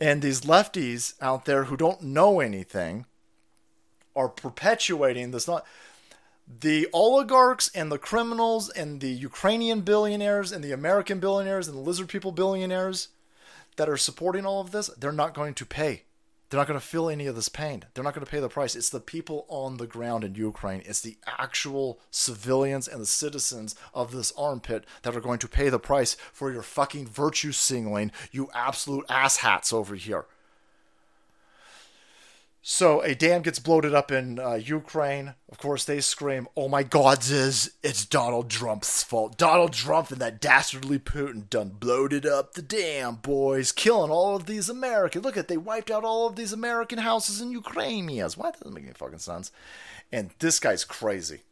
and 0.00 0.22
these 0.22 0.42
lefties 0.42 1.14
out 1.20 1.44
there 1.44 1.64
who 1.64 1.76
don't 1.76 2.02
know 2.02 2.40
anything 2.40 3.04
are 4.16 4.28
perpetuating 4.28 5.30
this. 5.30 5.46
Not 5.46 5.66
the 6.48 6.88
oligarchs 6.92 7.70
and 7.74 7.92
the 7.92 7.98
criminals 7.98 8.70
and 8.70 9.00
the 9.00 9.10
Ukrainian 9.10 9.82
billionaires 9.82 10.50
and 10.50 10.64
the 10.64 10.72
American 10.72 11.20
billionaires 11.20 11.68
and 11.68 11.76
the 11.76 11.82
lizard 11.82 12.08
people 12.08 12.32
billionaires 12.32 13.08
that 13.76 13.88
are 13.88 13.96
supporting 13.96 14.46
all 14.46 14.60
of 14.60 14.70
this, 14.70 14.88
they're 14.98 15.12
not 15.12 15.34
going 15.34 15.54
to 15.54 15.66
pay. 15.66 16.04
They're 16.48 16.58
not 16.58 16.66
going 16.66 16.80
to 16.80 16.86
feel 16.86 17.10
any 17.10 17.26
of 17.26 17.36
this 17.36 17.50
pain. 17.50 17.84
They're 17.92 18.02
not 18.02 18.14
going 18.14 18.24
to 18.24 18.30
pay 18.30 18.40
the 18.40 18.48
price. 18.48 18.74
It's 18.74 18.88
the 18.88 19.00
people 19.00 19.44
on 19.48 19.76
the 19.76 19.86
ground 19.86 20.24
in 20.24 20.34
Ukraine. 20.34 20.82
It's 20.86 21.02
the 21.02 21.18
actual 21.26 22.00
civilians 22.10 22.88
and 22.88 23.02
the 23.02 23.06
citizens 23.06 23.74
of 23.92 24.12
this 24.12 24.32
armpit 24.36 24.86
that 25.02 25.14
are 25.14 25.20
going 25.20 25.40
to 25.40 25.48
pay 25.48 25.68
the 25.68 25.78
price 25.78 26.14
for 26.32 26.50
your 26.50 26.62
fucking 26.62 27.06
virtue 27.06 27.52
signaling, 27.52 28.12
you 28.32 28.48
absolute 28.54 29.06
asshats 29.08 29.74
over 29.74 29.94
here. 29.94 30.24
So 32.70 33.00
a 33.00 33.14
dam 33.14 33.40
gets 33.40 33.58
bloated 33.58 33.94
up 33.94 34.12
in 34.12 34.38
uh, 34.38 34.56
Ukraine. 34.56 35.32
Of 35.48 35.56
course, 35.56 35.86
they 35.86 36.02
scream, 36.02 36.46
"Oh 36.54 36.68
my 36.68 36.82
God, 36.82 37.22
Ziz, 37.22 37.72
it's 37.82 38.04
Donald 38.04 38.50
Trump's 38.50 39.02
fault. 39.02 39.38
Donald 39.38 39.72
Trump 39.72 40.10
and 40.10 40.20
that 40.20 40.38
dastardly 40.38 40.98
Putin 40.98 41.48
done 41.48 41.70
bloated 41.70 42.26
up 42.26 42.52
the 42.52 42.60
dam, 42.60 43.14
boys, 43.22 43.72
killing 43.72 44.10
all 44.10 44.36
of 44.36 44.44
these 44.44 44.68
Americans. 44.68 45.24
Look 45.24 45.38
at 45.38 45.48
they 45.48 45.56
wiped 45.56 45.90
out 45.90 46.04
all 46.04 46.26
of 46.26 46.36
these 46.36 46.52
American 46.52 46.98
houses 46.98 47.40
in 47.40 47.52
Ukraine. 47.52 48.10
Yes, 48.10 48.36
why 48.36 48.50
doesn't 48.50 48.74
make 48.74 48.84
any 48.84 48.92
fucking 48.92 49.20
sense? 49.20 49.50
And 50.12 50.32
this 50.38 50.60
guy's 50.60 50.84
crazy. 50.84 51.44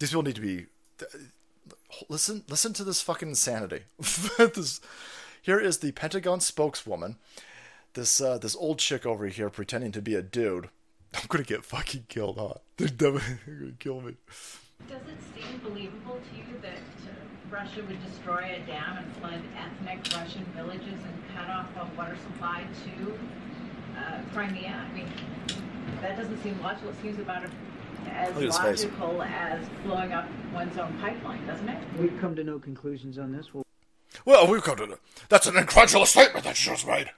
These 0.00 0.10
people 0.10 0.24
need 0.24 0.34
to 0.34 0.40
be 0.40 0.66
listen. 2.08 2.42
Listen 2.48 2.72
to 2.72 2.82
this 2.82 3.00
fucking 3.00 3.28
insanity. 3.28 3.82
this, 4.36 4.80
here 5.40 5.60
is 5.60 5.78
the 5.78 5.92
Pentagon 5.92 6.40
spokeswoman 6.40 7.18
this 7.94 8.20
uh, 8.20 8.38
this 8.38 8.56
old 8.56 8.78
chick 8.78 9.04
over 9.06 9.26
here 9.26 9.50
pretending 9.50 9.92
to 9.92 10.02
be 10.02 10.14
a 10.14 10.22
dude. 10.22 10.68
I'm 11.14 11.26
gonna 11.28 11.44
get 11.44 11.64
fucking 11.64 12.06
killed, 12.08 12.36
huh? 12.38 12.54
They're 12.76 12.88
definitely 12.88 13.38
gonna 13.60 13.72
kill 13.78 14.00
me. 14.00 14.16
Does 14.88 15.02
it 15.02 15.18
seem 15.34 15.58
believable 15.62 16.18
to 16.18 16.36
you 16.36 16.58
that 16.62 16.74
uh, 16.76 17.10
Russia 17.50 17.82
would 17.86 18.02
destroy 18.04 18.56
a 18.62 18.66
dam 18.66 18.96
and 18.98 19.16
flood 19.16 19.42
ethnic 19.58 20.00
Russian 20.16 20.44
villages 20.56 20.86
and 20.88 21.36
cut 21.36 21.50
off 21.50 21.66
a 21.76 21.96
water 21.96 22.16
supply 22.24 22.64
to 22.84 23.18
uh, 23.98 24.20
Crimea? 24.32 24.86
I 24.88 24.94
mean, 24.94 25.08
that 26.00 26.16
doesn't 26.16 26.42
seem 26.42 26.58
logical. 26.62 26.90
It 26.90 26.96
seems 27.02 27.18
about 27.18 27.44
as 28.10 28.34
Look 28.34 28.44
face. 28.44 28.84
logical 28.84 29.22
as 29.22 29.66
blowing 29.84 30.12
up 30.12 30.26
one's 30.54 30.76
own 30.78 30.96
pipeline, 31.00 31.46
doesn't 31.46 31.68
it? 31.68 31.78
We've 31.98 32.18
come 32.20 32.34
to 32.36 32.42
no 32.44 32.58
conclusions 32.58 33.18
on 33.18 33.32
this. 33.32 33.52
We'll 33.52 33.66
Well, 34.24 34.46
we've 34.50 34.62
come 34.62 34.76
to 34.78 34.86
the, 34.86 34.98
that's 35.28 35.46
an 35.46 35.56
incredulous 35.58 36.10
statement 36.10 36.44
that 36.44 36.64
you 36.64 36.72
just 36.72 36.86
made. 36.86 37.10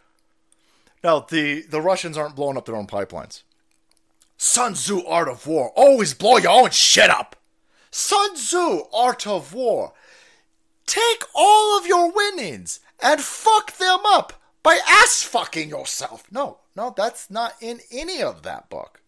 No, 1.05 1.27
the 1.29 1.63
the 1.63 1.81
Russians 1.81 2.17
aren't 2.17 2.37
blowing 2.37 2.57
up 2.57 2.65
their 2.65 2.77
own 2.77 2.87
pipelines. 2.87 3.43
Sun 4.37 4.75
Tzu 4.75 5.05
Art 5.07 5.29
of 5.29 5.47
War. 5.47 5.73
Always 5.77 6.15
blow 6.15 6.37
your 6.37 6.65
own 6.65 6.71
shit 6.71 7.11
up. 7.11 7.37
Sun 7.91 8.35
Tzu 8.35 8.83
Art 8.93 9.27
of 9.27 9.55
War. 9.55 9.93
Take 10.87 11.25
all 11.35 11.79
of 11.79 11.87
your 11.87 12.11
winnings 12.11 12.81
and 13.01 13.21
fuck 13.21 13.77
them 13.77 14.01
up 14.05 14.33
by 14.63 14.81
ass 14.87 15.23
fucking 15.23 15.69
yourself. 15.69 16.25
No, 16.31 16.59
no, 16.77 16.93
that's 16.97 17.31
not 17.31 17.55
in 17.61 17.81
any 17.91 18.23
of 18.23 18.43
that 18.43 18.69
book. 18.69 19.01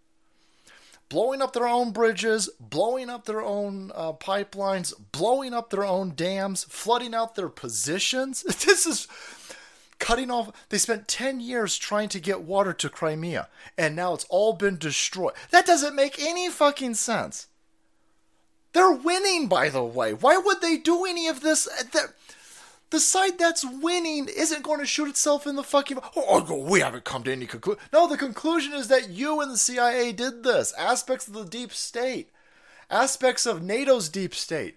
Blowing 1.08 1.42
up 1.42 1.52
their 1.52 1.68
own 1.68 1.92
bridges, 1.92 2.48
blowing 2.58 3.10
up 3.10 3.24
their 3.24 3.42
own 3.42 3.92
uh, 3.94 4.12
pipelines, 4.14 4.92
blowing 5.12 5.52
up 5.52 5.70
their 5.70 5.84
own 5.84 6.14
dams, 6.16 6.64
flooding 6.64 7.14
out 7.14 7.34
their 7.34 7.48
positions. 7.48 8.44
This 8.64 8.86
is 8.86 9.06
cutting 10.04 10.30
off. 10.30 10.52
They 10.68 10.76
spent 10.76 11.08
10 11.08 11.40
years 11.40 11.78
trying 11.78 12.10
to 12.10 12.20
get 12.20 12.42
water 12.42 12.74
to 12.74 12.90
Crimea, 12.90 13.48
and 13.78 13.96
now 13.96 14.12
it's 14.12 14.26
all 14.28 14.52
been 14.52 14.76
destroyed. 14.76 15.32
That 15.50 15.64
doesn't 15.64 15.96
make 15.96 16.20
any 16.20 16.50
fucking 16.50 16.94
sense. 16.94 17.46
They're 18.74 18.92
winning, 18.92 19.48
by 19.48 19.70
the 19.70 19.82
way. 19.82 20.12
Why 20.12 20.36
would 20.36 20.60
they 20.60 20.76
do 20.76 21.06
any 21.06 21.26
of 21.26 21.40
this? 21.40 21.64
The, 21.64 22.12
the 22.90 23.00
side 23.00 23.38
that's 23.38 23.64
winning 23.64 24.28
isn't 24.28 24.62
going 24.62 24.80
to 24.80 24.86
shoot 24.86 25.08
itself 25.08 25.46
in 25.46 25.56
the 25.56 25.62
fucking. 25.62 25.98
Oh, 26.14 26.44
oh 26.50 26.58
we 26.58 26.80
haven't 26.80 27.04
come 27.04 27.22
to 27.22 27.32
any 27.32 27.46
conclusion. 27.46 27.80
No, 27.90 28.06
the 28.06 28.18
conclusion 28.18 28.74
is 28.74 28.88
that 28.88 29.08
you 29.08 29.40
and 29.40 29.50
the 29.50 29.56
CIA 29.56 30.12
did 30.12 30.42
this. 30.42 30.74
Aspects 30.76 31.28
of 31.28 31.32
the 31.32 31.44
deep 31.44 31.72
state, 31.72 32.28
aspects 32.90 33.46
of 33.46 33.62
NATO's 33.62 34.10
deep 34.10 34.34
state, 34.34 34.76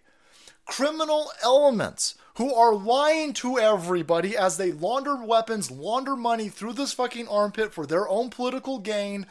criminal 0.66 1.32
elements 1.44 2.16
who 2.38 2.54
are 2.54 2.76
lying 2.76 3.34
to 3.34 3.58
everybody 3.58 4.38
as 4.38 4.58
they 4.58 4.72
launder 4.72 5.16
weapons, 5.16 5.72
launder 5.72 6.16
money 6.16 6.50
through 6.50 6.74
this 6.74 6.94
fucking 6.94 7.28
armpit 7.28 7.74
for 7.74 7.88
their 7.88 8.08
own 8.08 8.30
political 8.30 8.78
gain. 8.78 9.26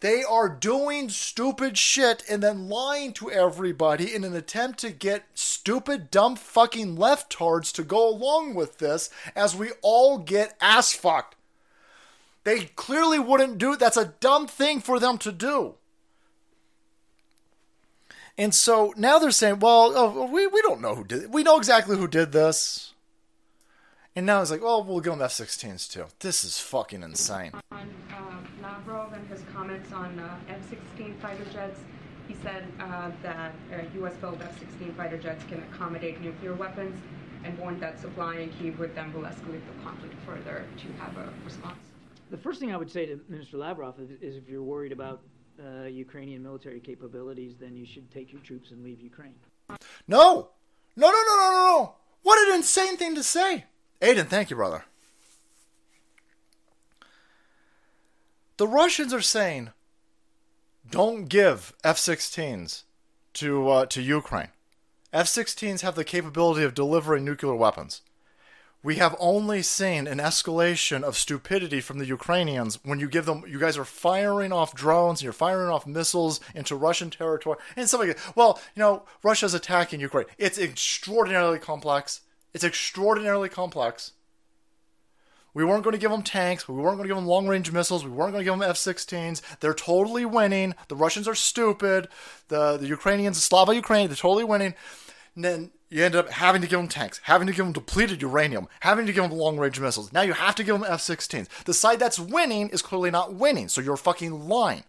They 0.00 0.24
are 0.24 0.48
doing 0.48 1.10
stupid 1.10 1.76
shit 1.76 2.24
and 2.30 2.42
then 2.42 2.70
lying 2.70 3.12
to 3.14 3.30
everybody 3.30 4.14
in 4.14 4.24
an 4.24 4.34
attempt 4.34 4.78
to 4.80 4.90
get 4.90 5.24
stupid, 5.34 6.10
dumb 6.10 6.34
fucking 6.34 6.96
leftards 6.96 7.72
to 7.74 7.82
go 7.82 8.08
along 8.08 8.54
with 8.54 8.78
this 8.78 9.10
as 9.34 9.54
we 9.54 9.72
all 9.82 10.16
get 10.16 10.56
ass 10.58 10.94
fucked. 10.94 11.36
They 12.44 12.70
clearly 12.76 13.18
wouldn't 13.18 13.58
do 13.58 13.76
That's 13.76 13.98
a 13.98 14.14
dumb 14.20 14.46
thing 14.46 14.80
for 14.80 14.98
them 14.98 15.18
to 15.18 15.32
do. 15.32 15.74
And 18.38 18.54
so 18.54 18.92
now 18.96 19.18
they're 19.18 19.30
saying, 19.30 19.60
well, 19.60 19.92
oh, 19.96 20.26
we, 20.26 20.46
we 20.46 20.60
don't 20.62 20.80
know 20.80 20.94
who 20.94 21.04
did 21.04 21.24
it. 21.24 21.30
We 21.30 21.42
know 21.42 21.56
exactly 21.56 21.96
who 21.96 22.06
did 22.06 22.32
this. 22.32 22.92
And 24.14 24.26
now 24.26 24.40
it's 24.40 24.50
like, 24.50 24.62
well, 24.62 24.82
we'll 24.82 25.00
give 25.00 25.12
them 25.12 25.22
F 25.22 25.32
16s 25.32 25.90
too. 25.90 26.06
This 26.20 26.44
is 26.44 26.58
fucking 26.58 27.02
insane. 27.02 27.52
On 27.70 27.90
uh, 28.12 28.62
Lavrov 28.62 29.12
and 29.12 29.26
his 29.28 29.42
comments 29.54 29.92
on 29.92 30.18
uh, 30.18 30.38
F-16 30.48 31.18
fighter 31.20 31.44
jets, 31.52 31.80
he 32.26 32.34
said 32.42 32.66
uh, 32.80 33.10
that 33.22 33.52
uh, 33.72 33.82
U.S.-built 33.94 34.40
F-16 34.40 34.96
fighter 34.96 35.18
jets 35.18 35.44
can 35.44 35.62
accommodate 35.70 36.20
nuclear 36.20 36.54
weapons, 36.54 36.98
and 37.44 37.56
warned 37.58 37.80
that 37.80 38.00
supplying 38.00 38.50
Kyiv 38.50 38.78
with 38.78 38.94
them 38.94 39.12
will 39.12 39.22
escalate 39.22 39.60
the 39.66 39.84
conflict 39.84 40.14
further 40.26 40.64
to 40.78 41.02
have 41.02 41.16
a 41.16 41.32
response. 41.44 41.78
The 42.30 42.36
first 42.36 42.58
thing 42.58 42.72
I 42.72 42.76
would 42.76 42.90
say 42.90 43.06
to 43.06 43.20
Minister 43.28 43.58
Lavrov 43.58 44.00
is, 44.00 44.10
is 44.20 44.36
if 44.36 44.48
you're 44.48 44.62
worried 44.62 44.92
about 44.92 45.20
uh, 45.64 45.84
Ukrainian 45.84 46.42
military 46.42 46.80
capabilities, 46.80 47.54
then 47.60 47.76
you 47.76 47.86
should 47.86 48.10
take 48.10 48.32
your 48.32 48.42
troops 48.42 48.70
and 48.70 48.84
leave 48.84 49.00
Ukraine. 49.00 49.34
No! 50.06 50.50
No, 50.96 51.10
no, 51.10 51.22
no, 51.28 51.36
no, 51.36 51.50
no, 51.50 51.52
no! 51.52 51.94
What 52.22 52.48
an 52.48 52.54
insane 52.56 52.96
thing 52.96 53.14
to 53.14 53.22
say! 53.22 53.64
Aiden, 54.00 54.26
thank 54.28 54.50
you, 54.50 54.56
brother. 54.56 54.84
The 58.56 58.68
Russians 58.68 59.12
are 59.12 59.20
saying, 59.20 59.70
don't 60.90 61.28
give 61.28 61.74
F 61.84 61.96
16s 61.98 62.84
to, 63.34 63.68
uh, 63.68 63.86
to 63.86 64.00
Ukraine. 64.00 64.48
F 65.12 65.26
16s 65.26 65.80
have 65.82 65.94
the 65.94 66.04
capability 66.04 66.62
of 66.62 66.74
delivering 66.74 67.24
nuclear 67.24 67.54
weapons. 67.54 68.02
We 68.82 68.96
have 68.96 69.16
only 69.18 69.62
seen 69.62 70.06
an 70.06 70.18
escalation 70.18 71.02
of 71.02 71.16
stupidity 71.16 71.80
from 71.80 71.98
the 71.98 72.06
Ukrainians 72.06 72.78
when 72.84 73.00
you 73.00 73.08
give 73.08 73.26
them, 73.26 73.42
you 73.48 73.58
guys 73.58 73.76
are 73.76 73.84
firing 73.84 74.52
off 74.52 74.74
drones, 74.74 75.20
and 75.20 75.24
you're 75.24 75.32
firing 75.32 75.70
off 75.70 75.86
missiles 75.86 76.40
into 76.54 76.76
Russian 76.76 77.10
territory, 77.10 77.58
and 77.74 77.88
stuff 77.88 78.00
like 78.00 78.16
that. 78.16 78.36
Well, 78.36 78.60
you 78.74 78.80
know, 78.80 79.02
Russia's 79.22 79.54
attacking 79.54 80.00
Ukraine. 80.00 80.26
It's 80.38 80.58
extraordinarily 80.58 81.58
complex. 81.58 82.20
It's 82.54 82.64
extraordinarily 82.64 83.48
complex. 83.48 84.12
We 85.56 85.64
weren't 85.64 85.84
going 85.84 85.94
to 85.94 85.98
give 85.98 86.10
them 86.10 86.22
tanks. 86.22 86.68
We 86.68 86.74
weren't 86.74 86.98
going 86.98 87.08
to 87.08 87.08
give 87.08 87.16
them 87.16 87.26
long 87.26 87.48
range 87.48 87.72
missiles. 87.72 88.04
We 88.04 88.10
weren't 88.10 88.32
going 88.32 88.44
to 88.44 88.50
give 88.50 88.58
them 88.58 88.68
F 88.68 88.76
16s. 88.76 89.40
They're 89.60 89.72
totally 89.72 90.26
winning. 90.26 90.74
The 90.88 90.96
Russians 90.96 91.26
are 91.26 91.34
stupid. 91.34 92.08
The, 92.48 92.76
the 92.76 92.86
Ukrainians, 92.86 93.42
Slava 93.42 93.74
Ukraine, 93.74 94.08
they're 94.08 94.16
totally 94.16 94.44
winning. 94.44 94.74
Then 95.34 95.70
you 95.96 96.04
end 96.04 96.14
up 96.14 96.28
having 96.28 96.60
to 96.60 96.68
give 96.68 96.78
them 96.78 96.88
tanks, 96.88 97.22
having 97.22 97.46
to 97.46 97.54
give 97.54 97.64
them 97.64 97.72
depleted 97.72 98.20
uranium, 98.20 98.68
having 98.80 99.06
to 99.06 99.14
give 99.14 99.22
them 99.22 99.32
long 99.32 99.56
range 99.56 99.80
missiles. 99.80 100.12
Now 100.12 100.20
you 100.20 100.34
have 100.34 100.54
to 100.56 100.62
give 100.62 100.78
them 100.78 100.84
F 100.86 101.00
16s. 101.00 101.48
The 101.64 101.72
side 101.72 101.98
that's 101.98 102.18
winning 102.18 102.68
is 102.68 102.82
clearly 102.82 103.10
not 103.10 103.32
winning, 103.32 103.68
so 103.68 103.80
you're 103.80 103.96
fucking 103.96 104.46
lying. 104.46 104.84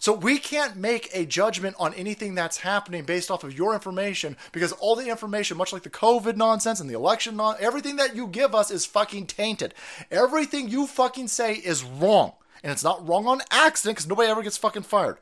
So 0.00 0.14
we 0.14 0.38
can't 0.38 0.74
make 0.74 1.10
a 1.12 1.26
judgment 1.26 1.76
on 1.78 1.92
anything 1.92 2.34
that's 2.34 2.58
happening 2.58 3.04
based 3.04 3.30
off 3.30 3.44
of 3.44 3.58
your 3.58 3.74
information 3.74 4.38
because 4.52 4.72
all 4.72 4.96
the 4.96 5.10
information, 5.10 5.58
much 5.58 5.70
like 5.70 5.82
the 5.82 5.90
COVID 5.90 6.36
nonsense 6.36 6.80
and 6.80 6.88
the 6.88 6.94
election 6.94 7.36
non, 7.36 7.56
everything 7.60 7.96
that 7.96 8.16
you 8.16 8.26
give 8.26 8.54
us 8.54 8.70
is 8.70 8.86
fucking 8.86 9.26
tainted. 9.26 9.74
Everything 10.10 10.70
you 10.70 10.86
fucking 10.86 11.28
say 11.28 11.56
is 11.56 11.84
wrong. 11.84 12.32
And 12.62 12.72
it's 12.72 12.84
not 12.84 13.06
wrong 13.06 13.26
on 13.26 13.42
accident 13.50 13.98
because 13.98 14.08
nobody 14.08 14.30
ever 14.30 14.42
gets 14.42 14.56
fucking 14.56 14.84
fired. 14.84 15.18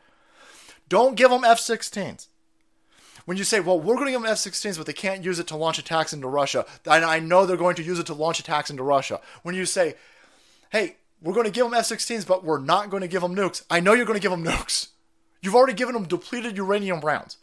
Don't 0.89 1.17
give 1.17 1.31
them 1.31 1.43
F 1.43 1.59
16s. 1.59 2.29
When 3.27 3.37
you 3.37 3.45
say, 3.45 3.61
well, 3.61 3.79
we're 3.79 3.97
going 3.97 4.07
to 4.07 4.13
give 4.13 4.23
them 4.23 4.31
F 4.31 4.39
16s, 4.39 4.79
but 4.79 4.87
they 4.87 4.93
can't 4.93 5.25
use 5.25 5.39
it 5.39 5.49
to 5.49 5.57
launch 5.57 5.79
attacks 5.79 6.13
into 6.13 6.29
Russia, 6.29 6.65
and 6.87 7.05
I 7.05 7.19
know 7.19 7.45
they're 7.45 7.57
going 7.57 7.77
to 7.77 7.83
use 7.83 7.99
it 7.99 8.07
to 8.07 8.15
launch 8.15 8.41
attacks 8.41 8.71
into 8.71 8.85
Russia. 8.85 9.21
When 9.43 9.55
you 9.55 9.67
say, 9.67 9.97
hey, 10.71 10.97
we're 11.21 11.35
going 11.35 11.45
to 11.45 11.51
give 11.51 11.65
them 11.65 11.75
F 11.75 11.87
16s, 11.87 12.27
but 12.27 12.45
we're 12.45 12.61
not 12.61 12.89
going 12.89 13.01
to 13.01 13.09
give 13.09 13.23
them 13.23 13.35
nukes. 13.35 13.63
I 13.69 13.81
know 13.81 13.93
you're 13.93 14.07
going 14.07 14.19
to 14.19 14.23
give 14.23 14.31
them 14.31 14.45
nukes. 14.45 14.89
You've 15.43 15.55
already 15.55 15.75
given 15.75 15.95
them 15.95 16.05
depleted 16.05 16.57
uranium 16.57 17.01
rounds. 17.01 17.37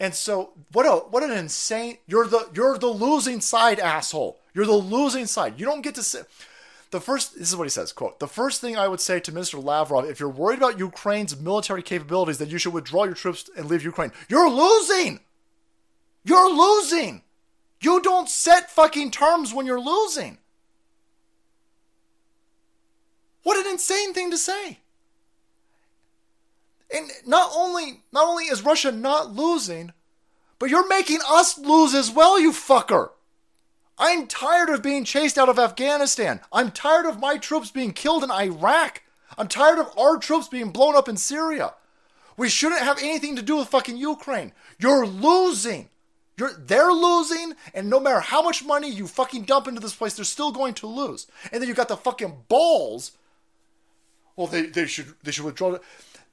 And 0.00 0.14
so 0.14 0.52
what 0.72 0.86
a 0.86 1.04
what 1.10 1.22
an 1.22 1.30
insane 1.30 1.98
you're 2.06 2.26
the 2.26 2.48
you're 2.54 2.78
the 2.78 2.88
losing 2.88 3.40
side 3.40 3.78
asshole. 3.78 4.38
You're 4.54 4.66
the 4.66 4.72
losing 4.72 5.26
side. 5.26 5.60
You 5.60 5.66
don't 5.66 5.82
get 5.82 5.94
to 5.96 6.02
say 6.02 6.22
the 6.92 7.00
first 7.00 7.38
this 7.38 7.48
is 7.48 7.56
what 7.56 7.64
he 7.64 7.70
says, 7.70 7.90
quote, 7.90 8.20
the 8.20 8.28
first 8.28 8.60
thing 8.60 8.76
I 8.76 8.86
would 8.86 9.00
say 9.00 9.18
to 9.18 9.32
Minister 9.32 9.58
Lavrov, 9.58 10.04
if 10.04 10.20
you're 10.20 10.28
worried 10.28 10.58
about 10.58 10.78
Ukraine's 10.78 11.36
military 11.36 11.82
capabilities, 11.82 12.38
that 12.38 12.50
you 12.50 12.58
should 12.58 12.74
withdraw 12.74 13.04
your 13.04 13.14
troops 13.14 13.50
and 13.56 13.66
leave 13.66 13.82
Ukraine. 13.82 14.12
You're 14.28 14.50
losing. 14.50 15.20
You're 16.22 16.54
losing. 16.54 17.22
You 17.80 18.00
don't 18.00 18.28
set 18.28 18.70
fucking 18.70 19.10
terms 19.10 19.52
when 19.52 19.66
you're 19.66 19.80
losing. 19.80 20.38
What 23.42 23.56
an 23.56 23.72
insane 23.72 24.12
thing 24.12 24.30
to 24.30 24.38
say. 24.38 24.78
And 26.94 27.10
not 27.26 27.50
only 27.56 28.02
not 28.12 28.28
only 28.28 28.44
is 28.44 28.62
Russia 28.62 28.92
not 28.92 29.34
losing, 29.34 29.92
but 30.58 30.68
you're 30.68 30.86
making 30.88 31.20
us 31.26 31.58
lose 31.58 31.94
as 31.94 32.10
well, 32.10 32.38
you 32.38 32.52
fucker. 32.52 33.10
I'm 33.98 34.26
tired 34.26 34.68
of 34.68 34.82
being 34.82 35.04
chased 35.04 35.38
out 35.38 35.48
of 35.48 35.58
Afghanistan. 35.58 36.40
I'm 36.52 36.70
tired 36.70 37.06
of 37.06 37.20
my 37.20 37.36
troops 37.36 37.70
being 37.70 37.92
killed 37.92 38.24
in 38.24 38.30
Iraq. 38.30 39.02
I'm 39.38 39.48
tired 39.48 39.78
of 39.78 39.96
our 39.96 40.18
troops 40.18 40.48
being 40.48 40.70
blown 40.70 40.96
up 40.96 41.08
in 41.08 41.16
Syria. 41.16 41.74
We 42.36 42.48
shouldn't 42.48 42.82
have 42.82 42.98
anything 42.98 43.36
to 43.36 43.42
do 43.42 43.56
with 43.56 43.68
fucking 43.68 43.96
Ukraine. 43.96 44.52
You're 44.78 45.06
losing. 45.06 45.88
You're 46.36 46.52
they're 46.54 46.92
losing, 46.92 47.52
and 47.74 47.90
no 47.90 48.00
matter 48.00 48.20
how 48.20 48.42
much 48.42 48.64
money 48.64 48.88
you 48.88 49.06
fucking 49.06 49.42
dump 49.42 49.68
into 49.68 49.80
this 49.80 49.94
place, 49.94 50.14
they're 50.14 50.24
still 50.24 50.50
going 50.50 50.74
to 50.74 50.86
lose. 50.86 51.26
And 51.52 51.60
then 51.60 51.68
you 51.68 51.74
got 51.74 51.88
the 51.88 51.96
fucking 51.96 52.44
balls. 52.48 53.12
Well, 54.34 54.46
they, 54.46 54.62
they 54.62 54.86
should 54.86 55.14
they 55.22 55.30
should 55.30 55.44
withdraw. 55.44 55.78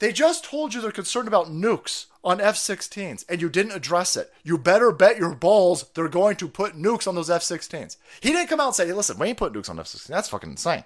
They 0.00 0.12
just 0.12 0.44
told 0.44 0.72
you 0.72 0.80
they're 0.80 0.90
concerned 0.90 1.28
about 1.28 1.48
nukes 1.48 2.06
on 2.24 2.40
F-16s, 2.40 3.24
and 3.28 3.40
you 3.40 3.50
didn't 3.50 3.72
address 3.72 4.16
it. 4.16 4.32
You 4.42 4.56
better 4.56 4.92
bet 4.92 5.18
your 5.18 5.34
balls 5.34 5.84
they're 5.94 6.08
going 6.08 6.36
to 6.36 6.48
put 6.48 6.74
nukes 6.74 7.06
on 7.06 7.14
those 7.14 7.30
F-16s. 7.30 7.98
He 8.20 8.30
didn't 8.30 8.48
come 8.48 8.60
out 8.60 8.68
and 8.68 8.74
say, 8.74 8.86
hey, 8.86 8.94
"Listen, 8.94 9.18
we 9.18 9.28
ain't 9.28 9.38
put 9.38 9.52
nukes 9.52 9.68
on 9.68 9.78
F-16." 9.78 10.06
That's 10.06 10.30
fucking 10.30 10.50
insane. 10.50 10.84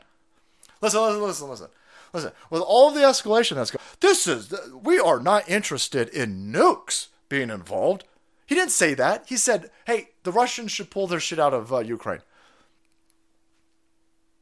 Listen, 0.81 1.01
listen, 1.01 1.23
listen, 1.23 1.49
listen. 1.49 1.69
Listen, 2.13 2.33
with 2.51 2.63
all 2.63 2.91
the 2.93 3.01
escalation 3.01 3.55
that's 3.57 3.73
going, 3.73 3.83
this 4.01 4.27
is 4.27 4.53
we 4.83 4.99
are 4.99 5.21
not 5.21 5.49
interested 5.49 6.09
in 6.09 6.53
nukes 6.53 7.09
being 7.29 7.51
involved. 7.51 8.05
He 8.47 8.55
didn't 8.55 8.71
say 8.71 8.95
that. 8.95 9.27
He 9.29 9.37
said, 9.37 9.71
"Hey, 9.87 10.11
the 10.25 10.33
Russians 10.33 10.73
should 10.73 10.91
pull 10.91 11.07
their 11.07 11.21
shit 11.21 11.39
out 11.39 11.55
of 11.55 11.73
uh, 11.73 11.79
Ukraine." 11.79 12.21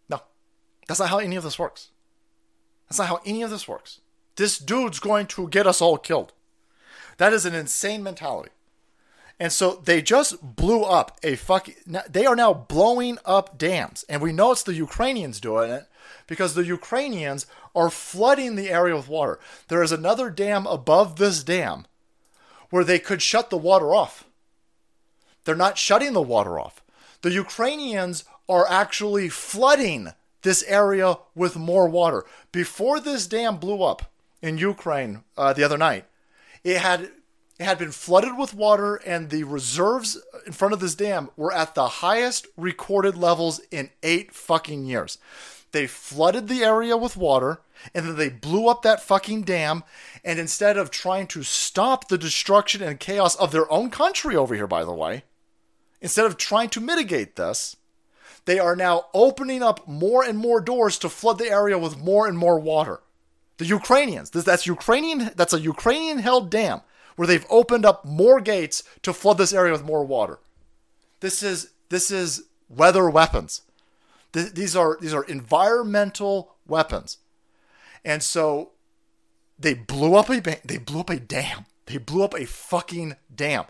No, 0.09 0.23
that's 0.89 1.01
not 1.01 1.11
how 1.11 1.19
any 1.19 1.37
of 1.37 1.45
this 1.45 1.59
works. 1.59 1.91
That's 2.89 2.99
not 2.99 3.09
how 3.09 3.21
any 3.27 3.43
of 3.43 3.51
this 3.51 3.69
works. 3.69 4.01
This 4.37 4.59
dude's 4.59 4.99
going 4.99 5.27
to 5.29 5.49
get 5.49 5.67
us 5.67 5.81
all 5.81 5.99
killed. 5.99 6.33
That 7.19 7.33
is 7.33 7.45
an 7.45 7.55
insane 7.55 8.03
mentality. 8.03 8.51
And 9.39 9.53
so 9.53 9.81
they 9.85 10.03
just 10.03 10.41
blew 10.57 10.83
up 10.83 11.19
a 11.23 11.37
fucking. 11.37 11.75
They 12.09 12.27
are 12.27 12.37
now 12.37 12.55
blowing 12.55 13.19
up 13.25 13.59
dams. 13.59 14.05
And 14.09 14.23
we 14.23 14.33
know 14.33 14.53
it's 14.53 14.63
the 14.63 14.75
Ukrainians 14.75 15.41
doing 15.41 15.71
it 15.71 15.89
because 16.27 16.55
the 16.55 16.65
Ukrainians 16.65 17.47
are 17.75 17.91
flooding 17.91 18.55
the 18.55 18.71
area 18.71 18.95
with 18.95 19.09
water. 19.09 19.39
There 19.69 19.83
is 19.83 19.93
another 19.93 20.31
dam 20.31 20.67
above 20.67 21.17
this 21.17 21.43
dam 21.43 21.87
where 22.71 22.85
they 22.85 22.99
could 22.99 23.21
shut 23.21 23.51
the 23.51 23.57
water 23.57 23.95
off. 23.95 24.25
They're 25.45 25.57
not 25.57 25.79
shutting 25.79 26.13
the 26.13 26.23
water 26.23 26.59
off. 26.59 26.83
The 27.23 27.33
Ukrainians 27.33 28.25
are 28.49 28.69
actually 28.69 29.29
flooding 29.29 30.13
this 30.43 30.63
area 30.65 31.19
with 31.35 31.57
more 31.57 31.89
water. 31.89 32.25
Before 32.53 33.01
this 33.01 33.27
dam 33.27 33.57
blew 33.57 33.83
up 33.83 34.12
in 34.43 34.59
Ukraine 34.59 35.23
uh, 35.37 35.53
the 35.53 35.65
other 35.65 35.79
night, 35.79 36.05
it 36.65 36.79
had 36.79 37.11
it 37.59 37.65
had 37.65 37.79
been 37.79 37.93
flooded 37.93 38.37
with 38.37 38.55
water, 38.55 38.97
and 38.97 39.31
the 39.31 39.45
reserves 39.45 40.21
in 40.47 40.53
front 40.53 40.75
of 40.75 40.81
this 40.81 40.97
dam 40.97 41.31
were 41.37 41.53
at 41.53 41.75
the 41.75 41.87
highest 41.87 42.47
recorded 42.57 43.17
levels 43.17 43.61
in 43.71 43.91
eight 44.03 44.35
fucking 44.35 44.85
years. 44.85 45.19
They 45.71 45.87
flooded 45.87 46.49
the 46.49 46.65
area 46.65 46.97
with 46.97 47.17
water, 47.17 47.61
and 47.95 48.07
then 48.07 48.17
they 48.17 48.29
blew 48.29 48.69
up 48.69 48.83
that 48.83 49.03
fucking 49.03 49.43
dam. 49.43 49.85
And 50.25 50.39
instead 50.39 50.77
of 50.77 50.91
trying 50.91 51.27
to 51.29 51.43
stop 51.43 52.09
the 52.09 52.19
destruction 52.19 52.83
and 52.83 52.99
chaos 52.99 53.37
of 53.37 53.53
their 53.53 53.71
own 53.73 53.91
country 53.91 54.35
over 54.35 54.55
here, 54.55 54.67
by 54.67 54.85
the 54.85 54.93
way, 54.93 55.25
instead 56.01 56.27
of 56.27 56.37
trying 56.37 56.69
to 56.71 56.81
mitigate 56.81 57.37
this, 57.37 57.77
they 58.45 58.59
are 58.59 58.77
now 58.77 59.07
opening 59.15 59.63
up 59.63 59.87
more 59.87 60.25
and 60.25 60.37
more 60.37 60.61
doors 60.61 60.99
to 60.99 61.09
flood 61.09 61.39
the 61.39 61.51
area 61.51 61.79
with 61.79 61.99
more 61.99 62.27
and 62.27 62.37
more 62.37 62.59
water. 62.59 63.01
The 63.59 63.67
Ukrainians, 63.67 64.31
that's 64.31 64.67
Ukrainian, 64.67 65.31
that's 65.37 65.53
a 65.53 65.61
Ukrainian 65.61 66.19
held 66.19 66.51
dam 66.51 66.81
where 67.17 67.29
they've 67.29 67.47
opened 67.51 67.85
up 67.85 68.05
more 68.05 68.41
gates 68.41 68.83
to 69.03 69.13
flood 69.13 69.39
this 69.39 69.53
area 69.53 69.73
with 69.73 69.85
more 69.85 70.05
water. 70.05 70.39
This 71.21 71.43
is 71.43 71.71
this 71.89 72.11
is 72.11 72.45
weather 72.69 73.09
weapons. 73.09 73.63
Th- 74.33 74.53
these 74.53 74.75
are 74.75 74.97
these 75.01 75.15
are 75.15 75.25
environmental 75.25 76.55
weapons, 76.67 77.19
and 78.05 78.23
so 78.23 78.71
they 79.59 79.75
blew 79.75 80.15
up 80.15 80.31
a 80.31 80.41
they 80.65 80.79
blew 80.79 81.01
up 81.01 81.11
a 81.11 81.21
dam. 81.21 81.67
They 81.87 81.99
blew 81.99 82.25
up 82.25 82.35
a 82.35 82.47
fucking 82.47 83.17
dam. 83.35 83.65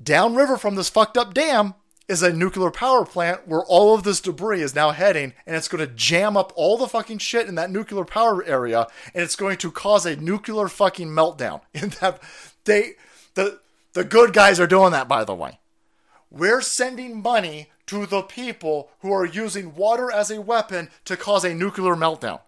Downriver 0.00 0.56
from 0.56 0.76
this 0.76 0.88
fucked 0.88 1.16
up 1.16 1.34
dam 1.34 1.74
is 2.08 2.22
a 2.22 2.32
nuclear 2.32 2.70
power 2.70 3.04
plant 3.04 3.48
where 3.48 3.64
all 3.64 3.94
of 3.94 4.04
this 4.04 4.20
debris 4.20 4.62
is 4.62 4.74
now 4.74 4.92
heading 4.92 5.32
and 5.44 5.56
it's 5.56 5.68
going 5.68 5.84
to 5.86 5.92
jam 5.94 6.36
up 6.36 6.52
all 6.54 6.78
the 6.78 6.86
fucking 6.86 7.18
shit 7.18 7.48
in 7.48 7.56
that 7.56 7.70
nuclear 7.70 8.04
power 8.04 8.44
area 8.44 8.86
and 9.14 9.24
it's 9.24 9.36
going 9.36 9.56
to 9.56 9.70
cause 9.70 10.06
a 10.06 10.16
nuclear 10.16 10.68
fucking 10.68 11.08
meltdown. 11.08 11.60
In 11.74 11.90
that 12.00 12.22
they 12.64 12.92
the 13.34 13.60
the 13.92 14.04
good 14.04 14.32
guys 14.32 14.60
are 14.60 14.66
doing 14.66 14.92
that 14.92 15.08
by 15.08 15.24
the 15.24 15.34
way. 15.34 15.58
We're 16.30 16.60
sending 16.60 17.22
money 17.22 17.70
to 17.86 18.06
the 18.06 18.22
people 18.22 18.90
who 19.00 19.12
are 19.12 19.24
using 19.24 19.74
water 19.74 20.10
as 20.10 20.30
a 20.30 20.40
weapon 20.40 20.90
to 21.04 21.16
cause 21.16 21.44
a 21.44 21.54
nuclear 21.54 21.94
meltdown. 21.94 22.40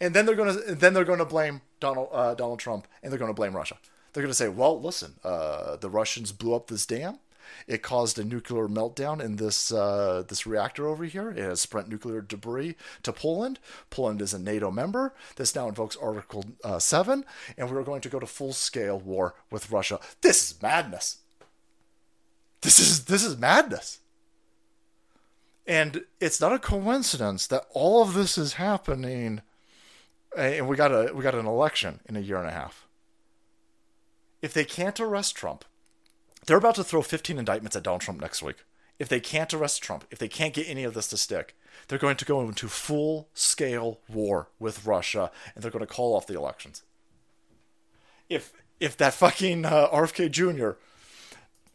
And 0.00 0.14
then 0.14 0.24
they're 0.24 0.36
going 0.36 0.54
to 0.54 0.74
then 0.74 0.94
they're 0.94 1.04
going 1.04 1.18
to 1.18 1.24
blame 1.24 1.60
Donald 1.78 2.08
uh, 2.12 2.34
Donald 2.34 2.58
Trump 2.58 2.88
and 3.02 3.12
they're 3.12 3.18
going 3.18 3.30
to 3.30 3.34
blame 3.34 3.54
Russia. 3.54 3.76
They're 4.12 4.24
going 4.24 4.30
to 4.30 4.36
say, 4.36 4.48
"Well, 4.48 4.80
listen, 4.80 5.14
uh, 5.22 5.76
the 5.76 5.88
Russians 5.90 6.32
blew 6.32 6.54
up 6.54 6.66
this 6.66 6.84
dam 6.84 7.20
it 7.66 7.82
caused 7.82 8.18
a 8.18 8.24
nuclear 8.24 8.68
meltdown 8.68 9.20
in 9.20 9.36
this 9.36 9.72
uh, 9.72 10.24
this 10.26 10.46
reactor 10.46 10.86
over 10.86 11.04
here. 11.04 11.30
It 11.30 11.38
has 11.38 11.60
spread 11.60 11.88
nuclear 11.88 12.20
debris 12.20 12.76
to 13.02 13.12
Poland. 13.12 13.58
Poland 13.90 14.20
is 14.22 14.34
a 14.34 14.38
NATO 14.38 14.70
member. 14.70 15.14
This 15.36 15.54
now 15.54 15.68
invokes 15.68 15.96
Article 15.96 16.44
uh, 16.64 16.78
7, 16.78 17.24
and 17.56 17.70
we're 17.70 17.82
going 17.82 18.00
to 18.02 18.08
go 18.08 18.20
to 18.20 18.26
full 18.26 18.52
scale 18.52 18.98
war 18.98 19.34
with 19.50 19.70
Russia. 19.70 20.00
This 20.20 20.50
is 20.50 20.62
madness. 20.62 21.18
This 22.60 22.78
is 22.78 23.04
this 23.06 23.24
is 23.24 23.38
madness. 23.38 24.00
And 25.66 26.04
it's 26.20 26.40
not 26.40 26.52
a 26.52 26.58
coincidence 26.58 27.46
that 27.46 27.66
all 27.72 28.02
of 28.02 28.14
this 28.14 28.36
is 28.36 28.54
happening 28.54 29.42
and 30.36 30.68
we 30.68 30.76
got 30.76 30.92
a 30.92 31.12
we 31.14 31.22
got 31.22 31.34
an 31.34 31.46
election 31.46 32.00
in 32.08 32.16
a 32.16 32.20
year 32.20 32.38
and 32.38 32.48
a 32.48 32.52
half. 32.52 32.86
If 34.42 34.52
they 34.52 34.64
can't 34.64 34.98
arrest 35.00 35.34
Trump, 35.34 35.64
they're 36.46 36.56
about 36.56 36.74
to 36.76 36.84
throw 36.84 37.02
15 37.02 37.38
indictments 37.38 37.76
at 37.76 37.82
Donald 37.82 38.02
Trump 38.02 38.20
next 38.20 38.42
week. 38.42 38.56
If 38.98 39.08
they 39.08 39.20
can't 39.20 39.52
arrest 39.54 39.82
Trump, 39.82 40.04
if 40.10 40.18
they 40.18 40.28
can't 40.28 40.54
get 40.54 40.68
any 40.68 40.84
of 40.84 40.94
this 40.94 41.08
to 41.08 41.16
stick, 41.16 41.56
they're 41.88 41.98
going 41.98 42.16
to 42.16 42.24
go 42.24 42.42
into 42.42 42.68
full 42.68 43.28
scale 43.34 44.00
war 44.08 44.48
with 44.58 44.84
Russia 44.86 45.30
and 45.54 45.62
they're 45.62 45.70
going 45.70 45.86
to 45.86 45.92
call 45.92 46.14
off 46.14 46.26
the 46.26 46.36
elections. 46.36 46.82
If 48.28 48.52
if 48.78 48.96
that 48.96 49.14
fucking 49.14 49.64
uh, 49.64 49.88
RFK 49.92 50.30
Jr. 50.30 50.72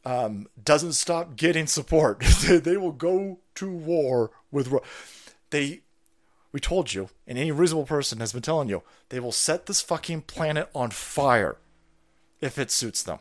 Um, 0.07 0.47
doesn't 0.63 0.93
stop 0.93 1.35
getting 1.35 1.65
support, 1.65 2.19
they 2.47 2.77
will 2.77 2.91
go 2.91 3.39
to 3.55 3.69
war 3.69 4.31
with 4.51 4.67
Ru- 4.67 4.81
they. 5.49 5.81
We 6.51 6.59
told 6.61 6.93
you, 6.93 7.09
and 7.27 7.37
any 7.37 7.51
reasonable 7.51 7.85
person 7.85 8.21
has 8.21 8.31
been 8.31 8.41
telling 8.41 8.69
you, 8.69 8.81
they 9.09 9.19
will 9.19 9.33
set 9.33 9.65
this 9.65 9.81
fucking 9.81 10.21
planet 10.21 10.69
on 10.73 10.89
fire 10.91 11.57
if 12.39 12.57
it 12.57 12.71
suits 12.71 13.03
them 13.03 13.19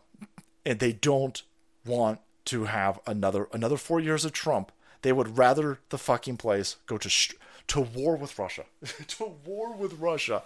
and 0.65 0.79
they 0.79 0.93
don't 0.93 1.43
want 1.85 2.21
to 2.47 2.65
have 2.65 3.01
another 3.07 3.49
another 3.53 3.77
four 3.77 4.01
years 4.01 4.25
of 4.25 4.33
Trump. 4.33 4.73
They 5.03 5.13
would 5.13 5.37
rather 5.39 5.79
the 5.91 5.99
fucking 5.99 6.39
place 6.39 6.77
go 6.87 6.99
to 6.99 7.09
sh- 7.09 7.35
to 7.69 7.81
war 7.81 8.17
with 8.17 8.39
Russia. 8.39 8.65
to 9.09 9.33
war 9.45 9.75
with 9.75 9.95
Russia 9.95 10.43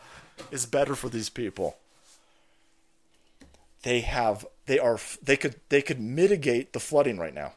is 0.51 0.67
better 0.67 0.95
for 0.95 1.09
these 1.09 1.29
people. 1.29 1.77
They 3.83 4.01
have 4.01 4.47
they 4.67 4.79
are 4.79 4.99
they 5.23 5.37
could 5.37 5.57
they 5.69 5.83
could 5.83 6.01
mitigate 6.01 6.73
the 6.73 6.81
flooding 6.81 7.19
right 7.19 7.35
now. 7.35 7.53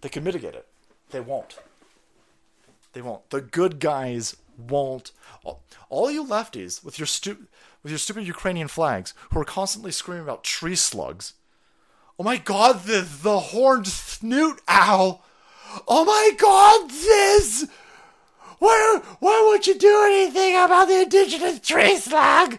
They 0.00 0.08
could 0.08 0.24
mitigate 0.24 0.54
it. 0.54 0.66
They 1.10 1.20
won't. 1.20 1.58
They 2.92 3.02
won't. 3.02 3.28
The 3.30 3.40
good 3.40 3.78
guys 3.78 4.36
won't. 4.58 5.12
All, 5.88 6.10
you 6.10 6.24
lefties 6.24 6.84
with 6.84 6.98
your 6.98 7.06
stupid 7.06 7.46
with 7.82 7.90
your 7.90 7.98
stupid 7.98 8.26
Ukrainian 8.26 8.68
flags 8.68 9.14
who 9.30 9.40
are 9.40 9.44
constantly 9.44 9.90
screaming 9.90 10.24
about 10.24 10.44
tree 10.44 10.76
slugs. 10.76 11.34
Oh 12.18 12.22
my 12.22 12.36
god, 12.36 12.84
the, 12.84 13.00
the 13.00 13.38
horned 13.38 13.86
snoot 13.86 14.60
owl! 14.68 15.24
Oh 15.88 16.04
my 16.04 16.32
god, 16.36 16.90
this! 16.90 17.66
Why, 18.58 19.00
why 19.20 19.42
won't 19.46 19.66
you 19.66 19.78
do 19.78 20.02
anything 20.04 20.54
about 20.54 20.88
the 20.88 21.02
indigenous 21.02 21.60
tree 21.60 21.96
slug? 21.96 22.58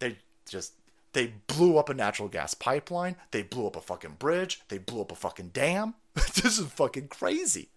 They 0.00 0.18
just, 0.48 0.72
they 1.12 1.34
blew 1.46 1.78
up 1.78 1.88
a 1.88 1.94
natural 1.94 2.28
gas 2.28 2.54
pipeline. 2.54 3.14
They 3.30 3.42
blew 3.42 3.68
up 3.68 3.76
a 3.76 3.80
fucking 3.80 4.16
bridge. 4.18 4.60
They 4.68 4.78
blew 4.78 5.02
up 5.02 5.12
a 5.12 5.14
fucking 5.14 5.50
dam. 5.52 5.94
this 6.14 6.58
is 6.58 6.66
fucking 6.66 7.08
crazy. 7.08 7.68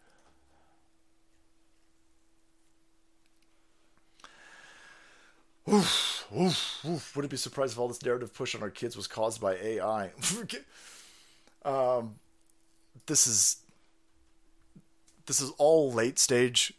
Oof, 5.71 6.27
oof, 6.37 6.85
oof. 6.85 7.15
Wouldn't 7.15 7.31
be 7.31 7.37
surprised 7.37 7.73
if 7.73 7.79
all 7.79 7.87
this 7.87 8.03
narrative 8.03 8.33
push 8.33 8.53
on 8.53 8.61
our 8.61 8.69
kids 8.69 8.97
was 8.97 9.07
caused 9.07 9.39
by 9.39 9.55
AI. 9.55 10.11
um, 11.65 12.15
this 13.05 13.27
is 13.27 13.57
this 15.25 15.39
is 15.39 15.51
all 15.57 15.91
late 15.91 16.19
stage 16.19 16.73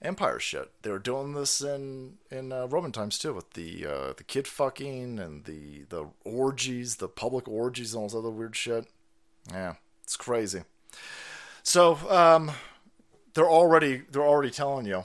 empire 0.00 0.38
shit. 0.38 0.70
They 0.82 0.90
were 0.90 0.98
doing 0.98 1.34
this 1.34 1.60
in 1.60 2.18
in 2.30 2.52
uh, 2.52 2.66
Roman 2.66 2.92
times 2.92 3.18
too, 3.18 3.34
with 3.34 3.54
the 3.54 3.86
uh, 3.86 4.12
the 4.16 4.24
kid 4.24 4.46
fucking 4.46 5.18
and 5.18 5.44
the 5.44 5.84
the 5.88 6.06
orgies, 6.24 6.96
the 6.96 7.08
public 7.08 7.48
orgies, 7.48 7.92
and 7.92 8.02
all 8.02 8.08
this 8.08 8.16
other 8.16 8.30
weird 8.30 8.54
shit. 8.54 8.86
Yeah, 9.50 9.74
it's 10.04 10.16
crazy. 10.16 10.62
So 11.64 11.98
um, 12.08 12.52
they're 13.34 13.48
already 13.48 14.02
they're 14.10 14.22
already 14.26 14.50
telling 14.50 14.86
you 14.86 15.04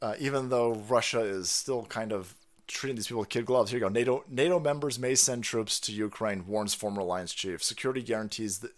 uh, 0.00 0.14
even 0.18 0.48
though 0.48 0.74
Russia 0.74 1.20
is 1.20 1.50
still 1.50 1.84
kind 1.84 2.12
of 2.12 2.34
treating 2.66 2.96
these 2.96 3.08
people 3.08 3.20
with 3.20 3.30
kid 3.30 3.46
gloves. 3.46 3.70
Here 3.70 3.80
you 3.80 3.86
go. 3.86 3.88
NATO 3.88 4.24
NATO 4.28 4.60
members 4.60 4.98
may 4.98 5.14
send 5.14 5.42
troops 5.42 5.80
to 5.80 5.92
Ukraine, 5.92 6.46
warns 6.46 6.74
former 6.74 7.00
alliance 7.00 7.32
chief. 7.32 7.64
Security 7.64 8.02
guarantees 8.02 8.58
that 8.58 8.72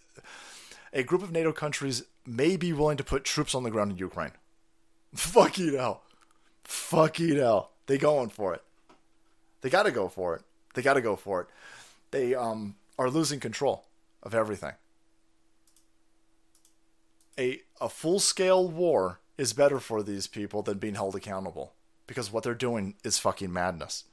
a 0.93 1.03
group 1.03 1.21
of 1.21 1.31
NATO 1.31 1.51
countries 1.51 2.03
may 2.25 2.55
be 2.55 2.73
willing 2.73 2.97
to 2.97 3.03
put 3.03 3.23
troops 3.23 3.53
on 3.53 3.63
the 3.63 3.71
ground 3.71 3.91
in 3.91 3.97
Ukraine. 3.97 4.31
Fuck 5.15 5.57
you 5.57 5.77
hell. 5.77 6.03
Fuck 6.63 7.19
you 7.19 7.39
hell. 7.39 7.71
They 7.87 7.97
going 7.97 8.29
for 8.29 8.53
it. 8.53 8.63
They 9.61 9.69
got 9.69 9.83
to 9.83 9.91
go 9.91 10.07
for 10.07 10.35
it. 10.35 10.41
They 10.73 10.81
got 10.81 10.93
to 10.93 11.01
go 11.01 11.15
for 11.15 11.41
it. 11.41 11.47
They 12.11 12.33
um, 12.33 12.75
are 12.97 13.09
losing 13.09 13.39
control 13.39 13.85
of 14.23 14.33
everything. 14.33 14.73
A 17.37 17.61
a 17.79 17.89
full 17.89 18.19
scale 18.19 18.67
war 18.67 19.19
is 19.41 19.53
better 19.53 19.79
for 19.79 20.03
these 20.03 20.27
people 20.27 20.61
than 20.61 20.77
being 20.77 20.93
held 20.93 21.15
accountable 21.15 21.73
because 22.05 22.31
what 22.31 22.43
they're 22.43 22.53
doing 22.53 22.93
is 23.03 23.17
fucking 23.17 23.51
madness. 23.51 24.03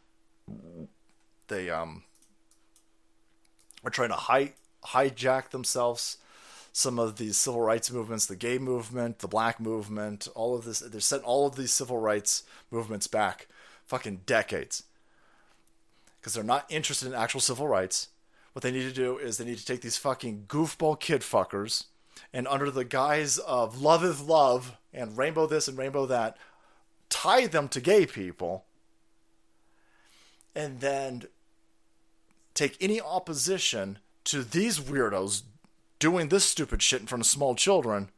They 1.49 1.69
um 1.69 2.05
are 3.85 3.91
trying 3.91 4.09
to 4.09 4.15
hi- 4.15 4.55
hijack 4.87 5.51
themselves 5.51 6.17
some 6.73 6.99
of 6.99 7.19
these 7.19 7.37
civil 7.37 7.61
rights 7.61 7.91
movements, 7.91 8.25
the 8.25 8.37
gay 8.37 8.57
movement, 8.57 9.19
the 9.19 9.29
black 9.29 9.61
movement, 9.61 10.29
all 10.35 10.57
of 10.57 10.65
this. 10.65 10.79
They're 10.79 10.99
setting 10.99 11.27
all 11.27 11.47
of 11.47 11.57
these 11.57 11.73
civil 11.73 11.99
rights 11.99 12.45
movements 12.71 13.07
back 13.07 13.49
fucking 13.85 14.23
decades. 14.25 14.85
Because 16.19 16.33
they're 16.33 16.43
not 16.43 16.65
interested 16.71 17.07
in 17.07 17.15
actual 17.15 17.41
civil 17.41 17.69
rights. 17.69 18.09
What 18.55 18.63
they 18.63 18.71
need 18.71 18.89
to 18.89 18.93
do 18.93 19.19
is 19.19 19.37
they 19.37 19.45
need 19.45 19.59
to 19.59 19.67
take 19.67 19.83
these 19.83 19.99
fucking 19.99 20.47
goofball 20.49 20.99
kid 20.99 21.21
fuckers 21.21 21.85
and 22.33 22.47
under 22.49 22.71
the 22.71 22.85
guise 22.85 23.39
of 23.39 23.81
love 23.81 24.05
is 24.05 24.21
love 24.21 24.77
and 24.99 25.17
rainbow 25.17 25.47
this 25.47 25.69
and 25.69 25.79
rainbow 25.79 26.07
that, 26.07 26.37
tie 27.09 27.47
them 27.47 27.69
to 27.69 27.81
gay 27.81 28.05
people 28.05 28.65
and 30.55 30.81
then 30.81 31.25
take 32.55 32.77
any 32.81 33.01
opposition 33.01 33.99
to 34.25 34.43
these 34.43 34.81
weirdos 34.81 35.43
doing 35.99 36.29
this 36.29 36.45
stupid 36.45 36.83
shit 36.83 37.01
in 37.01 37.07
front 37.07 37.23
of 37.23 37.27
small 37.27 37.55
children 37.55 38.11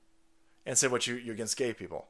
and 0.65 0.79
say 0.79 0.89
what 0.89 1.07
you 1.07 1.15
you're 1.15 1.35
against 1.35 1.57
gay 1.57 1.73
people. 1.73 2.09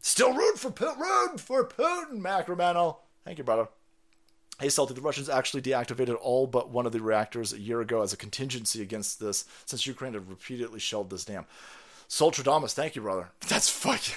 Still 0.00 0.34
root 0.34 0.58
for 0.58 0.68
root 0.68 1.40
for 1.40 1.66
Putin, 1.66 2.20
Macromano. 2.20 2.96
Thank 3.24 3.38
you, 3.38 3.44
brother. 3.44 3.68
Hey, 4.60 4.68
Salty, 4.68 4.94
the 4.94 5.00
Russians 5.00 5.28
actually 5.28 5.62
deactivated 5.62 6.16
all 6.20 6.46
but 6.46 6.70
one 6.70 6.86
of 6.86 6.92
the 6.92 7.00
reactors 7.00 7.52
a 7.52 7.60
year 7.60 7.80
ago 7.80 8.02
as 8.02 8.12
a 8.12 8.16
contingency 8.16 8.82
against 8.82 9.18
this, 9.18 9.46
since 9.66 9.86
Ukraine 9.86 10.12
had 10.12 10.28
repeatedly 10.28 10.78
shelled 10.78 11.10
this 11.10 11.24
dam. 11.24 11.46
Soltradamus, 12.08 12.72
thank 12.72 12.96
you, 12.96 13.02
brother. 13.02 13.30
That's 13.48 13.68
fucking, 13.68 14.14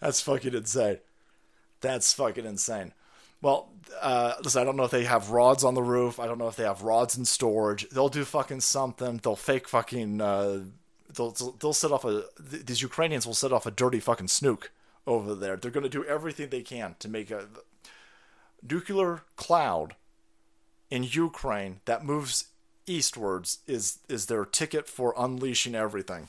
that's 0.00 0.20
fucking 0.20 0.54
insane. 0.54 0.98
That's 1.80 2.12
fucking 2.12 2.44
insane. 2.44 2.92
Well, 3.40 3.70
uh, 4.00 4.34
listen, 4.42 4.60
I 4.60 4.64
don't 4.64 4.76
know 4.76 4.84
if 4.84 4.90
they 4.90 5.04
have 5.04 5.30
rods 5.30 5.64
on 5.64 5.74
the 5.74 5.82
roof. 5.82 6.18
I 6.18 6.26
don't 6.26 6.38
know 6.38 6.48
if 6.48 6.56
they 6.56 6.64
have 6.64 6.82
rods 6.82 7.16
in 7.16 7.24
storage. 7.24 7.88
They'll 7.90 8.08
do 8.08 8.24
fucking 8.24 8.60
something. 8.60 9.20
They'll 9.22 9.36
fake 9.36 9.68
fucking. 9.68 10.20
Uh, 10.20 10.64
they'll 11.14 11.30
they'll 11.30 11.72
set 11.72 11.92
off 11.92 12.04
a. 12.04 12.24
These 12.40 12.82
Ukrainians 12.82 13.26
will 13.26 13.34
set 13.34 13.52
off 13.52 13.66
a 13.66 13.70
dirty 13.70 14.00
fucking 14.00 14.28
snook 14.28 14.72
over 15.06 15.34
there. 15.34 15.56
They're 15.56 15.70
going 15.70 15.84
to 15.84 15.90
do 15.90 16.04
everything 16.04 16.48
they 16.48 16.62
can 16.62 16.96
to 16.98 17.08
make 17.08 17.30
a 17.30 17.46
nuclear 18.68 19.22
cloud 19.36 19.94
in 20.90 21.04
Ukraine 21.04 21.80
that 21.84 22.04
moves 22.04 22.46
eastwards 22.86 23.58
is 23.66 23.98
is 24.08 24.26
their 24.26 24.44
ticket 24.44 24.88
for 24.88 25.14
unleashing 25.16 25.74
everything, 25.74 26.28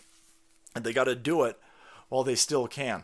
and 0.77 0.85
they 0.85 0.93
got 0.93 1.05
to 1.05 1.15
do 1.15 1.43
it 1.43 1.59
while 2.07 2.23
they 2.23 2.35
still 2.35 2.67
can. 2.67 3.03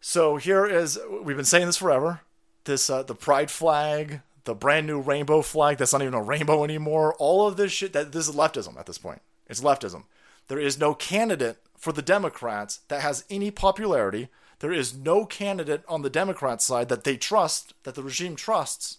So 0.00 0.36
here 0.36 0.64
is 0.64 0.98
we've 1.22 1.36
been 1.36 1.44
saying 1.44 1.66
this 1.66 1.76
forever. 1.76 2.20
This 2.64 2.88
uh, 2.88 3.02
the 3.02 3.16
pride 3.16 3.50
flag, 3.50 4.20
the 4.44 4.54
brand 4.54 4.86
new 4.86 5.00
rainbow 5.00 5.42
flag 5.42 5.76
that's 5.76 5.92
not 5.92 6.02
even 6.02 6.14
a 6.14 6.22
rainbow 6.22 6.62
anymore. 6.62 7.14
All 7.18 7.46
of 7.46 7.56
this 7.56 7.72
shit 7.72 7.92
that 7.92 8.12
this 8.12 8.28
is 8.28 8.36
leftism 8.36 8.78
at 8.78 8.86
this 8.86 8.98
point. 8.98 9.20
It's 9.48 9.60
leftism. 9.60 10.04
There 10.46 10.60
is 10.60 10.78
no 10.78 10.94
candidate 10.94 11.58
for 11.76 11.92
the 11.92 12.02
Democrats 12.02 12.80
that 12.86 13.02
has 13.02 13.24
any 13.28 13.50
popularity. 13.50 14.28
There 14.60 14.72
is 14.72 14.96
no 14.96 15.24
candidate 15.26 15.82
on 15.88 16.02
the 16.02 16.10
Democrat 16.10 16.62
side 16.62 16.88
that 16.88 17.04
they 17.04 17.16
trust, 17.16 17.74
that 17.82 17.96
the 17.96 18.02
regime 18.02 18.36
trusts. 18.36 18.98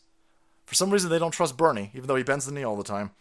For 0.65 0.76
some 0.76 0.91
reason, 0.91 1.10
they 1.10 1.19
don't 1.19 1.31
trust 1.31 1.57
Bernie, 1.57 1.91
even 1.94 2.07
though 2.07 2.15
he 2.15 2.23
bends 2.23 2.45
the 2.45 2.52
knee 2.52 2.64
all 2.64 2.77
the 2.77 2.84
time. 2.84 3.11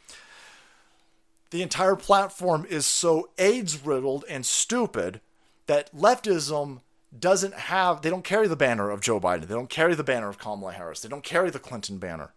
The 1.50 1.62
entire 1.62 1.96
platform 1.96 2.66
is 2.68 2.84
so 2.84 3.30
AIDS 3.38 3.84
riddled 3.84 4.24
and 4.28 4.44
stupid 4.44 5.20
that 5.66 5.94
leftism 5.94 6.80
doesn't 7.18 7.54
have, 7.54 8.02
they 8.02 8.10
don't 8.10 8.24
carry 8.24 8.48
the 8.48 8.56
banner 8.56 8.90
of 8.90 9.00
Joe 9.00 9.18
Biden. 9.18 9.46
They 9.46 9.54
don't 9.54 9.70
carry 9.70 9.94
the 9.94 10.04
banner 10.04 10.28
of 10.28 10.38
Kamala 10.38 10.72
Harris. 10.72 11.00
They 11.00 11.08
don't 11.08 11.24
carry 11.24 11.50
the 11.50 11.58
Clinton 11.58 11.98
banner. 11.98 12.34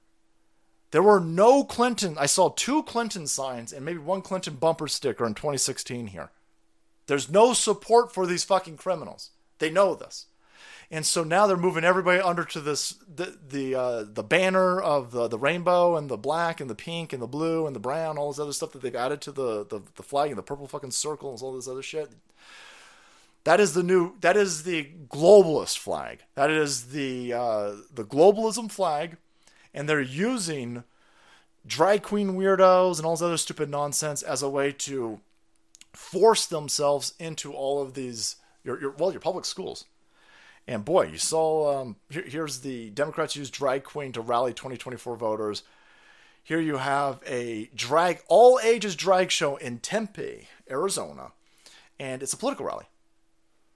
There 0.91 1.03
were 1.03 1.19
no 1.19 1.63
Clinton, 1.63 2.17
I 2.17 2.25
saw 2.25 2.49
two 2.49 2.83
Clinton 2.83 3.27
signs 3.27 3.71
and 3.73 3.85
maybe 3.85 3.99
one 3.99 4.21
Clinton 4.21 4.55
bumper 4.55 4.87
sticker 4.87 5.25
in 5.25 5.33
2016 5.33 6.07
here. 6.07 6.31
There's 7.07 7.29
no 7.29 7.53
support 7.53 8.13
for 8.13 8.25
these 8.25 8.43
fucking 8.43 8.77
criminals. 8.77 9.31
They 9.59 9.69
know 9.69 9.95
this. 9.95 10.27
And 10.93 11.05
so 11.05 11.23
now 11.23 11.47
they're 11.47 11.55
moving 11.55 11.85
everybody 11.85 12.21
under 12.21 12.43
to 12.43 12.59
this 12.59 12.95
the 13.07 13.37
the 13.47 13.75
uh, 13.75 14.03
the 14.03 14.23
banner 14.23 14.79
of 14.81 15.11
the, 15.11 15.29
the 15.29 15.39
rainbow 15.39 15.95
and 15.95 16.09
the 16.09 16.17
black 16.17 16.59
and 16.59 16.69
the 16.69 16.75
pink 16.75 17.13
and 17.13 17.21
the 17.21 17.27
blue 17.27 17.65
and 17.65 17.73
the 17.73 17.79
brown, 17.79 18.17
all 18.17 18.29
this 18.29 18.39
other 18.39 18.51
stuff 18.51 18.73
that 18.73 18.81
they've 18.81 18.93
added 18.93 19.21
to 19.21 19.31
the, 19.31 19.65
the, 19.65 19.81
the 19.95 20.03
flag 20.03 20.29
and 20.29 20.37
the 20.37 20.43
purple 20.43 20.67
fucking 20.67 20.91
circles, 20.91 21.41
all 21.41 21.55
this 21.55 21.69
other 21.69 21.81
shit. 21.81 22.11
That 23.45 23.61
is 23.61 23.73
the 23.73 23.83
new. 23.83 24.19
That 24.19 24.35
is 24.35 24.63
the 24.63 24.89
globalist 25.07 25.77
flag. 25.77 26.23
That 26.35 26.49
is 26.49 26.87
the 26.87 27.33
uh, 27.33 27.75
the 27.93 28.03
globalism 28.03 28.69
flag, 28.69 29.15
and 29.73 29.87
they're 29.87 30.01
using 30.01 30.83
drag 31.65 32.03
queen 32.03 32.33
weirdos 32.33 32.97
and 32.97 33.05
all 33.05 33.13
this 33.13 33.21
other 33.21 33.37
stupid 33.37 33.69
nonsense 33.69 34.21
as 34.21 34.43
a 34.43 34.49
way 34.49 34.73
to 34.73 35.21
force 35.93 36.45
themselves 36.45 37.13
into 37.17 37.53
all 37.53 37.81
of 37.81 37.93
these 37.93 38.35
your, 38.63 38.79
your 38.79 38.91
well 38.91 39.11
your 39.11 39.21
public 39.21 39.45
schools. 39.45 39.85
And 40.67 40.85
boy, 40.85 41.07
you 41.07 41.17
saw 41.17 41.81
um, 41.81 41.95
here, 42.09 42.23
here's 42.25 42.61
the 42.61 42.89
Democrats 42.91 43.35
use 43.35 43.49
drag 43.49 43.83
queen 43.83 44.11
to 44.13 44.21
rally 44.21 44.53
2024 44.53 45.15
voters. 45.17 45.63
Here 46.43 46.59
you 46.59 46.77
have 46.77 47.21
a 47.25 47.69
drag 47.75 48.21
all 48.27 48.59
ages 48.63 48.95
drag 48.95 49.31
show 49.31 49.57
in 49.57 49.79
Tempe, 49.79 50.47
Arizona, 50.69 51.31
and 51.99 52.23
it's 52.23 52.33
a 52.33 52.37
political 52.37 52.65
rally. 52.65 52.85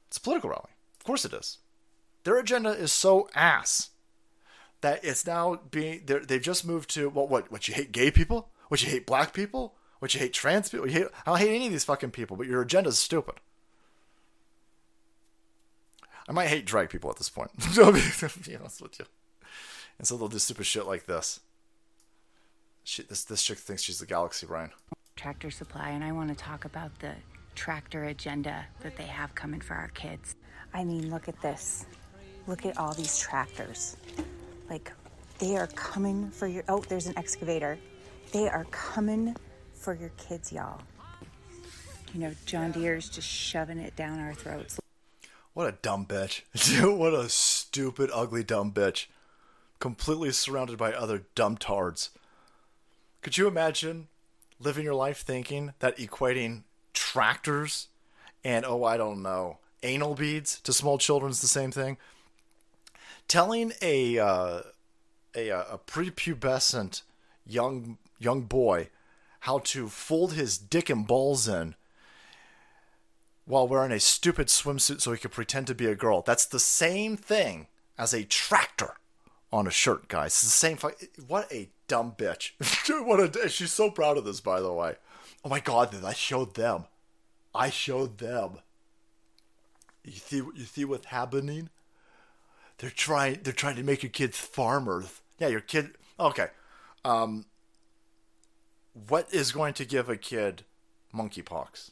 It's 0.07 0.17
a 0.17 0.21
political 0.21 0.49
rally. 0.49 0.71
Of 0.99 1.03
course 1.05 1.25
it 1.25 1.33
is. 1.33 1.59
Their 2.23 2.39
agenda 2.39 2.71
is 2.71 2.91
so 2.91 3.29
ass 3.35 3.91
that 4.81 5.03
it's 5.03 5.25
now 5.25 5.59
being 5.71 6.01
they've 6.05 6.41
just 6.41 6.65
moved 6.65 6.89
to 6.91 7.09
what 7.09 7.29
what 7.29 7.51
what 7.51 7.67
you 7.67 7.73
hate 7.73 7.91
gay 7.91 8.11
people, 8.11 8.49
what 8.67 8.81
you 8.83 8.89
hate 8.89 9.05
black 9.05 9.33
people, 9.33 9.75
what 9.99 10.13
you 10.13 10.19
hate 10.19 10.33
trans 10.33 10.69
people. 10.69 10.87
You 10.87 10.93
hate, 10.93 11.07
I 11.25 11.31
don't 11.31 11.39
hate 11.39 11.55
any 11.55 11.67
of 11.67 11.71
these 11.71 11.83
fucking 11.83 12.11
people, 12.11 12.37
but 12.37 12.47
your 12.47 12.61
agenda 12.61 12.89
is 12.89 12.97
stupid. 12.97 13.35
I 16.27 16.31
might 16.31 16.47
hate 16.47 16.65
drag 16.65 16.89
people 16.89 17.09
at 17.09 17.17
this 17.17 17.29
point. 17.29 17.51
to 17.73 17.91
be 18.45 18.55
honest 18.55 18.81
with 18.81 18.99
you. 18.99 19.05
And 19.97 20.07
so 20.07 20.17
they'll 20.17 20.27
do 20.27 20.39
stupid 20.39 20.65
shit 20.65 20.85
like 20.85 21.05
this. 21.05 21.39
She, 22.83 23.03
this 23.03 23.23
this 23.23 23.41
chick 23.41 23.57
thinks 23.57 23.81
she's 23.83 23.99
the 23.99 24.05
galaxy 24.05 24.45
brain. 24.45 24.69
Tractor 25.15 25.49
Supply, 25.49 25.89
and 25.89 26.03
I 26.03 26.11
want 26.11 26.29
to 26.29 26.35
talk 26.35 26.65
about 26.65 26.97
the 26.99 27.13
tractor 27.55 28.05
agenda 28.05 28.65
that 28.81 28.95
they 28.97 29.05
have 29.05 29.33
coming 29.33 29.61
for 29.61 29.73
our 29.73 29.87
kids. 29.89 30.35
I 30.73 30.83
mean, 30.83 31.09
look 31.09 31.27
at 31.27 31.41
this. 31.41 31.85
Look 32.47 32.65
at 32.65 32.77
all 32.77 32.93
these 32.93 33.17
tractors. 33.17 33.97
Like, 34.69 34.91
they 35.39 35.55
are 35.55 35.67
coming 35.67 36.29
for 36.29 36.47
your. 36.47 36.63
Oh, 36.67 36.83
there's 36.87 37.07
an 37.07 37.17
excavator. 37.17 37.77
They 38.31 38.49
are 38.49 38.65
coming 38.71 39.35
for 39.73 39.93
your 39.93 40.11
kids, 40.17 40.51
y'all. 40.51 40.81
You 42.13 42.21
know, 42.21 42.33
John 42.45 42.71
Deere's 42.71 43.09
just 43.09 43.27
shoving 43.27 43.79
it 43.79 43.95
down 43.95 44.19
our 44.19 44.33
throats. 44.33 44.79
What 45.55 45.69
a 45.69 45.77
dumb 45.81 46.05
bitch. 46.05 46.41
what 46.97 47.13
a 47.13 47.29
stupid, 47.29 48.09
ugly, 48.13 48.43
dumb 48.43 48.73
bitch. 48.73 49.05
Completely 49.79 50.31
surrounded 50.31 50.77
by 50.77 50.91
other 50.91 51.23
dumb 51.33 51.55
tards. 51.55 52.09
Could 53.21 53.37
you 53.37 53.47
imagine 53.47 54.09
living 54.59 54.83
your 54.83 54.95
life 54.95 55.21
thinking 55.21 55.73
that 55.79 55.97
equating 55.97 56.63
tractors 56.93 57.87
and, 58.43 58.65
oh, 58.65 58.83
I 58.83 58.97
don't 58.97 59.23
know, 59.23 59.59
anal 59.81 60.13
beads 60.13 60.59
to 60.59 60.73
small 60.73 60.97
children 60.97 61.31
is 61.31 61.39
the 61.39 61.47
same 61.47 61.71
thing? 61.71 61.95
Telling 63.29 63.71
a, 63.81 64.19
uh, 64.19 64.61
a, 65.33 65.49
a 65.51 65.79
prepubescent 65.87 67.03
young, 67.47 67.97
young 68.19 68.41
boy 68.41 68.89
how 69.39 69.59
to 69.59 69.87
fold 69.87 70.33
his 70.33 70.57
dick 70.57 70.89
and 70.89 71.07
balls 71.07 71.47
in 71.47 71.75
while 73.45 73.67
wearing 73.67 73.91
a 73.91 73.99
stupid 73.99 74.47
swimsuit 74.47 75.01
so 75.01 75.11
he 75.11 75.17
could 75.17 75.31
pretend 75.31 75.67
to 75.67 75.75
be 75.75 75.85
a 75.85 75.95
girl. 75.95 76.21
That's 76.21 76.45
the 76.45 76.59
same 76.59 77.15
thing 77.15 77.67
as 77.97 78.13
a 78.13 78.23
tractor 78.23 78.95
on 79.53 79.67
a 79.67 79.71
shirt, 79.71 80.07
guys. 80.07 80.33
It's 80.33 80.43
the 80.43 80.49
same. 80.49 80.77
What 81.27 81.51
a 81.51 81.69
dumb 81.87 82.13
bitch. 82.17 82.51
what 83.05 83.35
a. 83.35 83.49
She's 83.49 83.71
so 83.71 83.89
proud 83.89 84.17
of 84.17 84.25
this, 84.25 84.41
by 84.41 84.59
the 84.59 84.73
way. 84.73 84.95
Oh 85.43 85.49
my 85.49 85.59
god, 85.59 85.95
I 86.03 86.13
showed 86.13 86.55
them. 86.55 86.85
I 87.53 87.69
showed 87.69 88.17
them. 88.17 88.59
You 90.03 90.13
see, 90.13 90.37
you 90.37 90.65
see 90.65 90.85
what's 90.85 91.07
happening? 91.07 91.69
They're 92.79 92.89
trying. 92.89 93.39
They're 93.43 93.53
trying 93.53 93.77
to 93.77 93.83
make 93.83 94.03
your 94.03 94.11
kids 94.11 94.37
farmers. 94.37 95.21
Yeah, 95.39 95.47
your 95.47 95.61
kid. 95.61 95.91
Okay. 96.19 96.47
Um. 97.03 97.45
What 99.07 99.33
is 99.33 99.51
going 99.51 99.73
to 99.75 99.85
give 99.85 100.09
a 100.09 100.15
kid 100.15 100.63
monkeypox? 101.13 101.91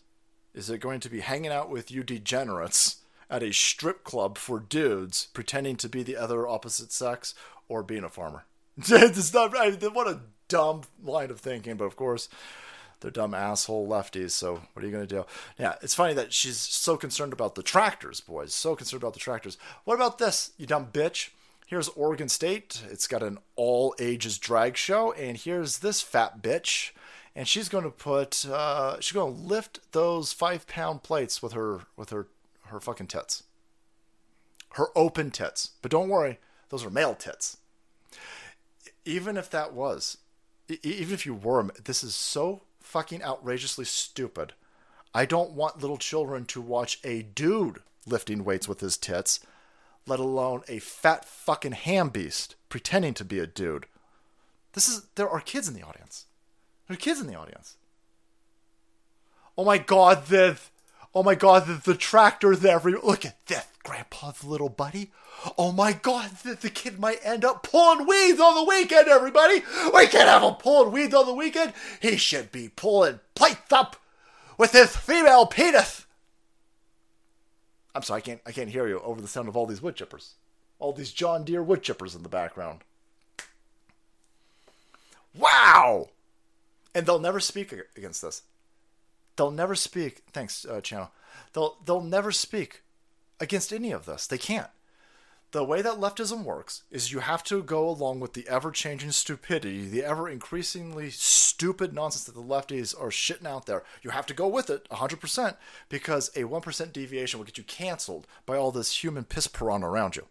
Is 0.54 0.70
it 0.70 0.80
going 0.80 1.00
to 1.02 1.10
be 1.10 1.22
hanging 1.22 1.52
out 1.52 1.70
with 1.70 1.92
you 1.92 2.04
degenerates 2.04 2.98
at 3.30 3.44
a 3.44 3.52
strip 3.52 4.04
club 4.04 4.38
for 4.38 4.60
dudes 4.60 5.28
pretending 5.34 5.76
to 5.78 5.90
be 5.90 6.04
the 6.04 6.16
other 6.16 6.48
opposite 6.48 6.92
sex 6.92 7.34
or 7.68 7.82
being 7.82 8.04
a 8.04 8.10
farmer? 8.10 8.46
it's 8.78 9.34
not 9.34 9.54
right. 9.54 9.82
What 9.94 10.08
a 10.08 10.22
dumb 10.48 10.82
line 11.04 11.32
of 11.32 11.40
thinking, 11.40 11.76
but 11.76 11.86
of 11.86 11.96
course, 11.96 12.30
they're 13.00 13.12
dumb 13.12 13.34
asshole 13.34 13.88
lefties, 13.88 14.32
so 14.32 14.62
what 14.74 14.84
are 14.84 14.86
you 14.86 14.92
going 14.92 15.08
to 15.08 15.16
do? 15.16 15.26
Yeah, 15.60 15.76
it's 15.82 15.96
funny 15.96 16.14
that 16.14 16.32
she's 16.32 16.58
so 16.58 16.96
concerned 16.96 17.34
about 17.34 17.56
the 17.56 17.64
tractors, 17.64 18.22
boys. 18.22 18.54
So 18.54 18.76
concerned 18.76 19.04
about 19.04 19.14
the 19.14 19.20
tractors. 19.20 19.58
What 19.84 19.96
about 19.96 20.20
this, 20.20 20.52
you 20.58 20.66
dumb 20.66 20.88
bitch? 20.94 21.30
Here's 21.66 21.90
Oregon 21.90 22.30
State. 22.30 22.82
It's 22.90 23.08
got 23.08 23.24
an 23.24 23.40
all 23.56 23.96
ages 24.00 24.38
drag 24.38 24.78
show, 24.78 25.12
and 25.14 25.38
here's 25.38 25.80
this 25.80 26.02
fat 26.02 26.42
bitch 26.42 26.92
and 27.36 27.48
she's 27.48 27.70
going 27.70 27.84
to 27.84 27.90
put 27.90 28.46
uh, 28.46 29.00
she's 29.00 29.14
going 29.14 29.36
to 29.36 29.42
lift 29.42 29.80
those 29.92 30.34
five 30.34 30.68
pound 30.68 31.04
plates 31.04 31.42
with 31.42 31.54
her 31.54 31.82
with 31.98 32.10
her 32.12 32.28
her 32.66 32.80
fucking 32.80 33.08
tits. 33.08 33.44
her 34.76 34.88
open 34.96 35.32
tits. 35.32 35.72
But 35.82 35.92
don't 35.92 36.10
worry, 36.10 36.40
those 36.70 36.84
are 36.86 36.90
male 36.90 37.16
tits. 37.16 37.58
Even 39.06 39.38
if 39.38 39.50
that 39.50 39.74
was, 39.74 40.18
even 40.82 41.14
if 41.14 41.26
you 41.26 41.34
were, 41.34 41.64
this 41.84 42.04
is 42.04 42.16
so 42.16 42.62
fucking 42.82 43.22
outrageously 43.24 43.86
stupid. 43.86 44.54
I 45.14 45.26
don't 45.26 45.52
want 45.52 45.82
little 45.82 45.98
children 45.98 46.46
to 46.46 46.62
watch 46.62 47.00
a 47.04 47.22
dude 47.22 47.80
lifting 48.06 48.44
weights 48.44 48.68
with 48.68 48.80
his 48.80 48.98
tits, 48.98 49.40
let 50.08 50.20
alone 50.20 50.64
a 50.68 50.80
fat 50.80 51.26
fucking 51.26 51.74
ham 51.74 52.10
beast 52.10 52.56
pretending 52.70 53.14
to 53.16 53.26
be 53.26 53.40
a 53.40 53.48
dude. 53.48 53.86
This 54.74 54.88
is 54.90 55.06
there 55.16 55.30
are 55.30 55.40
kids 55.40 55.68
in 55.68 55.76
the 55.76 55.84
audience. 55.84 56.26
There 56.88 56.96
are 56.96 56.98
kids 56.98 57.20
in 57.20 57.28
the 57.28 57.36
audience. 57.36 57.78
Oh 59.58 59.66
my 59.66 59.78
god, 59.78 60.28
the 60.28 60.58
oh 61.14 61.24
my 61.24 61.36
god, 61.36 61.68
the, 61.68 61.74
the 61.74 61.98
tractor 61.98 62.56
there. 62.56 62.80
Look 62.80 63.26
at 63.26 63.46
this, 63.46 63.66
Grandpa's 63.84 64.44
little 64.44 64.70
buddy. 64.70 65.12
Oh 65.58 65.72
my 65.72 65.94
god, 65.94 66.32
the, 66.44 66.56
the 66.56 66.70
kid 66.70 67.00
might 67.00 67.20
end 67.24 67.46
up 67.46 67.64
pulling 67.64 68.08
weeds 68.08 68.40
on 68.40 68.56
the 68.56 68.64
weekend, 68.64 69.08
everybody. 69.08 69.64
We 69.94 70.08
can't 70.08 70.30
have 70.30 70.42
him 70.42 70.56
pulling 70.56 70.92
weeds 70.92 71.14
on 71.14 71.26
the 71.26 71.34
weekend. 71.34 71.74
He 72.02 72.18
should 72.18 72.52
be 72.52 72.70
pulling 72.70 73.20
plates 73.36 73.72
up 73.72 73.98
with 74.58 74.72
his 74.72 74.96
female 74.96 75.46
penis. 75.46 76.06
I'm 77.96 78.02
sorry, 78.02 78.20
I 78.20 78.22
can't 78.22 78.42
I 78.46 78.52
can't 78.52 78.70
hear 78.70 78.88
you 78.88 79.00
over 79.02 79.22
the 79.22 79.28
sound 79.28 79.48
of 79.48 79.56
all 79.56 79.66
these 79.68 79.82
wood 79.82 79.96
chippers. 79.96 80.34
All 80.80 80.94
these 80.94 81.12
John 81.12 81.44
Deere 81.44 81.64
wood 81.64 81.84
chippers 81.84 82.16
in 82.16 82.24
the 82.24 82.30
background. 82.30 82.82
Wow! 85.36 86.10
And 86.96 87.06
they'll 87.06 87.20
never 87.20 87.40
speak 87.40 87.74
against 87.96 88.22
this. 88.22 88.44
They'll 89.36 89.52
never 89.52 89.76
speak. 89.76 90.24
Thanks, 90.32 90.66
uh, 90.66 90.82
channel. 90.82 91.12
They'll 91.54 91.78
they'll 91.86 92.02
never 92.02 92.32
speak 92.32 92.84
against 93.40 93.74
any 93.74 93.92
of 93.92 94.06
this. 94.06 94.28
They 94.28 94.38
can't. 94.38 94.70
The 95.54 95.64
way 95.64 95.84
that 95.84 96.00
leftism 96.00 96.44
works 96.44 96.82
is 96.90 97.12
you 97.12 97.20
have 97.20 97.44
to 97.44 97.62
go 97.62 97.88
along 97.88 98.20
with 98.20 98.34
the 98.34 98.48
ever 98.48 98.72
changing 98.72 99.12
stupidity, 99.12 99.88
the 99.88 100.04
ever 100.04 100.28
increasingly 100.28 101.12
stupid 101.12 101.94
nonsense 101.94 102.24
that 102.24 102.34
the 102.34 102.42
lefties 102.42 103.00
are 103.00 103.10
shitting 103.10 103.46
out 103.46 103.68
there. 103.68 103.84
You 104.02 104.10
have 104.10 104.26
to 104.26 104.34
go 104.34 104.48
with 104.48 104.72
it 104.72 104.90
100% 104.90 105.56
because 105.90 106.30
a 106.30 106.42
1% 106.42 106.92
deviation 106.92 107.38
will 107.40 107.46
get 107.46 107.60
you 107.60 107.64
canceled 107.66 108.26
by 108.48 108.58
all 108.58 108.72
this 108.72 109.04
human 109.04 109.26
piss 109.26 109.46
piranha 109.46 109.86
around 109.86 110.16
you. 110.16 110.26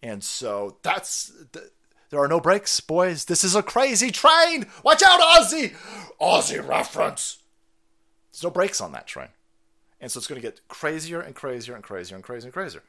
And 0.00 0.22
so 0.22 0.76
that's. 0.82 1.32
There 2.12 2.20
are 2.20 2.28
no 2.28 2.40
brakes, 2.40 2.78
boys. 2.78 3.24
This 3.24 3.42
is 3.42 3.56
a 3.56 3.62
crazy 3.62 4.10
train. 4.10 4.66
Watch 4.84 5.02
out, 5.02 5.18
Ozzy! 5.22 5.74
Ozzy 6.20 6.68
reference. 6.68 7.38
There's 8.30 8.42
no 8.42 8.50
brakes 8.50 8.82
on 8.82 8.92
that 8.92 9.06
train. 9.06 9.28
And 9.98 10.12
so 10.12 10.18
it's 10.18 10.26
going 10.26 10.38
to 10.38 10.46
get 10.46 10.60
crazier 10.68 11.22
and 11.22 11.34
crazier 11.34 11.74
and 11.74 11.82
crazier 11.82 12.14
and 12.14 12.22
crazier 12.22 12.48
and 12.48 12.52
crazier. 12.52 12.82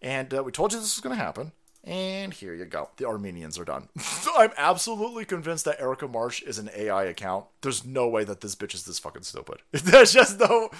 And 0.00 0.32
uh, 0.32 0.42
we 0.42 0.50
told 0.50 0.72
you 0.72 0.78
this 0.78 0.96
was 0.96 1.02
going 1.02 1.14
to 1.14 1.22
happen. 1.22 1.52
And 1.84 2.32
here 2.32 2.54
you 2.54 2.64
go. 2.64 2.88
The 2.96 3.04
Armenians 3.04 3.58
are 3.58 3.66
done. 3.66 3.90
I'm 4.38 4.52
absolutely 4.56 5.26
convinced 5.26 5.66
that 5.66 5.78
Erica 5.78 6.08
Marsh 6.08 6.40
is 6.40 6.58
an 6.58 6.70
AI 6.74 7.04
account. 7.04 7.44
There's 7.60 7.84
no 7.84 8.08
way 8.08 8.24
that 8.24 8.40
this 8.40 8.54
bitch 8.54 8.72
is 8.72 8.84
this 8.84 8.98
fucking 8.98 9.24
stupid. 9.24 9.58
There's 9.72 10.14
just 10.14 10.40
no. 10.40 10.70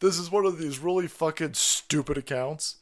This 0.00 0.18
is 0.18 0.30
one 0.30 0.46
of 0.46 0.56
these 0.56 0.78
really 0.78 1.06
fucking 1.06 1.52
stupid 1.52 2.16
accounts. 2.16 2.76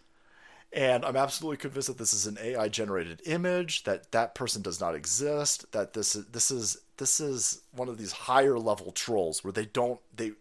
And 0.74 1.04
I'm 1.04 1.16
absolutely 1.16 1.58
convinced 1.58 1.86
that 1.86 1.98
this 1.98 2.12
is 2.12 2.26
an 2.26 2.36
AI 2.42 2.68
generated 2.68 3.22
image, 3.26 3.84
that 3.84 4.10
that 4.10 4.34
person 4.34 4.60
does 4.60 4.80
not 4.80 4.96
exist, 4.96 5.70
that 5.70 5.92
this 5.92 6.16
is 6.16 6.26
this 6.26 6.50
is 6.50 6.78
this 6.96 7.20
is 7.20 7.62
one 7.70 7.88
of 7.88 7.96
these 7.96 8.10
higher 8.10 8.58
level 8.58 8.90
trolls 8.90 9.44
where 9.44 9.52
they 9.52 9.66
don't 9.66 10.00
they 10.14 10.32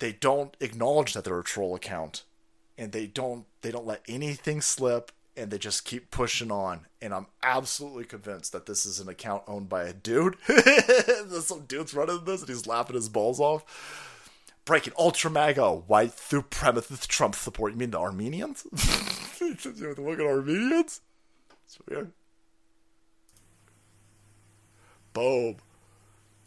they 0.00 0.10
don't 0.10 0.56
acknowledge 0.58 1.14
that 1.14 1.22
they're 1.22 1.38
a 1.38 1.44
troll 1.44 1.76
account 1.76 2.24
and 2.76 2.90
they 2.90 3.06
don't 3.06 3.44
they 3.62 3.70
don't 3.70 3.86
let 3.86 4.02
anything 4.08 4.60
slip 4.60 5.12
and 5.36 5.52
they 5.52 5.58
just 5.58 5.84
keep 5.84 6.10
pushing 6.10 6.50
on. 6.50 6.86
And 7.00 7.14
i'm 7.14 7.28
absolutely 7.44 8.04
convinced 8.04 8.50
that 8.50 8.66
this 8.66 8.84
is 8.84 8.98
an 8.98 9.08
account 9.08 9.44
owned 9.46 9.68
by 9.68 9.84
a 9.84 9.92
dude. 9.92 10.36
Some 11.40 11.66
dude's 11.66 11.94
running 11.94 12.24
this 12.24 12.40
and 12.40 12.48
he's 12.48 12.66
laughing 12.66 12.96
his 12.96 13.08
balls 13.08 13.38
off 13.38 14.17
breaking 14.68 14.92
ultra 14.98 15.30
mega 15.30 15.72
white 15.72 16.14
supremacist 16.14 17.06
trump 17.06 17.34
support 17.34 17.72
you 17.72 17.78
mean 17.78 17.90
the 17.90 17.98
armenians 17.98 18.66
you 19.40 19.48
have 19.48 19.62
to 19.62 20.02
look 20.02 20.18
at 20.20 20.26
armenians 20.26 21.00
it's 21.64 21.78
weird 21.88 22.12
boom 25.14 25.56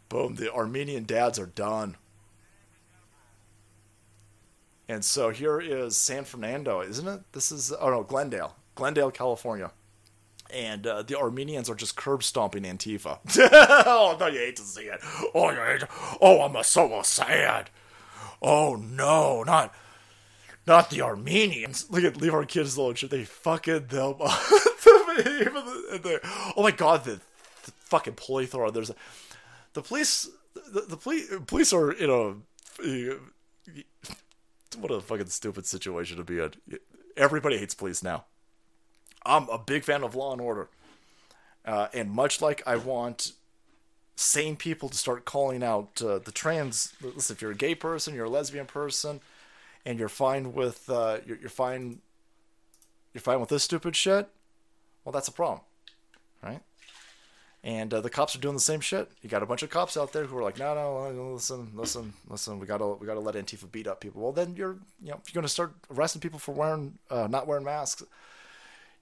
boom 0.08 0.36
the 0.36 0.54
armenian 0.54 1.04
dads 1.04 1.40
are 1.40 1.48
done 1.48 1.98
and 4.88 5.04
so 5.06 5.30
here 5.30 5.62
is 5.62 5.96
San 5.96 6.26
Fernando, 6.26 6.82
isn't 6.82 7.08
it? 7.08 7.22
This 7.32 7.50
is, 7.50 7.72
oh 7.72 7.90
no, 7.92 8.04
Glendale. 8.04 8.58
Glendale, 8.76 9.10
California. 9.10 9.72
And 10.54 10.86
uh, 10.86 11.04
the 11.04 11.18
Armenians 11.18 11.70
are 11.70 11.76
just 11.76 11.96
curb 11.96 12.24
stomping 12.24 12.64
Antifa. 12.64 13.20
oh, 13.86 14.18
no, 14.20 14.28
you 14.28 14.40
hate 14.40 14.58
to 14.58 14.64
see 14.64 14.82
it. 14.82 15.00
Oh, 15.34 15.50
you 15.50 15.56
hate 15.56 15.84
Oh, 16.20 16.42
I'm 16.42 16.62
so 16.64 17.02
sad. 17.04 17.70
Oh, 18.42 18.76
no, 18.76 19.44
not 19.44 19.74
not 20.68 20.90
the 20.90 21.02
Armenians. 21.02 21.90
Look 21.90 22.04
at 22.04 22.18
leave 22.18 22.34
our 22.34 22.46
kids 22.46 22.76
alone. 22.76 22.96
Should 22.96 23.10
they 23.10 23.24
fucking 23.24 23.88
them? 23.88 24.16
the, 26.02 26.20
oh 26.56 26.64
my 26.64 26.72
god, 26.72 27.04
the, 27.04 27.20
the 27.66 27.72
fucking 27.80 28.14
are 28.54 28.72
there's 28.72 28.90
a, 28.90 28.96
the 29.74 29.82
police. 29.82 30.30
The, 30.54 30.82
the 30.82 30.98
police 30.98 31.30
police 31.48 31.74
are 31.74 31.94
you 31.94 32.08
know 32.08 32.42
what 34.80 34.92
a 34.92 35.02
fucking 35.02 35.28
stupid 35.28 35.66
situation 35.66 36.18
to 36.18 36.24
be 36.24 36.40
in. 36.40 36.52
Everybody 37.18 37.58
hates 37.58 37.74
police 37.74 38.04
now. 38.04 38.26
I'm 39.26 39.48
a 39.50 39.58
big 39.58 39.84
fan 39.84 40.04
of 40.04 40.16
Law 40.16 40.32
and 40.32 40.42
Order, 40.42 40.70
uh, 41.66 41.88
and 41.94 42.10
much 42.10 42.42
like 42.42 42.64
I 42.66 42.78
want 42.78 43.34
sane 44.22 44.56
people 44.56 44.90
to 44.90 44.98
start 44.98 45.26
calling 45.26 45.64
out 45.64 46.02
uh, 46.02 46.20
the 46.20 46.32
trans. 46.32 46.94
Listen, 47.02 47.36
if 47.36 47.42
you're 47.42 47.52
a 47.52 47.56
gay 47.56 47.76
person, 47.76 48.14
you're 48.14 48.26
a 48.26 48.30
lesbian 48.30 48.66
person, 48.66 49.22
and 49.86 49.98
you're 50.00 50.10
fine 50.10 50.54
with 50.54 50.90
uh, 50.90 51.18
you're, 51.26 51.38
you're 51.38 51.50
fine, 51.50 52.00
you're 53.14 53.22
fine 53.22 53.40
with 53.40 53.50
this 53.50 53.64
stupid 53.64 53.96
shit. 53.96 54.30
Well, 55.04 55.12
that's 55.12 55.28
a 55.28 55.32
problem, 55.32 55.62
right? 56.44 56.62
and 57.64 57.94
uh, 57.94 58.02
the 58.02 58.10
cops 58.10 58.36
are 58.36 58.40
doing 58.40 58.56
the 58.56 58.60
same 58.60 58.80
shit. 58.80 59.12
You 59.22 59.30
got 59.30 59.44
a 59.44 59.46
bunch 59.46 59.62
of 59.62 59.70
cops 59.70 59.96
out 59.96 60.14
there 60.14 60.26
who 60.26 60.38
are 60.38 60.44
like, 60.44 60.58
no, 60.58 60.74
no, 60.74 61.34
listen, 61.34 61.72
listen, 61.76 62.14
listen. 62.28 62.60
We 62.60 62.66
gotta, 62.66 62.88
we 62.88 63.06
gotta 63.06 63.20
let 63.20 63.36
Antifa 63.36 63.72
beat 63.72 63.88
up 63.88 64.02
people. 64.02 64.22
Well, 64.22 64.32
then 64.32 64.56
you're, 64.56 64.78
you 65.02 65.12
know, 65.12 65.20
if 65.24 65.34
you're 65.34 65.40
gonna 65.40 65.48
start 65.48 65.74
arresting 65.96 66.22
people 66.22 66.40
for 66.40 66.54
wearing, 66.54 66.98
uh, 67.10 67.28
not 67.28 67.46
wearing 67.46 67.64
masks. 67.64 68.04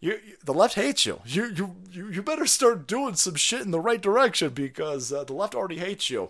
You, 0.02 0.12
you, 0.26 0.38
the 0.44 0.54
left 0.54 0.76
hates 0.76 1.06
you. 1.06 1.22
You, 1.26 1.76
you, 1.92 2.10
you, 2.10 2.24
better 2.24 2.46
start 2.46 2.88
doing 2.88 3.16
some 3.16 3.36
shit 3.36 3.62
in 3.62 3.72
the 3.72 3.82
right 3.82 4.02
direction 4.02 4.52
because 4.52 5.12
uh, 5.12 5.26
the 5.26 5.34
left 5.34 5.56
already 5.56 5.78
hates 5.78 6.10
you. 6.10 6.30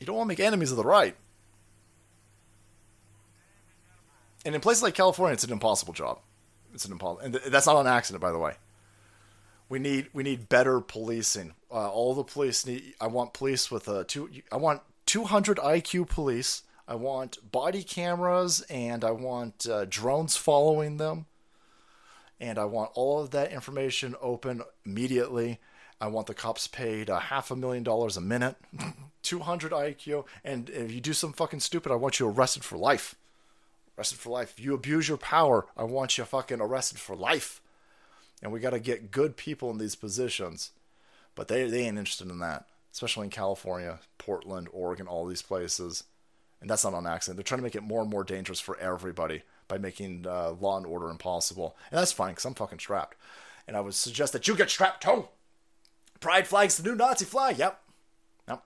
You 0.00 0.06
don't 0.06 0.16
want 0.16 0.26
to 0.26 0.28
make 0.28 0.40
enemies 0.40 0.70
of 0.70 0.78
the 0.78 0.84
right. 0.84 1.14
And 4.44 4.54
in 4.54 4.60
places 4.60 4.82
like 4.82 4.94
California, 4.94 5.34
it's 5.34 5.44
an 5.44 5.52
impossible 5.52 5.92
job. 5.92 6.20
It's 6.72 6.84
an 6.84 6.92
impossible, 6.92 7.24
and 7.24 7.34
th- 7.34 7.46
that's 7.46 7.66
not 7.66 7.80
an 7.80 7.86
accident, 7.86 8.22
by 8.22 8.32
the 8.32 8.38
way 8.38 8.54
we 9.68 9.78
need 9.78 10.08
we 10.12 10.22
need 10.22 10.48
better 10.48 10.80
policing. 10.80 11.54
Uh, 11.70 11.90
all 11.90 12.14
the 12.14 12.24
police 12.24 12.66
need. 12.66 12.94
I 13.00 13.06
want 13.08 13.32
police 13.32 13.70
with 13.70 13.88
a 13.88 14.04
two. 14.04 14.30
I 14.52 14.56
want 14.56 14.82
200 15.06 15.58
IQ 15.58 16.08
police. 16.08 16.62
I 16.88 16.94
want 16.94 17.50
body 17.50 17.82
cameras 17.82 18.62
and 18.70 19.04
I 19.04 19.10
want 19.10 19.66
uh, 19.68 19.86
drones 19.88 20.36
following 20.36 20.96
them. 20.96 21.26
And 22.38 22.58
I 22.58 22.66
want 22.66 22.90
all 22.94 23.20
of 23.20 23.30
that 23.30 23.50
information 23.50 24.14
open 24.20 24.62
immediately. 24.84 25.58
I 26.00 26.08
want 26.08 26.26
the 26.26 26.34
cops 26.34 26.66
paid 26.66 27.08
a 27.08 27.18
half 27.18 27.50
a 27.50 27.56
million 27.56 27.82
dollars 27.82 28.18
a 28.18 28.20
minute, 28.20 28.56
200 29.22 29.72
IQ. 29.72 30.26
And 30.44 30.68
if 30.68 30.92
you 30.92 31.00
do 31.00 31.14
something 31.14 31.36
fucking 31.36 31.60
stupid, 31.60 31.90
I 31.90 31.96
want 31.96 32.20
you 32.20 32.28
arrested 32.28 32.62
for 32.62 32.76
life. 32.76 33.14
Arrested 33.96 34.18
for 34.18 34.28
life. 34.28 34.54
If 34.58 34.64
you 34.64 34.74
abuse 34.74 35.08
your 35.08 35.16
power, 35.16 35.66
I 35.76 35.84
want 35.84 36.18
you 36.18 36.24
fucking 36.24 36.60
arrested 36.60 36.98
for 36.98 37.16
life 37.16 37.62
and 38.42 38.52
we 38.52 38.60
got 38.60 38.70
to 38.70 38.80
get 38.80 39.10
good 39.10 39.36
people 39.36 39.70
in 39.70 39.78
these 39.78 39.96
positions. 39.96 40.72
But 41.34 41.48
they 41.48 41.68
they 41.68 41.82
ain't 41.82 41.98
interested 41.98 42.30
in 42.30 42.38
that, 42.40 42.66
especially 42.92 43.24
in 43.24 43.30
California, 43.30 44.00
Portland, 44.18 44.68
Oregon, 44.72 45.06
all 45.06 45.26
these 45.26 45.42
places. 45.42 46.04
And 46.60 46.70
that's 46.70 46.84
not 46.84 46.94
on 46.94 47.06
accident. 47.06 47.36
They're 47.36 47.44
trying 47.44 47.58
to 47.58 47.64
make 47.64 47.74
it 47.74 47.82
more 47.82 48.00
and 48.00 48.10
more 48.10 48.24
dangerous 48.24 48.60
for 48.60 48.78
everybody 48.78 49.42
by 49.68 49.78
making 49.78 50.26
uh, 50.26 50.52
law 50.52 50.76
and 50.76 50.86
order 50.86 51.10
impossible. 51.10 51.76
And 51.90 51.98
that's 51.98 52.12
fine 52.12 52.32
because 52.32 52.44
I'm 52.44 52.54
fucking 52.54 52.78
strapped. 52.78 53.16
And 53.68 53.76
I 53.76 53.80
would 53.80 53.94
suggest 53.94 54.32
that 54.32 54.48
you 54.48 54.56
get 54.56 54.70
strapped 54.70 55.02
too. 55.02 55.28
Pride 56.20 56.46
flag's 56.46 56.76
the 56.76 56.88
new 56.88 56.94
Nazi 56.94 57.24
flag. 57.24 57.58
Yep. 57.58 57.80
Yep. 58.48 58.62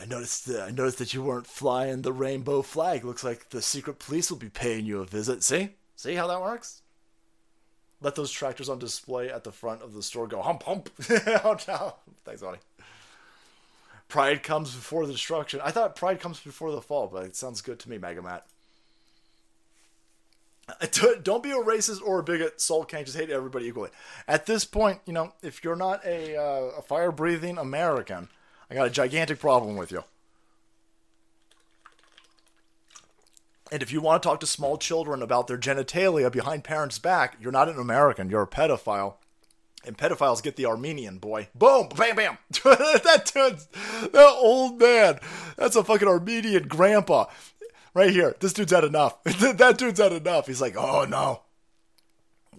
I 0.00 0.06
noticed. 0.06 0.50
Uh, 0.50 0.62
I 0.62 0.70
noticed 0.70 0.98
that 0.98 1.14
you 1.14 1.22
weren't 1.22 1.46
flying 1.46 2.02
the 2.02 2.12
rainbow 2.12 2.62
flag. 2.62 3.04
Looks 3.04 3.22
like 3.22 3.50
the 3.50 3.62
secret 3.62 4.00
police 4.00 4.30
will 4.30 4.38
be 4.38 4.48
paying 4.48 4.86
you 4.86 5.00
a 5.00 5.04
visit. 5.04 5.44
See? 5.44 5.70
See 5.94 6.14
how 6.14 6.26
that 6.26 6.40
works? 6.40 6.82
let 8.00 8.14
those 8.14 8.30
tractors 8.30 8.68
on 8.68 8.78
display 8.78 9.30
at 9.30 9.44
the 9.44 9.52
front 9.52 9.82
of 9.82 9.94
the 9.94 10.02
store 10.02 10.26
go 10.26 10.42
hump 10.42 10.62
hump. 10.64 10.90
oh 11.44 11.56
no! 11.66 11.94
Thanks, 12.24 12.40
buddy. 12.40 12.58
Pride 14.08 14.42
comes 14.42 14.74
before 14.74 15.06
the 15.06 15.12
destruction. 15.12 15.60
I 15.62 15.70
thought 15.70 15.94
pride 15.94 16.18
comes 16.18 16.40
before 16.40 16.72
the 16.72 16.80
fall, 16.80 17.08
but 17.08 17.26
it 17.26 17.36
sounds 17.36 17.60
good 17.60 17.78
to 17.80 17.90
me, 17.90 17.98
Mega 17.98 18.22
Matt. 18.22 18.46
Don't 21.22 21.42
be 21.42 21.50
a 21.50 21.56
racist 21.56 22.00
or 22.02 22.18
a 22.18 22.22
bigot. 22.22 22.60
Soul 22.60 22.84
can't 22.84 23.06
just 23.06 23.18
hate 23.18 23.30
everybody 23.30 23.66
equally. 23.66 23.90
At 24.26 24.46
this 24.46 24.64
point, 24.64 25.00
you 25.06 25.12
know, 25.12 25.32
if 25.42 25.62
you're 25.62 25.76
not 25.76 26.04
a, 26.04 26.36
uh, 26.36 26.78
a 26.78 26.82
fire 26.82 27.12
breathing 27.12 27.58
American, 27.58 28.28
I 28.70 28.74
got 28.74 28.86
a 28.86 28.90
gigantic 28.90 29.38
problem 29.38 29.76
with 29.76 29.92
you. 29.92 30.04
And 33.70 33.82
if 33.82 33.92
you 33.92 34.00
want 34.00 34.22
to 34.22 34.26
talk 34.26 34.40
to 34.40 34.46
small 34.46 34.78
children 34.78 35.22
about 35.22 35.46
their 35.46 35.58
genitalia 35.58 36.32
behind 36.32 36.64
parents' 36.64 36.98
back, 36.98 37.36
you're 37.38 37.52
not 37.52 37.68
an 37.68 37.78
American. 37.78 38.30
You're 38.30 38.42
a 38.42 38.46
pedophile. 38.46 39.14
And 39.88 39.96
pedophiles 39.96 40.42
get 40.42 40.56
the 40.56 40.66
Armenian 40.66 41.16
boy. 41.16 41.48
Boom, 41.54 41.88
bam, 41.96 42.14
bam. 42.14 42.36
that 42.62 43.30
dude's, 43.32 43.68
that 44.12 44.36
old 44.38 44.78
man. 44.78 45.18
That's 45.56 45.76
a 45.76 45.82
fucking 45.82 46.06
Armenian 46.06 46.68
grandpa. 46.68 47.24
Right 47.94 48.10
here. 48.10 48.36
This 48.38 48.52
dude's 48.52 48.70
had 48.70 48.84
enough. 48.84 49.24
that 49.24 49.78
dude's 49.78 49.98
had 49.98 50.12
enough. 50.12 50.46
He's 50.46 50.60
like, 50.60 50.76
oh 50.76 51.06
no. 51.08 51.40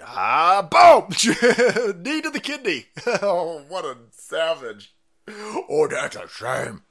Ah, 0.01 0.67
boom! 0.71 1.09
Knee 2.01 2.21
to 2.21 2.31
the 2.31 2.39
kidney. 2.41 2.87
oh, 3.21 3.63
what 3.67 3.85
a 3.85 3.95
savage. 4.09 4.95
Oh, 5.27 5.87
that's 5.87 6.15
a 6.15 6.27
shame. 6.27 6.81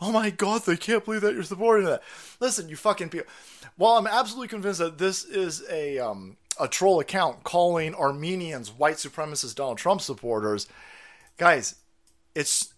Oh 0.00 0.10
my 0.10 0.30
god, 0.30 0.62
they 0.66 0.76
can't 0.76 1.04
believe 1.04 1.20
that 1.20 1.34
you're 1.34 1.44
supporting 1.44 1.86
that. 1.86 2.02
Listen, 2.40 2.68
you 2.68 2.74
fucking 2.74 3.10
people. 3.10 3.28
While 3.76 3.98
I'm 3.98 4.08
absolutely 4.08 4.48
convinced 4.48 4.80
that 4.80 4.98
this 4.98 5.24
is 5.24 5.62
a 5.70 6.00
um, 6.00 6.38
a 6.62 6.68
troll 6.68 7.00
account 7.00 7.42
calling 7.42 7.92
Armenians 7.92 8.70
white 8.70 8.94
supremacist 8.94 9.56
Donald 9.56 9.78
Trump 9.78 10.00
supporters, 10.00 10.68
guys, 11.36 11.74
it's 12.36 12.72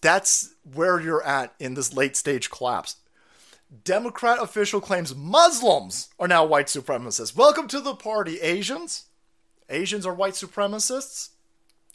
that's 0.00 0.54
where 0.74 1.00
you're 1.00 1.24
at 1.24 1.54
in 1.60 1.74
this 1.74 1.94
late 1.94 2.16
stage 2.16 2.50
collapse. 2.50 2.96
Democrat 3.84 4.42
official 4.42 4.80
claims 4.80 5.14
Muslims 5.14 6.08
are 6.18 6.26
now 6.26 6.44
white 6.44 6.66
supremacists. 6.66 7.36
Welcome 7.36 7.68
to 7.68 7.80
the 7.80 7.94
party, 7.94 8.40
Asians. 8.40 9.04
Asians 9.68 10.04
are 10.04 10.14
white 10.14 10.34
supremacists. 10.34 11.28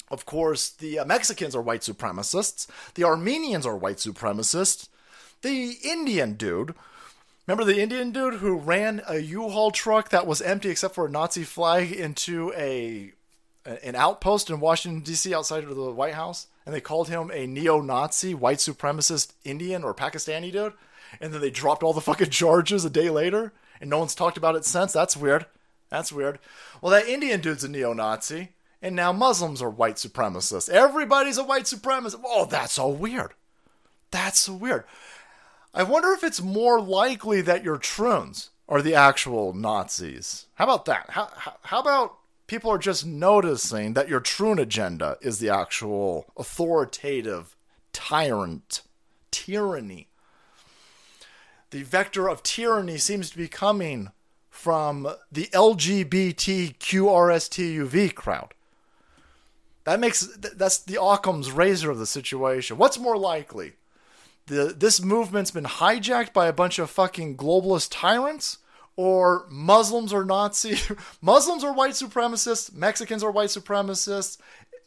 Of 0.10 0.26
course, 0.26 0.70
the 0.70 1.00
uh, 1.00 1.06
Mexicans 1.06 1.54
are 1.54 1.62
white 1.62 1.82
supremacists. 1.82 2.68
The 2.94 3.04
Armenians 3.04 3.66
are 3.66 3.76
white 3.76 3.98
supremacists. 3.98 4.88
The 5.42 5.74
Indian 5.84 6.36
dude, 6.36 6.76
remember 7.48 7.64
the 7.64 7.82
Indian 7.82 8.12
dude 8.12 8.36
who 8.36 8.56
ran 8.56 9.02
a 9.08 9.20
U-Haul 9.20 9.72
truck 9.72 10.10
that 10.10 10.28
was 10.28 10.42
empty 10.42 10.70
except 10.70 10.96
for 10.96 11.06
a 11.06 11.10
Nazi 11.10 11.44
flag 11.44 11.92
into 11.92 12.54
a 12.56 13.14
an 13.66 13.96
outpost 13.96 14.52
in 14.52 14.60
Washington 14.60 15.02
D.C. 15.02 15.34
outside 15.34 15.64
of 15.64 15.76
the 15.76 15.92
White 15.92 16.14
House, 16.14 16.46
and 16.68 16.76
they 16.76 16.80
called 16.82 17.10
him 17.10 17.32
a 17.34 17.48
neo-Nazi, 17.48 18.36
white 18.36 18.60
supremacist 18.60 19.34
Indian 19.44 19.84
or 19.84 19.92
Pakistani 19.96 20.52
dude, 20.52 20.74
and 21.20 21.34
then 21.34 21.42
they 21.42 21.50
dropped 21.50 21.82
all 21.82 21.94
the 21.94 22.00
fucking 22.00 22.30
charges 22.32 22.86
a 22.86 22.92
day 22.92 23.10
later, 23.10 23.54
and 23.82 23.90
no 23.90 23.98
one's 23.98 24.14
talked 24.14 24.38
about 24.38 24.56
it 24.56 24.66
since. 24.66 24.94
That's 24.94 25.18
weird. 25.18 25.48
That's 25.90 26.12
weird. 26.12 26.38
Well, 26.80 26.92
that 26.92 27.08
Indian 27.08 27.42
dude's 27.42 27.64
a 27.64 27.68
neo-Nazi 27.68 28.50
and 28.86 28.96
now 28.96 29.12
Muslims 29.12 29.64
are 29.64 29.70
white 29.70 29.96
supremacists. 29.96 30.70
Everybody's 30.70 31.40
a 31.40 31.44
white 31.44 31.64
supremacist. 31.64 32.22
Oh, 32.24 32.46
that's 32.46 32.74
so 32.74 32.88
weird. 32.88 33.32
That's 34.12 34.40
so 34.40 34.54
weird. 34.54 34.84
I 35.78 35.84
wonder 35.84 36.14
if 36.14 36.24
it's 36.24 36.42
more 36.42 36.80
likely 36.80 37.42
that 37.42 37.66
your 37.66 37.78
troons 37.78 38.52
are 38.70 38.82
the 38.82 38.96
actual 38.96 39.52
Nazis. 39.52 40.46
How 40.56 40.64
about 40.64 40.86
that? 40.86 41.10
How, 41.10 41.30
how, 41.64 41.82
about 41.82 42.16
people 42.48 42.72
are 42.72 42.78
just 42.78 43.06
noticing 43.06 43.94
that 43.94 44.08
your 44.08 44.22
troon 44.22 44.58
agenda 44.58 45.18
is 45.20 45.40
the 45.40 45.50
actual 45.50 46.28
authoritative 46.38 47.58
tyrant, 47.92 48.84
tyranny? 49.32 50.08
The 51.72 51.84
vector 51.84 52.30
of 52.30 52.42
tyranny 52.42 52.98
seems 52.98 53.30
to 53.32 53.38
be 53.38 53.50
coming 53.50 54.12
from 54.50 55.10
the 55.30 55.48
LGBTQRSTUV 55.48 58.16
crowd. 58.16 58.54
That 59.84 60.00
makes 60.00 60.26
that's 60.38 60.78
the 60.78 61.04
Occam's 61.04 61.52
razor 61.52 61.92
of 61.92 62.00
the 62.00 62.06
situation. 62.06 62.78
What's 62.78 62.98
more 62.98 63.18
likely? 63.18 63.74
The 64.48 64.76
this 64.78 65.02
movement's 65.02 65.52
been 65.52 65.64
hijacked 65.64 66.32
by 66.32 66.48
a 66.48 66.54
bunch 66.54 66.78
of 66.78 66.90
fucking 66.92 67.36
globalist 67.36 67.90
tyrants 67.92 68.60
or 68.96 69.46
Muslims 69.50 70.14
or 70.14 70.24
Nazi 70.24 70.78
Muslims 71.22 71.64
are 71.64 71.74
white 71.74 71.94
supremacists, 71.94 72.74
Mexicans 72.74 73.24
are 73.24 73.32
white 73.32 73.50
supremacists, 73.50 74.38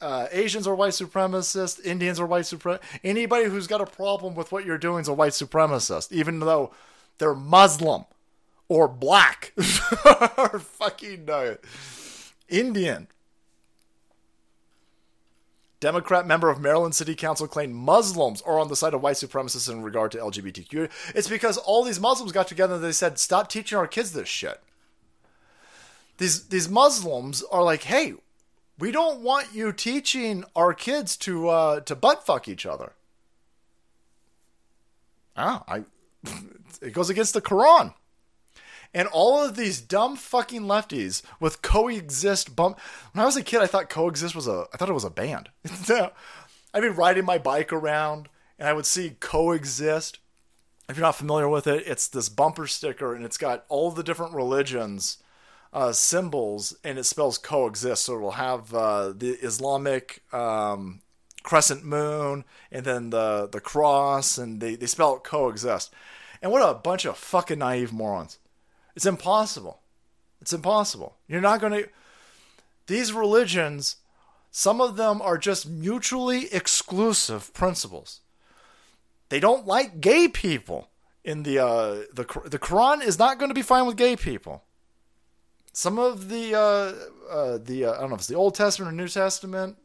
uh, 0.01 0.29
Asians 0.31 0.67
are 0.69 0.75
white 0.77 0.93
supremacists, 0.93 1.85
Indians 1.85 2.21
are 2.21 2.27
white 2.27 2.45
supremacists. 2.45 2.81
Anybody 3.03 3.47
who's 3.47 3.67
got 3.67 3.81
a 3.81 3.87
problem 3.87 4.37
with 4.37 4.53
what 4.53 4.65
you're 4.65 4.79
doing 4.79 5.01
is 5.01 5.09
a 5.09 5.13
white 5.13 5.33
supremacist, 5.33 6.13
even 6.13 6.39
though 6.39 6.73
they're 7.19 7.35
Muslim 7.35 8.05
or 8.69 8.87
black 8.87 9.53
or 10.39 10.61
fucking 10.61 11.29
uh, 11.29 11.57
Indian. 12.49 13.09
Democrat 15.81 16.27
member 16.27 16.51
of 16.51 16.61
Maryland 16.61 16.95
City 16.95 17.15
Council 17.15 17.47
claimed 17.47 17.75
Muslims 17.75 18.43
are 18.43 18.59
on 18.59 18.69
the 18.69 18.77
side 18.77 18.95
of 18.95 19.03
white 19.03 19.17
supremacists 19.17 19.71
in 19.71 19.83
regard 19.83 20.11
to 20.13 20.19
LGBTQ. 20.19 20.91
It's 21.15 21.29
because 21.29 21.57
all 21.57 21.85
these 21.85 22.01
Muslims 22.01 22.33
got 22.33 22.49
together 22.49 22.75
and 22.75 22.85
they 22.85 22.93
said, 22.93 23.19
"Stop 23.19 23.49
teaching 23.49 23.79
our 23.79 23.87
kids 23.87 24.13
this 24.13 24.29
shit." 24.29 24.61
These 26.17 26.49
these 26.49 26.69
Muslims 26.69 27.45
are 27.45 27.63
like, 27.63 27.85
"Hey, 27.85 28.15
we 28.79 28.91
don't 28.91 29.21
want 29.21 29.55
you 29.55 29.73
teaching 29.73 30.45
our 30.57 30.75
kids 30.75 31.17
to 31.19 31.49
uh, 31.49 31.81
to 31.81 31.95
butt 31.95 32.27
fuck 32.27 32.49
each 32.49 32.67
other." 32.67 32.95
Ah, 35.37 35.63
I 35.69 35.85
it 36.83 36.93
goes 36.93 37.09
against 37.09 37.35
the 37.35 37.41
Quran. 37.41 37.95
And 38.94 39.06
all 39.09 39.44
of 39.44 39.56
these 39.56 39.81
dumb 39.81 40.16
fucking 40.16 40.62
lefties 40.62 41.23
with 41.40 41.62
coexist 41.62 42.56
bump. 42.56 42.81
When 43.12 43.23
I 43.23 43.27
was 43.27 43.36
a 43.36 43.43
kid, 43.43 43.60
I 43.60 43.66
thought 43.66 43.90
coexist 43.90 44.35
was 44.35 44.48
a. 44.48 44.66
I 44.73 44.77
thought 44.77 44.89
it 44.89 44.94
was 44.94 45.05
a 45.05 45.10
band. 45.10 45.51
I'd 46.74 46.81
be 46.81 46.89
riding 46.89 47.24
my 47.24 47.39
bike 47.39 47.73
around, 47.73 48.28
and 48.59 48.69
I 48.69 48.73
would 48.73 48.86
see 48.86 49.16
coexist. 49.20 50.19
If 50.89 50.97
you're 50.97 51.06
not 51.06 51.16
familiar 51.16 51.48
with 51.48 51.66
it, 51.66 51.86
it's 51.86 52.09
this 52.09 52.31
bumper 52.31 52.66
sticker, 52.66 53.15
and 53.15 53.24
it's 53.24 53.36
got 53.36 53.65
all 53.69 53.90
the 53.90 54.02
different 54.02 54.35
religions 54.35 55.19
uh, 55.73 55.93
symbols, 55.93 56.74
and 56.82 56.98
it 56.98 57.05
spells 57.05 57.39
coexist. 57.39 58.06
So 58.06 58.16
it 58.16 58.20
will 58.20 58.32
have 58.32 58.73
uh, 58.73 59.12
the 59.15 59.32
Islamic 59.43 60.23
um, 60.32 61.02
crescent 61.43 61.85
moon, 61.85 62.44
and 62.73 62.85
then 62.85 63.10
the 63.10 63.48
the 63.51 63.60
cross, 63.60 64.39
and 64.39 64.60
they 64.60 64.77
they 64.77 64.86
spell 64.86 65.16
it 65.16 65.24
coexist. 65.24 65.93
And 66.40 66.52
what 66.52 66.69
a 66.69 66.74
bunch 66.74 67.05
of 67.05 67.16
fucking 67.16 67.59
naive 67.59 67.93
morons. 67.93 68.39
It's 68.99 69.07
impossible. 69.07 69.79
It's 70.41 70.53
impossible. 70.53 71.19
You're 71.29 71.41
not 71.41 71.61
going 71.61 71.73
to. 71.73 71.89
These 72.89 73.12
religions, 73.12 73.99
some 74.51 74.81
of 74.81 74.97
them 74.97 75.23
are 75.23 75.39
just 75.39 75.69
mutually 75.69 76.53
exclusive 76.53 77.55
principles. 77.55 78.23
They 79.29 79.39
don't 79.39 79.69
like 79.69 80.01
gay 80.01 80.27
people. 80.27 80.91
In 81.23 81.45
the 81.45 81.61
uh, 81.61 81.95
the 82.12 82.27
the 82.47 82.59
Quran 82.59 83.01
is 83.01 83.20
not 83.20 83.39
going 83.39 83.51
to 83.51 83.55
be 83.55 83.62
fine 83.62 83.87
with 83.87 83.95
gay 83.95 84.16
people. 84.16 84.65
Some 85.73 86.01
of 86.01 86.29
the 86.29 86.57
uh, 86.57 87.33
uh, 87.33 87.59
the 87.62 87.85
uh, 87.85 87.93
I 87.93 88.01
don't 88.01 88.09
know 88.09 88.16
if 88.16 88.23
it's 88.23 88.27
the 88.27 88.35
Old 88.35 88.57
Testament 88.57 88.93
or 88.93 88.97
New 88.97 89.07
Testament, 89.07 89.77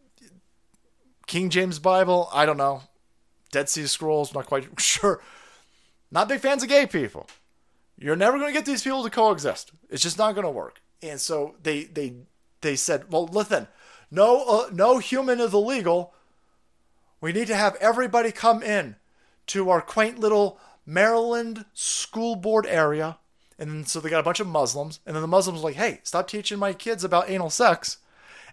King 1.28 1.52
James 1.52 1.78
Bible. 1.78 2.30
I 2.34 2.48
don't 2.48 2.58
know. 2.58 2.82
Dead 3.52 3.70
Sea 3.70 3.86
Scrolls. 3.86 4.34
Not 4.34 4.48
quite 4.48 4.68
sure. 4.82 5.22
Not 6.10 6.30
big 6.30 6.40
fans 6.40 6.64
of 6.64 6.70
gay 6.70 6.88
people. 6.88 7.28
You're 7.98 8.16
never 8.16 8.38
going 8.38 8.50
to 8.50 8.58
get 8.58 8.66
these 8.66 8.84
people 8.84 9.04
to 9.04 9.10
coexist. 9.10 9.72
It's 9.90 10.04
just 10.04 10.18
not 10.18 10.34
going 10.36 10.46
to 10.46 10.52
work. 10.52 10.82
And 11.02 11.20
so 11.20 11.56
they 11.62 11.84
they 11.84 12.14
they 12.62 12.76
said, 12.76 13.12
well, 13.12 13.28
listen, 13.28 13.68
no 14.10 14.44
uh, 14.46 14.70
no 14.72 14.98
human 15.00 15.40
is 15.40 15.54
illegal. 15.54 16.14
We 17.22 17.32
need 17.32 17.48
to 17.48 17.56
have 17.56 17.76
everybody 17.76 18.32
come 18.32 18.62
in 18.64 18.96
to 19.48 19.70
our 19.70 19.82
quaint 19.82 20.20
little 20.20 20.60
Maryland 20.86 21.66
school 21.74 22.36
board 22.36 22.66
area. 22.66 23.18
And 23.60 23.88
so 23.88 24.00
they 24.00 24.10
got 24.10 24.20
a 24.20 24.24
bunch 24.24 24.40
of 24.40 24.48
Muslims, 24.48 25.00
and 25.06 25.16
then 25.16 25.22
the 25.22 25.28
Muslims 25.28 25.62
were 25.62 25.70
like, 25.70 25.78
"Hey, 25.78 26.00
stop 26.04 26.28
teaching 26.28 26.58
my 26.58 26.74
kids 26.74 27.04
about 27.04 27.30
anal 27.30 27.50
sex." 27.50 27.98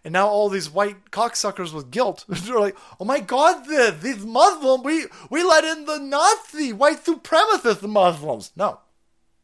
And 0.05 0.13
now 0.13 0.29
all 0.29 0.49
these 0.49 0.71
white 0.71 1.11
cocksuckers 1.11 1.73
with 1.73 1.91
guilt, 1.91 2.25
they're 2.29 2.61
like, 2.61 2.77
"Oh 3.01 3.05
my 3.05 3.21
God, 3.21 3.65
the, 3.67 3.97
these 3.99 4.25
Muslims, 4.25 4.85
we 4.85 5.07
we 5.31 5.43
let 5.43 5.65
in 5.65 5.87
the 5.87 5.99
Nazi 5.99 6.73
white 6.73 7.05
supremacist 7.05 7.83
Muslims." 7.89 8.53
No, 8.55 8.81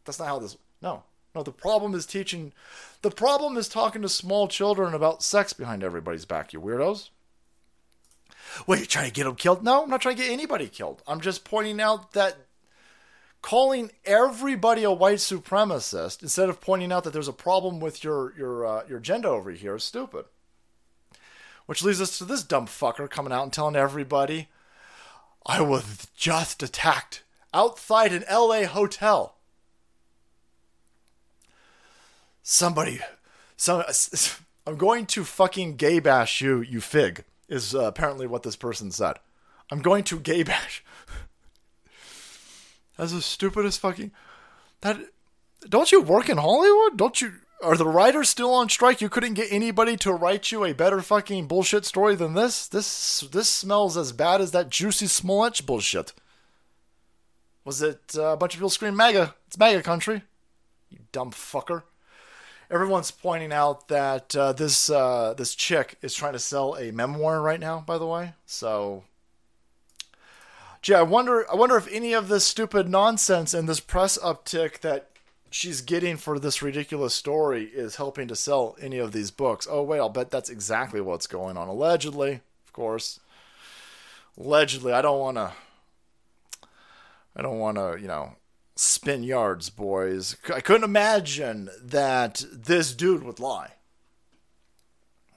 that's 0.07 0.19
not 0.19 0.29
how 0.29 0.39
this. 0.39 0.57
No, 0.81 1.03
no. 1.35 1.43
The 1.43 1.53
problem 1.53 1.95
is 1.95 2.07
teaching. 2.07 2.53
The 3.03 3.11
problem 3.11 3.57
is 3.57 3.69
talking 3.69 4.03
to 4.03 4.09
small 4.09 4.49
children 4.49 4.95
about 4.95 5.23
sex 5.23 5.53
behind 5.53 5.83
everybody's 5.83 6.25
back. 6.25 6.53
You 6.53 6.61
weirdos. 6.61 7.11
What, 8.65 8.79
you 8.79 8.87
trying 8.87 9.09
to 9.09 9.13
get 9.13 9.25
them 9.25 9.35
killed? 9.35 9.63
No, 9.63 9.83
I'm 9.83 9.91
not 9.91 10.01
trying 10.01 10.17
to 10.17 10.23
get 10.23 10.33
anybody 10.33 10.69
killed. 10.69 11.03
I'm 11.07 11.21
just 11.21 11.45
pointing 11.45 11.81
out 11.81 12.13
that 12.13 12.37
calling 13.43 13.91
everybody 14.05 14.83
a 14.83 14.91
white 14.91 15.19
supremacist 15.19 16.21
instead 16.21 16.49
of 16.49 16.61
pointing 16.61 16.91
out 16.91 17.05
that 17.05 17.13
there's 17.13 17.29
a 17.29 17.33
problem 17.33 17.79
with 17.79 18.03
your 18.03 18.35
your 18.37 18.67
uh, 18.67 18.83
your 18.89 18.99
agenda 18.99 19.29
over 19.29 19.51
here 19.51 19.77
is 19.77 19.85
stupid. 19.85 20.25
Which 21.67 21.83
leads 21.83 22.01
us 22.01 22.19
to 22.19 22.25
this 22.25 22.43
dumb 22.43 22.67
fucker 22.67 23.11
coming 23.11 23.33
out 23.33 23.43
and 23.43 23.53
telling 23.53 23.77
everybody, 23.77 24.49
"I 25.45 25.61
was 25.61 26.09
just 26.17 26.63
attacked 26.63 27.23
outside 27.53 28.13
an 28.13 28.25
L.A. 28.27 28.65
hotel." 28.65 29.36
Somebody, 32.47 33.01
some, 33.57 33.83
I'm 34.67 34.77
going 34.77 35.07
to 35.07 35.25
fucking 35.25 35.77
gay 35.77 35.99
bash 35.99 36.41
you, 36.41 36.61
you 36.61 36.81
fig, 36.81 37.25
is 37.49 37.75
uh, 37.75 37.85
apparently 37.85 38.27
what 38.27 38.45
this 38.45 38.57
person 38.57 38.91
said. 38.91 39.17
I'm 39.71 39.83
going 39.83 40.05
to 40.05 40.21
gay 40.21 40.43
bash. 40.45 40.85
That's 42.97 43.13
the 43.13 43.21
stupidest 43.21 43.81
fucking. 43.81 44.13
That. 44.81 44.99
Don't 45.69 45.91
you 45.91 46.01
work 46.01 46.29
in 46.29 46.39
Hollywood? 46.39 46.97
Don't 46.97 47.21
you. 47.21 47.33
Are 47.63 47.77
the 47.77 47.89
writers 47.89 48.29
still 48.29 48.53
on 48.55 48.69
strike? 48.69 49.01
You 49.01 49.09
couldn't 49.09 49.35
get 49.35 49.51
anybody 49.51 49.97
to 49.99 50.13
write 50.13 50.53
you 50.53 50.65
a 50.65 50.73
better 50.73 51.01
fucking 51.01 51.47
bullshit 51.47 51.85
story 51.85 52.15
than 52.15 52.35
this? 52.35 52.69
This 52.69 53.21
this 53.33 53.49
smells 53.49 53.97
as 53.97 54.13
bad 54.13 54.41
as 54.41 54.53
that 54.53 54.71
Juicy 54.71 55.07
Smollett 55.07 55.65
bullshit. 55.67 56.13
Was 57.65 57.83
it 57.83 58.15
uh, 58.17 58.29
a 58.29 58.37
bunch 58.37 58.55
of 58.55 58.59
people 58.59 58.71
scream 58.71 58.95
MAGA? 58.95 59.35
It's 59.47 59.59
MAGA 59.59 59.83
country. 59.83 60.23
You 60.91 60.99
dumb 61.13 61.33
fucker. 61.33 61.83
Everyone's 62.71 63.11
pointing 63.11 63.53
out 63.53 63.89
that 63.89 64.35
uh, 64.35 64.53
this 64.53 64.91
uh, 64.91 65.35
this 65.37 65.55
chick 65.55 65.99
is 66.03 66.15
trying 66.15 66.33
to 66.33 66.39
sell 66.39 66.75
a 66.75 66.91
memoir 66.91 67.41
right 67.41 67.61
now. 67.61 67.85
By 67.87 67.99
the 67.99 68.07
way, 68.07 68.33
so 68.45 69.05
gee, 70.83 70.95
I 70.95 71.03
wonder 71.03 71.51
I 71.51 71.55
wonder 71.55 71.77
if 71.77 71.89
any 71.93 72.13
of 72.13 72.29
this 72.29 72.45
stupid 72.45 72.89
nonsense 72.89 73.55
and 73.55 73.69
this 73.69 73.81
press 73.81 74.19
uptick 74.19 74.81
that 74.81 75.09
she's 75.51 75.81
getting 75.81 76.17
for 76.17 76.39
this 76.39 76.61
ridiculous 76.61 77.15
story 77.15 77.65
is 77.65 77.97
helping 77.97 78.29
to 78.29 78.37
sell 78.37 78.77
any 78.81 78.99
of 78.99 79.13
these 79.13 79.31
books. 79.31 79.67
Oh 79.71 79.83
wait, 79.83 79.99
I'll 79.99 80.09
bet 80.09 80.31
that's 80.31 80.51
exactly 80.51 81.01
what's 81.01 81.27
going 81.27 81.57
on. 81.57 81.69
Allegedly, 81.69 82.41
of 82.67 82.73
course. 82.73 83.21
Allegedly, 84.39 84.93
I 84.93 85.03
don't 85.03 85.21
want 85.21 85.37
to 85.37 85.53
I 87.37 87.43
don't 87.43 87.59
want 87.59 87.77
to, 87.77 87.99
you 88.01 88.09
know, 88.09 88.35
spin 88.77 89.25
yards, 89.25 89.71
boys. 89.71 90.37
I 90.55 90.61
couldn't 90.61 90.85
imagine 90.85 91.71
that 91.83 92.45
this 92.53 92.95
dude 92.95 93.25
would 93.25 93.41
lie. 93.41 93.73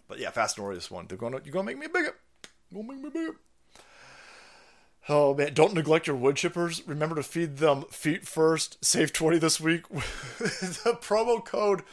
But 0.08 0.20
yeah, 0.20 0.32
Fast 0.32 0.58
and 0.58 0.66
Furious 0.66 0.92
one. 0.92 1.08
They're 1.08 1.18
gonna 1.18 1.40
you're 1.44 1.54
gonna 1.54 1.66
make 1.66 1.78
me 1.78 1.88
bigger. 1.88 2.16
Gonna 2.74 2.88
make 2.88 3.02
me 3.02 3.10
bigger. 3.10 3.36
Oh 5.08 5.34
man, 5.34 5.54
don't 5.54 5.74
neglect 5.74 6.08
your 6.08 6.16
wood 6.16 6.36
chippers. 6.36 6.82
Remember 6.86 7.16
to 7.16 7.24
feed 7.24 7.58
them 7.58 7.84
feet 7.90 8.28
first. 8.28 8.84
Save 8.84 9.14
20 9.14 9.40
this 9.40 9.60
week. 9.60 9.90
with 9.94 10.84
the 10.84 10.94
promo 10.94 11.44
code 11.44 11.84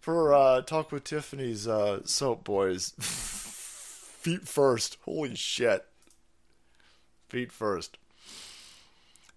for 0.00 0.32
uh, 0.32 0.62
Talk 0.62 0.90
with 0.90 1.04
Tiffany's 1.04 1.68
uh, 1.68 2.04
soap 2.04 2.44
boys. 2.44 2.92
feet 2.98 4.48
first. 4.48 4.96
Holy 5.04 5.34
shit. 5.34 5.86
Feet 7.28 7.52
first. 7.52 7.98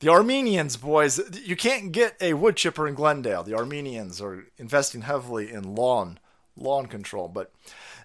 The 0.01 0.09
Armenians, 0.09 0.77
boys, 0.77 1.21
you 1.45 1.55
can't 1.55 1.91
get 1.91 2.15
a 2.19 2.33
wood 2.33 2.55
chipper 2.57 2.87
in 2.87 2.95
Glendale. 2.95 3.43
The 3.43 3.53
Armenians 3.53 4.19
are 4.19 4.47
investing 4.57 5.01
heavily 5.01 5.51
in 5.51 5.75
lawn 5.75 6.19
lawn 6.57 6.87
control, 6.87 7.27
but 7.27 7.53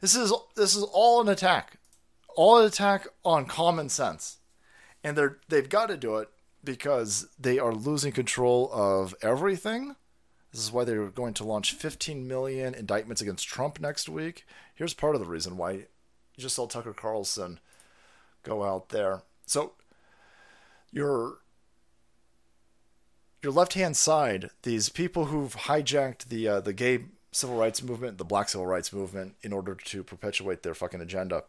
this 0.02 0.14
is 0.14 0.31
this 0.56 0.77
is 0.77 0.82
all 0.82 1.23
an 1.23 1.28
attack, 1.28 1.78
all 2.36 2.59
an 2.59 2.66
attack 2.66 3.09
on 3.24 3.47
common 3.47 3.89
sense, 3.89 4.36
and 5.02 5.16
they're 5.16 5.39
they've 5.48 5.70
got 5.70 5.86
to 5.86 5.97
do 5.97 6.16
it 6.16 6.28
because 6.62 7.28
they 7.39 7.59
are 7.59 7.73
losing 7.73 8.12
control 8.12 8.70
of 8.74 9.14
everything. 9.23 9.97
This 10.52 10.62
is 10.62 10.70
why 10.70 10.85
they're 10.85 11.09
going 11.09 11.35
to 11.35 11.44
launch 11.44 11.73
15 11.73 12.28
million 12.28 12.74
indictments 12.74 13.23
against 13.23 13.48
Trump 13.48 13.81
next 13.81 14.06
week. 14.06 14.44
Here's 14.74 14.93
part 14.93 15.14
of 15.14 15.23
the 15.23 15.27
reason 15.27 15.56
why 15.56 15.70
you 15.70 15.86
just 16.36 16.56
saw 16.56 16.66
Tucker 16.66 16.93
Carlson 16.93 17.59
go 18.43 18.64
out 18.64 18.90
there. 18.90 19.23
So 19.47 19.73
you're 20.93 21.39
your 23.42 23.52
left 23.52 23.74
hand 23.74 23.96
side, 23.96 24.50
these 24.62 24.88
people 24.88 25.26
who've 25.26 25.54
hijacked 25.54 26.28
the 26.28 26.48
uh, 26.48 26.60
the 26.60 26.72
gay 26.72 27.04
civil 27.32 27.56
rights 27.56 27.82
movement, 27.82 28.18
the 28.18 28.24
black 28.24 28.48
civil 28.48 28.66
rights 28.66 28.92
movement, 28.92 29.34
in 29.42 29.52
order 29.52 29.74
to 29.74 30.02
perpetuate 30.02 30.62
their 30.62 30.74
fucking 30.74 31.00
agenda, 31.00 31.44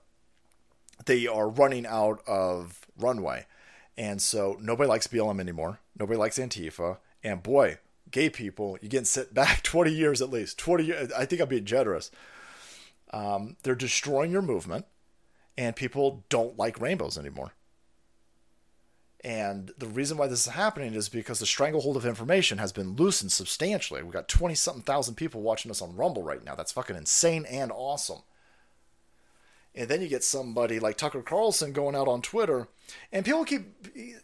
they 1.05 1.27
are 1.27 1.49
running 1.49 1.85
out 1.85 2.22
of 2.27 2.85
runway, 2.97 3.45
and 3.97 4.22
so 4.22 4.57
nobody 4.61 4.88
likes 4.89 5.07
BLM 5.07 5.39
anymore. 5.39 5.80
Nobody 5.97 6.18
likes 6.18 6.38
Antifa, 6.38 6.97
and 7.23 7.41
boy, 7.41 7.77
gay 8.11 8.30
people, 8.30 8.77
you 8.81 8.89
getting 8.89 9.05
sit 9.05 9.34
back 9.34 9.61
twenty 9.64 9.91
years 9.91 10.22
at 10.22 10.30
least. 10.30 10.57
Twenty 10.57 10.85
years, 10.85 11.11
I 11.14 11.26
think 11.26 11.41
I'm 11.41 11.49
being 11.49 11.65
generous. 11.65 12.11
Um, 13.11 13.55
they're 13.64 13.76
destroying 13.76 14.31
your 14.31 14.41
movement, 14.41 14.85
and 15.57 15.76
people 15.76 16.26
don't 16.27 16.57
like 16.57 16.81
rainbows 16.81 17.18
anymore. 17.18 17.53
And 19.23 19.72
the 19.77 19.88
reason 19.88 20.18
why 20.18 20.27
this 20.27 20.45
is 20.45 20.53
happening 20.53 20.94
is 20.94 21.10
because 21.10 21.39
the 21.39 21.45
stranglehold 21.45 21.98
of 21.98 22.06
information 22.06 22.60
has 22.60 22.72
been 22.72 22.95
loosened 22.95 23.31
substantially. 23.31 24.03
We've 24.03 24.14
got 24.14 24.27
20 24.27 24.53
something 24.53 24.84
thousand 24.84 25.15
people 25.15 25.41
watching 25.41 25.72
us 25.72 25.81
on 25.81 25.95
Rumble 25.95 26.23
right 26.23 26.44
now. 26.44 26.56
That's 26.56 26.72
fucking 26.72 26.95
insane 26.95 27.45
and 27.45 27.72
awesome. 27.72 28.22
And 29.73 29.89
then 29.89 30.02
you 30.02 30.07
get 30.07 30.23
somebody 30.23 30.80
like 30.80 30.98
Tucker 30.98 31.22
Carlson 31.22 31.72
going 31.72 31.95
out 31.95 32.07
on 32.07 32.23
Twitter, 32.23 32.68
and 33.11 33.23
people 33.23 33.45
keep 33.45 33.76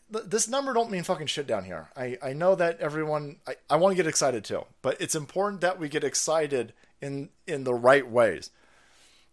this 0.10 0.48
number 0.48 0.74
don't 0.74 0.90
mean 0.90 1.04
fucking 1.04 1.28
shit 1.28 1.46
down 1.46 1.64
here. 1.64 1.90
I, 1.96 2.18
I 2.24 2.34
know 2.34 2.56
that 2.56 2.80
everyone 2.80 3.38
I, 3.48 3.56
I 3.70 3.76
want 3.76 3.92
to 3.92 3.96
get 3.96 4.08
excited 4.08 4.44
too, 4.44 4.66
but 4.82 5.00
it's 5.00 5.14
important 5.14 5.62
that 5.62 5.80
we 5.80 5.90
get 5.90 6.04
excited 6.04 6.74
in 7.02 7.30
in 7.46 7.66
the 7.66 7.74
right 7.74 8.10
ways. 8.10 8.50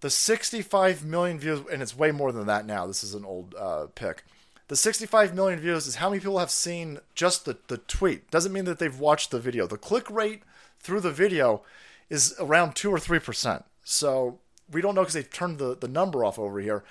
The 0.01 0.11
65 0.11 1.05
million 1.05 1.39
views, 1.39 1.61
and 1.73 1.81
it's 1.81 1.97
way 1.97 2.11
more 2.11 2.33
than 2.33 2.47
that 2.47 2.67
now. 2.67 2.87
This 2.87 3.03
is 3.03 3.15
an 3.15 3.25
old 3.25 3.55
uh, 3.59 3.87
pick 3.95 4.25
the 4.71 4.77
65 4.77 5.35
million 5.35 5.59
views 5.59 5.89
is 5.89 5.97
how 5.97 6.11
many 6.11 6.21
people 6.21 6.39
have 6.39 6.49
seen 6.49 7.01
just 7.17 7.45
the, 7.45 7.59
the 7.67 7.79
tweet. 7.79 8.31
Doesn't 8.31 8.53
mean 8.53 8.67
that 8.67 8.79
they've 8.79 9.01
watched 9.01 9.33
the 9.33 9.41
video. 9.41 9.67
The 9.67 9.77
click 9.77 10.09
rate 10.09 10.45
through 10.79 11.01
the 11.01 11.11
video 11.11 11.63
is 12.09 12.37
around 12.39 12.77
2 12.77 12.89
or 12.89 12.99
3%. 12.99 13.65
So 13.83 14.39
we 14.71 14.81
don't 14.81 14.95
know 14.95 15.01
because 15.01 15.15
they've 15.15 15.29
turned 15.29 15.59
the, 15.59 15.77
the 15.77 15.89
number 15.89 16.25
off 16.25 16.39
over 16.39 16.61
here. 16.61 16.85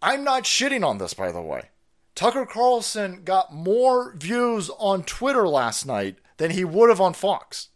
I'm 0.00 0.24
not 0.24 0.44
shitting 0.44 0.82
on 0.82 0.96
this, 0.96 1.12
by 1.12 1.30
the 1.30 1.42
way. 1.42 1.68
Tucker 2.14 2.46
Carlson 2.46 3.20
got 3.22 3.52
more 3.52 4.14
views 4.16 4.70
on 4.78 5.02
Twitter 5.02 5.46
last 5.46 5.84
night 5.84 6.16
than 6.38 6.52
he 6.52 6.64
would 6.64 6.88
have 6.88 7.02
on 7.02 7.12
Fox. 7.12 7.68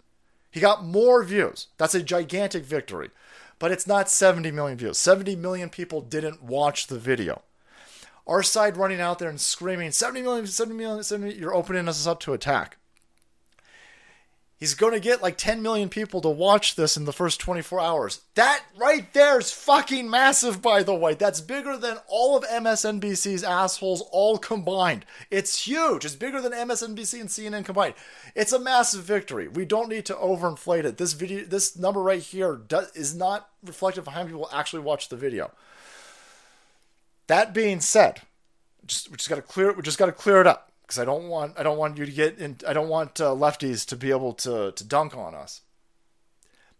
He 0.50 0.58
got 0.58 0.86
more 0.86 1.22
views. 1.22 1.66
That's 1.76 1.94
a 1.94 2.02
gigantic 2.02 2.64
victory. 2.64 3.10
But 3.58 3.72
it's 3.72 3.86
not 3.86 4.08
70 4.08 4.52
million 4.52 4.78
views. 4.78 4.96
70 4.98 5.36
million 5.36 5.68
people 5.68 6.00
didn't 6.00 6.42
watch 6.42 6.86
the 6.86 6.98
video. 6.98 7.42
Our 8.28 8.42
side 8.42 8.76
running 8.76 9.00
out 9.00 9.18
there 9.18 9.30
and 9.30 9.40
screaming, 9.40 9.90
70 9.90 10.22
million, 10.22 10.46
70 10.46 10.76
million, 10.76 11.02
70 11.02 11.34
you're 11.34 11.54
opening 11.54 11.88
us 11.88 12.06
up 12.06 12.20
to 12.20 12.34
attack. 12.34 12.76
He's 14.58 14.74
going 14.74 14.92
to 14.92 15.00
get 15.00 15.22
like 15.22 15.38
10 15.38 15.62
million 15.62 15.88
people 15.88 16.20
to 16.20 16.28
watch 16.28 16.74
this 16.74 16.96
in 16.96 17.04
the 17.04 17.12
first 17.12 17.38
24 17.38 17.80
hours. 17.80 18.22
That 18.34 18.64
right 18.76 19.10
there 19.14 19.38
is 19.38 19.52
fucking 19.52 20.10
massive, 20.10 20.60
by 20.60 20.82
the 20.82 20.96
way. 20.96 21.14
That's 21.14 21.40
bigger 21.40 21.76
than 21.76 21.98
all 22.08 22.36
of 22.36 22.42
MSNBC's 22.42 23.44
assholes 23.44 24.02
all 24.10 24.36
combined. 24.36 25.06
It's 25.30 25.66
huge. 25.66 26.04
It's 26.04 26.16
bigger 26.16 26.40
than 26.40 26.52
MSNBC 26.52 27.20
and 27.20 27.28
CNN 27.28 27.64
combined. 27.64 27.94
It's 28.34 28.52
a 28.52 28.58
massive 28.58 29.04
victory. 29.04 29.46
We 29.46 29.64
don't 29.64 29.88
need 29.88 30.06
to 30.06 30.14
overinflate 30.14 30.84
it. 30.84 30.98
This 30.98 31.12
video, 31.12 31.44
this 31.44 31.78
number 31.78 32.02
right 32.02 32.22
here, 32.22 32.56
does, 32.56 32.90
is 32.96 33.14
not 33.14 33.48
reflective 33.64 34.08
of 34.08 34.12
how 34.12 34.20
many 34.20 34.32
people 34.32 34.50
actually 34.52 34.82
watch 34.82 35.08
the 35.08 35.16
video. 35.16 35.52
That 37.28 37.54
being 37.54 37.80
said, 37.80 38.22
just 38.86 39.10
we 39.10 39.16
just 39.16 39.28
got 39.28 39.36
to 39.36 39.42
clear 39.42 39.72
we 39.72 39.82
just 39.82 39.98
got 39.98 40.06
to 40.06 40.12
clear 40.12 40.40
it 40.40 40.46
up 40.46 40.72
because 40.82 40.98
I 40.98 41.04
don't 41.04 41.28
want 41.28 41.58
I 41.58 41.62
don't 41.62 41.78
want 41.78 41.96
you 41.98 42.06
to 42.06 42.12
get 42.12 42.38
in 42.38 42.56
I 42.66 42.72
don't 42.72 42.88
want 42.88 43.20
uh, 43.20 43.30
lefties 43.30 43.86
to 43.86 43.96
be 43.96 44.10
able 44.10 44.32
to 44.34 44.72
to 44.72 44.84
dunk 44.84 45.16
on 45.16 45.34
us. 45.34 45.60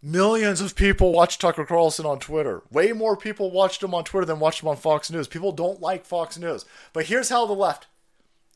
Millions 0.01 0.61
of 0.61 0.75
people 0.75 1.11
watch 1.11 1.37
Tucker 1.37 1.65
Carlson 1.65 2.05
on 2.05 2.19
Twitter. 2.19 2.63
Way 2.71 2.93
more 2.93 3.17
people 3.17 3.51
watched 3.51 3.83
him 3.83 3.93
on 3.93 4.05
Twitter 4.05 4.25
than 4.25 4.39
watched 4.39 4.63
him 4.63 4.69
on 4.69 4.77
Fox 4.77 5.11
News. 5.11 5.27
People 5.27 5.51
don't 5.51 5.81
like 5.81 6.05
Fox 6.05 6.37
News. 6.37 6.65
But 6.93 7.05
here's 7.05 7.29
how 7.29 7.45
the 7.45 7.53
left 7.53 7.87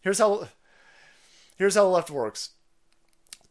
here's 0.02 0.20
how 0.20 0.48
here's 1.58 1.76
how 1.76 1.84
the 1.84 1.90
left 1.90 2.10
works. 2.10 2.50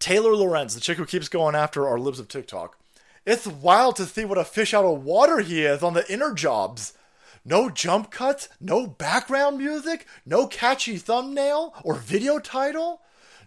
Taylor 0.00 0.34
Lorenz, 0.34 0.74
the 0.74 0.80
chick 0.80 0.98
who 0.98 1.06
keeps 1.06 1.28
going 1.28 1.54
after 1.54 1.86
our 1.86 1.98
libs 1.98 2.18
of 2.18 2.26
TikTok. 2.26 2.76
It's 3.24 3.46
wild 3.46 3.94
to 3.96 4.04
see 4.04 4.24
what 4.24 4.36
a 4.36 4.44
fish 4.44 4.74
out 4.74 4.84
of 4.84 5.04
water 5.04 5.38
he 5.38 5.62
is 5.62 5.80
on 5.80 5.94
the 5.94 6.10
inner 6.12 6.34
jobs. 6.34 6.94
No 7.44 7.70
jump 7.70 8.10
cuts, 8.10 8.48
no 8.60 8.86
background 8.86 9.58
music, 9.58 10.06
no 10.24 10.46
catchy 10.46 10.96
thumbnail 10.96 11.74
or 11.82 11.94
video 11.94 12.38
title. 12.38 13.00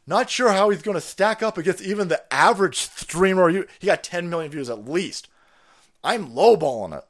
Not 0.08 0.30
sure 0.30 0.52
how 0.52 0.70
he's 0.70 0.82
going 0.82 0.96
to 0.96 1.02
stack 1.02 1.42
up 1.42 1.58
against 1.58 1.82
even 1.82 2.10
the 2.10 2.22
average 2.34 2.78
streamer. 2.78 3.50
He 3.50 3.88
got 3.88 4.04
10 4.04 4.30
million 4.30 4.52
views 4.52 4.70
at 4.70 4.88
least. 4.88 5.30
I'm 6.04 6.30
lowballing 6.30 6.98
it. 6.98 7.06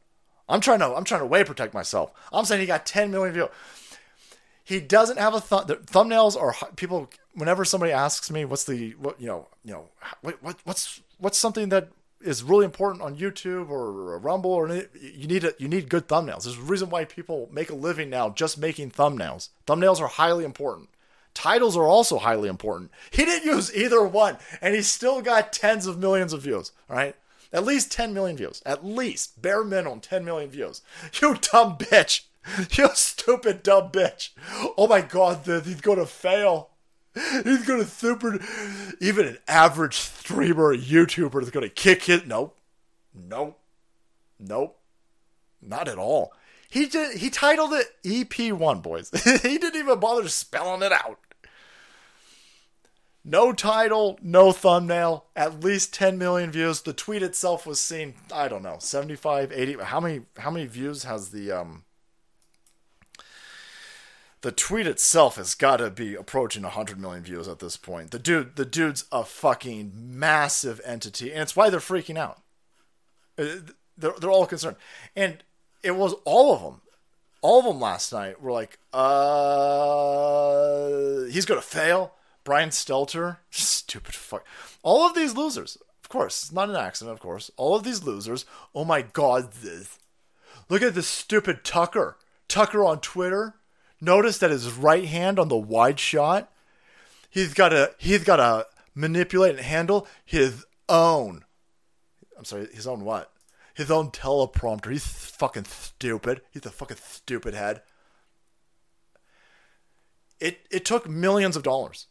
I'm 0.47 0.61
trying 0.61 0.79
to 0.79 0.93
I'm 0.93 1.03
trying 1.03 1.21
to 1.21 1.25
way 1.25 1.43
protect 1.43 1.73
myself. 1.73 2.11
I'm 2.31 2.45
saying 2.45 2.61
he 2.61 2.67
got 2.67 2.85
10 2.85 3.11
million 3.11 3.33
views. 3.33 3.49
He 4.63 4.79
doesn't 4.79 5.17
have 5.17 5.33
a 5.33 5.41
th- 5.41 5.79
thumbnails 5.85 6.39
are 6.39 6.55
people. 6.75 7.09
Whenever 7.33 7.65
somebody 7.65 7.91
asks 7.91 8.31
me 8.31 8.45
what's 8.45 8.63
the 8.63 8.91
what 8.91 9.19
you 9.19 9.27
know 9.27 9.47
you 9.63 9.73
know 9.73 9.89
what, 10.21 10.41
what 10.41 10.57
what's 10.63 11.01
what's 11.17 11.37
something 11.37 11.69
that 11.69 11.89
is 12.25 12.43
really 12.43 12.65
important 12.65 13.03
on 13.03 13.15
YouTube 13.15 13.69
or 13.69 14.17
Rumble 14.17 14.51
or 14.51 14.67
you 14.99 15.27
need 15.27 15.43
a, 15.43 15.53
you 15.57 15.67
need 15.67 15.89
good 15.89 16.07
thumbnails. 16.07 16.43
There's 16.43 16.57
a 16.57 16.61
reason 16.61 16.89
why 16.89 17.05
people 17.05 17.49
make 17.51 17.69
a 17.69 17.75
living 17.75 18.09
now 18.09 18.29
just 18.29 18.57
making 18.57 18.91
thumbnails. 18.91 19.49
Thumbnails 19.67 20.01
are 20.01 20.07
highly 20.07 20.43
important. 20.43 20.89
Titles 21.33 21.75
are 21.75 21.83
also 21.85 22.17
highly 22.17 22.49
important. 22.49 22.91
He 23.11 23.25
didn't 23.25 23.45
use 23.45 23.75
either 23.75 24.01
one, 24.07 24.37
and 24.61 24.73
he 24.73 24.81
still 24.81 25.21
got 25.21 25.51
tens 25.51 25.85
of 25.85 25.99
millions 25.99 26.31
of 26.31 26.41
views. 26.41 26.71
All 26.89 26.95
right, 26.95 27.15
at 27.51 27.65
least 27.65 27.91
10 27.91 28.13
million 28.13 28.37
views. 28.37 28.61
At 28.65 28.85
least 28.85 29.41
bare 29.41 29.63
minimum 29.63 29.99
10 29.99 30.23
million 30.25 30.49
views. 30.49 30.81
You 31.21 31.35
dumb 31.35 31.77
bitch. 31.77 32.21
You 32.77 32.89
stupid 32.93 33.63
dumb 33.63 33.89
bitch. 33.89 34.29
Oh 34.77 34.87
my 34.87 35.01
god, 35.01 35.39
he's 35.45 35.81
gonna 35.81 36.05
fail. 36.05 36.69
He's 37.43 37.65
gonna 37.65 37.85
super. 37.85 38.39
Even 38.99 39.27
an 39.27 39.37
average 39.47 39.95
streamer, 39.95 40.75
YouTuber 40.75 41.41
is 41.41 41.49
gonna 41.49 41.69
kick 41.69 42.09
it. 42.09 42.27
Nope. 42.27 42.57
Nope. 43.13 43.59
Nope. 44.39 44.77
Not 45.61 45.87
at 45.87 45.97
all. 45.97 46.33
He 46.69 46.87
did. 46.87 47.17
He 47.17 47.29
titled 47.29 47.73
it 47.73 47.87
EP1, 48.03 48.81
boys. 48.81 49.09
he 49.41 49.57
didn't 49.57 49.77
even 49.79 49.99
bother 49.99 50.27
spelling 50.27 50.81
it 50.81 50.91
out. 50.91 51.19
No 53.27 53.53
title, 53.53 54.19
no 54.21 54.51
thumbnail, 54.51 55.25
at 55.35 55.63
least 55.63 55.95
10 55.95 56.19
million 56.19 56.51
views. 56.51 56.81
The 56.81 56.93
tweet 56.93 57.23
itself 57.23 57.65
was 57.65 57.79
seen, 57.79 58.13
I 58.31 58.47
don't 58.47 58.61
know, 58.61 58.77
75, 58.77 59.51
80. 59.51 59.73
How 59.83 59.99
many 59.99 60.21
how 60.37 60.51
many 60.51 60.67
views 60.67 61.05
has 61.05 61.29
the 61.29 61.51
um 61.51 61.84
the 64.45 64.51
tweet 64.51 64.85
itself 64.85 65.37
has 65.37 65.55
got 65.55 65.77
to 65.77 65.89
be 65.89 66.13
approaching 66.13 66.61
100 66.61 66.99
million 66.99 67.23
views 67.23 67.47
at 67.47 67.57
this 67.57 67.77
point. 67.77 68.11
The 68.11 68.19
dude 68.19 68.57
the 68.57 68.63
dude's 68.63 69.05
a 69.11 69.23
fucking 69.23 69.91
massive 69.95 70.79
entity 70.85 71.31
and 71.31 71.41
it's 71.41 71.55
why 71.55 71.71
they're 71.71 71.79
freaking 71.79 72.15
out. 72.15 72.43
Uh, 73.39 73.45
they're, 73.97 74.13
they're 74.19 74.29
all 74.29 74.45
concerned. 74.45 74.75
And 75.15 75.43
it 75.81 75.95
was 75.95 76.13
all 76.25 76.53
of 76.53 76.61
them. 76.61 76.81
All 77.41 77.57
of 77.57 77.65
them 77.65 77.79
last 77.79 78.13
night 78.13 78.39
were 78.39 78.51
like, 78.51 78.77
uh, 78.93 79.07
he's 81.31 81.47
to 81.47 81.59
fail 81.59 82.13
Brian 82.43 82.69
Stelter, 82.69 83.37
stupid 83.49 84.13
fuck. 84.13 84.45
All 84.83 85.07
of 85.07 85.15
these 85.15 85.35
losers, 85.35 85.79
of 86.03 86.09
course, 86.09 86.43
it's 86.43 86.51
not 86.51 86.69
an 86.69 86.75
accident, 86.75 87.15
of 87.15 87.19
course. 87.19 87.49
All 87.57 87.75
of 87.75 87.83
these 87.83 88.03
losers, 88.03 88.45
oh 88.75 88.85
my 88.85 89.01
god, 89.01 89.53
this. 89.53 89.97
Look 90.69 90.83
at 90.83 90.93
this 90.93 91.07
stupid 91.07 91.63
Tucker. 91.63 92.17
Tucker 92.47 92.85
on 92.85 92.99
Twitter. 92.99 93.55
Notice 94.01 94.37
that 94.39 94.51
his 94.51 94.71
right 94.71 95.05
hand 95.05 95.39
on 95.39 95.47
the 95.47 95.57
wide 95.57 95.99
shot, 95.99 96.51
he's 97.29 97.53
got 97.53 97.69
to 97.69 97.93
he's 97.97 98.23
got 98.23 98.37
to 98.37 98.67
manipulate 98.93 99.55
and 99.55 99.65
handle 99.65 100.07
his 100.23 100.65
own. 100.89 101.45
I'm 102.37 102.45
sorry, 102.45 102.67
his 102.73 102.87
own 102.87 103.03
what? 103.03 103.31
His 103.73 103.91
own 103.91 104.11
teleprompter. 104.11 104.91
He's 104.91 105.05
fucking 105.05 105.65
stupid. 105.65 106.41
He's 106.51 106.65
a 106.65 106.69
fucking 106.69 106.97
stupid 107.01 107.53
head. 107.53 107.81
It 110.39 110.67
it 110.69 110.85
took 110.85 111.09
millions 111.09 111.55
of 111.55 111.63
dollars 111.63 112.07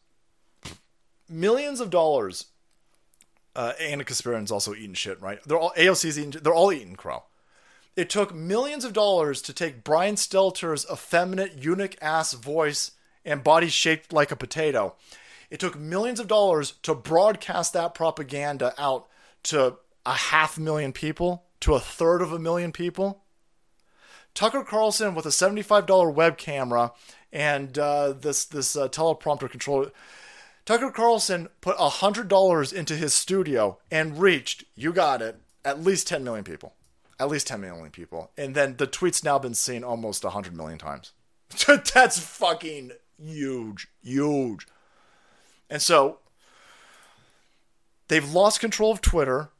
millions 1.28 1.80
of 1.80 1.90
dollars. 1.90 2.46
Uh, 3.56 3.72
Ana 3.80 4.04
Kasparian's 4.04 4.50
also 4.50 4.74
eating 4.74 4.94
shit, 4.94 5.20
right? 5.20 5.38
They're 5.46 5.58
all 5.58 5.72
AOC's 5.76 6.18
eating. 6.18 6.40
They're 6.42 6.54
all 6.54 6.72
eating 6.72 6.96
crow. 6.96 7.24
It 7.96 8.10
took 8.10 8.34
millions 8.34 8.84
of 8.84 8.92
dollars 8.92 9.40
to 9.42 9.52
take 9.52 9.84
Brian 9.84 10.16
Stelter's 10.16 10.86
effeminate 10.90 11.62
eunuch 11.62 11.96
ass 12.02 12.32
voice 12.32 12.92
and 13.24 13.44
body 13.44 13.68
shaped 13.68 14.12
like 14.12 14.30
a 14.30 14.36
potato. 14.36 14.96
It 15.50 15.60
took 15.60 15.78
millions 15.78 16.18
of 16.18 16.26
dollars 16.26 16.72
to 16.82 16.94
broadcast 16.94 17.72
that 17.72 17.94
propaganda 17.94 18.74
out 18.78 19.06
to 19.44 19.76
a 20.04 20.12
half 20.12 20.58
million 20.58 20.92
people, 20.92 21.44
to 21.60 21.74
a 21.74 21.80
third 21.80 22.20
of 22.20 22.32
a 22.32 22.38
million 22.38 22.72
people. 22.72 23.22
Tucker 24.34 24.64
Carlson 24.64 25.14
with 25.14 25.26
a 25.26 25.30
$75 25.30 26.12
web 26.12 26.36
camera 26.36 26.92
and 27.32 27.78
uh, 27.78 28.12
this 28.12 28.44
this 28.44 28.76
uh, 28.76 28.88
teleprompter 28.88 29.48
controller 29.48 29.92
Tucker 30.64 30.90
Carlson 30.90 31.48
put 31.60 31.76
$100 31.76 32.72
into 32.72 32.96
his 32.96 33.12
studio 33.12 33.78
and 33.90 34.18
reached, 34.18 34.64
you 34.74 34.94
got 34.94 35.20
it, 35.20 35.38
at 35.62 35.82
least 35.82 36.08
10 36.08 36.24
million 36.24 36.42
people. 36.42 36.72
At 37.18 37.28
least 37.28 37.46
10 37.46 37.60
million 37.60 37.90
people. 37.90 38.30
And 38.36 38.54
then 38.54 38.76
the 38.76 38.86
tweet's 38.86 39.22
now 39.22 39.38
been 39.38 39.54
seen 39.54 39.84
almost 39.84 40.24
100 40.24 40.56
million 40.56 40.78
times. 40.78 41.12
That's 41.94 42.18
fucking 42.18 42.92
huge. 43.22 43.88
Huge. 44.02 44.66
And 45.70 45.80
so 45.80 46.18
they've 48.08 48.32
lost 48.32 48.60
control 48.60 48.90
of 48.90 49.00
Twitter. 49.00 49.50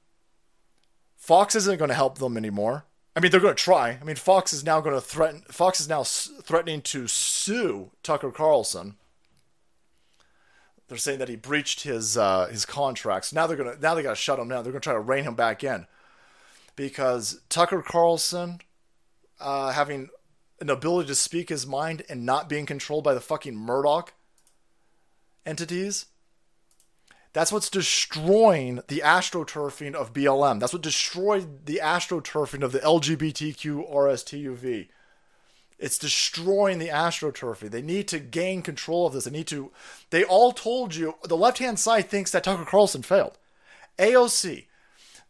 Fox 1.16 1.54
isn't 1.54 1.78
going 1.78 1.88
to 1.88 1.94
help 1.94 2.18
them 2.18 2.36
anymore. 2.36 2.84
I 3.16 3.20
mean, 3.20 3.30
they're 3.30 3.40
going 3.40 3.54
to 3.54 3.62
try. 3.62 3.98
I 4.00 4.04
mean, 4.04 4.16
Fox 4.16 4.52
is 4.52 4.64
now 4.64 4.80
going 4.80 4.96
to 4.96 5.00
threaten. 5.00 5.42
Fox 5.48 5.80
is 5.80 5.88
now 5.88 6.02
threatening 6.02 6.82
to 6.82 7.06
sue 7.06 7.92
Tucker 8.02 8.32
Carlson 8.32 8.96
they're 10.88 10.98
saying 10.98 11.18
that 11.18 11.28
he 11.28 11.36
breached 11.36 11.82
his 11.82 12.16
uh, 12.16 12.46
his 12.50 12.66
contracts. 12.66 13.32
Now 13.32 13.46
they're 13.46 13.56
gonna 13.56 13.76
now 13.80 13.94
they 13.94 14.02
gotta 14.02 14.16
shut 14.16 14.38
him 14.38 14.48
down. 14.48 14.62
They're 14.62 14.72
gonna 14.72 14.80
try 14.80 14.92
to 14.92 15.00
rein 15.00 15.24
him 15.24 15.34
back 15.34 15.64
in 15.64 15.86
because 16.76 17.40
Tucker 17.48 17.82
Carlson 17.82 18.60
uh, 19.40 19.72
having 19.72 20.08
an 20.60 20.70
ability 20.70 21.08
to 21.08 21.14
speak 21.14 21.48
his 21.48 21.66
mind 21.66 22.02
and 22.08 22.24
not 22.24 22.48
being 22.48 22.66
controlled 22.66 23.04
by 23.04 23.14
the 23.14 23.20
fucking 23.20 23.56
Murdoch 23.56 24.14
entities. 25.44 26.06
That's 27.32 27.50
what's 27.50 27.68
destroying 27.68 28.76
the 28.86 29.02
astroturfing 29.04 29.94
of 29.94 30.12
BLM. 30.12 30.60
That's 30.60 30.72
what 30.72 30.82
destroyed 30.82 31.66
the 31.66 31.80
astroturfing 31.82 32.62
of 32.62 32.70
the 32.70 32.78
LGBTQ 32.78 33.92
RSTUV. 33.92 34.88
It's 35.76 35.98
destroying 35.98 36.78
the 36.78 36.88
astroturfy. 36.88 37.68
They 37.68 37.82
need 37.82 38.06
to 38.08 38.20
gain 38.20 38.62
control 38.62 39.06
of 39.06 39.12
this. 39.12 39.24
They 39.24 39.32
need 39.32 39.48
to. 39.48 39.72
They 40.10 40.22
all 40.22 40.52
told 40.52 40.94
you. 40.94 41.16
The 41.24 41.36
left 41.36 41.58
hand 41.58 41.80
side 41.80 42.08
thinks 42.08 42.30
that 42.30 42.44
Tucker 42.44 42.64
Carlson 42.64 43.02
failed. 43.02 43.36
AOC, 43.98 44.66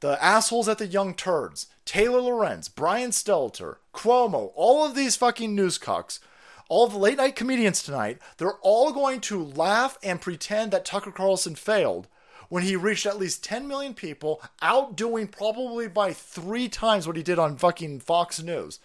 the 0.04 0.22
assholes 0.22 0.68
at 0.68 0.76
the 0.76 0.86
Young 0.86 1.14
Turds, 1.14 1.66
Taylor 1.86 2.20
Lorenz, 2.20 2.68
Brian 2.68 3.08
Stelter, 3.08 3.76
Cuomo, 3.94 4.52
all 4.54 4.84
of 4.84 4.94
these 4.94 5.16
fucking 5.16 5.54
newscocks, 5.54 6.20
all 6.68 6.88
the 6.88 6.98
late 6.98 7.16
night 7.16 7.36
comedians 7.36 7.82
tonight, 7.82 8.18
they're 8.36 8.58
all 8.60 8.92
going 8.92 9.18
to 9.22 9.42
laugh 9.42 9.96
and 10.02 10.20
pretend 10.20 10.72
that 10.72 10.84
Tucker 10.84 11.10
Carlson 11.10 11.54
failed 11.54 12.06
when 12.50 12.64
he 12.64 12.76
reached 12.76 13.06
at 13.06 13.18
least 13.18 13.42
10 13.44 13.66
million 13.66 13.94
people, 13.94 14.42
outdoing 14.60 15.26
probably 15.26 15.88
by 15.88 16.12
three 16.12 16.68
times 16.68 17.06
what 17.06 17.16
he 17.16 17.22
did 17.22 17.38
on 17.38 17.56
fucking 17.56 18.00
Fox 18.00 18.42
News. 18.42 18.80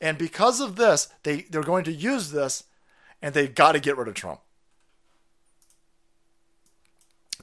And 0.00 0.16
because 0.18 0.60
of 0.60 0.76
this, 0.76 1.08
they, 1.24 1.40
they're 1.50 1.64
going 1.64 1.82
to 1.82 1.92
use 1.92 2.30
this 2.30 2.62
and 3.20 3.34
they've 3.34 3.52
got 3.52 3.72
to 3.72 3.80
get 3.80 3.96
rid 3.96 4.06
of 4.06 4.14
Trump. 4.14 4.38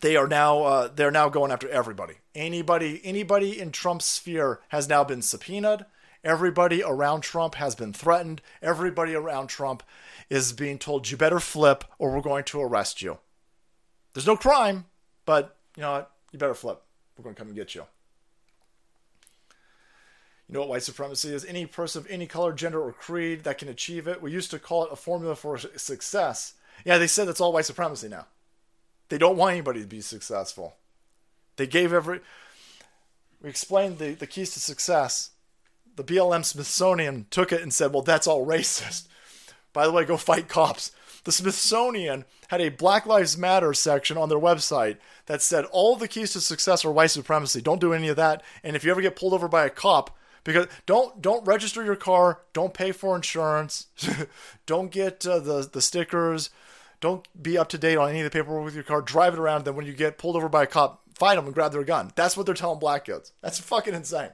They 0.01 0.15
are 0.15 0.27
now 0.27 0.63
uh, 0.63 0.89
they're 0.93 1.11
now 1.11 1.29
going 1.29 1.51
after 1.51 1.69
everybody. 1.69 2.15
Anybody 2.33 3.01
anybody 3.03 3.59
in 3.59 3.71
Trump's 3.71 4.05
sphere 4.05 4.61
has 4.69 4.87
now 4.87 5.03
been 5.03 5.21
subpoenaed. 5.21 5.85
Everybody 6.23 6.83
around 6.83 7.21
Trump 7.21 7.55
has 7.55 7.75
been 7.75 7.93
threatened. 7.93 8.41
Everybody 8.61 9.15
around 9.15 9.47
Trump 9.47 9.83
is 10.29 10.53
being 10.53 10.77
told 10.77 11.09
you 11.09 11.17
better 11.17 11.39
flip 11.39 11.83
or 11.97 12.11
we're 12.11 12.21
going 12.21 12.43
to 12.45 12.61
arrest 12.61 13.01
you. 13.01 13.19
There's 14.13 14.27
no 14.27 14.35
crime, 14.35 14.85
but 15.25 15.55
you 15.75 15.81
know 15.81 15.91
what? 15.93 16.11
You 16.31 16.39
better 16.39 16.53
flip. 16.53 16.81
We're 17.17 17.23
going 17.23 17.35
to 17.35 17.39
come 17.39 17.47
and 17.47 17.55
get 17.55 17.73
you. 17.73 17.85
You 20.47 20.53
know 20.53 20.59
what 20.61 20.69
white 20.69 20.83
supremacy 20.83 21.33
is? 21.33 21.45
Any 21.45 21.65
person 21.67 22.01
of 22.01 22.09
any 22.09 22.25
color, 22.25 22.53
gender, 22.53 22.81
or 22.81 22.91
creed 22.91 23.43
that 23.43 23.59
can 23.59 23.69
achieve 23.69 24.07
it. 24.07 24.21
We 24.21 24.31
used 24.31 24.51
to 24.51 24.59
call 24.59 24.83
it 24.83 24.91
a 24.91 24.95
formula 24.95 25.35
for 25.35 25.57
success. 25.57 26.55
Yeah, 26.85 26.97
they 26.97 27.07
said 27.07 27.27
that's 27.27 27.39
all 27.39 27.53
white 27.53 27.65
supremacy 27.65 28.09
now. 28.09 28.25
They 29.09 29.17
don't 29.17 29.37
want 29.37 29.53
anybody 29.53 29.81
to 29.81 29.87
be 29.87 30.01
successful. 30.01 30.75
They 31.57 31.67
gave 31.67 31.91
every. 31.91 32.21
We 33.41 33.49
explained 33.49 33.97
the, 33.97 34.13
the 34.13 34.27
keys 34.27 34.51
to 34.53 34.59
success. 34.59 35.31
The 35.95 36.03
BLM 36.03 36.45
Smithsonian 36.45 37.25
took 37.29 37.51
it 37.51 37.61
and 37.61 37.73
said, 37.73 37.91
well, 37.91 38.03
that's 38.03 38.27
all 38.27 38.45
racist. 38.45 39.07
By 39.73 39.85
the 39.85 39.91
way, 39.91 40.05
go 40.05 40.17
fight 40.17 40.47
cops. 40.47 40.91
The 41.25 41.31
Smithsonian 41.31 42.25
had 42.47 42.61
a 42.61 42.69
Black 42.69 43.05
Lives 43.05 43.37
Matter 43.37 43.73
section 43.73 44.17
on 44.17 44.29
their 44.29 44.39
website 44.39 44.97
that 45.25 45.41
said 45.41 45.65
all 45.65 45.95
the 45.95 46.07
keys 46.07 46.33
to 46.33 46.41
success 46.41 46.85
are 46.85 46.91
white 46.91 47.11
supremacy. 47.11 47.61
Don't 47.61 47.81
do 47.81 47.93
any 47.93 48.07
of 48.07 48.15
that. 48.15 48.41
And 48.63 48.75
if 48.75 48.83
you 48.83 48.91
ever 48.91 49.01
get 49.01 49.15
pulled 49.15 49.33
over 49.33 49.47
by 49.47 49.65
a 49.65 49.69
cop, 49.69 50.17
because 50.43 50.67
don't 50.85 51.21
don't 51.21 51.45
register 51.45 51.83
your 51.83 51.95
car, 51.97 52.39
don't 52.53 52.73
pay 52.73 52.91
for 52.91 53.15
insurance, 53.15 53.87
don't 54.65 54.91
get 54.91 55.25
uh, 55.27 55.39
the 55.39 55.69
the 55.71 55.81
stickers, 55.81 56.49
don't 57.01 57.27
be 57.41 57.57
up 57.57 57.69
to 57.69 57.77
date 57.77 57.97
on 57.97 58.09
any 58.09 58.19
of 58.19 58.25
the 58.25 58.29
paperwork 58.29 58.65
with 58.65 58.75
your 58.75 58.83
car. 58.83 59.01
Drive 59.01 59.33
it 59.33 59.39
around. 59.39 59.65
Then 59.65 59.75
when 59.75 59.85
you 59.85 59.93
get 59.93 60.17
pulled 60.17 60.35
over 60.35 60.49
by 60.49 60.63
a 60.63 60.67
cop, 60.67 61.01
find 61.15 61.37
them 61.37 61.45
and 61.45 61.53
grab 61.53 61.71
their 61.71 61.83
gun. 61.83 62.11
That's 62.15 62.35
what 62.35 62.45
they're 62.45 62.55
telling 62.55 62.79
black 62.79 63.05
kids. 63.05 63.33
That's 63.41 63.59
fucking 63.59 63.93
insane. 63.93 64.31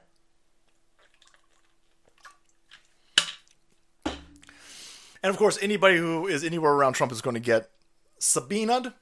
And 4.05 5.31
of 5.31 5.37
course, 5.37 5.57
anybody 5.61 5.97
who 5.97 6.27
is 6.27 6.43
anywhere 6.43 6.73
around 6.73 6.93
Trump 6.93 7.11
is 7.11 7.21
going 7.21 7.33
to 7.33 7.39
get 7.39 7.71
subpoenaed. 8.19 8.93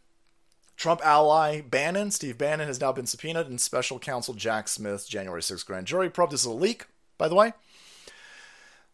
Trump 0.77 1.05
ally 1.05 1.61
Bannon, 1.61 2.11
Steve 2.11 2.37
Bannon, 2.37 2.67
has 2.67 2.79
now 2.79 2.91
been 2.91 3.05
subpoenaed 3.05 3.47
in 3.47 3.57
special 3.57 3.99
counsel 3.99 4.33
Jack 4.33 4.67
Smith's 4.67 5.05
January 5.05 5.41
6th 5.41 5.65
grand 5.65 5.85
jury 5.85 6.09
probe. 6.09 6.31
This 6.31 6.41
is 6.41 6.45
a 6.45 6.51
leak 6.51 6.87
by 7.17 7.27
the 7.27 7.35
way. 7.35 7.53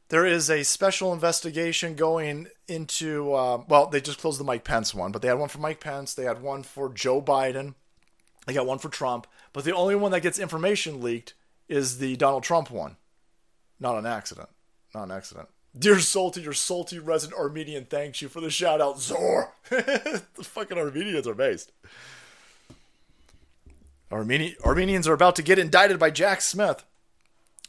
There 0.10 0.26
is 0.26 0.50
a 0.50 0.64
special 0.64 1.14
investigation 1.14 1.96
going 1.96 2.48
into. 2.68 3.34
Uh, 3.34 3.64
well, 3.68 3.88
they 3.88 4.02
just 4.02 4.20
closed 4.20 4.40
the 4.40 4.44
Mike 4.44 4.64
Pence 4.64 4.94
one, 4.94 5.12
but 5.12 5.22
they 5.22 5.28
had 5.28 5.40
one 5.40 5.50
for 5.50 5.60
Mike 5.60 5.80
Pence. 5.80 6.14
They 6.14 6.26
had 6.26 6.42
one 6.42 6.64
for 6.64 6.90
Joe 6.90 7.22
Biden. 7.22 7.76
They 8.46 8.54
got 8.54 8.66
one 8.66 8.80
for 8.80 8.90
Trump. 8.90 9.28
But 9.54 9.64
the 9.64 9.76
only 9.76 9.96
one 9.96 10.12
that 10.12 10.22
gets 10.22 10.40
information 10.40 11.02
leaked 11.02 11.34
is 11.68 12.00
the 12.00 12.16
Donald 12.16 12.44
Trump 12.44 12.72
one. 12.72 12.98
Not 13.80 13.98
an 13.98 14.06
accident. 14.06 14.50
Not 14.94 15.04
an 15.04 15.12
accident. 15.12 15.48
Dear 15.78 16.00
Salty, 16.00 16.42
your 16.42 16.54
salty 16.54 16.98
resident 16.98 17.40
Armenian 17.40 17.86
thanks 17.86 18.22
you 18.22 18.28
for 18.28 18.42
the 18.42 18.50
shout 18.50 18.82
out, 18.82 19.00
Zor. 19.00 19.54
the 19.70 20.24
fucking 20.42 20.78
Armenians 20.78 21.28
are 21.28 21.36
based. 21.36 21.72
Armeni- 24.12 24.60
Armenians 24.66 25.08
are 25.08 25.14
about 25.14 25.36
to 25.36 25.44
get 25.44 25.60
indicted 25.60 26.00
by 26.00 26.10
Jack 26.10 26.42
Smith. 26.42 26.84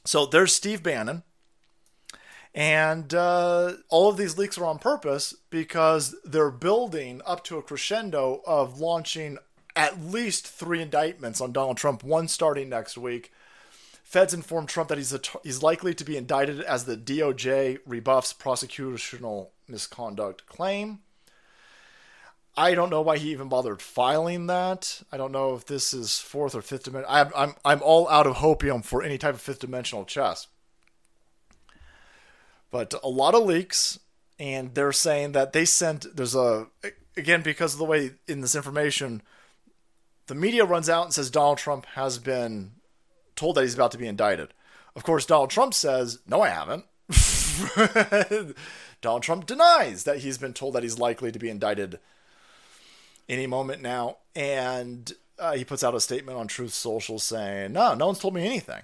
So 0.06 0.24
there's 0.24 0.54
Steve 0.54 0.82
Bannon. 0.82 1.22
And 2.54 3.14
uh, 3.14 3.74
all 3.88 4.08
of 4.08 4.16
these 4.16 4.36
leaks 4.36 4.58
are 4.58 4.64
on 4.64 4.78
purpose 4.78 5.34
because 5.50 6.16
they're 6.24 6.50
building 6.50 7.22
up 7.24 7.44
to 7.44 7.58
a 7.58 7.62
crescendo 7.62 8.42
of 8.46 8.80
launching 8.80 9.38
at 9.76 10.02
least 10.02 10.48
three 10.48 10.82
indictments 10.82 11.40
on 11.40 11.52
Donald 11.52 11.76
Trump, 11.76 12.02
one 12.02 12.26
starting 12.26 12.68
next 12.68 12.98
week. 12.98 13.32
Feds 14.02 14.34
informed 14.34 14.68
Trump 14.68 14.88
that 14.88 14.98
he's, 14.98 15.16
he's 15.44 15.62
likely 15.62 15.94
to 15.94 16.04
be 16.04 16.16
indicted 16.16 16.60
as 16.62 16.84
the 16.84 16.96
DOJ 16.96 17.78
rebuffs 17.86 18.32
prosecutorial 18.32 19.48
misconduct 19.68 20.46
claim. 20.46 20.98
I 22.56 22.74
don't 22.74 22.90
know 22.90 23.00
why 23.00 23.18
he 23.18 23.30
even 23.30 23.48
bothered 23.48 23.80
filing 23.80 24.48
that. 24.48 25.02
I 25.12 25.16
don't 25.16 25.30
know 25.30 25.54
if 25.54 25.66
this 25.66 25.94
is 25.94 26.18
fourth 26.18 26.56
or 26.56 26.62
fifth 26.62 26.82
dimension. 26.82 27.06
I'm, 27.08 27.30
I'm, 27.36 27.54
I'm 27.64 27.82
all 27.82 28.08
out 28.08 28.26
of 28.26 28.36
hopium 28.36 28.84
for 28.84 29.04
any 29.04 29.16
type 29.16 29.34
of 29.34 29.40
fifth 29.40 29.60
dimensional 29.60 30.04
chess. 30.04 30.48
But 32.70 32.94
a 33.02 33.08
lot 33.08 33.34
of 33.34 33.44
leaks, 33.44 33.98
and 34.38 34.74
they're 34.74 34.92
saying 34.92 35.32
that 35.32 35.52
they 35.52 35.64
sent. 35.64 36.16
There's 36.16 36.34
a 36.34 36.66
again 37.16 37.42
because 37.42 37.72
of 37.74 37.78
the 37.78 37.84
way 37.84 38.12
in 38.28 38.40
this 38.40 38.54
information, 38.54 39.22
the 40.26 40.34
media 40.34 40.64
runs 40.64 40.88
out 40.88 41.04
and 41.04 41.14
says 41.14 41.30
Donald 41.30 41.58
Trump 41.58 41.86
has 41.94 42.18
been 42.18 42.72
told 43.34 43.56
that 43.56 43.62
he's 43.62 43.74
about 43.74 43.90
to 43.92 43.98
be 43.98 44.06
indicted. 44.06 44.54
Of 44.94 45.02
course, 45.02 45.26
Donald 45.26 45.50
Trump 45.50 45.74
says, 45.74 46.20
"No, 46.26 46.42
I 46.42 46.48
haven't." 46.48 46.84
Donald 49.00 49.22
Trump 49.22 49.46
denies 49.46 50.04
that 50.04 50.18
he's 50.18 50.38
been 50.38 50.52
told 50.52 50.74
that 50.74 50.82
he's 50.82 50.98
likely 50.98 51.32
to 51.32 51.38
be 51.38 51.50
indicted 51.50 51.98
any 53.28 53.46
moment 53.46 53.82
now, 53.82 54.18
and 54.34 55.12
uh, 55.38 55.52
he 55.52 55.64
puts 55.64 55.82
out 55.82 55.94
a 55.94 56.00
statement 56.00 56.38
on 56.38 56.46
Truth 56.46 56.74
Social 56.74 57.18
saying, 57.18 57.72
"No, 57.72 57.94
no 57.94 58.06
one's 58.06 58.18
told 58.18 58.34
me 58.34 58.44
anything." 58.44 58.82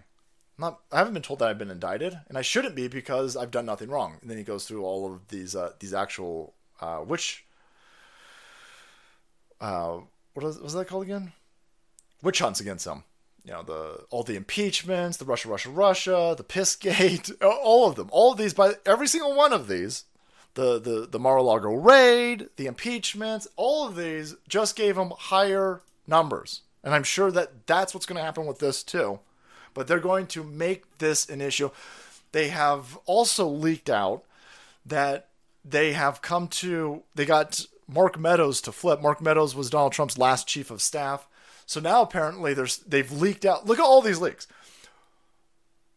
Not 0.59 0.81
I 0.91 0.99
haven't 0.99 1.15
been 1.15 1.23
told 1.23 1.41
that 1.41 1.49
I've 1.49 1.59
been 1.59 1.71
indicted, 1.71 2.19
and 2.29 2.39
I 2.39 2.43
shouldn't 2.43 2.75
be 2.75 2.89
because 2.89 3.37
I've 3.37 3.51
done 3.51 3.67
nothing 3.67 3.91
wrong. 3.91 4.19
And 4.21 4.31
then 4.31 4.39
he 4.39 4.45
goes 4.45 4.67
through 4.67 4.85
all 4.85 5.13
of 5.13 5.29
these 5.29 5.55
uh, 5.55 5.73
these 5.79 5.93
actual 5.93 6.55
uh, 6.81 6.99
which 6.99 7.45
uh, 9.61 9.99
what 10.35 10.45
was, 10.45 10.59
was 10.59 10.75
that 10.75 10.89
called 10.89 11.05
again? 11.05 11.33
Witch 12.23 12.39
hunts 12.39 12.61
against 12.61 12.87
him. 12.87 13.05
You 13.45 13.53
know 13.53 13.63
the 13.63 14.05
all 14.11 14.23
the 14.23 14.37
impeachments, 14.37 15.19
the 15.19 15.25
Russia, 15.25 15.49
Russia, 15.49 15.71
Russia, 15.71 16.35
the 16.37 16.45
Pissgate, 16.45 17.31
all 17.43 17.89
of 17.89 17.97
them, 17.97 18.09
all 18.11 18.33
of 18.33 18.39
these. 18.39 18.55
By 18.55 18.75
every 18.85 19.07
single 19.07 19.35
one 19.35 19.53
of 19.53 19.69
these, 19.69 20.05
the 20.55 20.81
the 20.81 21.07
the 21.07 21.19
Mar-a-Lago 21.19 21.75
raid, 21.75 22.49
the 22.57 22.67
impeachments, 22.67 23.47
all 23.57 23.87
of 23.87 23.95
these 23.95 24.35
just 24.49 24.75
gave 24.75 24.97
him 24.97 25.13
higher 25.17 25.83
numbers, 26.07 26.63
and 26.83 26.95
I'm 26.95 27.05
sure 27.05 27.31
that 27.31 27.67
that's 27.67 27.95
what's 27.95 28.07
going 28.07 28.17
to 28.17 28.25
happen 28.25 28.47
with 28.47 28.59
this 28.59 28.83
too 28.83 29.21
but 29.77 29.87
they're 29.87 30.01
going 30.01 30.27
to 30.27 30.43
make 30.43 30.99
this 30.99 31.29
an 31.29 31.43
issue. 31.43 31.71
They 32.33 32.49
have 32.49 32.99
also 33.05 33.47
leaked 33.47 33.91
out 33.91 34.25
that 34.87 35.29
they 35.65 35.93
have 35.93 36.23
come 36.23 36.49
to, 36.49 37.03
they 37.15 37.27
got 37.27 37.67
Mark 37.87 38.19
Meadows 38.19 38.63
to 38.63 38.73
flip. 38.73 39.03
Mark 39.03 39.21
Meadows 39.21 39.55
was 39.55 39.69
Donald 39.69 39.93
Trump's 39.93 40.17
last 40.17 40.49
chief 40.49 40.71
of 40.71 40.81
staff. 40.81 41.29
So 41.67 41.79
now 41.79 42.01
apparently 42.01 42.55
there's 42.55 42.79
they've 42.79 43.11
leaked 43.13 43.45
out. 43.45 43.67
Look 43.67 43.79
at 43.79 43.85
all 43.85 44.01
these 44.01 44.21
leaks. 44.21 44.49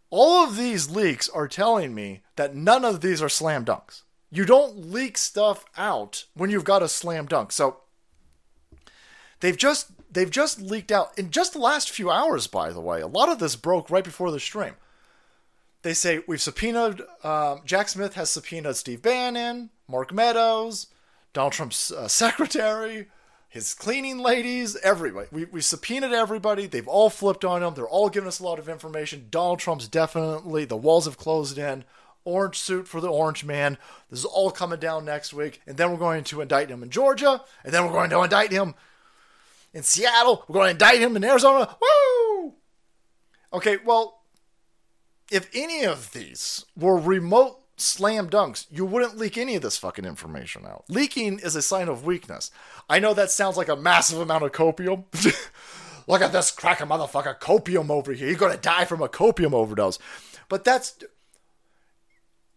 All 0.10 0.43
of 0.43 0.57
these 0.57 0.89
leaks 0.89 1.30
are 1.30 1.47
telling 1.47 1.95
me 1.95 2.22
that 2.35 2.56
none 2.56 2.84
of 2.84 2.99
these 3.01 3.22
are 3.22 3.30
slam 3.30 3.64
dunks. 3.64 4.01
You 4.31 4.43
don't 4.43 4.91
leak 4.91 5.18
stuff 5.18 5.64
out 5.77 6.26
when 6.34 6.49
you've 6.49 6.64
got 6.64 6.84
a 6.84 6.89
slam 6.89 7.27
dunk. 7.27 7.51
So 7.51 7.77
they've 9.39 9.56
just 9.56 9.91
they've 10.11 10.30
just 10.30 10.61
leaked 10.61 10.91
out 10.91 11.18
in 11.18 11.31
just 11.31 11.53
the 11.53 11.60
last 11.60 11.91
few 11.91 12.10
hours, 12.10 12.48
by 12.48 12.72
the 12.72 12.81
way. 12.81 13.02
A 13.02 13.07
lot 13.07 13.30
of 13.30 13.40
this 13.40 13.56
broke 13.56 13.90
right 13.90 14.03
before 14.03 14.31
the 14.31 14.40
stream. 14.40 14.73
They 15.81 15.94
say 15.94 16.22
we've 16.27 16.41
subpoenaed, 16.41 17.02
um, 17.23 17.61
Jack 17.65 17.90
Smith 17.90 18.15
has 18.15 18.30
subpoenaed 18.30 18.76
Steve 18.76 19.02
Bannon, 19.02 19.69
Mark 19.88 20.14
Meadows, 20.14 20.88
Donald 21.31 21.53
Trump's 21.53 21.91
uh, 21.91 22.07
secretary, 22.07 23.07
his 23.48 23.73
cleaning 23.73 24.19
ladies, 24.19 24.76
everybody. 24.77 25.27
We, 25.31 25.45
we 25.45 25.61
subpoenaed 25.61 26.11
everybody. 26.11 26.68
They've 26.68 26.88
all 26.88 27.10
flipped 27.10 27.45
on 27.45 27.64
him. 27.64 27.73
They're 27.73 27.88
all 27.88 28.10
giving 28.10 28.27
us 28.27 28.40
a 28.40 28.44
lot 28.44 28.60
of 28.60 28.69
information. 28.69 29.27
Donald 29.31 29.60
Trump's 29.60 29.88
definitely, 29.88 30.65
the 30.65 30.77
walls 30.77 31.06
have 31.06 31.18
closed 31.18 31.57
in. 31.57 31.84
Orange 32.26 32.60
suit 32.60 32.88
for 32.88 32.99
the 32.99 33.07
orange 33.07 33.45
man. 33.45 33.77
This 34.10 34.19
is 34.19 34.26
all 34.26 34.52
coming 34.52 34.80
down 34.80 35.06
next 35.06 35.34
week. 35.34 35.61
And 35.65 35.77
then 35.77 35.90
we're 35.90 35.98
going 35.98 36.26
to 36.26 36.41
indict 36.41 36.69
him 36.69 36.84
in 36.84 36.90
Georgia. 36.90 37.41
And 37.64 37.73
then 37.73 37.86
we're 37.86 37.94
going 37.94 38.10
to 38.10 38.22
indict 38.22 38.52
him 38.52 38.76
in 39.73 39.83
Seattle. 39.83 40.45
We're 40.47 40.53
going 40.53 40.67
to 40.67 40.71
indict 40.71 40.99
him 40.99 41.15
in 41.15 41.23
Arizona. 41.23 41.75
Woo! 41.81 42.53
Okay, 43.53 43.77
well, 43.83 44.21
if 45.31 45.49
any 45.53 45.83
of 45.83 46.11
these 46.13 46.65
were 46.75 46.97
remote 46.97 47.59
slam 47.77 48.29
dunks, 48.29 48.65
you 48.69 48.85
wouldn't 48.85 49.17
leak 49.17 49.37
any 49.37 49.55
of 49.55 49.61
this 49.61 49.77
fucking 49.77 50.05
information 50.05 50.65
out. 50.65 50.85
Leaking 50.89 51.39
is 51.39 51.55
a 51.55 51.61
sign 51.61 51.87
of 51.87 52.05
weakness. 52.05 52.51
I 52.89 52.99
know 52.99 53.13
that 53.13 53.31
sounds 53.31 53.57
like 53.57 53.69
a 53.69 53.75
massive 53.75 54.19
amount 54.19 54.43
of 54.43 54.51
copium. 54.51 55.05
Look 56.07 56.21
at 56.21 56.31
this 56.31 56.51
cracker 56.51 56.85
motherfucker, 56.85 57.39
copium 57.39 57.89
over 57.89 58.13
here. 58.13 58.27
You're 58.27 58.37
going 58.37 58.55
to 58.55 58.61
die 58.61 58.85
from 58.85 59.01
a 59.01 59.07
copium 59.07 59.53
overdose. 59.53 59.99
But 60.47 60.63
that's. 60.63 60.97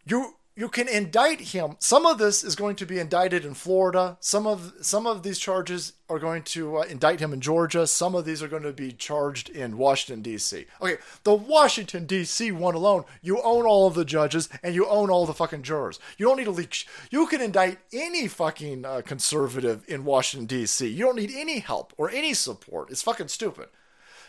You 0.05 0.34
you 0.55 0.69
can 0.69 0.87
indict 0.87 1.41
him. 1.41 1.77
Some 1.79 2.05
of 2.05 2.19
this 2.19 2.45
is 2.45 2.55
going 2.55 2.77
to 2.77 2.87
be 2.87 2.99
indicted 2.99 3.45
in 3.45 3.55
Florida. 3.55 4.19
Some 4.20 4.47
of 4.47 4.74
some 4.83 5.07
of 5.07 5.23
these 5.23 5.39
charges 5.39 5.95
are 6.11 6.19
going 6.19 6.43
to 6.43 6.79
uh, 6.79 6.83
indict 6.83 7.20
him 7.20 7.33
in 7.33 7.41
Georgia. 7.41 7.87
Some 7.87 8.15
of 8.15 8.27
these 8.27 8.43
are 8.43 8.49
going 8.49 8.62
to 8.65 8.73
be 8.73 8.93
charged 8.93 9.49
in 9.49 9.79
Washington 9.79 10.23
D.C. 10.23 10.66
Okay, 10.81 10.99
the 11.24 11.35
Washington 11.35 12.05
D.C. 12.05 12.53
one 12.53 12.74
alone, 12.74 13.05
you 13.23 13.41
own 13.43 13.65
all 13.65 13.87
of 13.87 13.95
the 13.95 14.05
judges 14.05 14.51
and 14.62 14.74
you 14.74 14.87
own 14.87 15.09
all 15.11 15.24
the 15.24 15.33
fucking 15.33 15.62
jurors. 15.62 15.99
You 16.19 16.27
don't 16.27 16.37
need 16.37 16.45
to 16.45 16.51
leak. 16.51 16.74
Sh- 16.74 16.87
you 17.11 17.27
can 17.27 17.41
indict 17.41 17.79
any 17.93 18.29
fucking 18.29 18.85
uh, 18.85 19.01
conservative 19.05 19.85
in 19.89 20.05
Washington 20.05 20.47
D.C. 20.47 20.87
You 20.87 21.07
don't 21.07 21.16
need 21.16 21.33
any 21.35 21.61
help 21.61 21.95
or 21.97 22.11
any 22.11 22.35
support. 22.35 22.91
It's 22.91 23.03
fucking 23.03 23.29
stupid. 23.29 23.69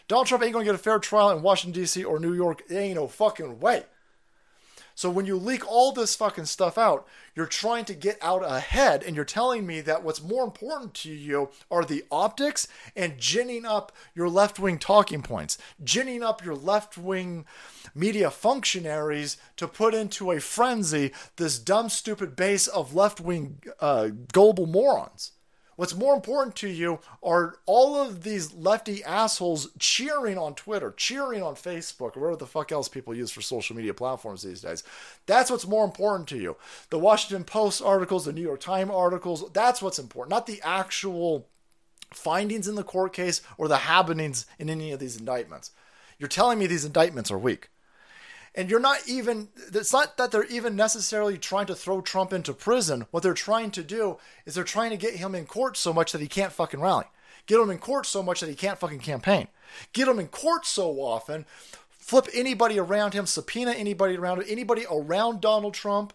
Donald 0.08 0.28
Trump 0.28 0.44
ain't 0.44 0.54
going 0.54 0.66
to 0.66 0.72
get 0.72 0.80
a 0.80 0.84
fair 0.84 1.00
trial 1.00 1.32
in 1.32 1.44
Washington 1.44 1.82
D.C. 1.82 2.04
or 2.04 2.20
New 2.20 2.34
York. 2.34 2.64
There 2.68 2.82
ain't 2.82 2.95
no 2.95 3.08
fucking 3.08 3.60
way. 3.60 3.84
So 4.95 5.10
when 5.10 5.26
you 5.26 5.36
leak 5.38 5.70
all 5.70 5.91
this 5.91 6.15
fucking 6.15 6.45
stuff 6.45 6.78
out, 6.78 7.07
you're 7.36 7.45
trying 7.45 7.86
to 7.86 7.94
get 7.94 8.18
out 8.22 8.44
ahead 8.44 9.03
and 9.03 9.15
you're 9.15 9.26
telling 9.26 9.65
me 9.65 9.82
that 9.82 10.03
what's 10.03 10.22
more 10.22 10.44
important 10.44 10.94
to 10.95 11.11
you 11.11 11.49
are 11.70 11.84
the 11.84 12.06
optics 12.11 12.68
and 12.95 13.18
ginning 13.18 13.65
up 13.65 13.91
your 14.15 14.30
left-wing 14.30 14.78
talking 14.78 15.22
points, 15.22 15.57
ginning 15.84 16.24
up 16.24 16.45
your 16.45 16.56
left-wing 16.56 17.45
media 17.94 18.30
functionaries 18.32 19.38
to 19.57 19.68
put 19.68 19.94
into 19.94 20.32
a 20.32 20.40
frenzy 20.40 21.11
this 21.36 21.60
dumb 21.60 21.90
stupid 21.90 22.36
base 22.36 22.68
of 22.68 22.95
left-wing 22.95 23.61
uh, 23.80 24.10
morons. 24.36 25.32
What's 25.76 25.95
more 25.95 26.14
important 26.14 26.56
to 26.58 26.68
you 26.68 27.00
are 27.24 27.56
all 27.66 28.00
of 28.00 28.24
these 28.24 28.54
lefty 28.54 29.04
assholes 29.04 29.70
cheering 29.80 30.38
on 30.38 30.56
Twitter, 30.56 30.94
cheering 30.95 31.41
on 31.41 31.56
Facebook, 31.56 32.16
or 32.16 32.22
whatever 32.22 32.36
the 32.36 32.45
fuck 32.45 32.72
else 32.72 32.88
people 32.88 33.16
use 33.16 33.32
for 33.32 33.41
social 33.41 33.76
media 33.76 33.94
platforms 33.94 34.44
these 34.44 34.62
days. 34.62 34.84
That's 35.26 35.50
what's 35.50 35.68
more 35.68 35.86
important 35.86 36.30
to 36.30 36.38
you. 36.38 36.58
The 36.90 37.00
Washington 37.00 37.44
Post 37.44 37.82
articles, 37.82 38.26
the 38.26 38.34
New 38.34 38.41
York 38.41 38.60
Times 38.60 38.91
articles, 38.91 39.45
that's 39.54 39.82
what's 39.82 40.00
important, 40.00 40.32
not 40.32 40.45
the 40.45 40.62
actual 40.64 41.48
findings 42.12 42.68
in 42.68 42.76
the 42.76 42.84
court 42.84 43.14
case 43.14 43.41
or 43.58 43.68
the 43.68 43.78
happenings 43.78 44.45
in 44.60 44.70
any 44.70 44.91
of 44.91 45.00
these 45.00 45.18
indictments. 45.18 45.72
You're 46.20 46.28
telling 46.28 46.60
me 46.60 46.68
these 46.68 46.86
indictments 46.86 47.32
are 47.32 47.40
weak 47.40 47.70
and 48.55 48.69
you're 48.69 48.80
not 48.80 48.99
even 49.07 49.49
it's 49.73 49.93
not 49.93 50.17
that 50.17 50.31
they're 50.31 50.45
even 50.45 50.75
necessarily 50.75 51.38
trying 51.38 51.65
to 51.67 51.75
throw 51.75 52.01
Trump 52.01 52.34
into 52.34 52.53
prison. 52.53 53.05
What 53.11 53.23
they're 53.23 53.34
trying 53.34 53.71
to 53.71 53.84
do 53.84 54.17
is 54.45 54.55
they're 54.55 54.63
trying 54.63 54.91
to 54.91 54.97
get 54.97 55.15
him 55.15 55.35
in 55.35 55.45
court 55.45 55.77
so 55.77 55.93
much 55.93 56.11
that 56.11 56.21
he 56.21 56.27
can't 56.27 56.51
fucking 56.51 56.80
rally. 56.80 57.05
Get 57.45 57.59
him 57.59 57.69
in 57.69 57.80
court 57.80 58.05
so 58.05 58.23
much 58.23 58.39
that 58.39 58.49
he 58.49 58.55
can't 58.55 58.80
fucking 58.80 58.99
campaign. 58.99 59.47
Get 59.91 60.07
him 60.07 60.19
in 60.19 60.27
court 60.27 60.65
so 60.65 61.01
often, 61.01 61.45
flip 61.89 62.27
anybody 62.34 62.80
around 62.80 63.13
him, 63.13 63.25
subpoena 63.25 63.71
anybody 63.71 64.15
around 64.15 64.39
him, 64.39 64.45
anybody 64.47 64.85
around 64.89 65.41
Donald 65.41 65.73
Trump, 65.73 66.13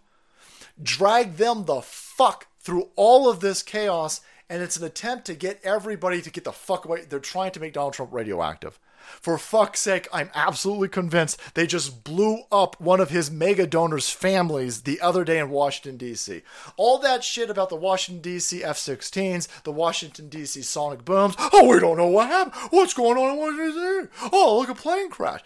drag 0.83 1.37
them 1.37 1.65
the 1.65 1.83
fuck 1.83 2.47
through 2.61 2.89
all 2.97 3.29
of 3.29 3.41
this 3.41 3.63
chaos, 3.63 4.21
and 4.49 4.63
it's 4.63 4.77
an 4.77 4.85
attempt 4.85 5.27
to 5.27 5.35
get 5.35 5.61
everybody 5.65 6.23
to 6.23 6.31
get 6.31 6.45
the 6.45 6.53
fuck 6.53 6.85
away. 6.85 7.05
They're 7.05 7.19
trying 7.19 7.53
to 7.53 7.61
make 7.61 7.75
Donald 7.75 7.95
Trump 7.95 8.13
radioactive. 8.13 8.79
For 9.21 9.39
fuck's 9.39 9.81
sake, 9.81 10.09
I'm 10.13 10.31
absolutely 10.35 10.89
convinced 10.89 11.41
they 11.55 11.67
just 11.67 12.05
blew 12.05 12.43
up 12.53 12.81
one 12.81 13.01
of 13.01 13.11
his 13.11 13.31
mega 13.31 13.67
donors' 13.67 14.11
families 14.11 14.83
the 14.83 15.01
other 15.01 15.25
day 15.25 15.39
in 15.39 15.51
Washington, 15.51 15.97
D.C. 15.97 16.43
All 16.77 16.99
that 16.99 17.25
shit 17.25 17.51
about 17.51 17.69
the 17.69 17.77
Washington, 17.77 18.23
D.C. 18.23 18.63
F 18.63 18.77
16s, 18.77 19.63
the 19.63 19.73
Washington, 19.73 20.29
D.C. 20.29 20.63
sonic 20.63 21.05
booms. 21.05 21.35
Oh, 21.53 21.69
we 21.69 21.81
don't 21.81 21.97
know 21.97 22.07
what 22.07 22.29
happened. 22.29 22.55
What's 22.71 22.95
going 22.95 23.19
on 23.19 23.33
in 23.33 23.39
Washington, 23.39 24.09
D.C.? 24.11 24.31
Oh, 24.33 24.59
look, 24.59 24.69
a 24.69 24.75
plane 24.75 25.11
crash. 25.11 25.41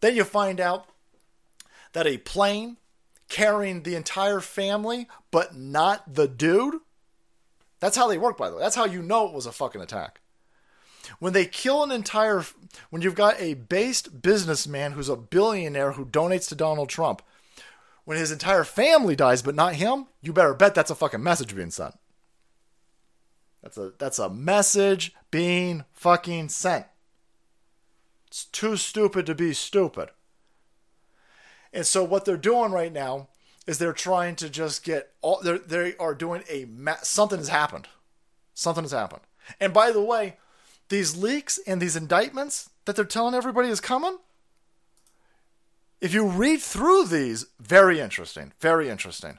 Then 0.00 0.16
you 0.16 0.24
find 0.24 0.60
out 0.60 0.86
that 1.92 2.06
a 2.06 2.18
plane 2.18 2.76
carrying 3.28 3.82
the 3.82 3.94
entire 3.94 4.40
family, 4.40 5.08
but 5.30 5.56
not 5.56 6.14
the 6.14 6.28
dude. 6.28 6.76
That's 7.80 7.96
how 7.96 8.08
they 8.08 8.18
work, 8.18 8.36
by 8.36 8.50
the 8.50 8.56
way. 8.56 8.62
That's 8.62 8.76
how 8.76 8.84
you 8.84 9.02
know 9.02 9.26
it 9.26 9.34
was 9.34 9.46
a 9.46 9.52
fucking 9.52 9.80
attack. 9.80 10.20
When 11.18 11.32
they 11.32 11.46
kill 11.46 11.82
an 11.82 11.90
entire, 11.90 12.44
when 12.90 13.02
you've 13.02 13.14
got 13.14 13.40
a 13.40 13.54
based 13.54 14.22
businessman 14.22 14.92
who's 14.92 15.08
a 15.08 15.16
billionaire 15.16 15.92
who 15.92 16.06
donates 16.06 16.48
to 16.48 16.54
Donald 16.54 16.88
Trump, 16.88 17.22
when 18.04 18.18
his 18.18 18.32
entire 18.32 18.64
family 18.64 19.16
dies 19.16 19.42
but 19.42 19.54
not 19.54 19.74
him, 19.74 20.06
you 20.22 20.32
better 20.32 20.54
bet 20.54 20.74
that's 20.74 20.90
a 20.90 20.94
fucking 20.94 21.22
message 21.22 21.54
being 21.54 21.70
sent. 21.70 21.94
That's 23.62 23.76
a 23.76 23.92
that's 23.98 24.18
a 24.18 24.30
message 24.30 25.14
being 25.30 25.84
fucking 25.92 26.48
sent. 26.48 26.86
It's 28.28 28.44
too 28.44 28.76
stupid 28.76 29.26
to 29.26 29.34
be 29.34 29.52
stupid. 29.52 30.10
And 31.72 31.86
so 31.86 32.02
what 32.02 32.24
they're 32.24 32.36
doing 32.36 32.72
right 32.72 32.92
now 32.92 33.28
is 33.66 33.78
they're 33.78 33.92
trying 33.92 34.36
to 34.36 34.48
just 34.48 34.82
get 34.82 35.12
all 35.20 35.40
they 35.42 35.58
they 35.58 35.96
are 35.96 36.14
doing 36.14 36.42
a 36.48 36.66
something 37.02 37.38
has 37.38 37.48
happened. 37.48 37.88
Something 38.54 38.84
has 38.84 38.92
happened. 38.92 39.22
And 39.60 39.72
by 39.72 39.90
the 39.90 40.02
way, 40.02 40.36
these 40.90 41.16
leaks 41.16 41.58
and 41.66 41.80
these 41.80 41.96
indictments 41.96 42.68
that 42.84 42.96
they're 42.96 43.04
telling 43.04 43.34
everybody 43.34 43.68
is 43.68 43.80
coming. 43.80 44.18
If 46.00 46.12
you 46.12 46.26
read 46.26 46.60
through 46.60 47.06
these, 47.06 47.46
very 47.58 48.00
interesting, 48.00 48.52
very 48.60 48.88
interesting. 48.88 49.38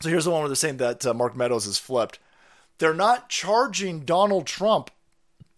So 0.00 0.08
here's 0.08 0.24
the 0.24 0.30
one 0.30 0.40
where 0.40 0.48
they're 0.48 0.56
saying 0.56 0.78
that 0.78 1.04
uh, 1.04 1.12
Mark 1.12 1.36
Meadows 1.36 1.66
is 1.66 1.78
flipped. 1.78 2.18
They're 2.78 2.94
not 2.94 3.28
charging 3.28 4.00
Donald 4.00 4.46
Trump 4.46 4.90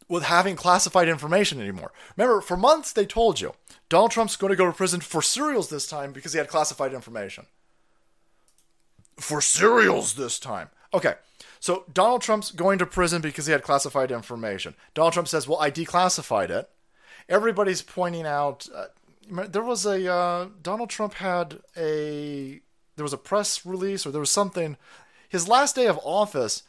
with 0.09 0.25
having 0.25 0.57
classified 0.57 1.09
information 1.09 1.61
anymore. 1.61 1.93
Remember, 2.17 2.41
for 2.41 2.57
months 2.57 2.93
they 2.93 3.07
told 3.07 3.41
you 3.41 3.55
Donald 3.89 4.11
Trump's 4.11 4.37
going 4.37 4.51
to 4.51 4.57
go 4.57 4.67
to 4.67 4.73
prison 4.73 5.01
for 5.01 5.23
serials 5.23 5.69
this 5.69 5.87
time 5.87 6.13
because 6.13 6.33
he 6.33 6.39
had 6.39 6.49
classified 6.49 6.93
information. 6.93 7.47
For 9.17 9.41
serials 9.41 10.15
this 10.15 10.39
time. 10.39 10.71
Okay, 10.95 11.15
so 11.63 11.85
Donald 11.93 12.23
Trump's 12.23 12.51
going 12.51 12.81
to 12.81 12.87
prison 12.87 13.23
because 13.23 13.47
he 13.47 13.53
had 13.53 13.63
classified 13.63 14.11
information. 14.11 14.75
Donald 14.95 15.13
Trump 15.13 15.29
says, 15.29 15.47
Well, 15.47 15.61
I 15.61 15.71
declassified 15.71 16.51
it. 16.51 16.69
Everybody's 17.29 17.83
pointing 17.83 18.27
out 18.27 18.69
uh, 18.75 18.87
there 19.31 19.63
was 19.63 19.87
a 19.87 20.13
uh, 20.13 20.49
Donald 20.61 20.91
Trump 20.91 21.15
had 21.15 21.61
a 21.77 22.61
there 22.97 23.05
was 23.05 23.13
a 23.13 23.17
press 23.17 23.65
release 23.65 24.05
or 24.05 24.11
there 24.11 24.19
was 24.19 24.29
something 24.29 24.77
his 25.29 25.47
last 25.47 25.77
day 25.77 25.87
of 25.87 26.01
office 26.03 26.65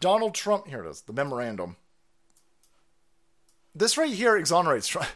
Donald 0.00 0.34
Trump 0.34 0.68
here 0.68 0.82
it 0.86 0.88
is 0.88 1.02
the 1.02 1.12
memorandum 1.12 1.76
this 3.74 3.98
right 3.98 4.12
here 4.12 4.38
exonerates 4.38 4.88
Trump. 4.88 5.08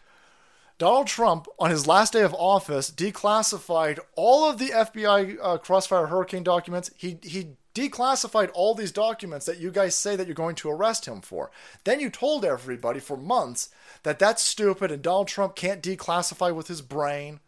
Donald 0.83 1.07
Trump, 1.07 1.47
on 1.61 1.71
his 1.71 1.87
last 1.87 2.13
day 2.13 2.23
of 2.23 2.35
office, 2.35 2.91
declassified 2.91 4.01
all 4.17 4.51
of 4.51 4.59
the 4.59 4.71
FBI 4.71 5.39
uh, 5.41 5.57
Crossfire 5.59 6.09
Hurricane 6.09 6.43
documents. 6.43 6.91
He 6.97 7.19
he 7.23 7.51
declassified 7.73 8.51
all 8.53 8.75
these 8.75 8.91
documents 8.91 9.47
that 9.47 9.61
you 9.61 9.71
guys 9.71 9.95
say 9.95 10.17
that 10.17 10.27
you're 10.27 10.35
going 10.35 10.57
to 10.57 10.69
arrest 10.69 11.07
him 11.07 11.21
for. 11.21 11.53
Then 11.85 12.01
you 12.01 12.11
told 12.11 12.45
everybody 12.45 12.99
for 12.99 13.17
months 13.17 13.69
that 14.03 14.19
that's 14.19 14.43
stupid 14.43 14.91
and 14.91 15.03
Donald 15.03 15.29
Trump 15.29 15.55
can't 15.55 15.81
declassify 15.81 16.53
with 16.53 16.67
his 16.67 16.83
brain. 16.83 17.39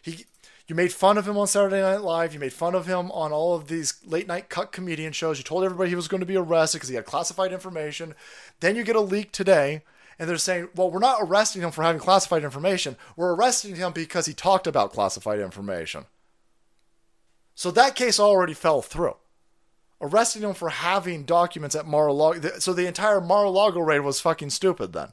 He 0.00 0.26
you 0.68 0.76
made 0.76 0.92
fun 0.92 1.18
of 1.18 1.26
him 1.26 1.36
on 1.36 1.48
Saturday 1.48 1.80
Night 1.80 2.02
Live. 2.02 2.32
You 2.32 2.38
made 2.38 2.52
fun 2.52 2.76
of 2.76 2.86
him 2.86 3.10
on 3.10 3.32
all 3.32 3.56
of 3.56 3.66
these 3.66 3.94
late 4.06 4.28
night 4.28 4.50
cut 4.50 4.70
comedian 4.70 5.12
shows. 5.12 5.38
You 5.38 5.42
told 5.42 5.64
everybody 5.64 5.90
he 5.90 5.96
was 5.96 6.06
going 6.06 6.20
to 6.20 6.26
be 6.26 6.36
arrested 6.36 6.78
because 6.78 6.90
he 6.90 6.94
had 6.94 7.06
classified 7.06 7.52
information. 7.52 8.14
Then 8.60 8.76
you 8.76 8.84
get 8.84 8.94
a 8.94 9.00
leak 9.00 9.32
today 9.32 9.82
and 10.18 10.28
they're 10.28 10.36
saying, 10.36 10.68
well, 10.74 10.90
we're 10.90 10.98
not 10.98 11.18
arresting 11.20 11.62
him 11.62 11.70
for 11.70 11.82
having 11.82 12.00
classified 12.00 12.44
information. 12.44 12.96
We're 13.16 13.34
arresting 13.34 13.76
him 13.76 13.92
because 13.92 14.26
he 14.26 14.34
talked 14.34 14.66
about 14.66 14.92
classified 14.92 15.38
information. 15.38 16.06
So 17.54 17.70
that 17.70 17.94
case 17.94 18.18
already 18.18 18.54
fell 18.54 18.82
through. 18.82 19.16
Arresting 20.00 20.42
him 20.42 20.54
for 20.54 20.68
having 20.68 21.24
documents 21.24 21.74
at 21.74 21.86
Mar-a-Lago. 21.86 22.58
So 22.58 22.72
the 22.72 22.86
entire 22.86 23.20
Mar-a-Lago 23.20 23.80
raid 23.80 24.00
was 24.00 24.20
fucking 24.20 24.50
stupid 24.50 24.92
then. 24.92 25.12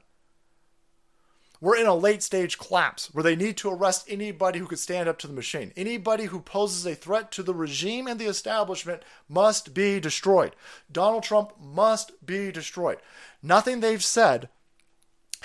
We're 1.62 1.78
in 1.78 1.88
a 1.88 1.96
late 1.96 2.22
stage 2.22 2.60
collapse 2.60 3.10
where 3.14 3.24
they 3.24 3.36
need 3.36 3.58
to 3.58 3.72
arrest 3.72 4.06
anybody 4.10 4.60
who 4.60 4.68
could 4.68 4.78
stand 4.78 5.10
up 5.10 5.18
to 5.20 5.28
the 5.28 5.34
machine. 5.34 5.72
Anybody 5.76 6.26
who 6.26 6.40
poses 6.40 6.86
a 6.86 6.94
threat 6.94 7.32
to 7.32 7.44
the 7.44 7.56
regime 7.56 8.08
and 8.08 8.20
the 8.20 8.28
establishment 8.28 9.04
must 9.30 9.74
be 9.74 10.00
destroyed. 10.00 10.56
Donald 10.92 11.24
Trump 11.24 11.54
must 11.60 12.24
be 12.26 12.52
destroyed. 12.52 12.98
Nothing 13.42 13.80
they've 13.80 14.04
said 14.04 14.50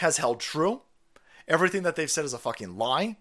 has 0.01 0.19
held 0.19 0.41
true. 0.41 0.83
Everything 1.49 1.83
that 1.85 1.97
they've 1.97 2.11
said 2.11 2.25
is 2.25 2.35
a 2.35 2.39
fucking 2.39 2.77
lie. 2.77 3.17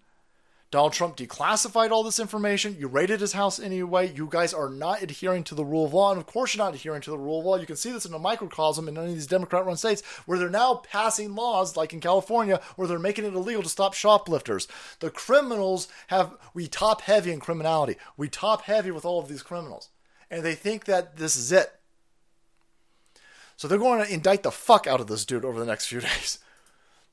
Donald 0.70 0.92
Trump 0.92 1.16
declassified 1.16 1.90
all 1.90 2.04
this 2.04 2.20
information. 2.20 2.76
You 2.78 2.86
raided 2.86 3.20
his 3.20 3.32
house 3.32 3.58
anyway. 3.58 4.12
You 4.14 4.28
guys 4.30 4.54
are 4.54 4.68
not 4.68 5.02
adhering 5.02 5.42
to 5.44 5.56
the 5.56 5.64
rule 5.64 5.84
of 5.84 5.92
law. 5.92 6.12
And 6.12 6.20
of 6.20 6.26
course, 6.26 6.54
you're 6.54 6.64
not 6.64 6.76
adhering 6.76 7.00
to 7.02 7.10
the 7.10 7.18
rule 7.18 7.40
of 7.40 7.44
law. 7.44 7.56
You 7.56 7.66
can 7.66 7.74
see 7.74 7.90
this 7.90 8.06
in 8.06 8.14
a 8.14 8.20
microcosm 8.20 8.86
in 8.86 8.96
any 8.96 9.08
of 9.08 9.14
these 9.14 9.26
Democrat 9.26 9.66
run 9.66 9.76
states 9.76 10.02
where 10.26 10.38
they're 10.38 10.48
now 10.48 10.76
passing 10.76 11.34
laws, 11.34 11.76
like 11.76 11.92
in 11.92 12.00
California, 12.00 12.60
where 12.76 12.86
they're 12.86 13.00
making 13.00 13.24
it 13.24 13.34
illegal 13.34 13.64
to 13.64 13.68
stop 13.68 13.94
shoplifters. 13.94 14.68
The 15.00 15.10
criminals 15.10 15.88
have, 16.06 16.36
we 16.54 16.68
top 16.68 17.00
heavy 17.00 17.32
in 17.32 17.40
criminality. 17.40 17.96
We 18.16 18.28
top 18.28 18.62
heavy 18.62 18.92
with 18.92 19.04
all 19.04 19.18
of 19.18 19.28
these 19.28 19.42
criminals. 19.42 19.88
And 20.30 20.44
they 20.44 20.54
think 20.54 20.84
that 20.84 21.16
this 21.16 21.34
is 21.34 21.50
it. 21.50 21.72
So 23.56 23.66
they're 23.66 23.76
going 23.76 24.04
to 24.04 24.12
indict 24.12 24.44
the 24.44 24.52
fuck 24.52 24.86
out 24.86 25.00
of 25.00 25.08
this 25.08 25.24
dude 25.24 25.44
over 25.44 25.58
the 25.58 25.66
next 25.66 25.86
few 25.86 26.00
days. 26.00 26.38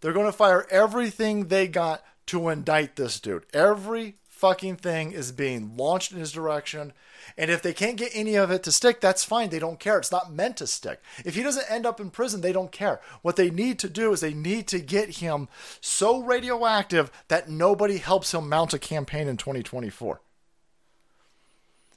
They're 0.01 0.13
going 0.13 0.25
to 0.27 0.31
fire 0.31 0.67
everything 0.69 1.47
they 1.47 1.67
got 1.67 2.03
to 2.27 2.49
indict 2.49 2.95
this 2.95 3.19
dude. 3.19 3.45
Every 3.53 4.15
fucking 4.37 4.75
thing 4.75 5.11
is 5.11 5.31
being 5.31 5.75
launched 5.75 6.11
in 6.11 6.19
his 6.19 6.31
direction. 6.31 6.93
And 7.37 7.49
if 7.49 7.61
they 7.61 7.73
can't 7.73 7.97
get 7.97 8.11
any 8.13 8.35
of 8.35 8.51
it 8.51 8.61
to 8.63 8.71
stick, 8.71 9.01
that's 9.01 9.23
fine. 9.23 9.49
They 9.49 9.59
don't 9.59 9.79
care. 9.79 9.97
It's 9.97 10.11
not 10.11 10.31
meant 10.31 10.57
to 10.57 10.67
stick. 10.67 11.01
If 11.25 11.33
he 11.35 11.41
doesn't 11.41 11.69
end 11.71 11.85
up 11.85 11.99
in 11.99 12.11
prison, 12.11 12.41
they 12.41 12.53
don't 12.53 12.71
care. 12.71 13.01
What 13.23 13.35
they 13.35 13.49
need 13.49 13.79
to 13.79 13.89
do 13.89 14.13
is 14.13 14.19
they 14.19 14.35
need 14.35 14.67
to 14.67 14.79
get 14.79 15.17
him 15.17 15.47
so 15.81 16.19
radioactive 16.19 17.11
that 17.29 17.49
nobody 17.49 17.97
helps 17.97 18.33
him 18.33 18.47
mount 18.47 18.73
a 18.73 18.79
campaign 18.79 19.27
in 19.27 19.37
2024. 19.37 20.21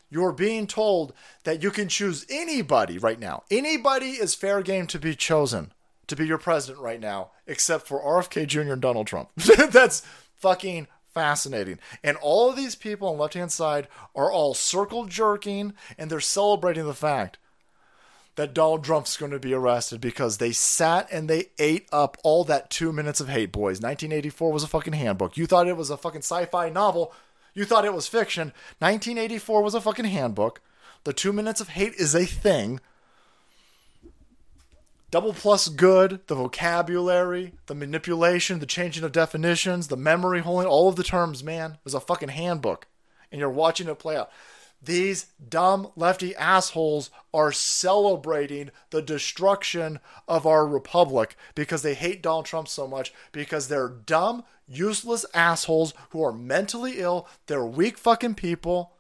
You're 0.08 0.32
being 0.32 0.66
told 0.66 1.12
that 1.44 1.62
you 1.62 1.70
can 1.70 1.88
choose 1.88 2.26
anybody 2.28 2.98
right 2.98 3.20
now. 3.20 3.44
Anybody 3.50 4.12
is 4.12 4.34
fair 4.34 4.62
game 4.62 4.86
to 4.88 4.98
be 4.98 5.14
chosen 5.14 5.72
to 6.10 6.16
be 6.16 6.26
your 6.26 6.38
president 6.38 6.82
right 6.82 7.00
now, 7.00 7.30
except 7.46 7.86
for 7.86 8.02
RFK 8.02 8.46
Jr. 8.46 8.72
and 8.72 8.82
Donald 8.82 9.06
Trump. 9.06 9.30
That's 9.36 10.02
fucking 10.36 10.86
fascinating. 11.12 11.78
And 12.04 12.16
all 12.18 12.50
of 12.50 12.56
these 12.56 12.74
people 12.74 13.08
on 13.08 13.16
the 13.16 13.22
left 13.22 13.34
hand 13.34 13.52
side 13.52 13.88
are 14.14 14.30
all 14.30 14.54
circle 14.54 15.06
jerking 15.06 15.74
and 15.98 16.10
they're 16.10 16.20
celebrating 16.20 16.84
the 16.84 16.94
fact 16.94 17.38
that 18.36 18.54
Donald 18.54 18.84
Trump's 18.84 19.16
going 19.16 19.32
to 19.32 19.38
be 19.38 19.52
arrested 19.52 20.00
because 20.00 20.38
they 20.38 20.52
sat 20.52 21.08
and 21.10 21.28
they 21.28 21.46
ate 21.58 21.88
up 21.92 22.16
all 22.22 22.44
that 22.44 22.70
two 22.70 22.92
minutes 22.92 23.20
of 23.20 23.28
hate, 23.28 23.52
boys. 23.52 23.80
1984 23.80 24.52
was 24.52 24.62
a 24.62 24.68
fucking 24.68 24.92
handbook. 24.92 25.36
You 25.36 25.46
thought 25.46 25.68
it 25.68 25.76
was 25.76 25.90
a 25.90 25.96
fucking 25.96 26.22
sci 26.22 26.46
fi 26.46 26.70
novel. 26.70 27.12
You 27.54 27.64
thought 27.64 27.84
it 27.84 27.92
was 27.92 28.06
fiction. 28.06 28.52
1984 28.78 29.62
was 29.62 29.74
a 29.74 29.80
fucking 29.80 30.04
handbook. 30.04 30.60
The 31.04 31.12
two 31.12 31.32
minutes 31.32 31.60
of 31.60 31.70
hate 31.70 31.94
is 31.94 32.14
a 32.14 32.24
thing. 32.24 32.80
Double 35.10 35.32
plus 35.32 35.68
good, 35.68 36.20
the 36.28 36.36
vocabulary, 36.36 37.54
the 37.66 37.74
manipulation, 37.74 38.60
the 38.60 38.66
changing 38.66 39.02
of 39.02 39.10
definitions, 39.10 39.88
the 39.88 39.96
memory 39.96 40.40
holding, 40.40 40.68
all 40.68 40.88
of 40.88 40.94
the 40.94 41.02
terms, 41.02 41.42
man, 41.42 41.78
is 41.84 41.94
a 41.94 42.00
fucking 42.00 42.28
handbook. 42.28 42.86
And 43.32 43.40
you're 43.40 43.50
watching 43.50 43.88
it 43.88 43.98
play 43.98 44.16
out. 44.16 44.30
These 44.82 45.26
dumb 45.46 45.90
lefty 45.94 46.34
assholes 46.36 47.10
are 47.34 47.52
celebrating 47.52 48.70
the 48.90 49.02
destruction 49.02 49.98
of 50.26 50.46
our 50.46 50.66
republic 50.66 51.36
because 51.54 51.82
they 51.82 51.94
hate 51.94 52.22
Donald 52.22 52.46
Trump 52.46 52.66
so 52.68 52.86
much 52.86 53.12
because 53.32 53.68
they're 53.68 53.88
dumb, 53.88 54.44
useless 54.66 55.26
assholes 55.34 55.92
who 56.10 56.24
are 56.24 56.32
mentally 56.32 56.94
ill. 56.98 57.28
They're 57.46 57.64
weak 57.64 57.98
fucking 57.98 58.36
people 58.36 58.92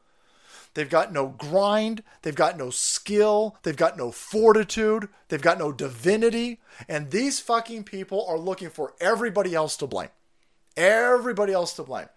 They've 0.74 0.88
got 0.88 1.12
no 1.12 1.28
grind. 1.28 2.02
They've 2.22 2.34
got 2.34 2.56
no 2.56 2.70
skill. 2.70 3.56
They've 3.62 3.76
got 3.76 3.96
no 3.96 4.10
fortitude. 4.12 5.08
They've 5.28 5.42
got 5.42 5.58
no 5.58 5.72
divinity. 5.72 6.60
And 6.88 7.10
these 7.10 7.40
fucking 7.40 7.84
people 7.84 8.24
are 8.28 8.38
looking 8.38 8.70
for 8.70 8.94
everybody 9.00 9.54
else 9.54 9.76
to 9.78 9.86
blame. 9.86 10.10
Everybody 10.76 11.52
else 11.52 11.74
to 11.74 11.82
blame. 11.82 12.08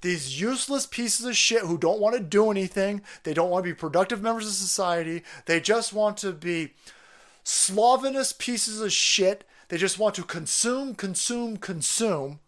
These 0.00 0.40
useless 0.40 0.86
pieces 0.86 1.24
of 1.26 1.36
shit 1.36 1.62
who 1.62 1.78
don't 1.78 2.00
want 2.00 2.16
to 2.16 2.22
do 2.22 2.50
anything. 2.50 3.02
They 3.22 3.34
don't 3.34 3.50
want 3.50 3.64
to 3.64 3.70
be 3.70 3.74
productive 3.74 4.20
members 4.20 4.46
of 4.46 4.52
society. 4.52 5.22
They 5.46 5.60
just 5.60 5.92
want 5.92 6.16
to 6.18 6.32
be 6.32 6.72
slovenous 7.44 8.32
pieces 8.32 8.80
of 8.80 8.92
shit 8.92 9.44
They 9.68 9.76
just 9.78 9.98
want 10.00 10.16
to 10.16 10.24
consume, 10.24 10.96
consume, 10.96 11.56
consume. 11.56 12.40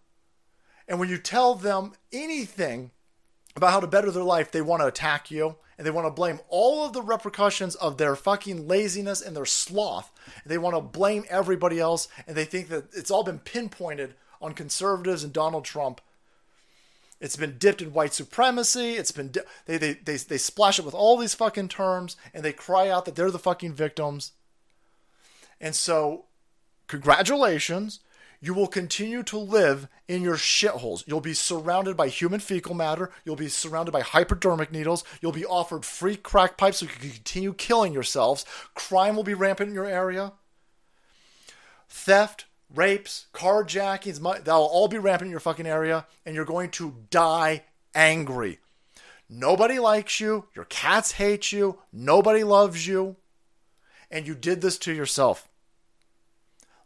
And 0.88 0.98
when 0.98 1.08
you 1.08 1.18
tell 1.18 1.54
them 1.54 1.92
anything 2.12 2.90
about 3.56 3.72
how 3.72 3.80
to 3.80 3.86
better 3.86 4.10
their 4.10 4.22
life, 4.22 4.50
they 4.50 4.62
want 4.62 4.80
to 4.82 4.86
attack 4.86 5.30
you 5.30 5.56
and 5.76 5.86
they 5.86 5.90
want 5.90 6.06
to 6.06 6.10
blame 6.12 6.40
all 6.48 6.84
of 6.84 6.92
the 6.92 7.02
repercussions 7.02 7.74
of 7.76 7.98
their 7.98 8.14
fucking 8.14 8.68
laziness 8.68 9.20
and 9.20 9.36
their 9.36 9.46
sloth. 9.46 10.12
They 10.46 10.58
want 10.58 10.76
to 10.76 10.80
blame 10.80 11.24
everybody 11.28 11.80
else 11.80 12.08
and 12.26 12.36
they 12.36 12.44
think 12.44 12.68
that 12.68 12.84
it's 12.94 13.10
all 13.10 13.24
been 13.24 13.38
pinpointed 13.38 14.14
on 14.40 14.54
conservatives 14.54 15.24
and 15.24 15.32
Donald 15.32 15.64
Trump. 15.64 16.00
It's 17.20 17.36
been 17.36 17.56
dipped 17.58 17.80
in 17.80 17.92
white 17.92 18.12
supremacy. 18.12 18.94
It's 18.94 19.12
been 19.12 19.30
di- 19.30 19.42
they, 19.66 19.78
they 19.78 19.92
they 19.92 20.16
they 20.16 20.38
splash 20.38 20.80
it 20.80 20.84
with 20.84 20.94
all 20.94 21.16
these 21.16 21.34
fucking 21.34 21.68
terms 21.68 22.16
and 22.34 22.44
they 22.44 22.52
cry 22.52 22.88
out 22.88 23.04
that 23.04 23.14
they're 23.14 23.30
the 23.30 23.38
fucking 23.38 23.74
victims. 23.74 24.32
And 25.60 25.76
so, 25.76 26.24
congratulations, 26.88 28.00
you 28.42 28.52
will 28.52 28.66
continue 28.66 29.22
to 29.22 29.38
live 29.38 29.86
in 30.08 30.20
your 30.20 30.34
shitholes. 30.34 31.06
You'll 31.06 31.20
be 31.20 31.32
surrounded 31.32 31.96
by 31.96 32.08
human 32.08 32.40
fecal 32.40 32.74
matter. 32.74 33.12
You'll 33.24 33.36
be 33.36 33.48
surrounded 33.48 33.92
by 33.92 34.00
hypodermic 34.00 34.72
needles. 34.72 35.04
You'll 35.20 35.30
be 35.30 35.46
offered 35.46 35.84
free 35.84 36.16
crack 36.16 36.58
pipes 36.58 36.78
so 36.78 36.86
you 36.86 36.92
can 36.92 37.10
continue 37.10 37.54
killing 37.54 37.92
yourselves. 37.92 38.44
Crime 38.74 39.14
will 39.14 39.22
be 39.22 39.32
rampant 39.32 39.68
in 39.68 39.74
your 39.76 39.86
area. 39.86 40.32
Theft, 41.88 42.46
rapes, 42.74 43.26
carjackings, 43.32 44.20
that'll 44.44 44.64
all 44.64 44.88
be 44.88 44.98
rampant 44.98 45.28
in 45.28 45.30
your 45.30 45.38
fucking 45.38 45.66
area, 45.66 46.06
and 46.26 46.34
you're 46.34 46.44
going 46.44 46.70
to 46.70 46.96
die 47.10 47.62
angry. 47.94 48.58
Nobody 49.30 49.78
likes 49.78 50.18
you. 50.18 50.46
Your 50.56 50.64
cats 50.64 51.12
hate 51.12 51.52
you. 51.52 51.78
Nobody 51.92 52.42
loves 52.42 52.88
you. 52.88 53.16
And 54.10 54.26
you 54.26 54.34
did 54.34 54.60
this 54.62 54.78
to 54.78 54.92
yourself. 54.92 55.48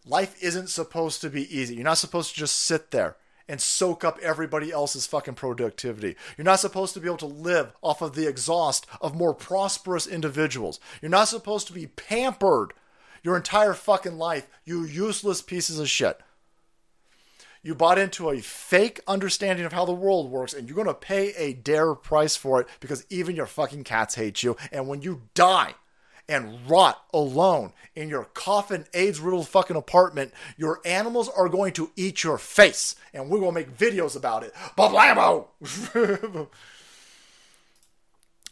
Life 0.07 0.41
isn't 0.41 0.71
supposed 0.71 1.21
to 1.21 1.31
be 1.31 1.55
easy. 1.55 1.75
You're 1.75 1.85
not 1.85 1.99
supposed 1.99 2.31
to 2.31 2.39
just 2.39 2.61
sit 2.61 2.93
there 2.93 3.17
and 3.49 3.61
soak 3.61 4.05
up 4.05 4.19
everybody 4.23 4.71
else's 4.71 5.07
fucking 5.07 5.35
productivity. 5.35 6.17
You're 6.37 6.45
not 6.45 6.61
supposed 6.61 6.95
to 6.95 7.01
be 7.01 7.07
able 7.07 7.17
to 7.19 7.27
live 7.27 7.73
off 7.83 8.03
of 8.03 8.15
the 8.15 8.29
exhaust 8.29 8.87
of 9.01 9.17
more 9.17 9.35
prosperous 9.35 10.07
individuals. 10.07 10.81
You're 11.03 11.11
not 11.11 11.29
supposed 11.29 11.67
to 11.69 11.73
be 11.73 11.87
pampered 11.87 12.73
your 13.23 13.37
entire 13.37 13.75
fucking 13.75 14.19
life, 14.19 14.47
you 14.65 14.85
useless 14.85 15.43
pieces 15.43 15.81
of 15.81 15.89
shit. 15.89 16.21
You 17.63 17.75
bought 17.75 17.99
into 17.99 18.31
a 18.31 18.41
fake 18.41 19.01
understanding 19.09 19.65
of 19.65 19.73
how 19.73 19.85
the 19.85 19.93
world 19.93 20.31
works, 20.31 20.55
and 20.55 20.69
you're 20.69 20.85
to 20.85 20.95
pay 20.95 21.35
a 21.35 21.53
dare 21.53 21.97
price 21.97 22.37
for 22.37 22.61
it 22.61 22.69
because 22.79 23.05
even 23.11 23.35
your 23.35 23.47
fucking 23.47 23.83
cats 23.83 24.15
hate 24.15 24.45
you. 24.45 24.57
And 24.71 24.87
when 24.87 25.03
you 25.03 25.23
die, 25.35 25.75
and 26.29 26.69
rot 26.69 27.05
alone 27.13 27.73
in 27.95 28.09
your 28.09 28.25
coffin 28.25 28.85
AIDS 28.95 29.21
riddled 29.21 29.49
fucking 29.49 29.77
apartment, 29.77 30.33
your 30.57 30.81
animals 30.85 31.29
are 31.29 31.49
going 31.49 31.73
to 31.75 31.91
eat 31.97 32.25
your 32.25 32.39
face. 32.39 32.95
And 33.15 33.31
we're 33.31 33.41
going 33.41 33.55
to 33.55 33.61
make 33.61 33.77
videos 33.77 34.17
about 34.17 34.43
it. 34.43 34.53
Bablamo! 34.77 35.47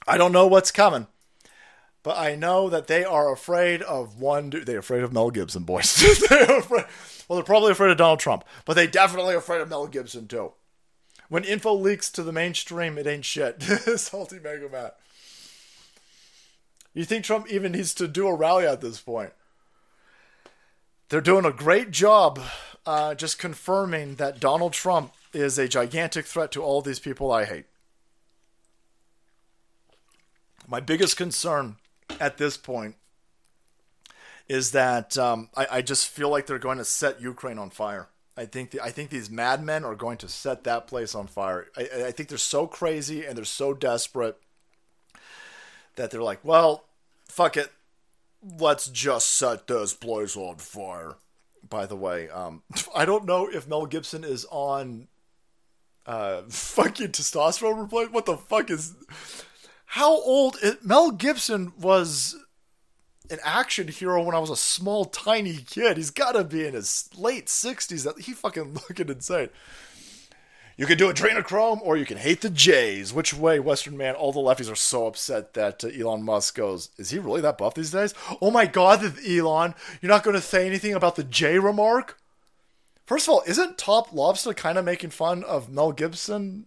I 0.06 0.18
don't 0.18 0.32
know 0.32 0.46
what's 0.46 0.70
coming. 0.70 1.06
But 2.02 2.18
I 2.18 2.36
know 2.36 2.68
that 2.68 2.86
they 2.86 3.02
are 3.02 3.32
afraid 3.32 3.80
of 3.80 4.20
one 4.20 4.50
dude. 4.50 4.66
They're 4.66 4.80
afraid 4.80 5.02
of 5.02 5.12
Mel 5.12 5.30
Gibson, 5.30 5.64
boys. 5.64 5.96
they're 6.28 6.58
afraid, 6.58 6.84
well, 7.26 7.38
they're 7.38 7.44
probably 7.44 7.72
afraid 7.72 7.90
of 7.90 7.96
Donald 7.96 8.20
Trump, 8.20 8.44
but 8.66 8.74
they 8.74 8.86
definitely 8.86 9.34
afraid 9.34 9.62
of 9.62 9.70
Mel 9.70 9.86
Gibson, 9.86 10.28
too. 10.28 10.52
When 11.30 11.44
info 11.44 11.72
leaks 11.72 12.10
to 12.10 12.22
the 12.22 12.32
mainstream, 12.32 12.98
it 12.98 13.06
ain't 13.06 13.24
shit. 13.24 13.62
Salty 13.96 14.38
Mega 14.38 14.68
Matt. 14.68 14.98
You 16.94 17.04
think 17.04 17.24
Trump 17.24 17.50
even 17.50 17.72
needs 17.72 17.92
to 17.94 18.06
do 18.06 18.28
a 18.28 18.34
rally 18.34 18.66
at 18.66 18.80
this 18.80 19.00
point? 19.00 19.32
They're 21.08 21.20
doing 21.20 21.44
a 21.44 21.52
great 21.52 21.90
job 21.90 22.40
uh, 22.86 23.14
just 23.14 23.38
confirming 23.38 24.14
that 24.16 24.40
Donald 24.40 24.72
Trump 24.72 25.12
is 25.32 25.58
a 25.58 25.68
gigantic 25.68 26.26
threat 26.26 26.52
to 26.52 26.62
all 26.62 26.80
these 26.80 26.98
people 26.98 27.32
I 27.32 27.44
hate. 27.44 27.66
My 30.66 30.80
biggest 30.80 31.16
concern 31.16 31.76
at 32.20 32.38
this 32.38 32.56
point 32.56 32.94
is 34.48 34.70
that 34.72 35.18
um, 35.18 35.48
I, 35.56 35.66
I, 35.72 35.82
just 35.82 36.08
feel 36.08 36.28
like 36.28 36.46
they're 36.46 36.58
going 36.58 36.78
to 36.78 36.84
set 36.84 37.20
Ukraine 37.20 37.58
on 37.58 37.70
fire. 37.70 38.08
I 38.36 38.44
think 38.44 38.70
the, 38.70 38.80
I 38.80 38.90
think 38.90 39.10
these 39.10 39.30
madmen 39.30 39.84
are 39.84 39.94
going 39.94 40.18
to 40.18 40.28
set 40.28 40.64
that 40.64 40.86
place 40.86 41.14
on 41.14 41.26
fire. 41.26 41.66
I, 41.76 42.06
I 42.06 42.10
think 42.10 42.28
they're 42.28 42.38
so 42.38 42.66
crazy 42.66 43.24
and 43.24 43.36
they're 43.36 43.44
so 43.44 43.72
desperate 43.72 44.38
that 45.96 46.10
they're 46.10 46.22
like, 46.22 46.44
well, 46.44 46.84
fuck 47.28 47.56
it, 47.56 47.72
let's 48.58 48.86
just 48.86 49.32
set 49.32 49.66
this 49.66 49.94
place 49.94 50.36
on 50.36 50.56
fire. 50.56 51.16
By 51.68 51.86
the 51.86 51.96
way, 51.96 52.28
um, 52.28 52.62
I 52.94 53.04
don't 53.04 53.24
know 53.24 53.48
if 53.48 53.66
Mel 53.66 53.86
Gibson 53.86 54.24
is 54.24 54.46
on 54.50 55.08
uh, 56.06 56.42
fucking 56.48 57.08
testosterone 57.08 57.80
replacement. 57.80 58.12
What 58.12 58.26
the 58.26 58.36
fuck 58.36 58.70
is? 58.70 58.94
How 59.86 60.12
old? 60.12 60.56
Is, 60.62 60.76
Mel 60.82 61.10
Gibson 61.10 61.72
was 61.78 62.36
an 63.30 63.38
action 63.42 63.88
hero 63.88 64.22
when 64.22 64.34
I 64.34 64.38
was 64.38 64.50
a 64.50 64.56
small, 64.56 65.06
tiny 65.06 65.56
kid. 65.56 65.96
He's 65.96 66.10
got 66.10 66.32
to 66.32 66.44
be 66.44 66.66
in 66.66 66.74
his 66.74 67.08
late 67.16 67.48
sixties. 67.48 68.06
He 68.18 68.32
fucking 68.32 68.74
looking 68.88 69.08
insane. 69.08 69.48
You 70.76 70.86
can 70.86 70.98
do 70.98 71.12
adrenochrome 71.12 71.80
or 71.82 71.96
you 71.96 72.04
can 72.04 72.16
hate 72.16 72.40
the 72.40 72.50
Jays. 72.50 73.12
Which 73.12 73.32
way, 73.32 73.60
Western 73.60 73.96
man? 73.96 74.16
All 74.16 74.32
the 74.32 74.40
lefties 74.40 74.70
are 74.70 74.76
so 74.76 75.06
upset 75.06 75.54
that 75.54 75.84
uh, 75.84 75.88
Elon 75.88 76.24
Musk 76.24 76.56
goes, 76.56 76.90
Is 76.98 77.10
he 77.10 77.20
really 77.20 77.40
that 77.42 77.58
buff 77.58 77.74
these 77.74 77.92
days? 77.92 78.12
Oh 78.40 78.50
my 78.50 78.66
god, 78.66 79.14
Elon, 79.26 79.74
you're 80.00 80.10
not 80.10 80.24
going 80.24 80.34
to 80.34 80.42
say 80.42 80.66
anything 80.66 80.94
about 80.94 81.14
the 81.14 81.22
Jay 81.22 81.58
remark? 81.58 82.18
First 83.06 83.28
of 83.28 83.34
all, 83.34 83.42
isn't 83.46 83.78
Top 83.78 84.12
Lobster 84.12 84.52
kind 84.52 84.78
of 84.78 84.84
making 84.84 85.10
fun 85.10 85.44
of 85.44 85.68
Mel 85.68 85.92
Gibson? 85.92 86.66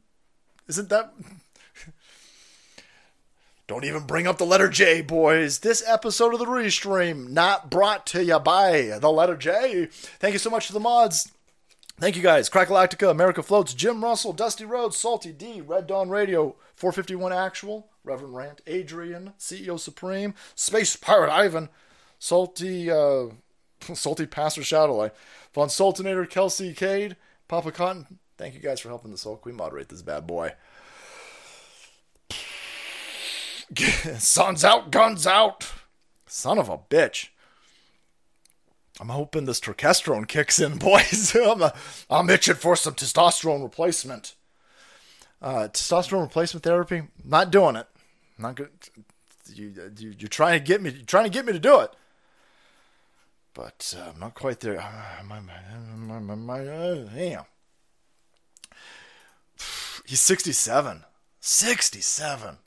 Isn't 0.68 0.90
that. 0.90 1.14
Don't 3.68 3.84
even 3.84 4.04
bring 4.04 4.28
up 4.28 4.38
the 4.38 4.46
letter 4.46 4.70
J, 4.70 5.02
boys. 5.02 5.60
This 5.60 5.84
episode 5.86 6.34
of 6.34 6.40
the 6.40 6.46
Restream 6.46 7.30
not 7.30 7.70
brought 7.70 8.06
to 8.08 8.24
you 8.24 8.40
by 8.40 8.98
the 9.02 9.12
letter 9.12 9.36
J. 9.36 9.88
Thank 9.92 10.32
you 10.32 10.40
so 10.40 10.50
much 10.50 10.68
to 10.68 10.74
the 10.74 10.80
mods. 10.80 11.34
Thank 11.99 12.15
you 12.15 12.22
guys. 12.22 12.48
Crackalactica, 12.48 13.10
America 13.10 13.41
Floats, 13.41 13.74
Jim 13.74 14.03
Russell, 14.03 14.32
Dusty 14.32 14.65
Rhodes, 14.65 14.95
Salty 14.95 15.32
D, 15.32 15.61
Red 15.61 15.88
Dawn 15.88 16.10
Radio, 16.10 16.56
451 16.76 17.34
Actual, 17.34 17.88
Reverend 18.03 18.36
Rant, 18.36 18.61
Adrian, 18.68 19.34
CEO 19.40 19.80
Supreme, 19.80 20.36
Space 20.53 20.95
Pirate 20.95 21.32
Ivan, 21.32 21.69
Salty, 22.19 22.91
uh, 22.91 23.30
Salty 23.95 24.28
Pastor 24.28 24.61
Shadowlight, 24.61 25.10
Von 25.56 25.69
Sultanator, 25.69 26.30
Kelsey 26.30 26.74
Cade, 26.74 27.15
Papa 27.48 27.72
Cotton. 27.72 28.19
Thank 28.38 28.53
you 28.53 28.60
guys 28.60 28.80
for 28.80 28.90
helping 28.90 29.10
the 29.10 29.18
Soul 29.18 29.38
Queen 29.38 29.56
moderate 29.56 29.90
this 29.90 30.03
bad 30.03 30.28
boy. 30.28 30.53
Sun's 34.19 34.64
out, 34.64 34.91
guns 34.91 35.26
out. 35.26 35.72
Son 36.28 36.60
of 36.60 36.69
a 36.69 36.78
bitch. 36.78 37.30
I'm 38.99 39.10
hoping 39.10 39.45
this 39.45 39.60
testosterone 39.60 40.28
kicks 40.28 40.60
in, 40.60 40.78
boys. 40.80 41.36
I'm, 41.36 41.61
a, 41.61 41.74
I'm 42.10 42.30
itching 42.30 42.56
for 42.56 42.76
some 42.76 42.95
testosterone 42.95 43.64
replacement. 43.64 44.36
Uh, 45.41 45.68
testosterone 45.72 46.24
replacement 46.24 46.64
therapy, 46.64 47.03
not 47.24 47.52
doing 47.52 47.76
it. 47.76 47.88
Not 48.38 48.56
good. 48.56 48.69
You, 49.53 49.74
you, 49.98 50.14
you're 50.18 50.28
trying 50.28 50.60
to 50.60 50.65
get 50.65 50.82
me. 50.82 50.90
You're 50.90 51.06
trying 51.06 51.26
to 51.26 51.30
get 51.30 51.45
me 51.45 51.53
to 51.53 51.60
do 51.60 51.80
it, 51.80 51.91
but 53.53 53.95
uh, 53.98 54.11
I'm 54.14 54.19
not 54.19 54.36
quite 54.36 54.60
there. 54.60 54.78
Uh, 55.30 57.06
damn. 57.14 57.44
He's 60.06 60.19
67. 60.19 61.03
67. 61.40 62.57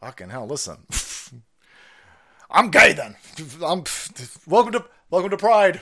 Fucking 0.00 0.30
hell! 0.30 0.46
Listen, 0.46 0.86
I'm 2.50 2.70
gay 2.70 2.92
then. 2.92 3.16
I'm 3.64 3.84
welcome 4.46 4.72
to 4.72 4.84
Welcome 5.10 5.30
to 5.30 5.36
Pride. 5.36 5.80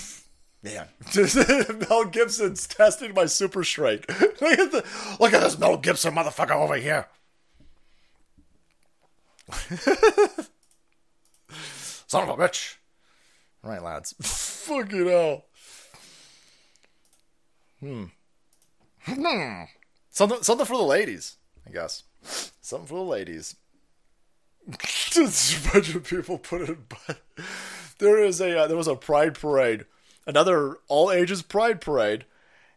Man, 0.62 0.86
Mel 1.88 2.04
Gibson's 2.04 2.66
testing 2.66 3.14
my 3.14 3.24
super 3.24 3.64
strength. 3.64 4.20
look 4.42 4.58
at 4.58 4.70
the, 4.70 4.84
look 5.18 5.32
at 5.32 5.40
this 5.40 5.58
Mel 5.58 5.78
Gibson 5.78 6.14
motherfucker 6.14 6.54
over 6.54 6.76
here. 6.76 7.06
Son 12.06 12.28
of 12.28 12.38
a 12.38 12.42
bitch. 12.42 12.76
Right, 13.62 13.82
lads. 13.82 14.14
Fucking 14.20 15.06
hell. 15.06 15.46
Hmm. 17.80 18.04
Hmm. 19.04 19.62
Something, 20.10 20.42
something 20.42 20.66
for 20.66 20.76
the 20.76 20.82
ladies, 20.82 21.38
I 21.66 21.70
guess. 21.70 22.02
Something 22.60 22.88
for 22.88 22.98
the 22.98 23.10
ladies. 23.10 23.56
Just 24.78 25.66
a 25.66 25.72
bunch 25.72 25.94
of 25.94 26.04
people 26.04 26.36
put 26.36 26.68
it, 26.68 26.78
but 26.90 27.22
there 28.00 28.18
is 28.18 28.40
a 28.40 28.62
uh, 28.62 28.66
there 28.66 28.76
was 28.76 28.88
a 28.88 28.96
pride 28.96 29.34
parade, 29.34 29.84
another 30.26 30.78
all 30.88 31.12
ages 31.12 31.42
pride 31.42 31.80
parade, 31.80 32.24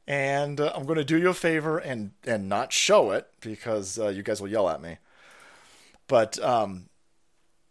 and 0.05 0.61
uh, 0.61 0.71
I'm 0.75 0.85
going 0.85 0.97
to 0.97 1.03
do 1.03 1.17
you 1.17 1.29
a 1.29 1.33
favor 1.33 1.79
and 1.79 2.11
and 2.25 2.47
not 2.47 2.71
show 2.71 3.11
it 3.11 3.27
because 3.41 3.97
uh, 3.97 4.09
you 4.09 4.21
guys 4.21 4.39
will 4.39 4.49
yell 4.49 4.69
at 4.69 4.81
me. 4.81 4.97
But 6.07 6.37
um, 6.43 6.89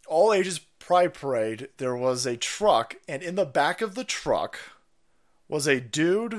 all 0.08 0.32
ages 0.32 0.58
pride 0.78 1.14
parade, 1.14 1.68
there 1.76 1.94
was 1.94 2.26
a 2.26 2.36
truck, 2.36 2.96
and 3.06 3.22
in 3.22 3.36
the 3.36 3.46
back 3.46 3.80
of 3.80 3.94
the 3.94 4.04
truck 4.04 4.58
was 5.48 5.66
a 5.66 5.80
dude. 5.80 6.34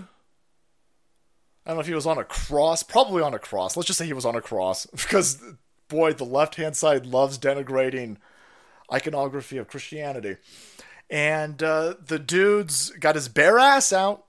I 1.66 1.70
don't 1.70 1.78
know 1.78 1.82
if 1.82 1.88
he 1.88 1.94
was 1.94 2.06
on 2.06 2.18
a 2.18 2.26
cross, 2.26 2.84
probably 2.84 3.22
on 3.22 3.34
a 3.34 3.40
cross. 3.40 3.78
Let's 3.78 3.88
just 3.88 3.98
say 3.98 4.06
he 4.06 4.12
was 4.12 4.26
on 4.26 4.36
a 4.36 4.42
cross 4.42 4.86
because, 4.92 5.42
boy, 5.88 6.12
the 6.12 6.26
left 6.26 6.56
hand 6.56 6.76
side 6.76 7.06
loves 7.06 7.38
denigrating 7.38 8.18
iconography 8.92 9.58
of 9.58 9.68
Christianity. 9.68 10.38
And 11.14 11.62
uh, 11.62 11.94
the 12.04 12.18
dude's 12.18 12.90
got 12.90 13.14
his 13.14 13.30
bare 13.30 13.60
ass 13.60 13.94
out, 13.94 14.26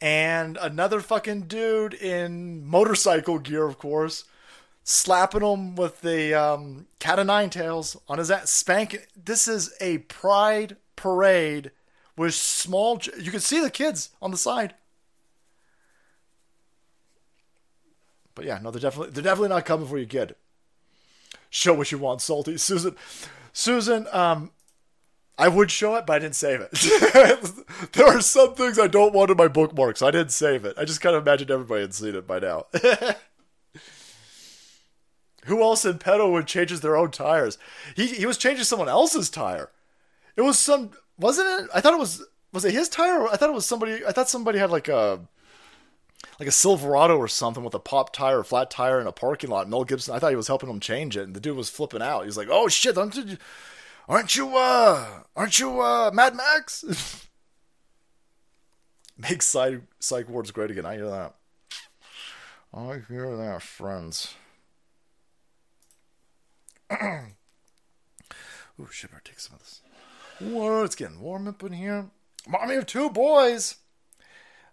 and 0.00 0.56
another 0.58 1.00
fucking 1.00 1.48
dude 1.48 1.92
in 1.92 2.64
motorcycle 2.64 3.40
gear, 3.40 3.66
of 3.66 3.78
course, 3.78 4.26
slapping 4.84 5.42
him 5.42 5.74
with 5.74 6.02
the 6.02 6.32
um, 6.34 6.86
cat 7.00 7.18
of 7.18 7.26
nine 7.26 7.50
tails 7.50 7.96
on 8.08 8.18
his 8.18 8.30
ass, 8.30 8.48
spanking. 8.48 9.00
This 9.16 9.48
is 9.48 9.74
a 9.80 9.98
pride 9.98 10.76
parade 10.94 11.72
with 12.16 12.34
small. 12.34 13.00
You 13.18 13.32
can 13.32 13.40
see 13.40 13.60
the 13.60 13.68
kids 13.68 14.10
on 14.22 14.30
the 14.30 14.36
side. 14.36 14.74
But 18.36 18.44
yeah, 18.44 18.60
no, 18.62 18.70
they're 18.70 18.80
definitely 18.80 19.10
they're 19.10 19.24
definitely 19.24 19.48
not 19.48 19.66
coming 19.66 19.88
for 19.88 19.98
you, 19.98 20.06
kid. 20.06 20.36
Show 21.50 21.74
what 21.74 21.90
you 21.90 21.98
want, 21.98 22.22
salty 22.22 22.56
Susan. 22.56 22.94
Susan, 23.52 24.06
um, 24.12 24.52
I 25.40 25.48
would 25.48 25.70
show 25.70 25.96
it, 25.96 26.04
but 26.04 26.12
I 26.12 26.18
didn't 26.18 26.34
save 26.34 26.60
it. 26.60 26.70
there 27.92 28.06
are 28.06 28.20
some 28.20 28.54
things 28.54 28.78
I 28.78 28.88
don't 28.88 29.14
want 29.14 29.30
in 29.30 29.38
my 29.38 29.48
bookmarks. 29.48 30.00
So 30.00 30.06
I 30.06 30.10
didn't 30.10 30.32
save 30.32 30.66
it. 30.66 30.76
I 30.76 30.84
just 30.84 31.00
kind 31.00 31.16
of 31.16 31.22
imagined 31.22 31.50
everybody 31.50 31.80
had 31.80 31.94
seen 31.94 32.14
it 32.14 32.26
by 32.26 32.40
now. 32.40 32.66
Who 35.46 35.62
else 35.62 35.86
in 35.86 35.98
Pedowood 35.98 36.46
changes 36.46 36.82
their 36.82 36.94
own 36.94 37.10
tires? 37.10 37.56
He 37.96 38.08
he 38.08 38.26
was 38.26 38.36
changing 38.36 38.64
someone 38.64 38.90
else's 38.90 39.30
tire. 39.30 39.70
It 40.36 40.42
was 40.42 40.58
some 40.58 40.90
wasn't 41.18 41.48
it? 41.62 41.70
I 41.74 41.80
thought 41.80 41.94
it 41.94 41.98
was 41.98 42.22
was 42.52 42.66
it 42.66 42.74
his 42.74 42.90
tire? 42.90 43.26
I 43.26 43.36
thought 43.36 43.48
it 43.48 43.54
was 43.54 43.64
somebody. 43.64 44.04
I 44.06 44.12
thought 44.12 44.28
somebody 44.28 44.58
had 44.58 44.70
like 44.70 44.88
a 44.88 45.20
like 46.38 46.48
a 46.48 46.52
Silverado 46.52 47.16
or 47.16 47.28
something 47.28 47.64
with 47.64 47.74
a 47.74 47.78
pop 47.78 48.12
tire, 48.12 48.40
or 48.40 48.44
flat 48.44 48.70
tire 48.70 49.00
in 49.00 49.06
a 49.06 49.12
parking 49.12 49.48
lot. 49.48 49.70
Mel 49.70 49.84
Gibson. 49.84 50.14
I 50.14 50.18
thought 50.18 50.30
he 50.30 50.36
was 50.36 50.48
helping 50.48 50.68
him 50.68 50.80
change 50.80 51.16
it, 51.16 51.22
and 51.22 51.34
the 51.34 51.40
dude 51.40 51.56
was 51.56 51.70
flipping 51.70 52.02
out. 52.02 52.20
He 52.20 52.26
was 52.26 52.36
like, 52.36 52.48
"Oh 52.50 52.68
shit! 52.68 52.96
Aren't 54.10 54.36
you, 54.36 54.56
uh, 54.56 55.22
aren't 55.34 55.58
you, 55.58 55.80
uh, 55.80 56.10
Mad 56.12 56.34
Max?" 56.34 56.84
Make 59.16 59.42
psych, 59.42 59.82
psych 59.98 60.28
wards 60.28 60.50
great 60.50 60.70
again. 60.70 60.86
I 60.86 60.96
hear 60.96 61.08
that. 61.08 61.34
I 62.72 63.00
hear 63.08 63.36
that, 63.36 63.62
friends. 63.62 64.34
Ooh, 68.80 68.88
shit, 68.90 69.10
better 69.10 69.22
take 69.24 69.40
some 69.40 69.54
of 69.54 69.60
this. 69.60 69.82
Whoa, 70.40 70.84
it's 70.84 70.94
getting 70.94 71.20
warm 71.20 71.46
up 71.48 71.62
in 71.62 71.72
here. 71.72 72.06
Mommy 72.48 72.76
of 72.76 72.86
two 72.86 73.10
boys. 73.10 73.76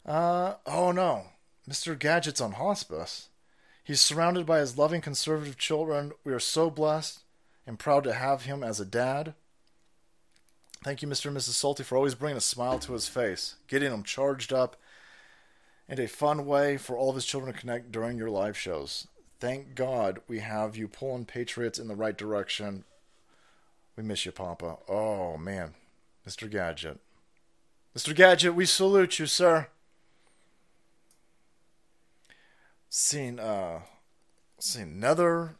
Uh, 0.06 0.56
oh 0.66 0.92
no. 0.92 1.26
Mr. 1.70 2.00
Gadget's 2.00 2.40
on 2.40 2.54
hospice. 2.54 3.30
He's 3.84 4.00
surrounded 4.00 4.46
by 4.46 4.60
his 4.60 4.78
loving 4.78 5.02
conservative 5.02 5.58
children. 5.58 6.14
We 6.24 6.32
are 6.32 6.40
so 6.40 6.70
blessed 6.70 7.24
and 7.68 7.78
proud 7.78 8.06
to 8.06 8.14
have 8.14 8.44
him 8.44 8.64
as 8.64 8.80
a 8.80 8.86
dad. 8.86 9.36
Thank 10.84 11.02
you, 11.02 11.08
Mr. 11.08 11.26
and 11.26 11.38
Mrs. 11.38 11.50
Salty, 11.50 11.84
for 11.84 11.98
always 11.98 12.16
bringing 12.16 12.38
a 12.38 12.42
smile 12.42 12.80
to 12.80 12.94
his 12.94 13.08
face, 13.08 13.56
getting 13.68 13.92
him 13.92 14.04
charged 14.04 14.54
up, 14.54 14.78
and 15.90 16.00
a 16.00 16.08
fun 16.08 16.46
way 16.46 16.78
for 16.78 16.98
all 16.98 17.10
of 17.10 17.16
his 17.16 17.26
children 17.26 17.54
to 17.54 17.60
connect 17.60 17.92
during 17.92 18.18
your 18.18 18.30
live 18.30 18.58
shows. 18.58 19.08
Thank 19.40 19.76
God 19.76 20.20
we 20.28 20.40
have 20.40 20.78
you 20.78 20.88
pulling 20.88 21.26
Patriots 21.26 21.78
in 21.78 21.88
the 21.88 21.96
right 21.96 22.18
direction. 22.18 22.86
We 23.96 24.04
miss 24.04 24.26
you, 24.26 24.32
Papa. 24.32 24.78
Oh, 24.88 25.38
man. 25.38 25.74
Mr. 26.28 26.50
Gadget. 26.50 27.00
Mr. 27.96 28.16
Gadget, 28.16 28.56
we 28.56 28.66
salute 28.66 29.20
you, 29.20 29.26
sir. 29.26 29.68
Seen, 32.90 33.40
uh, 33.40 33.82
seen 34.60 34.84
another, 34.84 35.56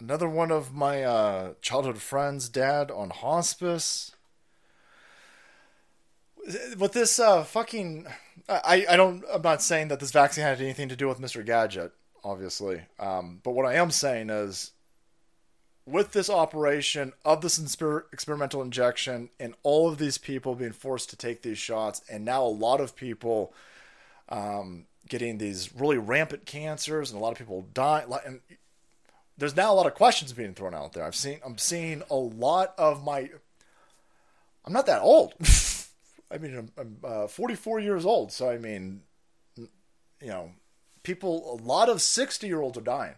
another 0.00 0.28
one 0.28 0.50
of 0.50 0.74
my, 0.74 1.02
uh, 1.02 1.54
childhood 1.60 1.98
friends' 1.98 2.48
dad 2.48 2.90
on 2.90 3.10
hospice. 3.10 4.12
With 6.78 6.92
this, 6.92 7.18
uh, 7.18 7.44
fucking, 7.44 8.06
I, 8.48 8.86
I 8.88 8.96
don't, 8.96 9.24
I'm 9.32 9.42
not 9.42 9.62
saying 9.62 9.88
that 9.88 10.00
this 10.00 10.10
vaccine 10.10 10.44
had 10.44 10.60
anything 10.60 10.88
to 10.88 10.96
do 10.96 11.08
with 11.08 11.20
Mr. 11.20 11.44
Gadget, 11.44 11.92
obviously. 12.24 12.82
Um, 12.98 13.40
but 13.42 13.52
what 13.52 13.66
I 13.66 13.74
am 13.74 13.90
saying 13.90 14.30
is, 14.30 14.72
with 15.86 16.12
this 16.12 16.30
operation 16.30 17.12
of 17.24 17.40
this 17.40 17.58
experimental 18.12 18.62
injection 18.62 19.28
and 19.38 19.54
all 19.62 19.88
of 19.88 19.98
these 19.98 20.18
people 20.18 20.54
being 20.54 20.72
forced 20.72 21.10
to 21.10 21.16
take 21.16 21.42
these 21.42 21.58
shots, 21.58 22.02
and 22.08 22.24
now 22.24 22.44
a 22.44 22.46
lot 22.46 22.80
of 22.80 22.94
people 22.94 23.52
um, 24.28 24.86
getting 25.08 25.38
these 25.38 25.74
really 25.74 25.98
rampant 25.98 26.46
cancers, 26.46 27.10
and 27.10 27.20
a 27.20 27.22
lot 27.22 27.32
of 27.32 27.38
people 27.38 27.66
dying. 27.74 28.08
There's 29.40 29.56
now 29.56 29.72
a 29.72 29.74
lot 29.74 29.86
of 29.86 29.94
questions 29.94 30.34
being 30.34 30.52
thrown 30.52 30.74
out 30.74 30.92
there. 30.92 31.02
I've 31.02 31.16
seen, 31.16 31.40
I'm 31.44 31.56
seeing 31.56 32.02
a 32.10 32.14
lot 32.14 32.74
of 32.78 33.02
my. 33.02 33.30
I'm 34.64 34.72
not 34.72 34.86
that 34.86 35.00
old. 35.00 35.34
I 36.30 36.38
mean, 36.38 36.56
I'm, 36.56 36.70
I'm 36.78 36.96
uh, 37.02 37.26
44 37.26 37.80
years 37.80 38.04
old, 38.04 38.30
so 38.30 38.50
I 38.50 38.58
mean, 38.58 39.00
you 39.56 40.28
know, 40.28 40.52
people, 41.02 41.58
a 41.58 41.64
lot 41.64 41.88
of 41.88 42.02
60 42.02 42.46
year 42.46 42.60
olds 42.60 42.76
are 42.76 42.82
dying. 42.82 43.14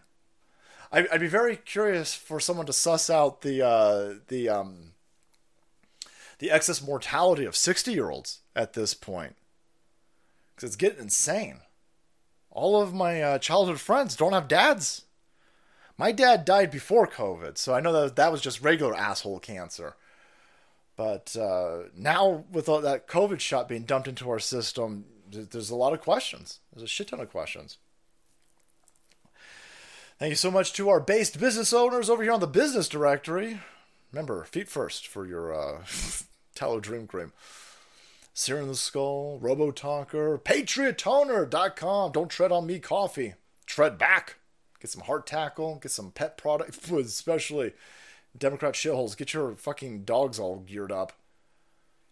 I, 0.92 1.06
I'd 1.12 1.20
be 1.20 1.26
very 1.26 1.56
curious 1.56 2.14
for 2.14 2.38
someone 2.38 2.66
to 2.66 2.72
suss 2.72 3.10
out 3.10 3.42
the 3.42 3.66
uh, 3.66 4.14
the 4.28 4.48
um, 4.48 4.92
the 6.38 6.52
excess 6.52 6.80
mortality 6.80 7.44
of 7.44 7.56
60 7.56 7.92
year 7.92 8.10
olds 8.10 8.40
at 8.54 8.74
this 8.74 8.94
point 8.94 9.34
because 10.54 10.68
it's 10.68 10.76
getting 10.76 11.00
insane. 11.00 11.62
All 12.52 12.80
of 12.80 12.94
my 12.94 13.20
uh, 13.20 13.38
childhood 13.38 13.80
friends 13.80 14.14
don't 14.14 14.34
have 14.34 14.46
dads. 14.46 15.02
My 16.02 16.10
dad 16.10 16.44
died 16.44 16.72
before 16.72 17.06
COVID, 17.06 17.56
so 17.56 17.74
I 17.74 17.80
know 17.80 17.92
that 17.92 18.16
that 18.16 18.32
was 18.32 18.40
just 18.40 18.60
regular 18.60 18.92
asshole 18.92 19.38
cancer. 19.38 19.94
But 20.96 21.36
uh, 21.36 21.90
now, 21.96 22.42
with 22.50 22.68
all 22.68 22.80
that 22.80 23.06
COVID 23.06 23.38
shot 23.38 23.68
being 23.68 23.84
dumped 23.84 24.08
into 24.08 24.28
our 24.28 24.40
system, 24.40 25.04
there's 25.30 25.70
a 25.70 25.76
lot 25.76 25.92
of 25.92 26.00
questions. 26.00 26.58
There's 26.72 26.82
a 26.82 26.88
shit 26.88 27.06
ton 27.06 27.20
of 27.20 27.30
questions. 27.30 27.78
Thank 30.18 30.30
you 30.30 30.34
so 30.34 30.50
much 30.50 30.72
to 30.72 30.88
our 30.88 30.98
based 30.98 31.38
business 31.38 31.72
owners 31.72 32.10
over 32.10 32.24
here 32.24 32.32
on 32.32 32.40
the 32.40 32.48
business 32.48 32.88
directory. 32.88 33.60
Remember, 34.10 34.42
feet 34.42 34.68
first 34.68 35.06
for 35.06 35.24
your 35.24 35.54
uh, 35.54 35.84
tallow 36.56 36.80
dream 36.80 37.06
cream. 37.06 37.32
Searing 38.34 38.66
the 38.66 38.74
Skull, 38.74 39.38
Robo 39.40 39.70
Talker, 39.70 40.36
PatriotToner.com. 40.36 42.10
Don't 42.10 42.28
tread 42.28 42.50
on 42.50 42.66
me 42.66 42.80
coffee. 42.80 43.34
Tread 43.66 43.98
back. 43.98 44.38
Get 44.82 44.90
some 44.90 45.04
hard 45.04 45.28
tackle. 45.28 45.76
Get 45.76 45.92
some 45.92 46.10
pet 46.10 46.36
product, 46.36 46.90
especially 46.90 47.72
Democrat 48.36 48.74
shitholes. 48.74 49.16
Get 49.16 49.32
your 49.32 49.54
fucking 49.54 50.02
dogs 50.02 50.40
all 50.40 50.56
geared 50.56 50.90
up. 50.90 51.12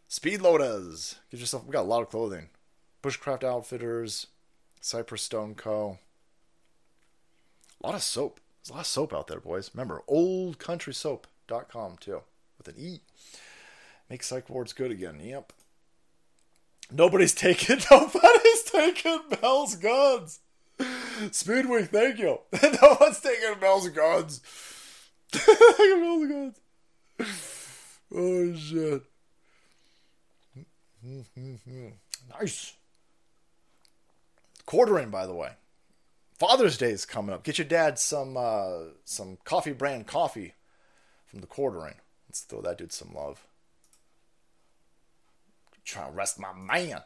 Speed 0.06 0.40
Loaders. 0.40 1.16
Get 1.32 1.40
yourself. 1.40 1.66
We 1.66 1.72
got 1.72 1.82
a 1.82 1.88
lot 1.88 2.02
of 2.02 2.10
clothing. 2.10 2.48
Bushcraft 3.02 3.42
Outfitters, 3.42 4.28
Cypress 4.80 5.22
Stone 5.22 5.56
Co. 5.56 5.98
A 7.82 7.86
lot 7.86 7.96
of 7.96 8.02
soap. 8.02 8.38
There's 8.62 8.70
a 8.70 8.74
lot 8.74 8.80
of 8.80 8.86
soap 8.86 9.12
out 9.14 9.26
there, 9.26 9.40
boys. 9.40 9.72
Remember, 9.74 10.02
oldecountrysoap.com 10.08 11.96
too, 11.98 12.20
with 12.56 12.68
an 12.68 12.74
E. 12.78 13.00
Make 14.08 14.22
psych 14.22 14.48
wards 14.48 14.72
good 14.72 14.92
again. 14.92 15.18
Yep. 15.20 15.52
Nobody's 16.92 17.34
taking. 17.34 17.80
Nobody's 17.90 18.62
taking 18.62 19.22
Bell's 19.40 19.74
guns. 19.74 20.38
Speedwing, 21.28 21.88
thank 21.88 22.18
you. 22.18 22.38
no 22.62 22.96
one's 23.00 23.20
taking 23.20 23.60
Mel's 23.60 23.88
guns. 23.88 24.40
Guns. 25.32 26.54
Oh 28.12 28.52
shit. 28.54 29.04
nice. 32.40 32.74
Quartering, 34.66 35.10
by 35.10 35.26
the 35.26 35.34
way. 35.34 35.50
Father's 36.38 36.78
Day 36.78 36.90
is 36.90 37.04
coming 37.04 37.34
up. 37.34 37.44
Get 37.44 37.58
your 37.58 37.66
dad 37.66 37.98
some 37.98 38.36
uh, 38.36 38.78
some 39.04 39.38
coffee 39.44 39.72
brand 39.72 40.06
coffee 40.06 40.54
from 41.26 41.40
the 41.40 41.46
quartering. 41.46 41.96
Let's 42.28 42.40
throw 42.40 42.62
that 42.62 42.78
dude 42.78 42.92
some 42.92 43.14
love. 43.14 43.46
Trying 45.84 46.10
to 46.10 46.16
rest 46.16 46.38
my 46.40 46.52
man. 46.52 47.02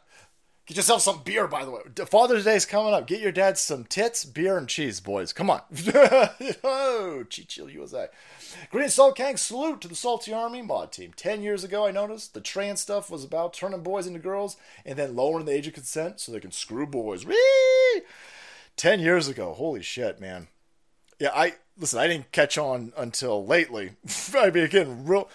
Get 0.65 0.77
yourself 0.77 1.03
some 1.03 1.21
beer, 1.23 1.47
by 1.47 1.63
the 1.63 1.69
way. 1.69 1.81
Father's 2.07 2.45
Day 2.45 2.55
is 2.55 2.65
coming 2.65 2.91
up. 2.91 3.05
Get 3.05 3.21
your 3.21 3.31
dad 3.31 3.55
some 3.59 3.83
tits, 3.83 4.25
beer, 4.25 4.57
and 4.57 4.67
cheese, 4.67 4.99
boys. 4.99 5.31
Come 5.31 5.51
on. 5.51 5.61
oh, 6.63 7.23
Cheat 7.29 7.49
Chill 7.49 7.69
USA. 7.69 8.07
Green 8.71 8.89
Salt 8.89 9.15
Kang 9.15 9.37
salute 9.37 9.79
to 9.81 9.87
the 9.87 9.95
Salty 9.95 10.33
Army 10.33 10.63
mod 10.63 10.91
team. 10.91 11.13
Ten 11.15 11.43
years 11.43 11.63
ago, 11.63 11.85
I 11.85 11.91
noticed 11.91 12.33
the 12.33 12.41
trans 12.41 12.81
stuff 12.81 13.11
was 13.11 13.23
about 13.23 13.53
turning 13.53 13.83
boys 13.83 14.07
into 14.07 14.17
girls 14.17 14.57
and 14.83 14.97
then 14.97 15.15
lowering 15.15 15.45
the 15.45 15.53
age 15.53 15.67
of 15.67 15.73
consent 15.73 16.19
so 16.19 16.31
they 16.31 16.39
can 16.39 16.51
screw 16.51 16.87
boys. 16.87 17.27
Whee! 17.27 18.01
Ten 18.75 18.99
years 18.99 19.27
ago. 19.27 19.53
Holy 19.53 19.83
shit, 19.83 20.19
man. 20.19 20.47
Yeah, 21.19 21.29
I 21.33 21.55
listen. 21.77 21.99
I 21.99 22.07
didn't 22.07 22.31
catch 22.31 22.57
on 22.57 22.91
until 22.97 23.45
lately. 23.45 23.91
I 24.35 24.49
mean, 24.49 24.63
again, 24.63 25.05
real. 25.05 25.29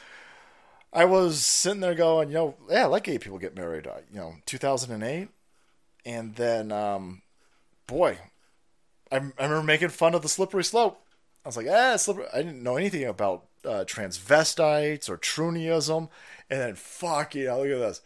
I 0.93 1.05
was 1.05 1.45
sitting 1.45 1.81
there 1.81 1.95
going, 1.95 2.29
you 2.29 2.35
know, 2.35 2.55
yeah, 2.69 2.87
like 2.87 3.05
gay 3.05 3.19
people 3.19 3.39
get 3.39 3.57
married. 3.57 3.87
Uh, 3.87 4.01
you 4.13 4.19
know, 4.19 4.35
2008. 4.47 5.29
and 6.05 6.35
then, 6.35 6.73
um, 6.73 7.23
boy, 7.87 8.19
I, 9.13 9.17
remember 9.17 9.63
making 9.63 9.91
fun 9.91 10.15
of 10.15 10.23
the 10.23 10.29
slippery 10.29 10.65
slope. 10.65 11.05
I 11.45 11.49
was 11.49 11.57
like, 11.57 11.69
ah, 11.69 11.97
slippery. 11.97 12.27
I 12.33 12.39
didn't 12.39 12.63
know 12.63 12.77
anything 12.77 13.05
about 13.05 13.47
uh, 13.65 13.85
transvestites 13.87 15.09
or 15.09 15.17
trunism, 15.17 16.09
and 16.49 16.61
then 16.61 16.75
fuck 16.75 17.35
you 17.35 17.47
know, 17.47 17.63
look 17.63 17.71
at 17.71 17.79
this. 17.79 18.01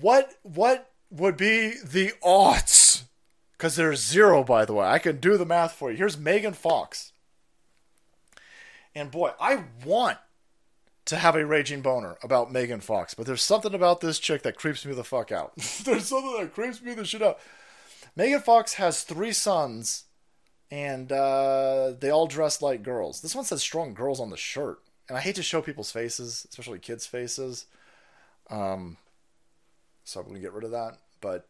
What 0.00 0.34
what 0.42 0.90
would 1.10 1.36
be 1.36 1.74
the 1.84 2.12
odds? 2.22 3.04
Because 3.52 3.76
there's 3.76 4.04
zero, 4.04 4.44
by 4.44 4.64
the 4.64 4.74
way. 4.74 4.86
I 4.86 4.98
can 4.98 5.18
do 5.18 5.36
the 5.36 5.46
math 5.46 5.72
for 5.72 5.90
you. 5.90 5.96
Here's 5.96 6.16
Megan 6.16 6.54
Fox. 6.54 7.12
And 8.94 9.10
boy, 9.10 9.32
I 9.40 9.64
want 9.84 10.18
to 11.08 11.16
have 11.16 11.36
a 11.36 11.46
raging 11.46 11.80
boner 11.80 12.18
about 12.22 12.52
Megan 12.52 12.80
Fox, 12.80 13.14
but 13.14 13.24
there's 13.24 13.42
something 13.42 13.72
about 13.72 14.02
this 14.02 14.18
chick 14.18 14.42
that 14.42 14.56
creeps 14.56 14.84
me 14.84 14.92
the 14.92 15.02
fuck 15.02 15.32
out. 15.32 15.56
there's 15.84 16.06
something 16.06 16.36
that 16.38 16.52
creeps 16.52 16.82
me 16.82 16.92
the 16.92 17.04
shit 17.06 17.22
out. 17.22 17.38
Megan 18.14 18.40
Fox 18.40 18.74
has 18.74 19.04
three 19.04 19.32
sons, 19.32 20.04
and 20.70 21.10
uh, 21.10 21.94
they 21.98 22.10
all 22.10 22.26
dress 22.26 22.60
like 22.60 22.82
girls. 22.82 23.22
This 23.22 23.34
one 23.34 23.46
says 23.46 23.62
"strong 23.62 23.94
girls" 23.94 24.20
on 24.20 24.28
the 24.28 24.36
shirt, 24.36 24.80
and 25.08 25.16
I 25.16 25.22
hate 25.22 25.36
to 25.36 25.42
show 25.42 25.62
people's 25.62 25.90
faces, 25.90 26.46
especially 26.50 26.78
kids' 26.78 27.06
faces. 27.06 27.64
Um, 28.50 28.98
so 30.04 30.20
I'm 30.20 30.26
gonna 30.26 30.40
get 30.40 30.52
rid 30.52 30.64
of 30.64 30.72
that. 30.72 30.98
But 31.22 31.46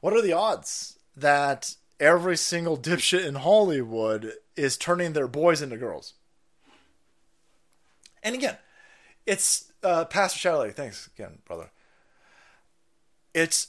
what 0.00 0.12
are 0.12 0.22
the 0.22 0.32
odds 0.32 0.98
that 1.16 1.76
every 2.00 2.36
single 2.36 2.76
dipshit 2.76 3.24
in 3.24 3.36
Hollywood 3.36 4.32
is 4.56 4.76
turning 4.76 5.12
their 5.12 5.28
boys 5.28 5.62
into 5.62 5.76
girls? 5.76 6.14
And 8.22 8.34
again, 8.34 8.56
it's 9.26 9.72
uh, 9.82 10.04
Pastor 10.06 10.48
Shadley. 10.48 10.72
Thanks 10.72 11.08
again, 11.14 11.38
brother. 11.44 11.70
It's 13.34 13.68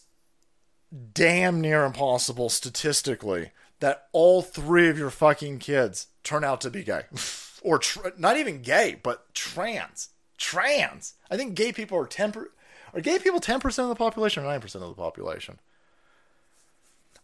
damn 1.14 1.62
near 1.62 1.84
impossible 1.84 2.50
statistically 2.50 3.52
that 3.80 4.08
all 4.12 4.42
three 4.42 4.90
of 4.90 4.98
your 4.98 5.10
fucking 5.10 5.60
kids 5.60 6.08
turn 6.24 6.44
out 6.44 6.62
to 6.62 6.70
be 6.70 6.84
gay. 6.84 7.04
or 7.62 7.80
not 8.18 8.38
even 8.38 8.62
gay, 8.62 9.00
but 9.02 9.34
trans. 9.34 10.10
Trans. 10.38 11.14
I 11.30 11.38
think 11.38 11.56
gay 11.56 11.72
people 11.72 11.98
are 11.98 12.08
10 12.08 12.32
per- 12.32 12.52
are 12.94 13.02
gay 13.02 13.20
people 13.20 13.40
10% 13.40 13.66
of 13.80 13.90
the 13.90 13.96
population 13.96 14.44
or 14.44 14.48
9% 14.48 14.76
of 14.76 14.82
the 14.82 14.94
population? 14.94 15.60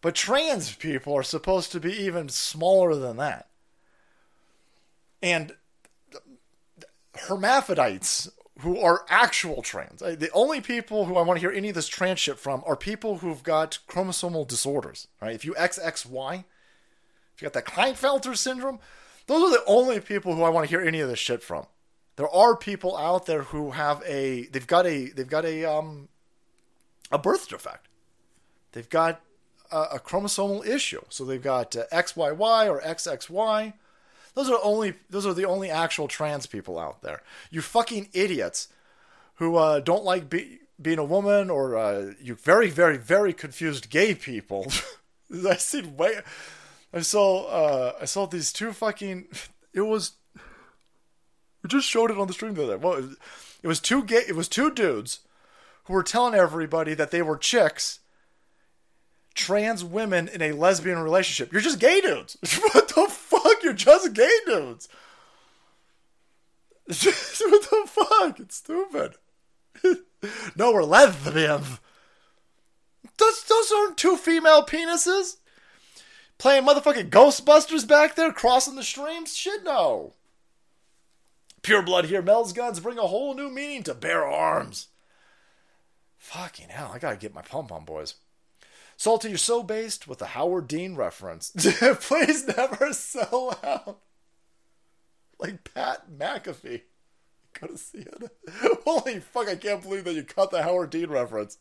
But 0.02 0.14
trans 0.14 0.76
people 0.76 1.14
are 1.16 1.24
supposed 1.24 1.72
to 1.72 1.80
be 1.80 1.92
even 1.92 2.30
smaller 2.30 2.96
than 2.96 3.18
that. 3.18 3.48
And 5.24 5.56
hermaphrodites 7.28 8.30
who 8.60 8.80
are 8.80 9.06
actual 9.10 9.62
trans. 9.62 10.00
The 10.00 10.30
only 10.34 10.62
people 10.62 11.06
who 11.06 11.18
I 11.18 11.22
want 11.22 11.38
to 11.38 11.42
hear 11.42 11.56
any 11.56 11.70
of 11.70 11.76
this 11.76 11.88
trans 11.88 12.20
shit 12.20 12.40
from 12.40 12.64
are 12.66 12.76
people 12.76 13.18
who've 13.18 13.44
got 13.44 13.80
chromosomal 13.88 14.48
disorders. 14.48 15.08
Right? 15.22 15.36
If 15.36 15.44
you 15.44 15.54
XXY, 15.54 16.46
if 17.36 17.42
you 17.42 17.46
got 17.46 17.54
that 17.54 17.66
Klinefelter 17.66 18.38
syndrome, 18.38 18.80
those 19.28 19.44
are 19.44 19.58
the 19.58 19.66
only 19.66 20.00
people 20.00 20.36
who 20.36 20.44
I 20.44 20.50
want 20.50 20.66
to 20.66 20.70
hear 20.70 20.86
any 20.86 21.02
of 21.02 21.10
this 21.10 21.20
shit 21.20 21.44
from. 21.44 21.66
There 22.16 22.30
are 22.30 22.56
people 22.56 22.96
out 22.96 23.26
there 23.26 23.44
who 23.44 23.72
have 23.72 24.02
a 24.06 24.48
they've 24.48 24.66
got 24.66 24.86
a 24.86 25.10
they've 25.10 25.28
got 25.28 25.44
a 25.44 25.66
um 25.66 26.08
a 27.12 27.18
birth 27.18 27.50
defect. 27.50 27.88
They've 28.72 28.90
got 28.90 29.22
a, 29.72 29.82
a 29.94 30.00
chromosomal 30.00 30.66
issue. 30.66 31.02
So 31.10 31.26
they've 31.26 31.42
got 31.42 31.76
uh, 31.76 31.86
XYY 31.92 32.70
or 32.70 32.82
XXY 32.82 33.74
those 34.36 34.50
are 34.50 34.60
only 34.62 34.94
those 35.10 35.26
are 35.26 35.34
the 35.34 35.46
only 35.46 35.70
actual 35.70 36.08
trans 36.08 36.46
people 36.46 36.78
out 36.78 37.02
there. 37.02 37.22
You 37.50 37.62
fucking 37.62 38.10
idiots 38.14 38.68
who 39.36 39.56
uh, 39.56 39.80
don't 39.80 40.04
like 40.04 40.30
be, 40.30 40.60
being 40.82 41.00
a 41.00 41.06
woman, 41.06 41.50
or 41.50 41.78
uh, 41.78 42.14
you 42.22 42.36
very 42.36 42.70
very 42.70 42.98
very 42.98 43.34
confused 43.34 43.90
gay 43.90 44.14
people. 44.14 44.72
I 45.50 45.56
seen 45.56 45.96
way. 45.98 46.20
I 46.94 47.00
saw 47.00 47.46
uh, 47.46 47.94
I 48.02 48.06
saw 48.06 48.28
these 48.28 48.52
two 48.52 48.74
fucking. 48.74 49.28
It 49.74 49.82
was. 49.82 50.12
We 51.64 51.70
just 51.70 51.88
showed 51.88 52.12
it 52.12 52.18
on 52.18 52.28
the 52.28 52.34
stream 52.34 52.54
the 52.54 52.64
other 52.64 52.78
day. 52.78 52.84
Well, 52.84 53.10
it 53.64 53.68
was 53.68 53.80
two 53.80 54.04
gay. 54.04 54.24
It 54.28 54.36
was 54.36 54.48
two 54.50 54.70
dudes 54.70 55.20
who 55.86 55.94
were 55.94 56.04
telling 56.04 56.36
everybody 56.36 56.94
that 56.94 57.12
they 57.12 57.22
were 57.22 57.38
chicks 57.38 58.00
trans 59.34 59.84
women 59.84 60.28
in 60.28 60.42
a 60.42 60.52
lesbian 60.54 61.00
relationship. 61.00 61.52
You're 61.52 61.62
just 61.62 61.80
gay 61.80 62.02
dudes. 62.02 62.38
what 62.72 62.88
the? 62.90 63.25
You're 63.66 63.74
just 63.74 64.14
gay 64.14 64.30
dudes. 64.46 64.88
what 66.86 67.00
the 67.00 67.84
fuck? 67.88 68.40
It's 68.40 68.58
stupid. 68.58 69.16
no, 70.56 70.72
we're 70.72 70.84
lesbians. 70.84 71.80
Those, 73.18 73.44
those 73.46 73.72
aren't 73.72 73.98
two 73.98 74.18
female 74.18 74.62
penises. 74.64 75.38
Playing 76.38 76.68
motherfucking 76.68 77.10
Ghostbusters 77.10 77.88
back 77.88 78.14
there, 78.16 78.32
crossing 78.32 78.76
the 78.76 78.84
streams? 78.84 79.36
Shit, 79.36 79.64
no. 79.64 80.14
Pure 81.64 81.82
blood 81.82 82.06
here. 82.06 82.22
Mel's 82.22 82.54
guns 82.54 82.80
bring 82.80 83.00
a 83.00 83.08
whole 83.08 83.34
new 83.34 83.50
meaning 83.50 83.82
to 83.82 83.96
bare 83.96 84.28
arms. 84.28 84.90
Fucking 86.20 86.70
hell, 86.70 86.92
I 86.94 87.00
gotta 87.00 87.18
get 87.18 87.34
my 87.34 87.42
pump 87.42 87.72
on, 87.72 87.84
boys. 87.84 88.14
Salty, 88.98 89.30
you're 89.30 89.38
so 89.38 89.62
based 89.62 90.08
with 90.08 90.20
the 90.20 90.28
Howard 90.28 90.68
Dean 90.68 90.96
reference. 90.96 91.52
Please 92.00 92.48
never 92.48 92.94
sell 92.94 93.58
out. 93.64 94.00
Like 95.40 95.74
Pat 95.74 96.06
McAfee. 96.18 96.82
Gotta 97.60 97.78
see 97.78 98.00
it. 98.00 98.32
Holy 98.86 99.20
fuck, 99.20 99.48
I 99.48 99.56
can't 99.56 99.82
believe 99.82 100.04
that 100.06 100.14
you 100.14 100.24
caught 100.24 100.52
the 100.52 100.64
Howard 100.64 100.90
Dean 100.90 101.10
reference. 101.10 101.58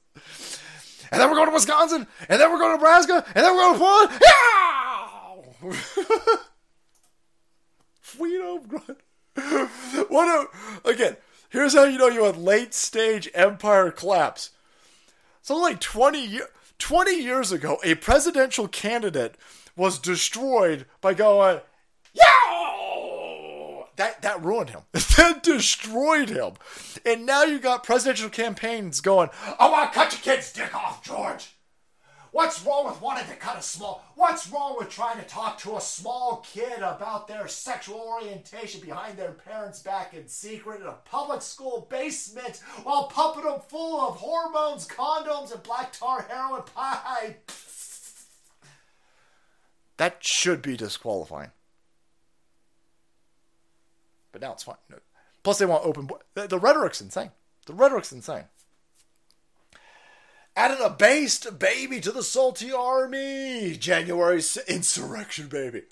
And 1.11 1.20
then 1.20 1.28
we're 1.28 1.36
going 1.36 1.48
to 1.48 1.55
Wisconsin, 1.55 2.06
and 2.28 2.40
then 2.40 2.51
we're 2.51 2.59
going 2.59 2.70
to 2.70 2.77
Nebraska, 2.77 3.24
and 3.35 3.44
then 3.44 3.55
we're 3.55 3.61
going 3.61 3.74
to 3.74 3.78
Florida. 3.78 4.19
Yeah! 4.23 4.81
Freedom 8.01 8.61
grunt. 8.66 9.01
What 10.09 10.48
a, 10.85 10.89
again, 10.89 11.16
here's 11.51 11.74
how 11.74 11.85
you 11.85 11.98
know 11.98 12.09
you 12.09 12.24
had 12.24 12.36
late 12.36 12.74
stage 12.74 13.28
empire 13.35 13.90
collapse. 13.90 14.51
So 15.43 15.56
like 15.56 15.81
20 15.81 16.24
years 16.24 16.48
20 16.78 17.22
years 17.22 17.52
ago, 17.52 17.78
a 17.84 17.94
presidential 17.94 18.68
candidate 18.68 19.36
was 19.76 19.98
destroyed 19.98 20.86
by 21.01 21.14
going, 21.14 21.60
Yo! 22.12 23.86
That, 23.96 24.22
that 24.22 24.42
ruined 24.42 24.70
him. 24.70 24.82
that 24.92 25.42
destroyed 25.42 26.28
him. 26.28 26.55
And 27.06 27.26
now 27.26 27.44
you 27.44 27.59
got 27.59 27.84
presidential 27.84 28.28
campaigns 28.30 29.01
going, 29.01 29.30
I 29.59 29.70
want 29.70 29.92
to 29.92 29.98
cut 29.98 30.12
your 30.12 30.20
kid's 30.36 30.52
dick 30.52 30.74
off, 30.74 31.02
George. 31.05 31.55
What's 32.35 32.66
wrong 32.66 32.86
with 32.86 33.01
wanting 33.01 33.28
to 33.28 33.36
cut 33.36 33.61
a 33.61 33.62
small? 33.62 34.05
What's 34.16 34.51
wrong 34.51 34.74
with 34.77 34.90
trying 34.90 35.19
to 35.19 35.24
talk 35.24 35.56
to 35.59 35.77
a 35.77 35.81
small 35.81 36.44
kid 36.44 36.78
about 36.78 37.28
their 37.28 37.47
sexual 37.47 38.01
orientation 38.01 38.81
behind 38.81 39.16
their 39.16 39.31
parents' 39.31 39.81
back 39.81 40.15
in 40.15 40.27
secret 40.27 40.81
in 40.81 40.89
a 40.89 40.97
public 41.05 41.43
school 41.43 41.86
basement 41.89 42.61
while 42.82 43.06
pumping 43.06 43.44
them 43.44 43.61
full 43.61 44.01
of 44.01 44.16
hormones, 44.16 44.85
condoms, 44.89 45.55
and 45.55 45.62
black 45.62 45.93
tar 45.93 46.27
heroin 46.28 46.62
pie? 46.74 47.36
That 49.98 50.16
should 50.19 50.61
be 50.61 50.77
disqualifying. 50.77 51.52
But 54.32 54.43
now 54.43 54.55
it's 54.55 54.65
fine. 54.65 54.74
Plus, 55.44 55.59
they 55.59 55.66
want 55.66 55.86
open. 55.86 56.11
The, 56.35 56.48
the 56.48 56.59
rhetoric's 56.59 57.01
insane. 57.01 57.31
The 57.66 57.74
rhetoric's 57.74 58.11
insane. 58.11 58.47
Added 60.56 60.78
a 60.81 60.90
based 60.90 61.59
baby 61.59 62.01
to 62.01 62.12
the 62.12 62.22
salty 62.22 62.72
army. 62.72 63.76
January 63.76 64.40
insurrection 64.68 65.48
baby. 65.48 65.82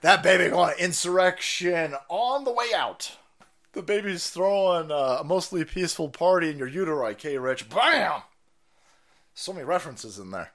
That 0.00 0.24
baby 0.24 0.50
going 0.50 0.74
insurrection 0.78 1.94
on 2.08 2.44
the 2.44 2.52
way 2.52 2.66
out. 2.74 3.16
The 3.72 3.82
baby's 3.82 4.30
throwing 4.30 4.90
a 4.90 5.22
mostly 5.24 5.64
peaceful 5.64 6.08
party 6.08 6.50
in 6.50 6.58
your 6.58 6.68
uteri, 6.68 7.16
K. 7.16 7.38
Rich. 7.38 7.68
Bam! 7.68 8.22
So 9.34 9.52
many 9.52 9.64
references 9.64 10.18
in 10.18 10.30
there. 10.30 10.50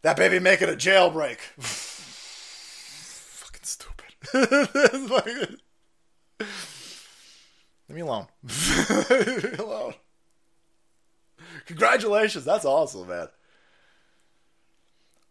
That 0.00 0.16
baby 0.16 0.40
making 0.40 0.70
a 0.70 0.72
jailbreak. 0.72 1.36
Fucking 3.42 3.62
stupid. 3.62 4.14
Leave 7.88 7.96
me 7.96 8.00
alone. 8.00 8.26
Leave 9.10 9.52
me 9.52 9.58
alone. 9.58 9.94
Congratulations, 11.66 12.44
that's 12.44 12.64
awesome, 12.64 13.08
man. 13.08 13.28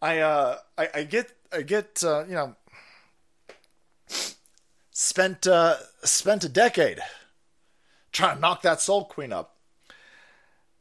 I 0.01 0.19
uh 0.19 0.57
I, 0.77 0.89
I 0.95 1.03
get 1.03 1.31
I 1.53 1.61
get 1.61 2.03
uh, 2.03 2.25
you 2.25 2.33
know 2.33 2.55
spent 4.91 5.45
uh 5.45 5.75
spent 6.03 6.43
a 6.43 6.49
decade 6.49 6.99
trying 8.11 8.35
to 8.35 8.41
knock 8.41 8.61
that 8.63 8.81
soul 8.81 9.05
queen 9.05 9.31
up. 9.31 9.57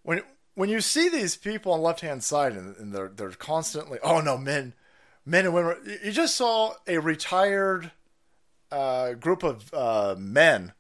When 0.03 0.23
when 0.55 0.69
you 0.69 0.81
see 0.81 1.09
these 1.09 1.37
people 1.37 1.73
on 1.73 1.83
left 1.83 2.01
hand 2.01 2.25
side 2.25 2.53
and, 2.53 2.77
and 2.77 2.93
they're 2.95 3.12
they're 3.15 3.31
constantly 3.31 3.99
oh 4.03 4.21
no 4.21 4.39
men 4.39 4.75
men 5.27 5.45
and 5.45 5.55
women 5.55 5.77
you 6.03 6.12
just 6.12 6.37
saw 6.37 6.75
a 6.87 6.99
retired 6.99 7.93
uh, 8.73 9.12
group 9.15 9.43
of 9.43 9.73
uh, 9.75 10.15
men 10.19 10.73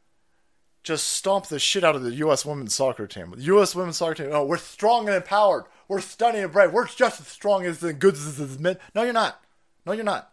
just 0.82 1.08
stomp 1.08 1.46
the 1.46 1.58
shit 1.58 1.84
out 1.84 1.96
of 1.96 2.02
the 2.02 2.14
U.S. 2.14 2.44
women's 2.46 2.74
soccer 2.74 3.06
team. 3.06 3.32
The 3.36 3.42
U.S. 3.42 3.74
women's 3.74 3.98
soccer 3.98 4.14
team, 4.14 4.30
oh, 4.32 4.44
we're 4.44 4.56
strong 4.56 5.06
and 5.06 5.16
empowered. 5.16 5.64
We're 5.88 6.00
stunning 6.00 6.42
and 6.42 6.52
brave. 6.52 6.72
We're 6.72 6.86
just 6.86 7.20
as 7.20 7.26
strong 7.26 7.64
as 7.64 7.80
the 7.80 7.92
good 7.92 8.14
as 8.14 8.36
the 8.36 8.58
men. 8.60 8.78
No, 8.94 9.02
you're 9.02 9.12
not. 9.12 9.42
No, 9.84 9.92
you're 9.92 10.04
not. 10.04 10.32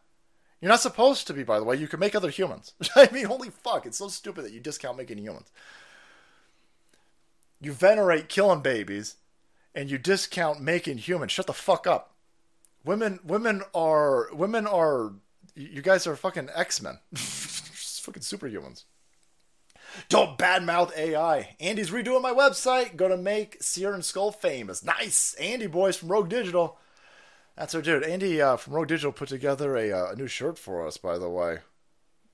You're 0.62 0.72
not 0.72 0.82
supposed 0.82 1.28
to 1.28 1.34
be, 1.34 1.44
by 1.44 1.60
the 1.60 1.66
way. 1.66 1.76
You 1.76 1.88
can 1.88 2.00
make 2.00 2.16
other 2.16 2.30
humans. 2.30 2.74
I 2.96 3.10
mean, 3.12 3.26
holy 3.26 3.50
fuck. 3.50 3.86
It's 3.86 3.98
so 3.98 4.08
stupid 4.08 4.46
that 4.46 4.54
you 4.54 4.60
discount 4.60 4.98
making 4.98 5.18
humans. 5.18 5.52
You 7.60 7.74
venerate 7.74 8.30
killing 8.30 8.62
babies 8.62 9.16
and 9.76 9.90
you 9.90 9.98
discount 9.98 10.62
making 10.62 11.00
humans. 11.00 11.32
Shut 11.32 11.48
the 11.48 11.54
fuck 11.54 11.86
up. 11.86 12.14
Women 12.84 13.20
women 13.24 13.64
are 13.76 14.34
women 14.34 14.66
are 14.66 15.14
you 15.56 15.82
guys 15.82 16.08
are 16.08 16.16
fucking 16.16 16.50
X-Men. 16.54 17.00
fucking 17.16 18.22
superhumans. 18.22 18.84
Don't 20.10 20.38
badmouth 20.38 20.96
AI. 20.98 21.56
Andy's 21.60 21.92
redoing 21.92 22.22
my 22.22 22.34
website. 22.34 22.96
Gonna 22.96 23.18
make 23.18 23.62
Sear 23.62 23.94
and 23.94 24.04
Skull 24.06 24.32
famous. 24.32 24.84
Nice. 24.84 25.34
Andy 25.36 25.68
boys 25.68 25.98
from 25.98 26.10
Rogue 26.10 26.30
Digital. 26.30 26.78
That's 27.56 27.74
our 27.74 27.82
dude. 27.82 28.04
Andy 28.04 28.42
uh, 28.42 28.58
from 28.58 28.74
Rogue 28.74 28.88
Digital 28.88 29.12
put 29.12 29.30
together 29.30 29.76
a, 29.76 29.92
uh, 29.92 30.12
a 30.12 30.16
new 30.16 30.28
shirt 30.28 30.60
for 30.60 30.86
us, 30.86 30.98
by 30.98 31.18
the 31.18 31.30
way. 31.30 31.60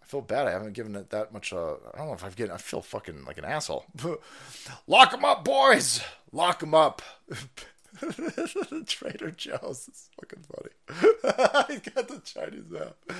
I 0.02 0.06
feel 0.06 0.22
bad. 0.22 0.48
I 0.48 0.52
haven't 0.52 0.74
given 0.74 0.96
it 0.96 1.10
that 1.12 1.32
much. 1.32 1.54
Uh, 1.54 1.76
I 1.94 1.98
don't 1.98 2.08
know 2.08 2.14
if 2.14 2.26
I've 2.26 2.36
given. 2.36 2.54
I 2.54 2.58
feel 2.58 2.82
fucking 2.82 3.24
like 3.24 3.38
an 3.38 3.46
asshole. 3.46 3.86
Lock 4.88 5.12
them 5.12 5.24
up, 5.24 5.46
boys. 5.46 6.02
Lock 6.34 6.60
them 6.60 6.76
up. 6.76 7.02
Trader 8.86 9.32
Joe's 9.32 9.88
is 9.88 10.10
fucking 10.20 10.44
funny. 10.52 11.68
He's 11.70 11.94
got 11.94 12.08
the 12.10 12.22
Chinese 12.26 12.74
app. 12.80 13.18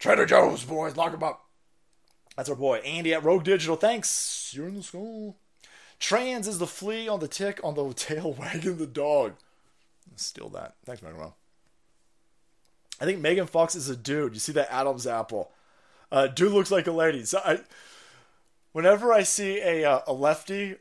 Trader 0.00 0.26
Joe's, 0.26 0.64
boys. 0.64 0.96
Lock 0.96 1.12
them 1.12 1.22
up. 1.22 1.45
That's 2.36 2.48
our 2.48 2.56
boy 2.56 2.78
Andy 2.78 3.14
at 3.14 3.24
Rogue 3.24 3.44
Digital. 3.44 3.76
Thanks. 3.76 4.52
You're 4.54 4.68
in 4.68 4.76
the 4.76 4.82
school. 4.82 5.36
Trans 5.98 6.46
is 6.46 6.58
the 6.58 6.66
flea 6.66 7.08
on 7.08 7.20
the 7.20 7.28
tick 7.28 7.60
on 7.64 7.74
the 7.74 7.92
tail 7.94 8.32
wagging 8.32 8.76
the 8.76 8.86
dog. 8.86 9.34
Steal 10.16 10.48
that. 10.50 10.74
Thanks, 10.84 11.02
Megan. 11.02 11.32
I 13.00 13.04
think 13.04 13.20
Megan 13.20 13.46
Fox 13.46 13.74
is 13.74 13.88
a 13.88 13.96
dude. 13.96 14.34
You 14.34 14.40
see 14.40 14.52
that 14.52 14.72
Adam's 14.72 15.06
apple. 15.06 15.50
Uh, 16.10 16.28
dude 16.28 16.52
looks 16.52 16.70
like 16.70 16.86
a 16.86 16.92
lady. 16.92 17.24
So 17.24 17.40
I, 17.44 17.60
whenever 18.72 19.12
I 19.12 19.22
see 19.22 19.60
a 19.60 19.84
uh, 19.84 20.00
a 20.06 20.12
lefty 20.12 20.76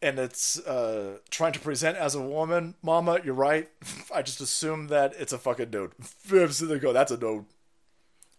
and 0.00 0.18
it's 0.18 0.60
uh, 0.60 1.18
trying 1.30 1.52
to 1.52 1.60
present 1.60 1.96
as 1.96 2.14
a 2.14 2.22
woman, 2.22 2.74
Mama, 2.82 3.20
you're 3.24 3.34
right. 3.34 3.68
I 4.14 4.22
just 4.22 4.40
assume 4.40 4.88
that 4.88 5.14
it's 5.18 5.32
a 5.32 5.38
fucking 5.38 5.70
dude. 5.70 5.92
so 6.52 6.66
they 6.66 6.78
go, 6.78 6.92
that's 6.92 7.12
a 7.12 7.16
dude. 7.16 7.44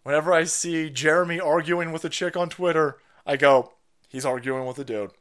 Whenever 0.04 0.34
I 0.34 0.46
see 0.46 0.90
Jeremy 0.90 1.40
arguing 1.40 1.92
with 1.92 2.06
a 2.06 2.10
chick 2.10 2.38
on 2.38 2.50
Twitter, 2.50 2.98
I 3.26 3.38
go, 3.38 3.74
he's 4.08 4.26
arguing 4.26 4.66
with 4.66 4.80
a 4.80 4.84
dude. 4.84 5.12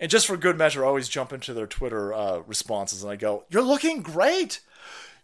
And 0.00 0.10
just 0.10 0.26
for 0.26 0.36
good 0.36 0.58
measure, 0.58 0.84
I 0.84 0.88
always 0.88 1.08
jump 1.08 1.32
into 1.32 1.54
their 1.54 1.66
Twitter 1.66 2.12
uh, 2.12 2.38
responses 2.40 3.02
and 3.02 3.12
I 3.12 3.16
go, 3.16 3.44
You're 3.48 3.62
looking 3.62 4.02
great. 4.02 4.60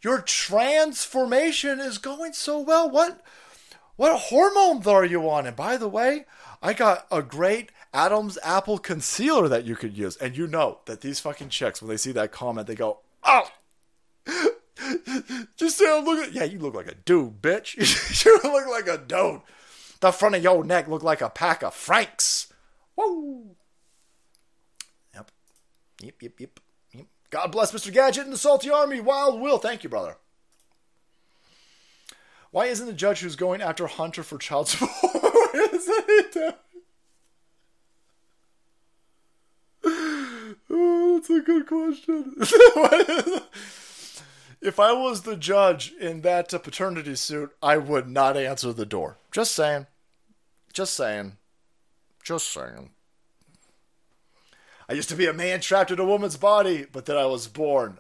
Your 0.03 0.23
transformation 0.23 1.81
is 1.81 1.99
going 1.99 2.33
so 2.33 2.61
well. 2.61 2.89
What 2.89 3.21
what 3.97 4.19
hormones 4.19 4.87
are 4.87 5.05
you 5.05 5.29
on? 5.29 5.47
And 5.47 5.57
by 5.57 5.77
the 5.77 5.89
way, 5.89 6.25
I 6.63 6.73
got 6.73 7.07
a 7.11 7.21
great 7.23 7.71
Adam's 7.93 8.39
apple 8.43 8.79
concealer 8.79 9.49
that 9.49 9.65
you 9.65 9.77
could 9.77 9.97
use. 9.97 10.17
And 10.17 10.37
you 10.37 10.47
know 10.47 10.79
that 10.87 11.03
these 11.03 11.21
fucking 11.21 11.51
chicks, 11.51 11.83
when 11.83 11.91
they 11.91 11.97
see 11.97 12.13
that 12.13 12.33
comment, 12.33 12.67
they 12.67 12.75
go, 12.75 13.01
Oh 13.25 13.51
just 15.57 15.78
say 15.78 15.85
I'm 15.86 16.05
looking 16.05 16.35
Yeah, 16.35 16.44
you 16.44 16.59
look 16.59 16.74
like 16.74 16.89
a 16.89 16.94
dude, 16.94 17.43
bitch. 17.43 18.24
you 18.24 18.40
look 18.43 18.66
like 18.69 18.86
a 18.86 18.98
dude. 18.98 19.40
The 20.01 20.12
front 20.12 20.35
of 20.35 20.43
your 20.43 20.65
neck 20.65 20.89
look 20.89 21.02
like 21.02 21.20
a 21.20 21.31
pack 21.31 21.62
of 21.62 21.74
Franks. 21.74 22.52
Woo! 22.97 23.57
Yep, 25.15 25.31
yep, 26.02 26.23
yep, 26.23 26.61
yep. 26.94 27.07
God 27.31 27.52
bless 27.52 27.73
Mr. 27.73 27.93
Gadget 27.93 28.24
and 28.24 28.32
the 28.32 28.39
Salty 28.39 28.70
Army. 28.70 29.01
Wild 29.01 29.40
Will, 29.40 29.59
thank 29.59 29.85
you, 29.85 29.90
brother. 29.90 30.16
Why 32.51 32.66
isn't 32.66 32.86
the 32.86 32.93
judge 32.93 33.20
who's 33.20 33.36
going 33.36 33.62
after 33.62 33.86
Hunter 33.86 34.24
for 34.24 34.36
child 34.36 34.69
support? 34.69 34.90
oh, 40.70 41.12
that's 41.15 41.31
a 41.31 41.40
good 41.40 41.66
question. 41.66 42.35
If 44.62 44.78
I 44.78 44.93
was 44.93 45.23
the 45.23 45.37
judge 45.37 45.93
in 46.01 46.20
that 46.23 46.51
paternity 46.62 47.16
suit, 47.16 47.51
I 47.62 47.77
would 47.78 48.09
not 48.09 48.37
answer 48.37 48.73
the 48.73 48.87
door. 48.87 49.19
Just 49.32 49.53
saying. 49.53 49.87
Just 50.73 50.95
saying. 50.95 51.37
Just 52.23 52.53
saying. 52.53 52.91
I 54.89 54.93
used 54.95 55.09
to 55.09 55.16
be 55.16 55.27
a 55.27 55.32
man 55.32 55.61
trapped 55.61 55.91
in 55.91 55.99
a 55.99 56.05
woman's 56.05 56.37
body, 56.37 56.87
but 56.91 57.07
then 57.07 57.16
I 57.16 57.27
was 57.27 57.47
born. 57.47 57.99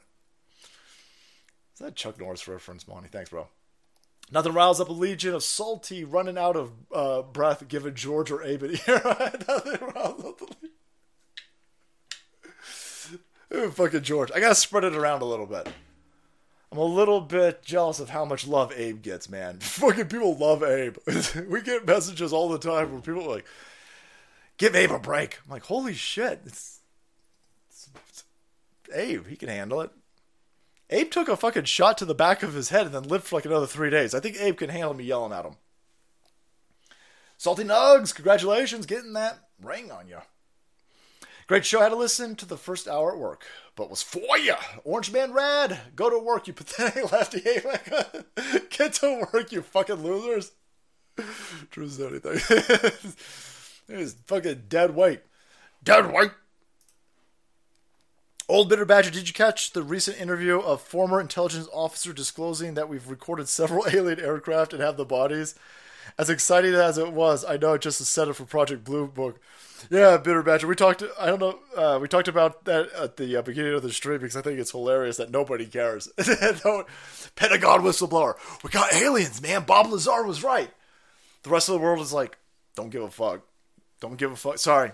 Is 1.74 1.80
that 1.80 1.96
Chuck 1.96 2.18
Norris 2.18 2.46
reference, 2.46 2.86
Monty? 2.86 3.08
Thanks, 3.08 3.30
bro. 3.30 3.46
Nothing 4.32 4.52
riles 4.52 4.80
up 4.80 4.88
a 4.88 4.92
legion 4.92 5.34
of 5.34 5.42
salty 5.42 6.04
running 6.04 6.36
out 6.36 6.56
of 6.56 6.72
uh, 6.94 7.22
breath 7.22 7.66
given 7.68 7.94
George 7.94 8.30
or 8.30 8.42
Abe 8.42 8.74
here. 8.74 9.00
Nothing 9.04 9.78
riles 9.94 10.24
up 10.24 10.38
the 10.38 10.44
legion. 10.44 10.70
Ooh, 13.54 13.70
Fucking 13.70 14.02
George. 14.02 14.30
I 14.32 14.40
gotta 14.40 14.54
spread 14.54 14.84
it 14.84 14.94
around 14.94 15.22
a 15.22 15.26
little 15.26 15.46
bit. 15.46 15.68
I'm 16.72 16.78
a 16.78 16.84
little 16.84 17.20
bit 17.20 17.62
jealous 17.62 17.98
of 17.98 18.10
how 18.10 18.24
much 18.24 18.46
love 18.46 18.72
Abe 18.76 19.02
gets, 19.02 19.28
man. 19.28 19.58
Fucking 19.60 20.06
people 20.06 20.36
love 20.36 20.62
Abe. 20.62 20.96
we 21.48 21.62
get 21.62 21.86
messages 21.86 22.32
all 22.32 22.48
the 22.48 22.58
time 22.58 22.92
where 22.92 23.00
people 23.00 23.28
like, 23.28 23.44
give 24.56 24.76
Abe 24.76 24.92
a 24.92 24.98
break. 24.98 25.38
I'm 25.44 25.50
like, 25.50 25.64
holy 25.64 25.94
shit. 25.94 26.40
It's 26.46 26.80
Abe, 28.94 29.26
he 29.26 29.36
can 29.36 29.48
handle 29.48 29.80
it. 29.80 29.90
Abe 30.90 31.10
took 31.10 31.28
a 31.28 31.36
fucking 31.36 31.64
shot 31.64 31.98
to 31.98 32.04
the 32.04 32.14
back 32.14 32.42
of 32.42 32.54
his 32.54 32.70
head 32.70 32.86
and 32.86 32.94
then 32.94 33.04
lived 33.04 33.24
for 33.24 33.36
like 33.36 33.44
another 33.44 33.66
three 33.66 33.90
days. 33.90 34.14
I 34.14 34.20
think 34.20 34.40
Abe 34.40 34.56
can 34.56 34.70
handle 34.70 34.94
me 34.94 35.04
yelling 35.04 35.32
at 35.32 35.44
him. 35.44 35.54
Salty 37.36 37.62
Nugs, 37.64 38.14
congratulations 38.14 38.86
getting 38.86 39.12
that 39.14 39.38
ring 39.62 39.90
on 39.90 40.08
you. 40.08 40.18
Great 41.50 41.66
show. 41.66 41.80
I 41.80 41.82
had 41.82 41.88
to 41.88 41.96
listen 41.96 42.36
to 42.36 42.46
the 42.46 42.56
first 42.56 42.86
hour 42.86 43.10
at 43.10 43.18
work, 43.18 43.44
but 43.74 43.90
was 43.90 44.04
for 44.04 44.38
you. 44.38 44.54
Orange 44.84 45.10
Man 45.10 45.32
Rad, 45.32 45.80
go 45.96 46.08
to 46.08 46.16
work, 46.16 46.46
you 46.46 46.52
pathetic 46.52 47.10
lefty. 47.12 47.40
Get 48.70 48.94
to 48.94 49.26
work, 49.32 49.50
you 49.50 49.60
fucking 49.60 49.96
losers. 49.96 50.52
True 51.72 51.86
as 51.86 52.00
anything. 52.00 52.40
it 53.88 53.98
was 53.98 54.14
fucking 54.26 54.66
dead 54.68 54.94
weight. 54.94 55.22
Dead 55.82 56.12
weight. 56.12 56.30
Old 58.48 58.68
Bitter 58.68 58.84
Badger, 58.84 59.10
did 59.10 59.26
you 59.26 59.34
catch 59.34 59.72
the 59.72 59.82
recent 59.82 60.20
interview 60.20 60.60
of 60.60 60.80
former 60.80 61.20
intelligence 61.20 61.66
officer 61.72 62.12
disclosing 62.12 62.74
that 62.74 62.88
we've 62.88 63.10
recorded 63.10 63.48
several 63.48 63.88
alien 63.88 64.20
aircraft 64.20 64.72
and 64.72 64.80
have 64.80 64.96
the 64.96 65.04
bodies? 65.04 65.56
As 66.16 66.30
exciting 66.30 66.74
as 66.74 66.96
it 66.96 67.12
was, 67.12 67.44
I 67.44 67.56
know 67.56 67.72
it's 67.72 67.82
just 67.82 68.00
a 68.00 68.04
setup 68.04 68.36
for 68.36 68.44
Project 68.44 68.84
Blue 68.84 69.08
Book. 69.08 69.40
Yeah, 69.88 70.16
Bitter 70.18 70.42
Badger. 70.42 70.66
We 70.66 70.74
talked. 70.74 71.02
I 71.18 71.26
don't 71.26 71.40
know. 71.40 71.58
Uh, 71.76 71.98
we 72.00 72.08
talked 72.08 72.28
about 72.28 72.64
that 72.64 72.92
at 72.92 73.16
the 73.16 73.36
uh, 73.36 73.42
beginning 73.42 73.74
of 73.74 73.82
the 73.82 73.92
stream 73.92 74.18
because 74.18 74.36
I 74.36 74.42
think 74.42 74.58
it's 74.58 74.72
hilarious 74.72 75.16
that 75.16 75.30
nobody 75.30 75.66
cares. 75.66 76.08
Pentagon 76.16 77.80
whistleblower. 77.82 78.34
We 78.62 78.70
got 78.70 78.92
aliens, 78.92 79.40
man. 79.40 79.64
Bob 79.64 79.86
Lazar 79.86 80.24
was 80.24 80.42
right. 80.44 80.70
The 81.42 81.50
rest 81.50 81.68
of 81.68 81.74
the 81.74 81.80
world 81.80 82.00
is 82.00 82.12
like, 82.12 82.36
don't 82.76 82.90
give 82.90 83.02
a 83.02 83.10
fuck. 83.10 83.42
Don't 84.00 84.16
give 84.16 84.32
a 84.32 84.36
fuck. 84.36 84.58
Sorry, 84.58 84.92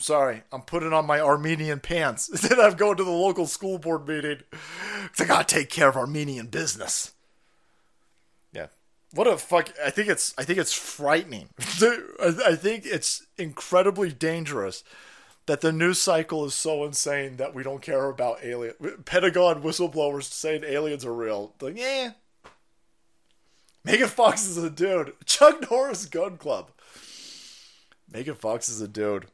Sorry, 0.00 0.44
I'm 0.52 0.62
putting 0.62 0.92
on 0.92 1.06
my 1.06 1.20
Armenian 1.20 1.80
pants. 1.80 2.28
then 2.48 2.60
I'm 2.60 2.74
going 2.74 2.96
to 2.96 3.04
the 3.04 3.10
local 3.10 3.46
school 3.46 3.78
board 3.78 4.06
meeting. 4.06 4.38
I 5.18 5.24
gotta 5.24 5.44
take 5.44 5.70
care 5.70 5.88
of 5.88 5.96
Armenian 5.96 6.46
business. 6.46 7.12
What 9.12 9.26
a 9.26 9.38
fuck! 9.38 9.72
I 9.84 9.90
think 9.90 10.08
it's 10.08 10.34
I 10.36 10.44
think 10.44 10.58
it's 10.58 10.72
frightening. 10.72 11.48
I 11.58 12.56
think 12.56 12.84
it's 12.84 13.26
incredibly 13.36 14.12
dangerous 14.12 14.84
that 15.46 15.62
the 15.62 15.72
news 15.72 15.98
cycle 15.98 16.44
is 16.44 16.54
so 16.54 16.84
insane 16.84 17.36
that 17.38 17.54
we 17.54 17.62
don't 17.62 17.80
care 17.80 18.08
about 18.08 18.44
alien 18.44 18.74
Pentagon 19.06 19.62
whistleblowers 19.62 20.24
saying 20.24 20.62
aliens 20.64 21.06
are 21.06 21.14
real. 21.14 21.54
Like, 21.60 21.78
yeah. 21.78 22.12
Megan 23.84 24.08
Fox 24.08 24.46
is 24.46 24.58
a 24.58 24.68
dude. 24.68 25.14
Chuck 25.24 25.70
Norris 25.70 26.04
Gun 26.04 26.36
Club. 26.36 26.70
Megan 28.12 28.34
Fox 28.34 28.68
is 28.68 28.82
a 28.82 28.88
dude 28.88 29.26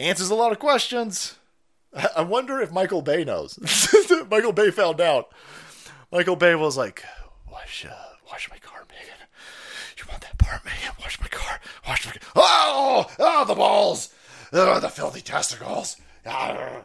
answers 0.00 0.30
a 0.30 0.34
lot 0.34 0.52
of 0.52 0.58
questions. 0.58 1.36
I 2.16 2.22
wonder 2.22 2.60
if 2.60 2.72
Michael 2.72 3.02
Bay 3.02 3.24
knows. 3.24 3.58
Michael 4.30 4.52
Bay 4.52 4.70
found 4.70 5.00
out. 5.00 5.32
Michael 6.10 6.36
Bay 6.36 6.54
was 6.54 6.76
like, 6.76 7.04
"Wash, 7.70 7.86
uh, 7.86 8.16
wash 8.28 8.50
my 8.50 8.58
car, 8.58 8.84
Megan. 8.88 9.28
You 9.96 10.02
want 10.08 10.22
that 10.22 10.36
part, 10.38 10.64
Megan? 10.64 10.90
Wash 10.98 11.20
my 11.20 11.28
car. 11.28 11.60
Wash 11.86 12.04
my. 12.04 12.10
Car. 12.10 12.32
Oh, 12.34 13.06
oh, 13.16 13.44
the 13.44 13.54
balls. 13.54 14.12
Oh, 14.52 14.80
the 14.80 14.88
filthy 14.88 15.20
testicles. 15.20 15.96
Ah. 16.26 16.82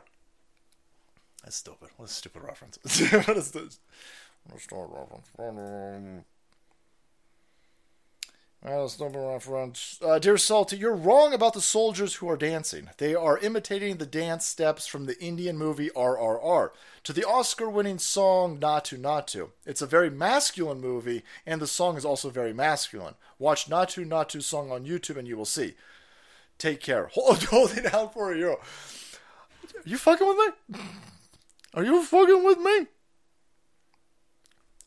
That's 1.43 1.55
stupid. 1.55 1.89
What 1.97 2.07
a 2.07 2.13
stupid 2.13 2.43
reference. 2.43 2.77
what 3.27 3.35
is 3.35 3.49
this? 3.49 3.79
What 4.45 4.59
a 4.59 4.61
stupid 4.61 4.89
reference. 4.91 5.27
Uh. 8.65 8.87
Uh, 10.01 10.17
Dear 10.17 10.37
Salty, 10.37 10.77
you're 10.77 10.95
wrong 10.95 11.33
about 11.33 11.53
the 11.53 11.61
soldiers 11.61 12.15
who 12.15 12.27
are 12.27 12.37
dancing. 12.37 12.89
They 12.97 13.13
are 13.13 13.37
imitating 13.37 13.97
the 13.97 14.07
dance 14.07 14.43
steps 14.47 14.87
from 14.87 15.05
the 15.05 15.19
Indian 15.23 15.55
movie 15.55 15.91
RRR 15.91 16.71
to 17.03 17.13
the 17.13 17.27
Oscar 17.27 17.69
winning 17.69 17.99
song 17.99 18.57
Naatu 18.59 18.97
Naatu. 18.97 19.49
It's 19.67 19.83
a 19.83 19.85
very 19.87 20.09
masculine 20.09 20.81
movie, 20.81 21.21
and 21.45 21.61
the 21.61 21.67
song 21.67 21.95
is 21.95 22.05
also 22.05 22.31
very 22.31 22.53
masculine. 22.53 23.13
Watch 23.37 23.69
Naatu 23.69 24.03
Naatu 24.03 24.41
song 24.41 24.71
on 24.71 24.85
YouTube 24.85 25.17
and 25.17 25.27
you 25.27 25.37
will 25.37 25.45
see. 25.45 25.75
Take 26.57 26.81
care. 26.81 27.07
Hold, 27.13 27.43
hold 27.43 27.77
it 27.77 27.93
out 27.93 28.13
for 28.13 28.31
a 28.31 28.35
hero. 28.35 28.55
Are 28.55 29.89
you 29.89 29.97
fucking 29.97 30.25
with 30.25 30.37
me? 30.37 30.79
Are 31.75 31.83
you 31.83 32.01
fucking 32.03 32.43
with 32.43 32.57
me? 32.57 32.87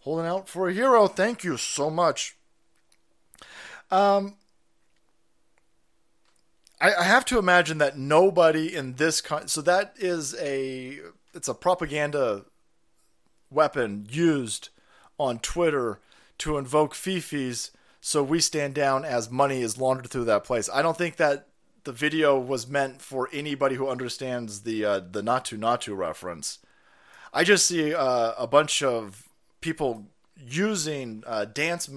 Holding 0.01 0.27
out 0.27 0.49
for 0.49 0.69
a 0.69 0.73
hero. 0.73 1.07
Thank 1.07 1.45
you 1.45 1.57
so 1.57 1.91
much. 1.91 2.38
Um, 3.91 4.35
I, 6.81 6.95
I 6.95 7.03
have 7.05 7.25
to 7.27 7.39
imagine 7.39 7.79
that 7.79 7.99
nobody 7.99 8.75
in 8.75 8.95
this 8.95 9.21
con- 9.21 9.49
so 9.49 9.63
that 9.63 9.95
is 9.99 10.35
a 10.39 11.01
it's 11.35 11.49
a 11.49 11.55
propaganda 11.55 12.45
weapon 13.51 14.07
used 14.11 14.69
on 15.19 15.39
Twitter 15.39 15.99
to 16.39 16.59
invoke 16.59 16.95
fifis 16.95 17.71
so 18.01 18.23
we 18.23 18.41
stand 18.41 18.75
down 18.75 19.05
as 19.05 19.31
money 19.31 19.61
is 19.61 19.79
laundered 19.79 20.09
through 20.09 20.25
that 20.27 20.45
place. 20.45 20.71
I 20.73 20.83
don't 20.83 20.97
think 20.97 21.17
that 21.17 21.49
the 21.85 21.93
video 21.93 22.39
was 22.39 22.69
meant 22.69 23.03
for 23.03 23.29
anybody 23.33 23.75
who 23.75 23.89
understands 23.89 24.61
the 24.61 24.85
uh, 24.85 25.01
the 25.01 25.23
Naatu 25.23 25.59
Naatu 25.59 25.97
reference. 25.97 26.59
I 27.33 27.45
just 27.45 27.67
see 27.67 27.95
uh, 27.95 28.35
a 28.39 28.47
bunch 28.47 28.83
of 28.83 29.29
people 29.61 30.07
using 30.37 31.25
uh, 31.27 31.45
dance 31.47 31.91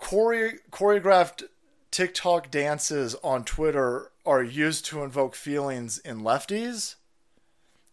chore- 0.00 0.60
choreographed 0.70 1.44
TikTok 1.90 2.50
dances 2.50 3.14
on 3.22 3.44
Twitter 3.44 4.10
are 4.26 4.42
used 4.42 4.84
to 4.86 5.02
invoke 5.02 5.34
feelings 5.34 5.98
in 5.98 6.20
lefties 6.20 6.96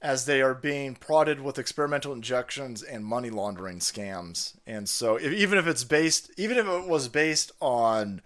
as 0.02 0.26
they 0.26 0.42
are 0.42 0.54
being 0.54 0.94
prodded 0.96 1.42
with 1.42 1.58
experimental 1.58 2.14
injections 2.14 2.84
and 2.84 3.04
money 3.04 3.30
laundering 3.30 3.80
scams. 3.80 4.54
And 4.68 4.88
so, 4.88 5.16
if, 5.16 5.34
even 5.34 5.58
if 5.58 5.66
it's 5.66 5.84
based, 5.84 6.30
even 6.38 6.58
if 6.58 6.68
it 6.68 6.88
was 6.88 7.08
based 7.08 7.52
on 7.60 8.22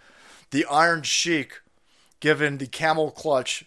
the 0.51 0.65
Iron 0.65 1.03
Sheik 1.03 1.61
giving 2.19 2.57
the 2.57 2.67
camel 2.67 3.11
clutch 3.11 3.65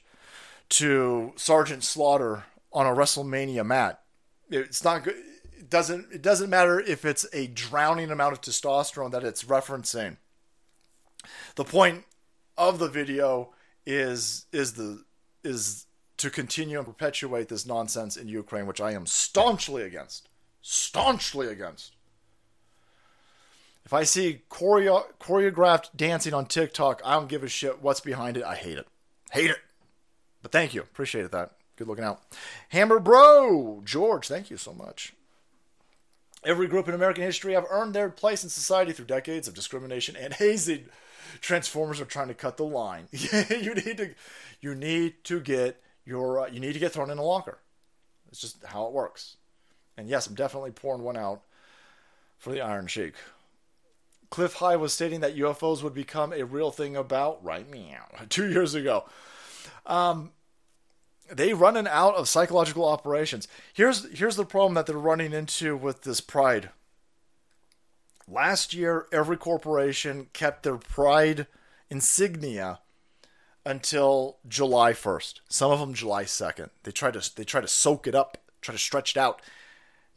to 0.70 1.32
Sergeant 1.36 1.84
Slaughter 1.84 2.44
on 2.72 2.86
a 2.86 2.90
WrestleMania 2.90 3.64
mat, 3.64 4.02
it's 4.50 4.84
not 4.84 5.04
good. 5.04 5.16
Doesn't. 5.72 6.12
It 6.12 6.20
doesn't 6.20 6.50
matter 6.50 6.80
if 6.80 7.06
it's 7.06 7.24
a 7.32 7.46
drowning 7.46 8.10
amount 8.10 8.34
of 8.34 8.42
testosterone 8.42 9.10
that 9.12 9.24
it's 9.24 9.44
referencing. 9.44 10.18
The 11.54 11.64
point 11.64 12.04
of 12.58 12.78
the 12.78 12.88
video 12.88 13.54
is 13.86 14.44
is 14.52 14.74
the 14.74 15.02
is 15.42 15.86
to 16.18 16.28
continue 16.28 16.76
and 16.76 16.86
perpetuate 16.86 17.48
this 17.48 17.64
nonsense 17.64 18.18
in 18.18 18.28
Ukraine, 18.28 18.66
which 18.66 18.82
I 18.82 18.92
am 18.92 19.06
staunchly 19.06 19.82
against. 19.82 20.28
Staunchly 20.60 21.48
against. 21.48 21.96
If 23.86 23.94
I 23.94 24.02
see 24.02 24.42
choreo- 24.50 25.06
choreographed 25.18 25.96
dancing 25.96 26.34
on 26.34 26.44
TikTok, 26.44 27.00
I 27.02 27.14
don't 27.14 27.30
give 27.30 27.42
a 27.42 27.48
shit 27.48 27.80
what's 27.80 28.00
behind 28.00 28.36
it. 28.36 28.44
I 28.44 28.56
hate 28.56 28.76
it. 28.76 28.86
Hate 29.30 29.48
it. 29.48 29.58
But 30.42 30.52
thank 30.52 30.74
you. 30.74 30.82
Appreciate 30.82 31.30
that. 31.30 31.52
Good 31.76 31.88
looking 31.88 32.04
out. 32.04 32.20
Hammer 32.68 33.00
Bro, 33.00 33.82
George, 33.86 34.28
thank 34.28 34.50
you 34.50 34.58
so 34.58 34.74
much. 34.74 35.14
Every 36.44 36.66
group 36.66 36.88
in 36.88 36.94
American 36.94 37.22
history 37.22 37.54
have 37.54 37.66
earned 37.70 37.94
their 37.94 38.08
place 38.08 38.42
in 38.42 38.50
society 38.50 38.92
through 38.92 39.06
decades 39.06 39.46
of 39.46 39.54
discrimination 39.54 40.16
and 40.16 40.34
hazing. 40.34 40.86
Transformers 41.40 42.00
are 42.00 42.04
trying 42.04 42.28
to 42.28 42.34
cut 42.34 42.56
the 42.56 42.64
line. 42.64 43.06
you 43.12 43.74
need 43.74 43.96
to, 43.98 44.14
you 44.60 44.74
need 44.74 45.24
to 45.24 45.40
get 45.40 45.80
your, 46.04 46.40
uh, 46.40 46.46
you 46.48 46.60
need 46.60 46.72
to 46.72 46.78
get 46.78 46.92
thrown 46.92 47.10
in 47.10 47.18
a 47.18 47.22
locker. 47.22 47.58
It's 48.28 48.40
just 48.40 48.64
how 48.64 48.86
it 48.86 48.92
works. 48.92 49.36
And 49.96 50.08
yes, 50.08 50.26
I'm 50.26 50.34
definitely 50.34 50.72
pouring 50.72 51.02
one 51.02 51.16
out 51.16 51.42
for 52.38 52.50
the 52.50 52.60
Iron 52.60 52.86
Sheik. 52.86 53.14
Cliff 54.30 54.54
High 54.54 54.76
was 54.76 54.94
stating 54.94 55.20
that 55.20 55.36
UFOs 55.36 55.82
would 55.82 55.94
become 55.94 56.32
a 56.32 56.44
real 56.44 56.70
thing 56.70 56.96
about 56.96 57.44
right 57.44 57.68
meow 57.70 58.06
two 58.30 58.50
years 58.50 58.74
ago. 58.74 59.04
Um, 59.86 60.30
they 61.30 61.54
running 61.54 61.86
out 61.86 62.14
of 62.14 62.28
psychological 62.28 62.86
operations. 62.86 63.48
Here's 63.72 64.10
here's 64.18 64.36
the 64.36 64.44
problem 64.44 64.74
that 64.74 64.86
they're 64.86 64.96
running 64.96 65.32
into 65.32 65.76
with 65.76 66.02
this 66.02 66.20
pride. 66.20 66.70
Last 68.28 68.72
year, 68.72 69.06
every 69.12 69.36
corporation 69.36 70.28
kept 70.32 70.62
their 70.62 70.76
pride 70.76 71.46
insignia 71.90 72.80
until 73.64 74.38
July 74.48 74.92
1st. 74.92 75.40
Some 75.48 75.70
of 75.70 75.80
them 75.80 75.94
July 75.94 76.24
2nd. 76.24 76.70
They 76.82 76.92
try 76.92 77.10
to 77.10 77.34
they 77.34 77.44
try 77.44 77.60
to 77.60 77.68
soak 77.68 78.06
it 78.06 78.14
up, 78.14 78.38
try 78.60 78.72
to 78.72 78.78
stretch 78.78 79.16
it 79.16 79.20
out. 79.20 79.42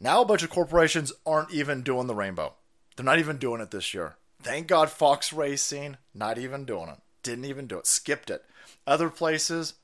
Now 0.00 0.22
a 0.22 0.26
bunch 0.26 0.42
of 0.42 0.50
corporations 0.50 1.12
aren't 1.24 1.52
even 1.52 1.82
doing 1.82 2.06
the 2.06 2.14
rainbow. 2.14 2.54
They're 2.96 3.04
not 3.04 3.18
even 3.18 3.38
doing 3.38 3.60
it 3.60 3.70
this 3.70 3.94
year. 3.94 4.16
Thank 4.42 4.66
God 4.66 4.90
Fox 4.90 5.32
Racing 5.32 5.96
not 6.14 6.38
even 6.38 6.64
doing 6.64 6.88
it. 6.88 6.98
Didn't 7.22 7.46
even 7.46 7.66
do 7.66 7.78
it. 7.78 7.86
Skipped 7.86 8.30
it. 8.30 8.44
Other 8.86 9.10
places 9.10 9.74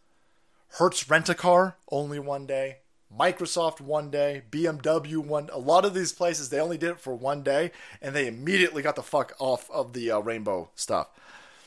Hertz 0.77 1.09
Rent 1.09 1.29
a 1.29 1.35
Car 1.35 1.77
only 1.91 2.19
one 2.19 2.47
day. 2.47 2.79
Microsoft 3.17 3.81
one 3.81 4.11
day, 4.11 4.43
BMW 4.51 5.19
one. 5.19 5.51
A 5.53 5.59
lot 5.59 5.85
of 5.85 5.93
these 5.93 6.13
places 6.13 6.49
they 6.49 6.61
only 6.61 6.79
did 6.79 6.93
it 6.93 7.01
for 7.01 7.15
one 7.15 7.43
day, 7.43 7.71
and 8.01 8.15
they 8.15 8.27
immediately 8.27 8.81
got 8.81 8.97
the 8.97 9.03
fuck 9.03 9.35
off 9.39 9.71
of 9.71 9.93
the 9.93 10.11
uh, 10.11 10.19
rainbow 10.21 10.71
stuff. 10.75 11.09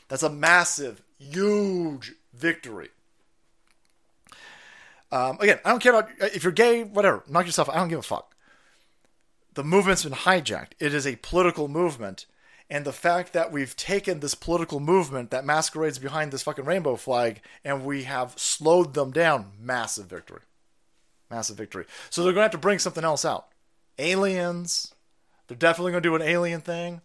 That's 0.08 0.24
a 0.24 0.30
massive, 0.30 1.02
huge 1.18 2.14
victory. 2.34 2.88
Um, 5.12 5.38
again, 5.40 5.60
I 5.64 5.70
don't 5.70 5.82
care 5.82 5.94
about 5.94 6.10
if 6.20 6.42
you're 6.42 6.52
gay, 6.52 6.82
whatever. 6.82 7.22
Knock 7.28 7.46
yourself. 7.46 7.68
I 7.70 7.76
don't 7.76 7.88
give 7.88 8.00
a 8.00 8.02
fuck. 8.02 8.34
The 9.54 9.62
movement's 9.62 10.02
been 10.02 10.12
hijacked. 10.12 10.72
It 10.80 10.92
is 10.92 11.06
a 11.06 11.16
political 11.16 11.68
movement, 11.68 12.26
and 12.68 12.84
the 12.84 12.92
fact 12.92 13.32
that 13.32 13.52
we've 13.52 13.76
taken 13.76 14.20
this 14.20 14.34
political 14.34 14.80
movement 14.80 15.30
that 15.30 15.44
masquerades 15.44 15.98
behind 15.98 16.32
this 16.32 16.42
fucking 16.42 16.64
rainbow 16.64 16.96
flag 16.96 17.40
and 17.64 17.84
we 17.84 18.04
have 18.04 18.34
slowed 18.36 18.94
them 18.94 19.12
down, 19.12 19.52
massive 19.60 20.06
victory. 20.06 20.40
Massive 21.30 21.56
victory. 21.56 21.86
So 22.10 22.22
they're 22.22 22.32
going 22.32 22.40
to 22.40 22.46
have 22.46 22.50
to 22.52 22.58
bring 22.58 22.78
something 22.78 23.04
else 23.04 23.24
out. 23.24 23.48
Aliens. 23.98 24.94
They're 25.46 25.56
definitely 25.56 25.92
going 25.92 26.02
to 26.02 26.08
do 26.08 26.16
an 26.16 26.22
alien 26.22 26.60
thing. 26.60 27.02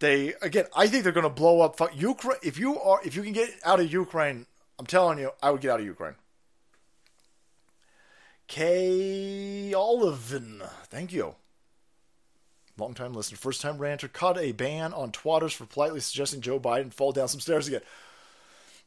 They 0.00 0.34
again, 0.42 0.64
I 0.74 0.86
think 0.86 1.04
they're 1.04 1.12
going 1.12 1.24
to 1.24 1.30
blow 1.30 1.60
up 1.60 1.76
fuck 1.76 1.98
Ukraine. 1.98 2.38
If 2.42 2.58
you 2.58 2.78
are, 2.80 3.00
if 3.04 3.14
you 3.16 3.22
can 3.22 3.32
get 3.32 3.50
out 3.64 3.80
of 3.80 3.92
Ukraine, 3.92 4.46
I'm 4.78 4.86
telling 4.86 5.18
you, 5.18 5.30
I 5.42 5.50
would 5.50 5.60
get 5.60 5.72
out 5.72 5.80
of 5.80 5.86
Ukraine. 5.86 6.14
K. 8.46 9.72
Olivin, 9.74 10.68
thank 10.84 11.12
you. 11.12 11.36
Long 12.80 12.94
time 12.94 13.12
listener, 13.12 13.36
first 13.36 13.60
time 13.60 13.78
ranter, 13.78 14.08
caught 14.08 14.38
a 14.38 14.52
ban 14.52 14.92
on 14.92 15.12
Twatters 15.12 15.52
for 15.52 15.66
politely 15.66 16.00
suggesting 16.00 16.40
Joe 16.40 16.58
Biden 16.58 16.92
fall 16.92 17.12
down 17.12 17.28
some 17.28 17.40
stairs 17.40 17.68
again. 17.68 17.82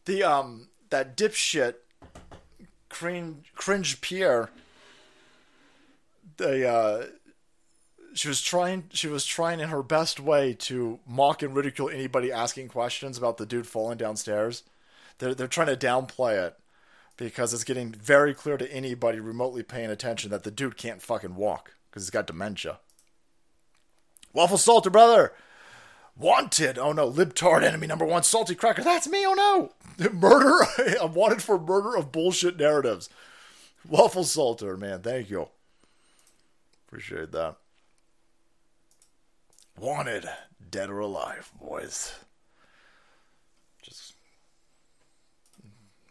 The 0.05 0.23
um 0.23 0.67
that 0.89 1.15
dipshit 1.15 1.75
cringe, 2.89 3.51
cringe 3.55 4.01
Pierre. 4.01 4.49
The 6.37 6.67
uh, 6.67 7.05
she 8.13 8.27
was 8.27 8.41
trying 8.41 8.85
she 8.93 9.07
was 9.07 9.25
trying 9.25 9.59
in 9.59 9.69
her 9.69 9.83
best 9.83 10.19
way 10.19 10.53
to 10.53 10.99
mock 11.07 11.41
and 11.41 11.55
ridicule 11.55 11.89
anybody 11.89 12.31
asking 12.31 12.69
questions 12.69 13.17
about 13.17 13.37
the 13.37 13.45
dude 13.45 13.67
falling 13.67 13.97
downstairs. 13.97 14.63
They're 15.17 15.33
they're 15.33 15.47
trying 15.47 15.75
to 15.75 15.75
downplay 15.75 16.47
it 16.47 16.57
because 17.17 17.53
it's 17.53 17.63
getting 17.63 17.91
very 17.91 18.33
clear 18.33 18.57
to 18.57 18.71
anybody 18.71 19.19
remotely 19.19 19.63
paying 19.63 19.89
attention 19.89 20.31
that 20.31 20.43
the 20.43 20.51
dude 20.51 20.77
can't 20.77 21.01
fucking 21.01 21.35
walk 21.35 21.73
because 21.89 22.03
he's 22.03 22.09
got 22.09 22.27
dementia. 22.27 22.79
Waffle 24.33 24.57
Salter, 24.57 24.89
brother. 24.89 25.33
Wanted. 26.15 26.77
Oh 26.77 26.91
no, 26.91 27.09
libtard 27.11 27.63
enemy 27.63 27.87
number 27.87 28.05
one, 28.05 28.23
salty 28.23 28.53
cracker. 28.55 28.83
That's 28.83 29.07
me. 29.07 29.25
Oh 29.25 29.33
no, 29.33 30.09
murder. 30.11 30.65
I'm 31.01 31.13
wanted 31.13 31.41
for 31.41 31.59
murder 31.59 31.95
of 31.95 32.11
bullshit 32.11 32.57
narratives. 32.57 33.09
Waffle 33.87 34.23
Salter, 34.23 34.77
man. 34.77 35.01
Thank 35.01 35.29
you. 35.29 35.47
Appreciate 36.87 37.31
that. 37.31 37.55
Wanted, 39.79 40.29
dead 40.69 40.91
or 40.91 40.99
alive, 40.99 41.51
boys. 41.59 42.13
Just 43.81 44.13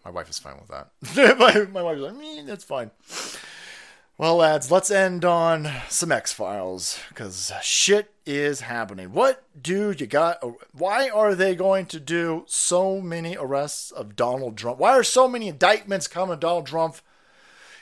my 0.04 0.10
wife 0.10 0.28
is 0.28 0.40
fine 0.40 0.56
with 0.58 0.68
that. 0.68 1.38
my, 1.38 1.66
my 1.70 1.82
wife's 1.82 2.00
like, 2.00 2.14
mm, 2.14 2.46
that's 2.46 2.64
fine. 2.64 2.90
Well, 4.22 4.36
lads, 4.36 4.70
let's 4.70 4.92
end 4.92 5.24
on 5.24 5.68
some 5.88 6.12
X 6.12 6.32
Files 6.32 7.00
because 7.08 7.50
shit 7.60 8.12
is 8.24 8.60
happening. 8.60 9.12
What 9.12 9.42
do 9.60 9.90
you 9.90 10.06
got? 10.06 10.40
Why 10.72 11.08
are 11.08 11.34
they 11.34 11.56
going 11.56 11.86
to 11.86 11.98
do 11.98 12.44
so 12.46 13.00
many 13.00 13.36
arrests 13.36 13.90
of 13.90 14.14
Donald 14.14 14.56
Trump? 14.56 14.78
Why 14.78 14.92
are 14.92 15.02
so 15.02 15.26
many 15.26 15.48
indictments 15.48 16.06
coming 16.06 16.38
Donald 16.38 16.68
Trump? 16.68 16.98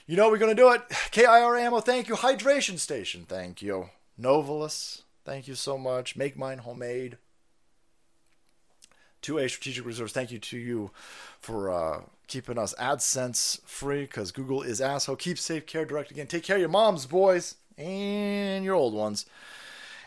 You 0.07 0.17
know 0.17 0.31
we're 0.31 0.39
going 0.39 0.57
to 0.57 0.63
do 0.63 0.73
it. 0.73 0.81
KIR 1.11 1.59
Ammo, 1.59 1.81
thank 1.81 2.09
you. 2.09 2.15
Hydration 2.15 2.79
Station, 2.79 3.27
thank 3.29 3.61
you. 3.61 3.91
Novalis, 4.19 5.03
thank 5.27 5.47
you 5.47 5.55
so 5.55 5.77
much. 5.77 6.17
Make 6.17 6.39
mine 6.39 6.57
homemade. 6.57 7.19
2A 9.21 9.51
Strategic 9.51 9.85
Reserves, 9.85 10.15
thank 10.15 10.31
you 10.31 10.39
to 10.39 10.57
you 10.57 10.91
for 11.39 11.71
uh, 11.71 12.01
keeping 12.31 12.59
us 12.59 12.75
AdSense 12.79 13.61
free 13.63 14.03
because 14.03 14.31
Google 14.31 14.63
is 14.63 14.81
asshole. 14.81 15.17
Keep 15.17 15.39
safe, 15.39 15.67
care 15.67 15.85
direct 15.85 16.13
again. 16.13 16.29
Take 16.29 16.45
care 16.45 16.57
of 16.57 16.61
your 16.61 16.69
moms, 16.69 17.05
boys, 17.05 17.57
and 17.77 18.65
your 18.65 18.77
old 18.77 18.95
ones 18.95 19.27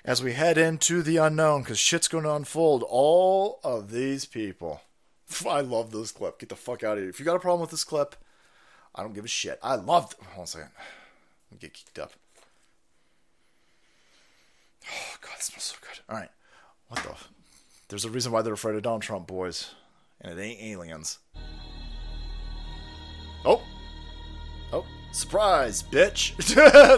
as 0.05 0.23
we 0.23 0.31
head 0.33 0.57
into 0.57 1.01
the 1.01 1.17
unknown 1.17 1.61
because 1.61 1.77
shit's 1.77 2.07
going 2.07 2.23
to 2.23 2.33
unfold. 2.33 2.83
All 2.87 3.59
of 3.63 3.91
these 3.91 4.25
people. 4.25 4.81
I 5.47 5.59
love 5.59 5.91
this 5.91 6.11
clip. 6.11 6.39
Get 6.39 6.47
the 6.47 6.55
fuck 6.55 6.83
out 6.83 6.97
of 6.97 7.03
here. 7.03 7.09
If 7.09 7.19
you 7.19 7.25
got 7.25 7.35
a 7.35 7.39
problem 7.39 7.61
with 7.61 7.71
this 7.71 7.83
clip, 7.83 8.15
I 8.95 9.03
don't 9.03 9.13
give 9.13 9.25
a 9.25 9.29
shit. 9.29 9.59
I 9.61 9.75
love. 9.75 10.15
Hold 10.21 10.37
on 10.37 10.43
a 10.43 10.47
second. 10.47 10.69
Let 11.51 11.51
me 11.51 11.57
get 11.59 11.73
kicked 11.73 11.99
up. 11.99 12.13
Oh, 14.89 15.15
God, 15.21 15.33
it 15.37 15.43
smells 15.43 15.63
so 15.63 15.75
good. 15.81 15.99
All 16.09 16.19
right. 16.19 16.31
What 16.87 17.03
the? 17.03 17.15
There's 17.89 18.05
a 18.05 18.09
reason 18.09 18.31
why 18.31 18.41
they're 18.41 18.53
afraid 18.53 18.75
of 18.75 18.83
Donald 18.83 19.01
Trump, 19.01 19.27
boys. 19.27 19.71
And 20.21 20.39
it 20.39 20.41
ain't 20.41 20.61
aliens. 20.61 21.19
Oh. 23.45 23.61
Oh. 24.71 24.85
Surprise, 25.11 25.83
bitch. 25.83 26.39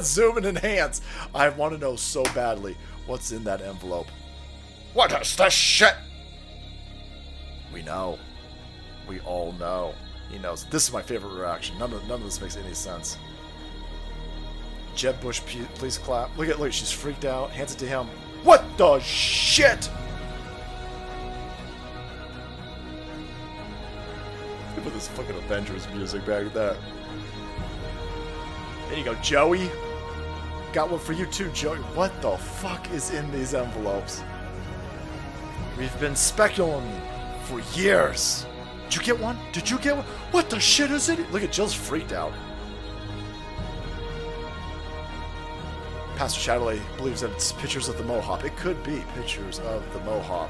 Zoom 0.04 0.38
and 0.38 0.46
enhance. 0.46 1.02
I 1.34 1.50
want 1.50 1.74
to 1.74 1.80
know 1.80 1.96
so 1.96 2.24
badly 2.34 2.78
what's 3.06 3.32
in 3.32 3.44
that 3.46 3.62
envelope. 3.62 4.08
What 4.94 5.12
is 5.22 5.36
this 5.36 5.54
shit? 5.54 5.96
We 7.74 7.82
know. 7.82 8.18
We 9.08 9.20
all 9.22 9.52
know. 9.54 9.94
He 10.32 10.40
knows. 10.40 10.66
This 10.66 10.88
is 10.88 10.94
my 10.94 11.02
favorite 11.02 11.34
reaction. 11.34 11.78
None 11.78 11.94
of, 11.94 12.08
none 12.08 12.20
of 12.20 12.24
this 12.24 12.42
makes 12.42 12.58
any 12.58 12.74
sense. 12.74 13.18
Jeb 14.96 15.20
Bush, 15.20 15.42
please 15.42 15.98
clap. 15.98 16.36
Look 16.38 16.48
at, 16.48 16.60
look, 16.60 16.72
she's 16.72 16.92
freaked 16.92 17.26
out. 17.26 17.52
Hands 17.52 17.74
it 17.74 17.78
to 17.80 17.86
him. 17.86 18.08
What 18.44 18.64
the 18.78 19.00
shit? 19.00 19.90
Put 24.84 24.94
this 24.94 25.08
fucking 25.10 25.36
Avengers 25.36 25.88
music 25.94 26.26
back 26.26 26.54
there. 26.54 26.78
There 28.90 28.98
you 28.98 29.06
go, 29.06 29.16
Joey. 29.16 29.70
Got 30.74 30.92
one 30.92 31.00
for 31.00 31.14
you 31.14 31.26
too, 31.26 31.50
Joey. 31.52 31.78
What 31.96 32.22
the 32.22 32.38
fuck 32.38 32.92
is 32.92 33.12
in 33.12 33.32
these 33.32 33.54
envelopes? 33.54 34.24
We've 35.78 36.00
been 36.00 36.16
speculating 36.16 37.02
for 37.44 37.62
years. 37.78 38.46
Did 38.86 38.96
you 38.98 39.02
get 39.02 39.20
one? 39.20 39.38
Did 39.52 39.70
you 39.70 39.78
get 39.80 39.96
one? 39.96 40.06
What 40.32 40.50
the 40.50 40.60
shit 40.60 40.92
is 40.92 41.10
it? 41.10 41.32
Look 41.32 41.44
at 41.44 41.52
Jill's 41.52 41.74
freaked 41.74 42.14
out. 42.14 42.34
Pastor 46.16 46.40
Chatterley 46.40 46.80
believes 46.98 47.22
that 47.22 47.32
it's 47.32 47.52
pictures 47.52 47.90
of 47.90 47.98
the 47.98 48.04
Mohawk. 48.04 48.46
It 48.46 48.56
could 48.56 48.82
be 48.84 49.04
pictures 49.16 49.60
of 49.60 49.84
the 49.92 50.00
Mohawk. 50.02 50.50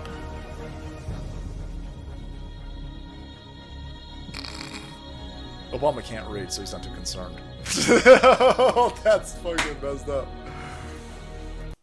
Obama 5.75 6.01
can't 6.01 6.27
read, 6.29 6.51
so 6.51 6.61
he's 6.61 6.71
not 6.71 6.83
too 6.83 6.93
concerned. 6.93 7.35
oh, 7.89 8.97
that's 9.03 9.33
fucking 9.33 9.75
messed 9.81 10.07
up. 10.07 10.25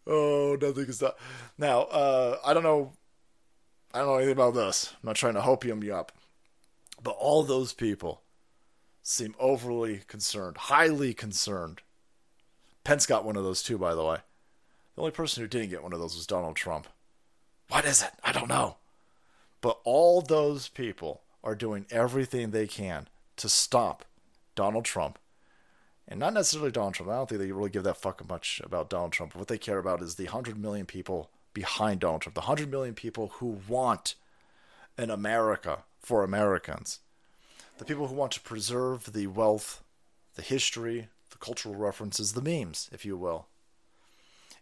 Oh, 0.07 0.57
nothing 0.61 0.87
is 0.87 0.99
that. 1.01 1.17
Now, 1.59 1.83
uh, 1.83 2.39
I 2.43 2.55
don't 2.55 2.63
know. 2.63 2.93
I 3.93 3.99
don't 3.99 4.07
know 4.07 4.17
anything 4.17 4.33
about 4.33 4.55
this. 4.55 4.95
I'm 4.95 5.09
not 5.09 5.17
trying 5.17 5.35
to 5.35 5.41
hopium 5.41 5.85
you 5.85 5.95
up. 5.95 6.13
But 7.03 7.17
all 7.19 7.43
those 7.43 7.75
people 7.75 8.23
seem 9.03 9.35
overly 9.39 10.01
concerned, 10.09 10.57
highly 10.57 11.13
concerned. 11.13 11.83
Pence 12.85 13.05
got 13.05 13.27
one 13.27 13.37
of 13.37 13.45
those 13.45 13.63
too, 13.63 13.77
by 13.77 13.95
the 13.95 14.05
way. 14.05 14.19
The 14.95 15.03
only 15.03 15.13
person 15.13 15.43
who 15.43 15.49
didn't 15.49 15.71
get 15.71 15.83
one 15.83 15.93
of 15.93 16.01
those 16.01 16.17
was 16.17 16.27
Donald 16.27 16.57
Trump. 16.57 16.87
What 17.69 17.85
is 17.85 18.03
it? 18.03 18.13
I 18.25 18.33
don't 18.33 18.49
know. 18.49 18.77
But 19.61 19.81
all 19.85 20.23
those 20.23 20.69
people 20.69 21.21
are 21.45 21.55
doing 21.55 21.85
everything 21.91 22.51
they 22.51 22.67
can 22.67 23.09
to 23.43 23.49
stop 23.49 24.05
Donald 24.55 24.85
Trump. 24.85 25.19
And 26.07 26.21
not 26.21 26.33
necessarily 26.33 26.71
Donald 26.71 26.95
Trump. 26.95 27.11
I 27.11 27.17
don't 27.17 27.29
think 27.29 27.41
they 27.41 27.51
really 27.51 27.71
give 27.71 27.83
that 27.83 27.97
fuck 27.97 28.27
much 28.29 28.61
about 28.65 28.89
Donald 28.89 29.13
Trump. 29.13 29.35
What 29.35 29.49
they 29.49 29.59
care 29.59 29.79
about 29.79 30.01
is 30.01 30.15
the 30.15 30.27
100 30.27 30.57
million 30.57 30.87
people 30.87 31.31
behind 31.53 32.01
Donald 32.01 32.23
Trump, 32.23 32.35
the 32.35 32.43
100 32.43 32.71
million 32.71 32.95
people 32.95 33.29
who 33.39 33.59
want 33.67 34.15
an 34.97 35.11
America 35.11 35.81
for 35.99 36.23
Americans, 36.23 37.01
the 37.79 37.85
people 37.85 38.07
who 38.07 38.15
want 38.15 38.31
to 38.33 38.41
preserve 38.41 39.13
the 39.13 39.27
wealth, 39.27 39.83
the 40.37 40.43
history, 40.43 41.09
the 41.31 41.39
cultural 41.39 41.75
references, 41.75 42.33
the 42.33 42.43
memes, 42.43 42.89
if 42.93 43.05
you 43.05 43.17
will, 43.17 43.47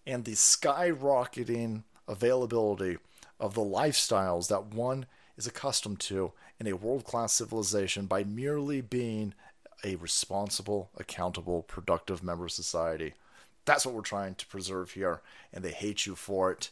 and 0.07 0.25
the 0.25 0.33
skyrocketing 0.33 1.83
availability 2.09 2.97
of 3.39 3.53
the 3.53 3.61
lifestyles 3.61 4.49
that 4.49 4.67
one 4.67 5.05
is 5.37 5.47
accustomed 5.47 6.01
to 6.01 6.33
in 6.61 6.67
a 6.67 6.77
world 6.77 7.05
class 7.05 7.33
civilization 7.33 8.05
by 8.05 8.23
merely 8.23 8.83
being 8.83 9.35
a 9.83 9.97
responsible, 9.97 10.91
accountable, 10.99 11.63
productive 11.63 12.23
member 12.23 12.45
of 12.45 12.53
society. 12.53 13.15
That's 13.65 13.87
what 13.87 13.95
we're 13.95 14.03
trying 14.03 14.35
to 14.37 14.47
preserve 14.47 14.93
here, 14.93 15.23
and 15.53 15.65
they 15.65 15.71
hate 15.73 16.05
you 16.05 16.15
for 16.15 16.53
it. 16.53 16.71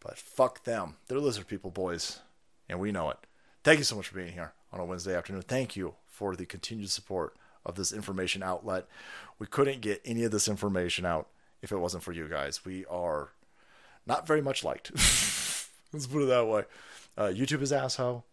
But 0.00 0.16
fuck 0.16 0.64
them. 0.64 0.96
They're 1.06 1.18
lizard 1.18 1.46
people, 1.46 1.70
boys, 1.70 2.20
and 2.68 2.80
we 2.80 2.92
know 2.92 3.10
it. 3.10 3.18
Thank 3.62 3.78
you 3.78 3.84
so 3.84 3.96
much 3.96 4.08
for 4.08 4.16
being 4.16 4.32
here 4.32 4.52
on 4.72 4.80
a 4.80 4.84
Wednesday 4.84 5.16
afternoon. 5.16 5.42
Thank 5.42 5.76
you 5.76 5.94
for 6.06 6.34
the 6.34 6.46
continued 6.46 6.90
support 6.90 7.36
of 7.64 7.76
this 7.76 7.92
information 7.92 8.42
outlet. 8.42 8.86
We 9.38 9.46
couldn't 9.46 9.80
get 9.80 10.00
any 10.04 10.24
of 10.24 10.30
this 10.30 10.48
information 10.48 11.04
out 11.04 11.28
if 11.62 11.72
it 11.72 11.78
wasn't 11.78 12.02
for 12.02 12.12
you 12.12 12.28
guys. 12.28 12.64
We 12.64 12.84
are 12.86 13.30
not 14.06 14.26
very 14.26 14.42
much 14.42 14.64
liked. 14.64 14.90
Let's 15.92 16.06
put 16.06 16.22
it 16.22 16.26
that 16.26 16.46
way. 16.46 16.64
Uh, 17.16 17.32
YouTube 17.34 17.62
is 17.62 17.72
asshole. 17.72 18.24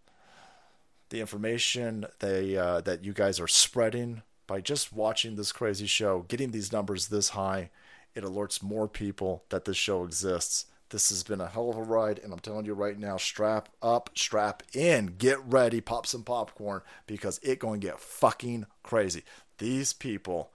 The 1.12 1.20
information 1.20 2.08
they 2.20 2.56
uh, 2.56 2.80
that 2.82 3.04
you 3.04 3.12
guys 3.12 3.40
are 3.40 3.48
spreading 3.48 4.22
by 4.48 4.62
just 4.62 4.94
watching 4.94 5.36
this 5.36 5.52
crazy 5.52 5.86
show, 5.86 6.26
getting 6.28 6.52
these 6.52 6.72
numbers 6.72 7.10
this 7.10 7.30
high, 7.30 7.70
it 8.16 8.24
alerts 8.24 8.64
more 8.64 8.88
people 8.88 9.44
that 9.50 9.66
this 9.66 9.76
show 9.76 10.06
exists. 10.06 10.68
This 10.90 11.10
has 11.10 11.24
been 11.24 11.42
a 11.42 11.48
hell 11.48 11.70
of 11.70 11.78
a 11.78 11.84
ride, 11.84 12.20
and 12.20 12.32
I'm 12.32 12.40
telling 12.40 12.66
you 12.66 12.74
right 12.74 12.98
now, 12.98 13.18
strap 13.18 13.68
up, 13.82 14.10
strap 14.16 14.64
in, 14.74 15.16
get 15.18 15.40
ready, 15.46 15.82
pop 15.82 16.08
some 16.08 16.24
popcorn, 16.24 16.82
because 17.08 17.40
it 17.44 17.60
going 17.60 17.82
to 17.82 17.88
get 17.88 18.00
fucking 18.00 18.66
crazy. 18.82 19.24
These 19.58 19.94
people 19.94 20.52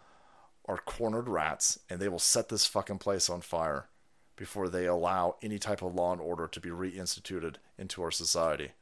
are 0.66 0.78
cornered 0.78 1.28
rats, 1.28 1.78
and 1.88 2.00
they 2.00 2.08
will 2.08 2.18
set 2.18 2.48
this 2.48 2.66
fucking 2.66 2.98
place 2.98 3.30
on 3.30 3.40
fire 3.42 3.88
before 4.36 4.68
they 4.68 4.86
allow 4.86 5.36
any 5.42 5.58
type 5.58 5.82
of 5.82 5.94
law 5.94 6.12
and 6.12 6.20
order 6.20 6.48
to 6.48 6.60
be 6.60 6.70
reinstituted 6.70 7.56
into 7.78 8.02
our 8.02 8.10
society. 8.10 8.72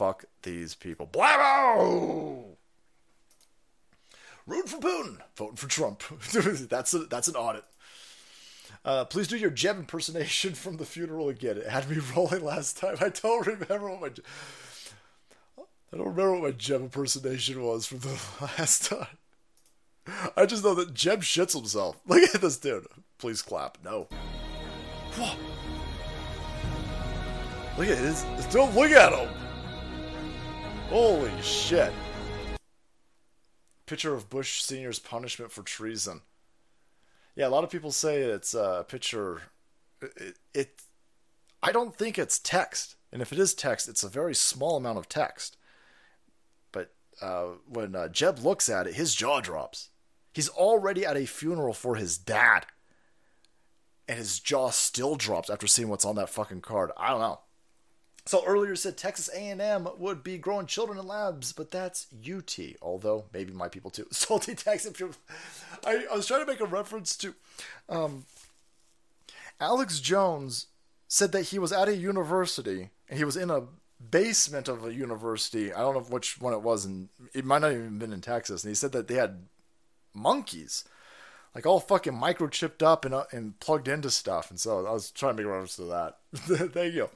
Fuck 0.00 0.24
these 0.44 0.74
people. 0.74 1.06
Blammo! 1.06 2.56
Root 4.46 4.66
for 4.66 4.78
Putin, 4.78 5.18
voting 5.36 5.56
for 5.56 5.68
Trump. 5.68 6.02
that's 6.70 6.94
a, 6.94 7.00
that's 7.00 7.28
an 7.28 7.34
audit. 7.34 7.64
Uh, 8.82 9.04
please 9.04 9.28
do 9.28 9.36
your 9.36 9.50
Jeb 9.50 9.76
impersonation 9.76 10.54
from 10.54 10.78
the 10.78 10.86
funeral 10.86 11.28
again. 11.28 11.58
It 11.58 11.66
had 11.66 11.90
me 11.90 11.98
rolling 12.16 12.42
last 12.42 12.78
time. 12.78 12.96
I 12.98 13.10
don't 13.10 13.46
remember 13.46 13.90
what 13.90 14.00
my 14.00 14.10
I 15.58 15.96
don't 15.98 16.06
remember 16.06 16.32
what 16.32 16.42
my 16.44 16.52
Jeb 16.52 16.80
impersonation 16.80 17.62
was 17.62 17.84
from 17.84 17.98
the 17.98 18.18
last 18.40 18.86
time. 18.86 19.18
I 20.34 20.46
just 20.46 20.64
know 20.64 20.74
that 20.76 20.94
Jeb 20.94 21.20
shits 21.20 21.52
himself. 21.52 22.00
Look 22.06 22.22
at 22.34 22.40
this 22.40 22.56
dude. 22.56 22.86
Please 23.18 23.42
clap. 23.42 23.76
No. 23.84 24.08
Whoa. 25.12 25.36
Look 27.76 27.88
at 27.88 27.98
this. 27.98 28.24
Don't 28.50 28.74
look 28.74 28.92
at 28.92 29.12
him. 29.12 29.39
Holy 30.90 31.30
shit. 31.40 31.92
Picture 33.86 34.12
of 34.12 34.28
Bush 34.28 34.60
Sr.'s 34.60 34.98
punishment 34.98 35.52
for 35.52 35.62
treason. 35.62 36.22
Yeah, 37.36 37.46
a 37.46 37.48
lot 37.48 37.62
of 37.62 37.70
people 37.70 37.92
say 37.92 38.22
it's 38.22 38.54
a 38.54 38.84
picture. 38.88 39.42
It, 40.02 40.36
it, 40.52 40.82
I 41.62 41.70
don't 41.70 41.94
think 41.94 42.18
it's 42.18 42.40
text, 42.40 42.96
and 43.12 43.22
if 43.22 43.32
it 43.32 43.38
is 43.38 43.54
text, 43.54 43.88
it's 43.88 44.02
a 44.02 44.08
very 44.08 44.34
small 44.34 44.76
amount 44.76 44.98
of 44.98 45.08
text. 45.08 45.56
But 46.72 46.92
uh, 47.22 47.50
when 47.68 47.94
uh, 47.94 48.08
Jeb 48.08 48.40
looks 48.40 48.68
at 48.68 48.88
it, 48.88 48.94
his 48.94 49.14
jaw 49.14 49.40
drops. 49.40 49.90
He's 50.34 50.48
already 50.48 51.06
at 51.06 51.16
a 51.16 51.24
funeral 51.24 51.72
for 51.72 51.94
his 51.94 52.18
dad, 52.18 52.66
and 54.08 54.18
his 54.18 54.40
jaw 54.40 54.70
still 54.70 55.14
drops 55.14 55.50
after 55.50 55.68
seeing 55.68 55.88
what's 55.88 56.04
on 56.04 56.16
that 56.16 56.30
fucking 56.30 56.62
card. 56.62 56.90
I 56.96 57.10
don't 57.10 57.20
know. 57.20 57.38
So 58.26 58.44
earlier 58.44 58.76
said 58.76 58.96
Texas 58.96 59.30
A&M 59.34 59.88
would 59.98 60.22
be 60.22 60.38
growing 60.38 60.66
children 60.66 60.98
in 60.98 61.06
labs, 61.06 61.52
but 61.52 61.70
that's 61.70 62.06
UT. 62.28 62.58
Although 62.82 63.24
maybe 63.32 63.52
my 63.52 63.68
people 63.68 63.90
too. 63.90 64.06
Salty 64.12 64.54
Texas. 64.54 64.92
I, 65.84 66.04
I 66.10 66.16
was 66.16 66.26
trying 66.26 66.40
to 66.40 66.46
make 66.46 66.60
a 66.60 66.66
reference 66.66 67.16
to 67.18 67.34
um, 67.88 68.26
Alex 69.60 70.00
Jones 70.00 70.66
said 71.08 71.32
that 71.32 71.46
he 71.48 71.58
was 71.58 71.72
at 71.72 71.88
a 71.88 71.96
university 71.96 72.90
and 73.08 73.18
he 73.18 73.24
was 73.24 73.36
in 73.36 73.50
a 73.50 73.64
basement 74.10 74.68
of 74.68 74.84
a 74.84 74.94
university. 74.94 75.72
I 75.72 75.80
don't 75.80 75.94
know 75.94 76.00
which 76.00 76.40
one 76.40 76.54
it 76.54 76.62
was, 76.62 76.84
and 76.84 77.08
it 77.34 77.44
might 77.44 77.60
not 77.60 77.72
even 77.72 77.98
been 77.98 78.12
in 78.12 78.20
Texas. 78.20 78.64
And 78.64 78.70
he 78.70 78.74
said 78.74 78.92
that 78.92 79.08
they 79.08 79.14
had 79.14 79.46
monkeys, 80.14 80.84
like 81.54 81.66
all 81.66 81.80
fucking 81.80 82.14
microchipped 82.14 82.82
up 82.82 83.04
and 83.04 83.14
uh, 83.14 83.24
and 83.32 83.58
plugged 83.60 83.88
into 83.88 84.10
stuff. 84.10 84.50
And 84.50 84.58
so 84.58 84.86
I 84.86 84.92
was 84.92 85.10
trying 85.10 85.36
to 85.36 85.42
make 85.42 85.46
a 85.46 85.52
reference 85.52 85.76
to 85.76 85.84
that. 85.84 86.18
Thank 86.72 86.94
you. 86.94 87.10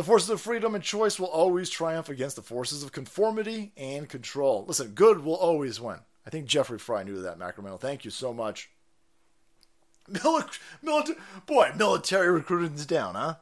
The 0.00 0.04
forces 0.04 0.30
of 0.30 0.40
freedom 0.40 0.74
and 0.74 0.82
choice 0.82 1.20
will 1.20 1.26
always 1.26 1.68
triumph 1.68 2.08
against 2.08 2.36
the 2.36 2.40
forces 2.40 2.82
of 2.82 2.90
conformity 2.90 3.70
and 3.76 4.08
control. 4.08 4.64
Listen, 4.66 4.92
good 4.92 5.22
will 5.22 5.34
always 5.34 5.78
win. 5.78 5.98
I 6.26 6.30
think 6.30 6.46
Jeffrey 6.46 6.78
Fry 6.78 7.02
knew 7.02 7.20
that, 7.20 7.38
Macromental. 7.38 7.78
Thank 7.78 8.06
you 8.06 8.10
so 8.10 8.32
much. 8.32 8.70
Mili- 10.10 10.58
milita- 10.82 11.18
boy, 11.44 11.72
military 11.76 12.30
recruiting's 12.30 12.86
down, 12.86 13.14
huh? 13.14 13.34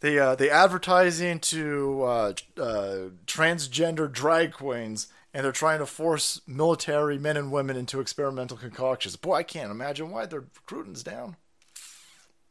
They 0.00 0.18
uh, 0.18 0.34
they 0.34 0.50
advertising 0.50 1.38
to 1.42 2.02
uh, 2.02 2.32
uh, 2.56 2.96
transgender 3.24 4.10
drag 4.10 4.52
queens, 4.52 5.06
and 5.32 5.44
they're 5.44 5.52
trying 5.52 5.78
to 5.78 5.86
force 5.86 6.40
military 6.44 7.18
men 7.18 7.36
and 7.36 7.52
women 7.52 7.76
into 7.76 8.00
experimental 8.00 8.56
concoctions. 8.56 9.14
Boy, 9.14 9.34
I 9.34 9.42
can't 9.44 9.70
imagine 9.70 10.10
why 10.10 10.26
their 10.26 10.40
recruiting's 10.40 11.04
down. 11.04 11.36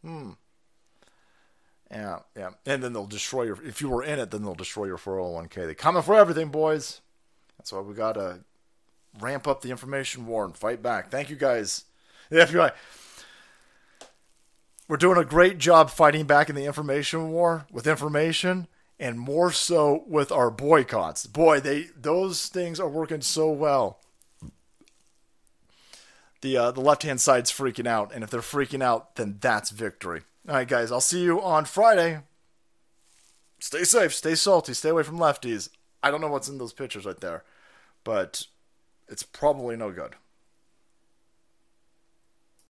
Hmm. 0.01 0.29
Yeah, 1.89 2.19
yeah. 2.35 2.49
And 2.65 2.83
then 2.83 2.93
they'll 2.93 3.05
destroy 3.05 3.43
your. 3.43 3.61
If 3.63 3.81
you 3.81 3.89
were 3.89 4.03
in 4.03 4.19
it, 4.19 4.31
then 4.31 4.43
they'll 4.43 4.55
destroy 4.55 4.85
your 4.85 4.97
401k. 4.97 5.67
They 5.67 5.75
coming 5.75 6.03
for 6.03 6.15
everything, 6.15 6.49
boys. 6.49 7.01
That's 7.57 7.71
why 7.71 7.79
we 7.79 7.93
gotta 7.93 8.39
ramp 9.19 9.47
up 9.47 9.61
the 9.61 9.71
information 9.71 10.25
war 10.27 10.45
and 10.45 10.55
fight 10.55 10.83
back. 10.83 11.09
Thank 11.09 11.29
you 11.29 11.35
guys. 11.35 11.85
The 12.29 12.37
FBI. 12.39 12.71
We're 14.87 14.97
doing 14.97 15.17
a 15.17 15.25
great 15.25 15.57
job 15.57 15.89
fighting 15.89 16.25
back 16.25 16.49
in 16.49 16.55
the 16.55 16.65
information 16.65 17.29
war 17.31 17.65
with 17.71 17.87
information 17.87 18.67
and 18.99 19.19
more 19.19 19.51
so 19.51 20.03
with 20.07 20.31
our 20.31 20.49
boycotts. 20.49 21.25
Boy, 21.27 21.59
they 21.59 21.87
those 21.95 22.47
things 22.47 22.79
are 22.79 22.89
working 22.89 23.21
so 23.21 23.49
well. 23.49 23.99
The 26.41 26.57
uh, 26.57 26.71
the 26.71 26.81
left 26.81 27.03
hand 27.03 27.19
side's 27.19 27.51
freaking 27.51 27.87
out, 27.87 28.13
and 28.13 28.23
if 28.23 28.29
they're 28.29 28.41
freaking 28.41 28.83
out, 28.83 29.15
then 29.15 29.37
that's 29.41 29.71
victory. 29.71 30.21
All 30.47 30.53
right, 30.53 30.67
guys, 30.67 30.93
I'll 30.93 31.01
see 31.01 31.23
you 31.23 31.41
on 31.41 31.65
Friday. 31.65 32.21
Stay 33.59 33.83
safe, 33.83 34.13
stay 34.13 34.33
salty, 34.33 34.73
stay 34.73 34.89
away 34.89 35.03
from 35.03 35.17
lefties. 35.17 35.67
I 36.01 36.09
don't 36.09 36.21
know 36.21 36.29
what's 36.29 36.47
in 36.47 36.57
those 36.57 36.71
pictures 36.71 37.05
right 37.05 37.19
there, 37.19 37.43
but 38.05 38.47
it's 39.09 39.23
probably 39.23 39.75
no 39.75 39.91
good. 39.91 40.15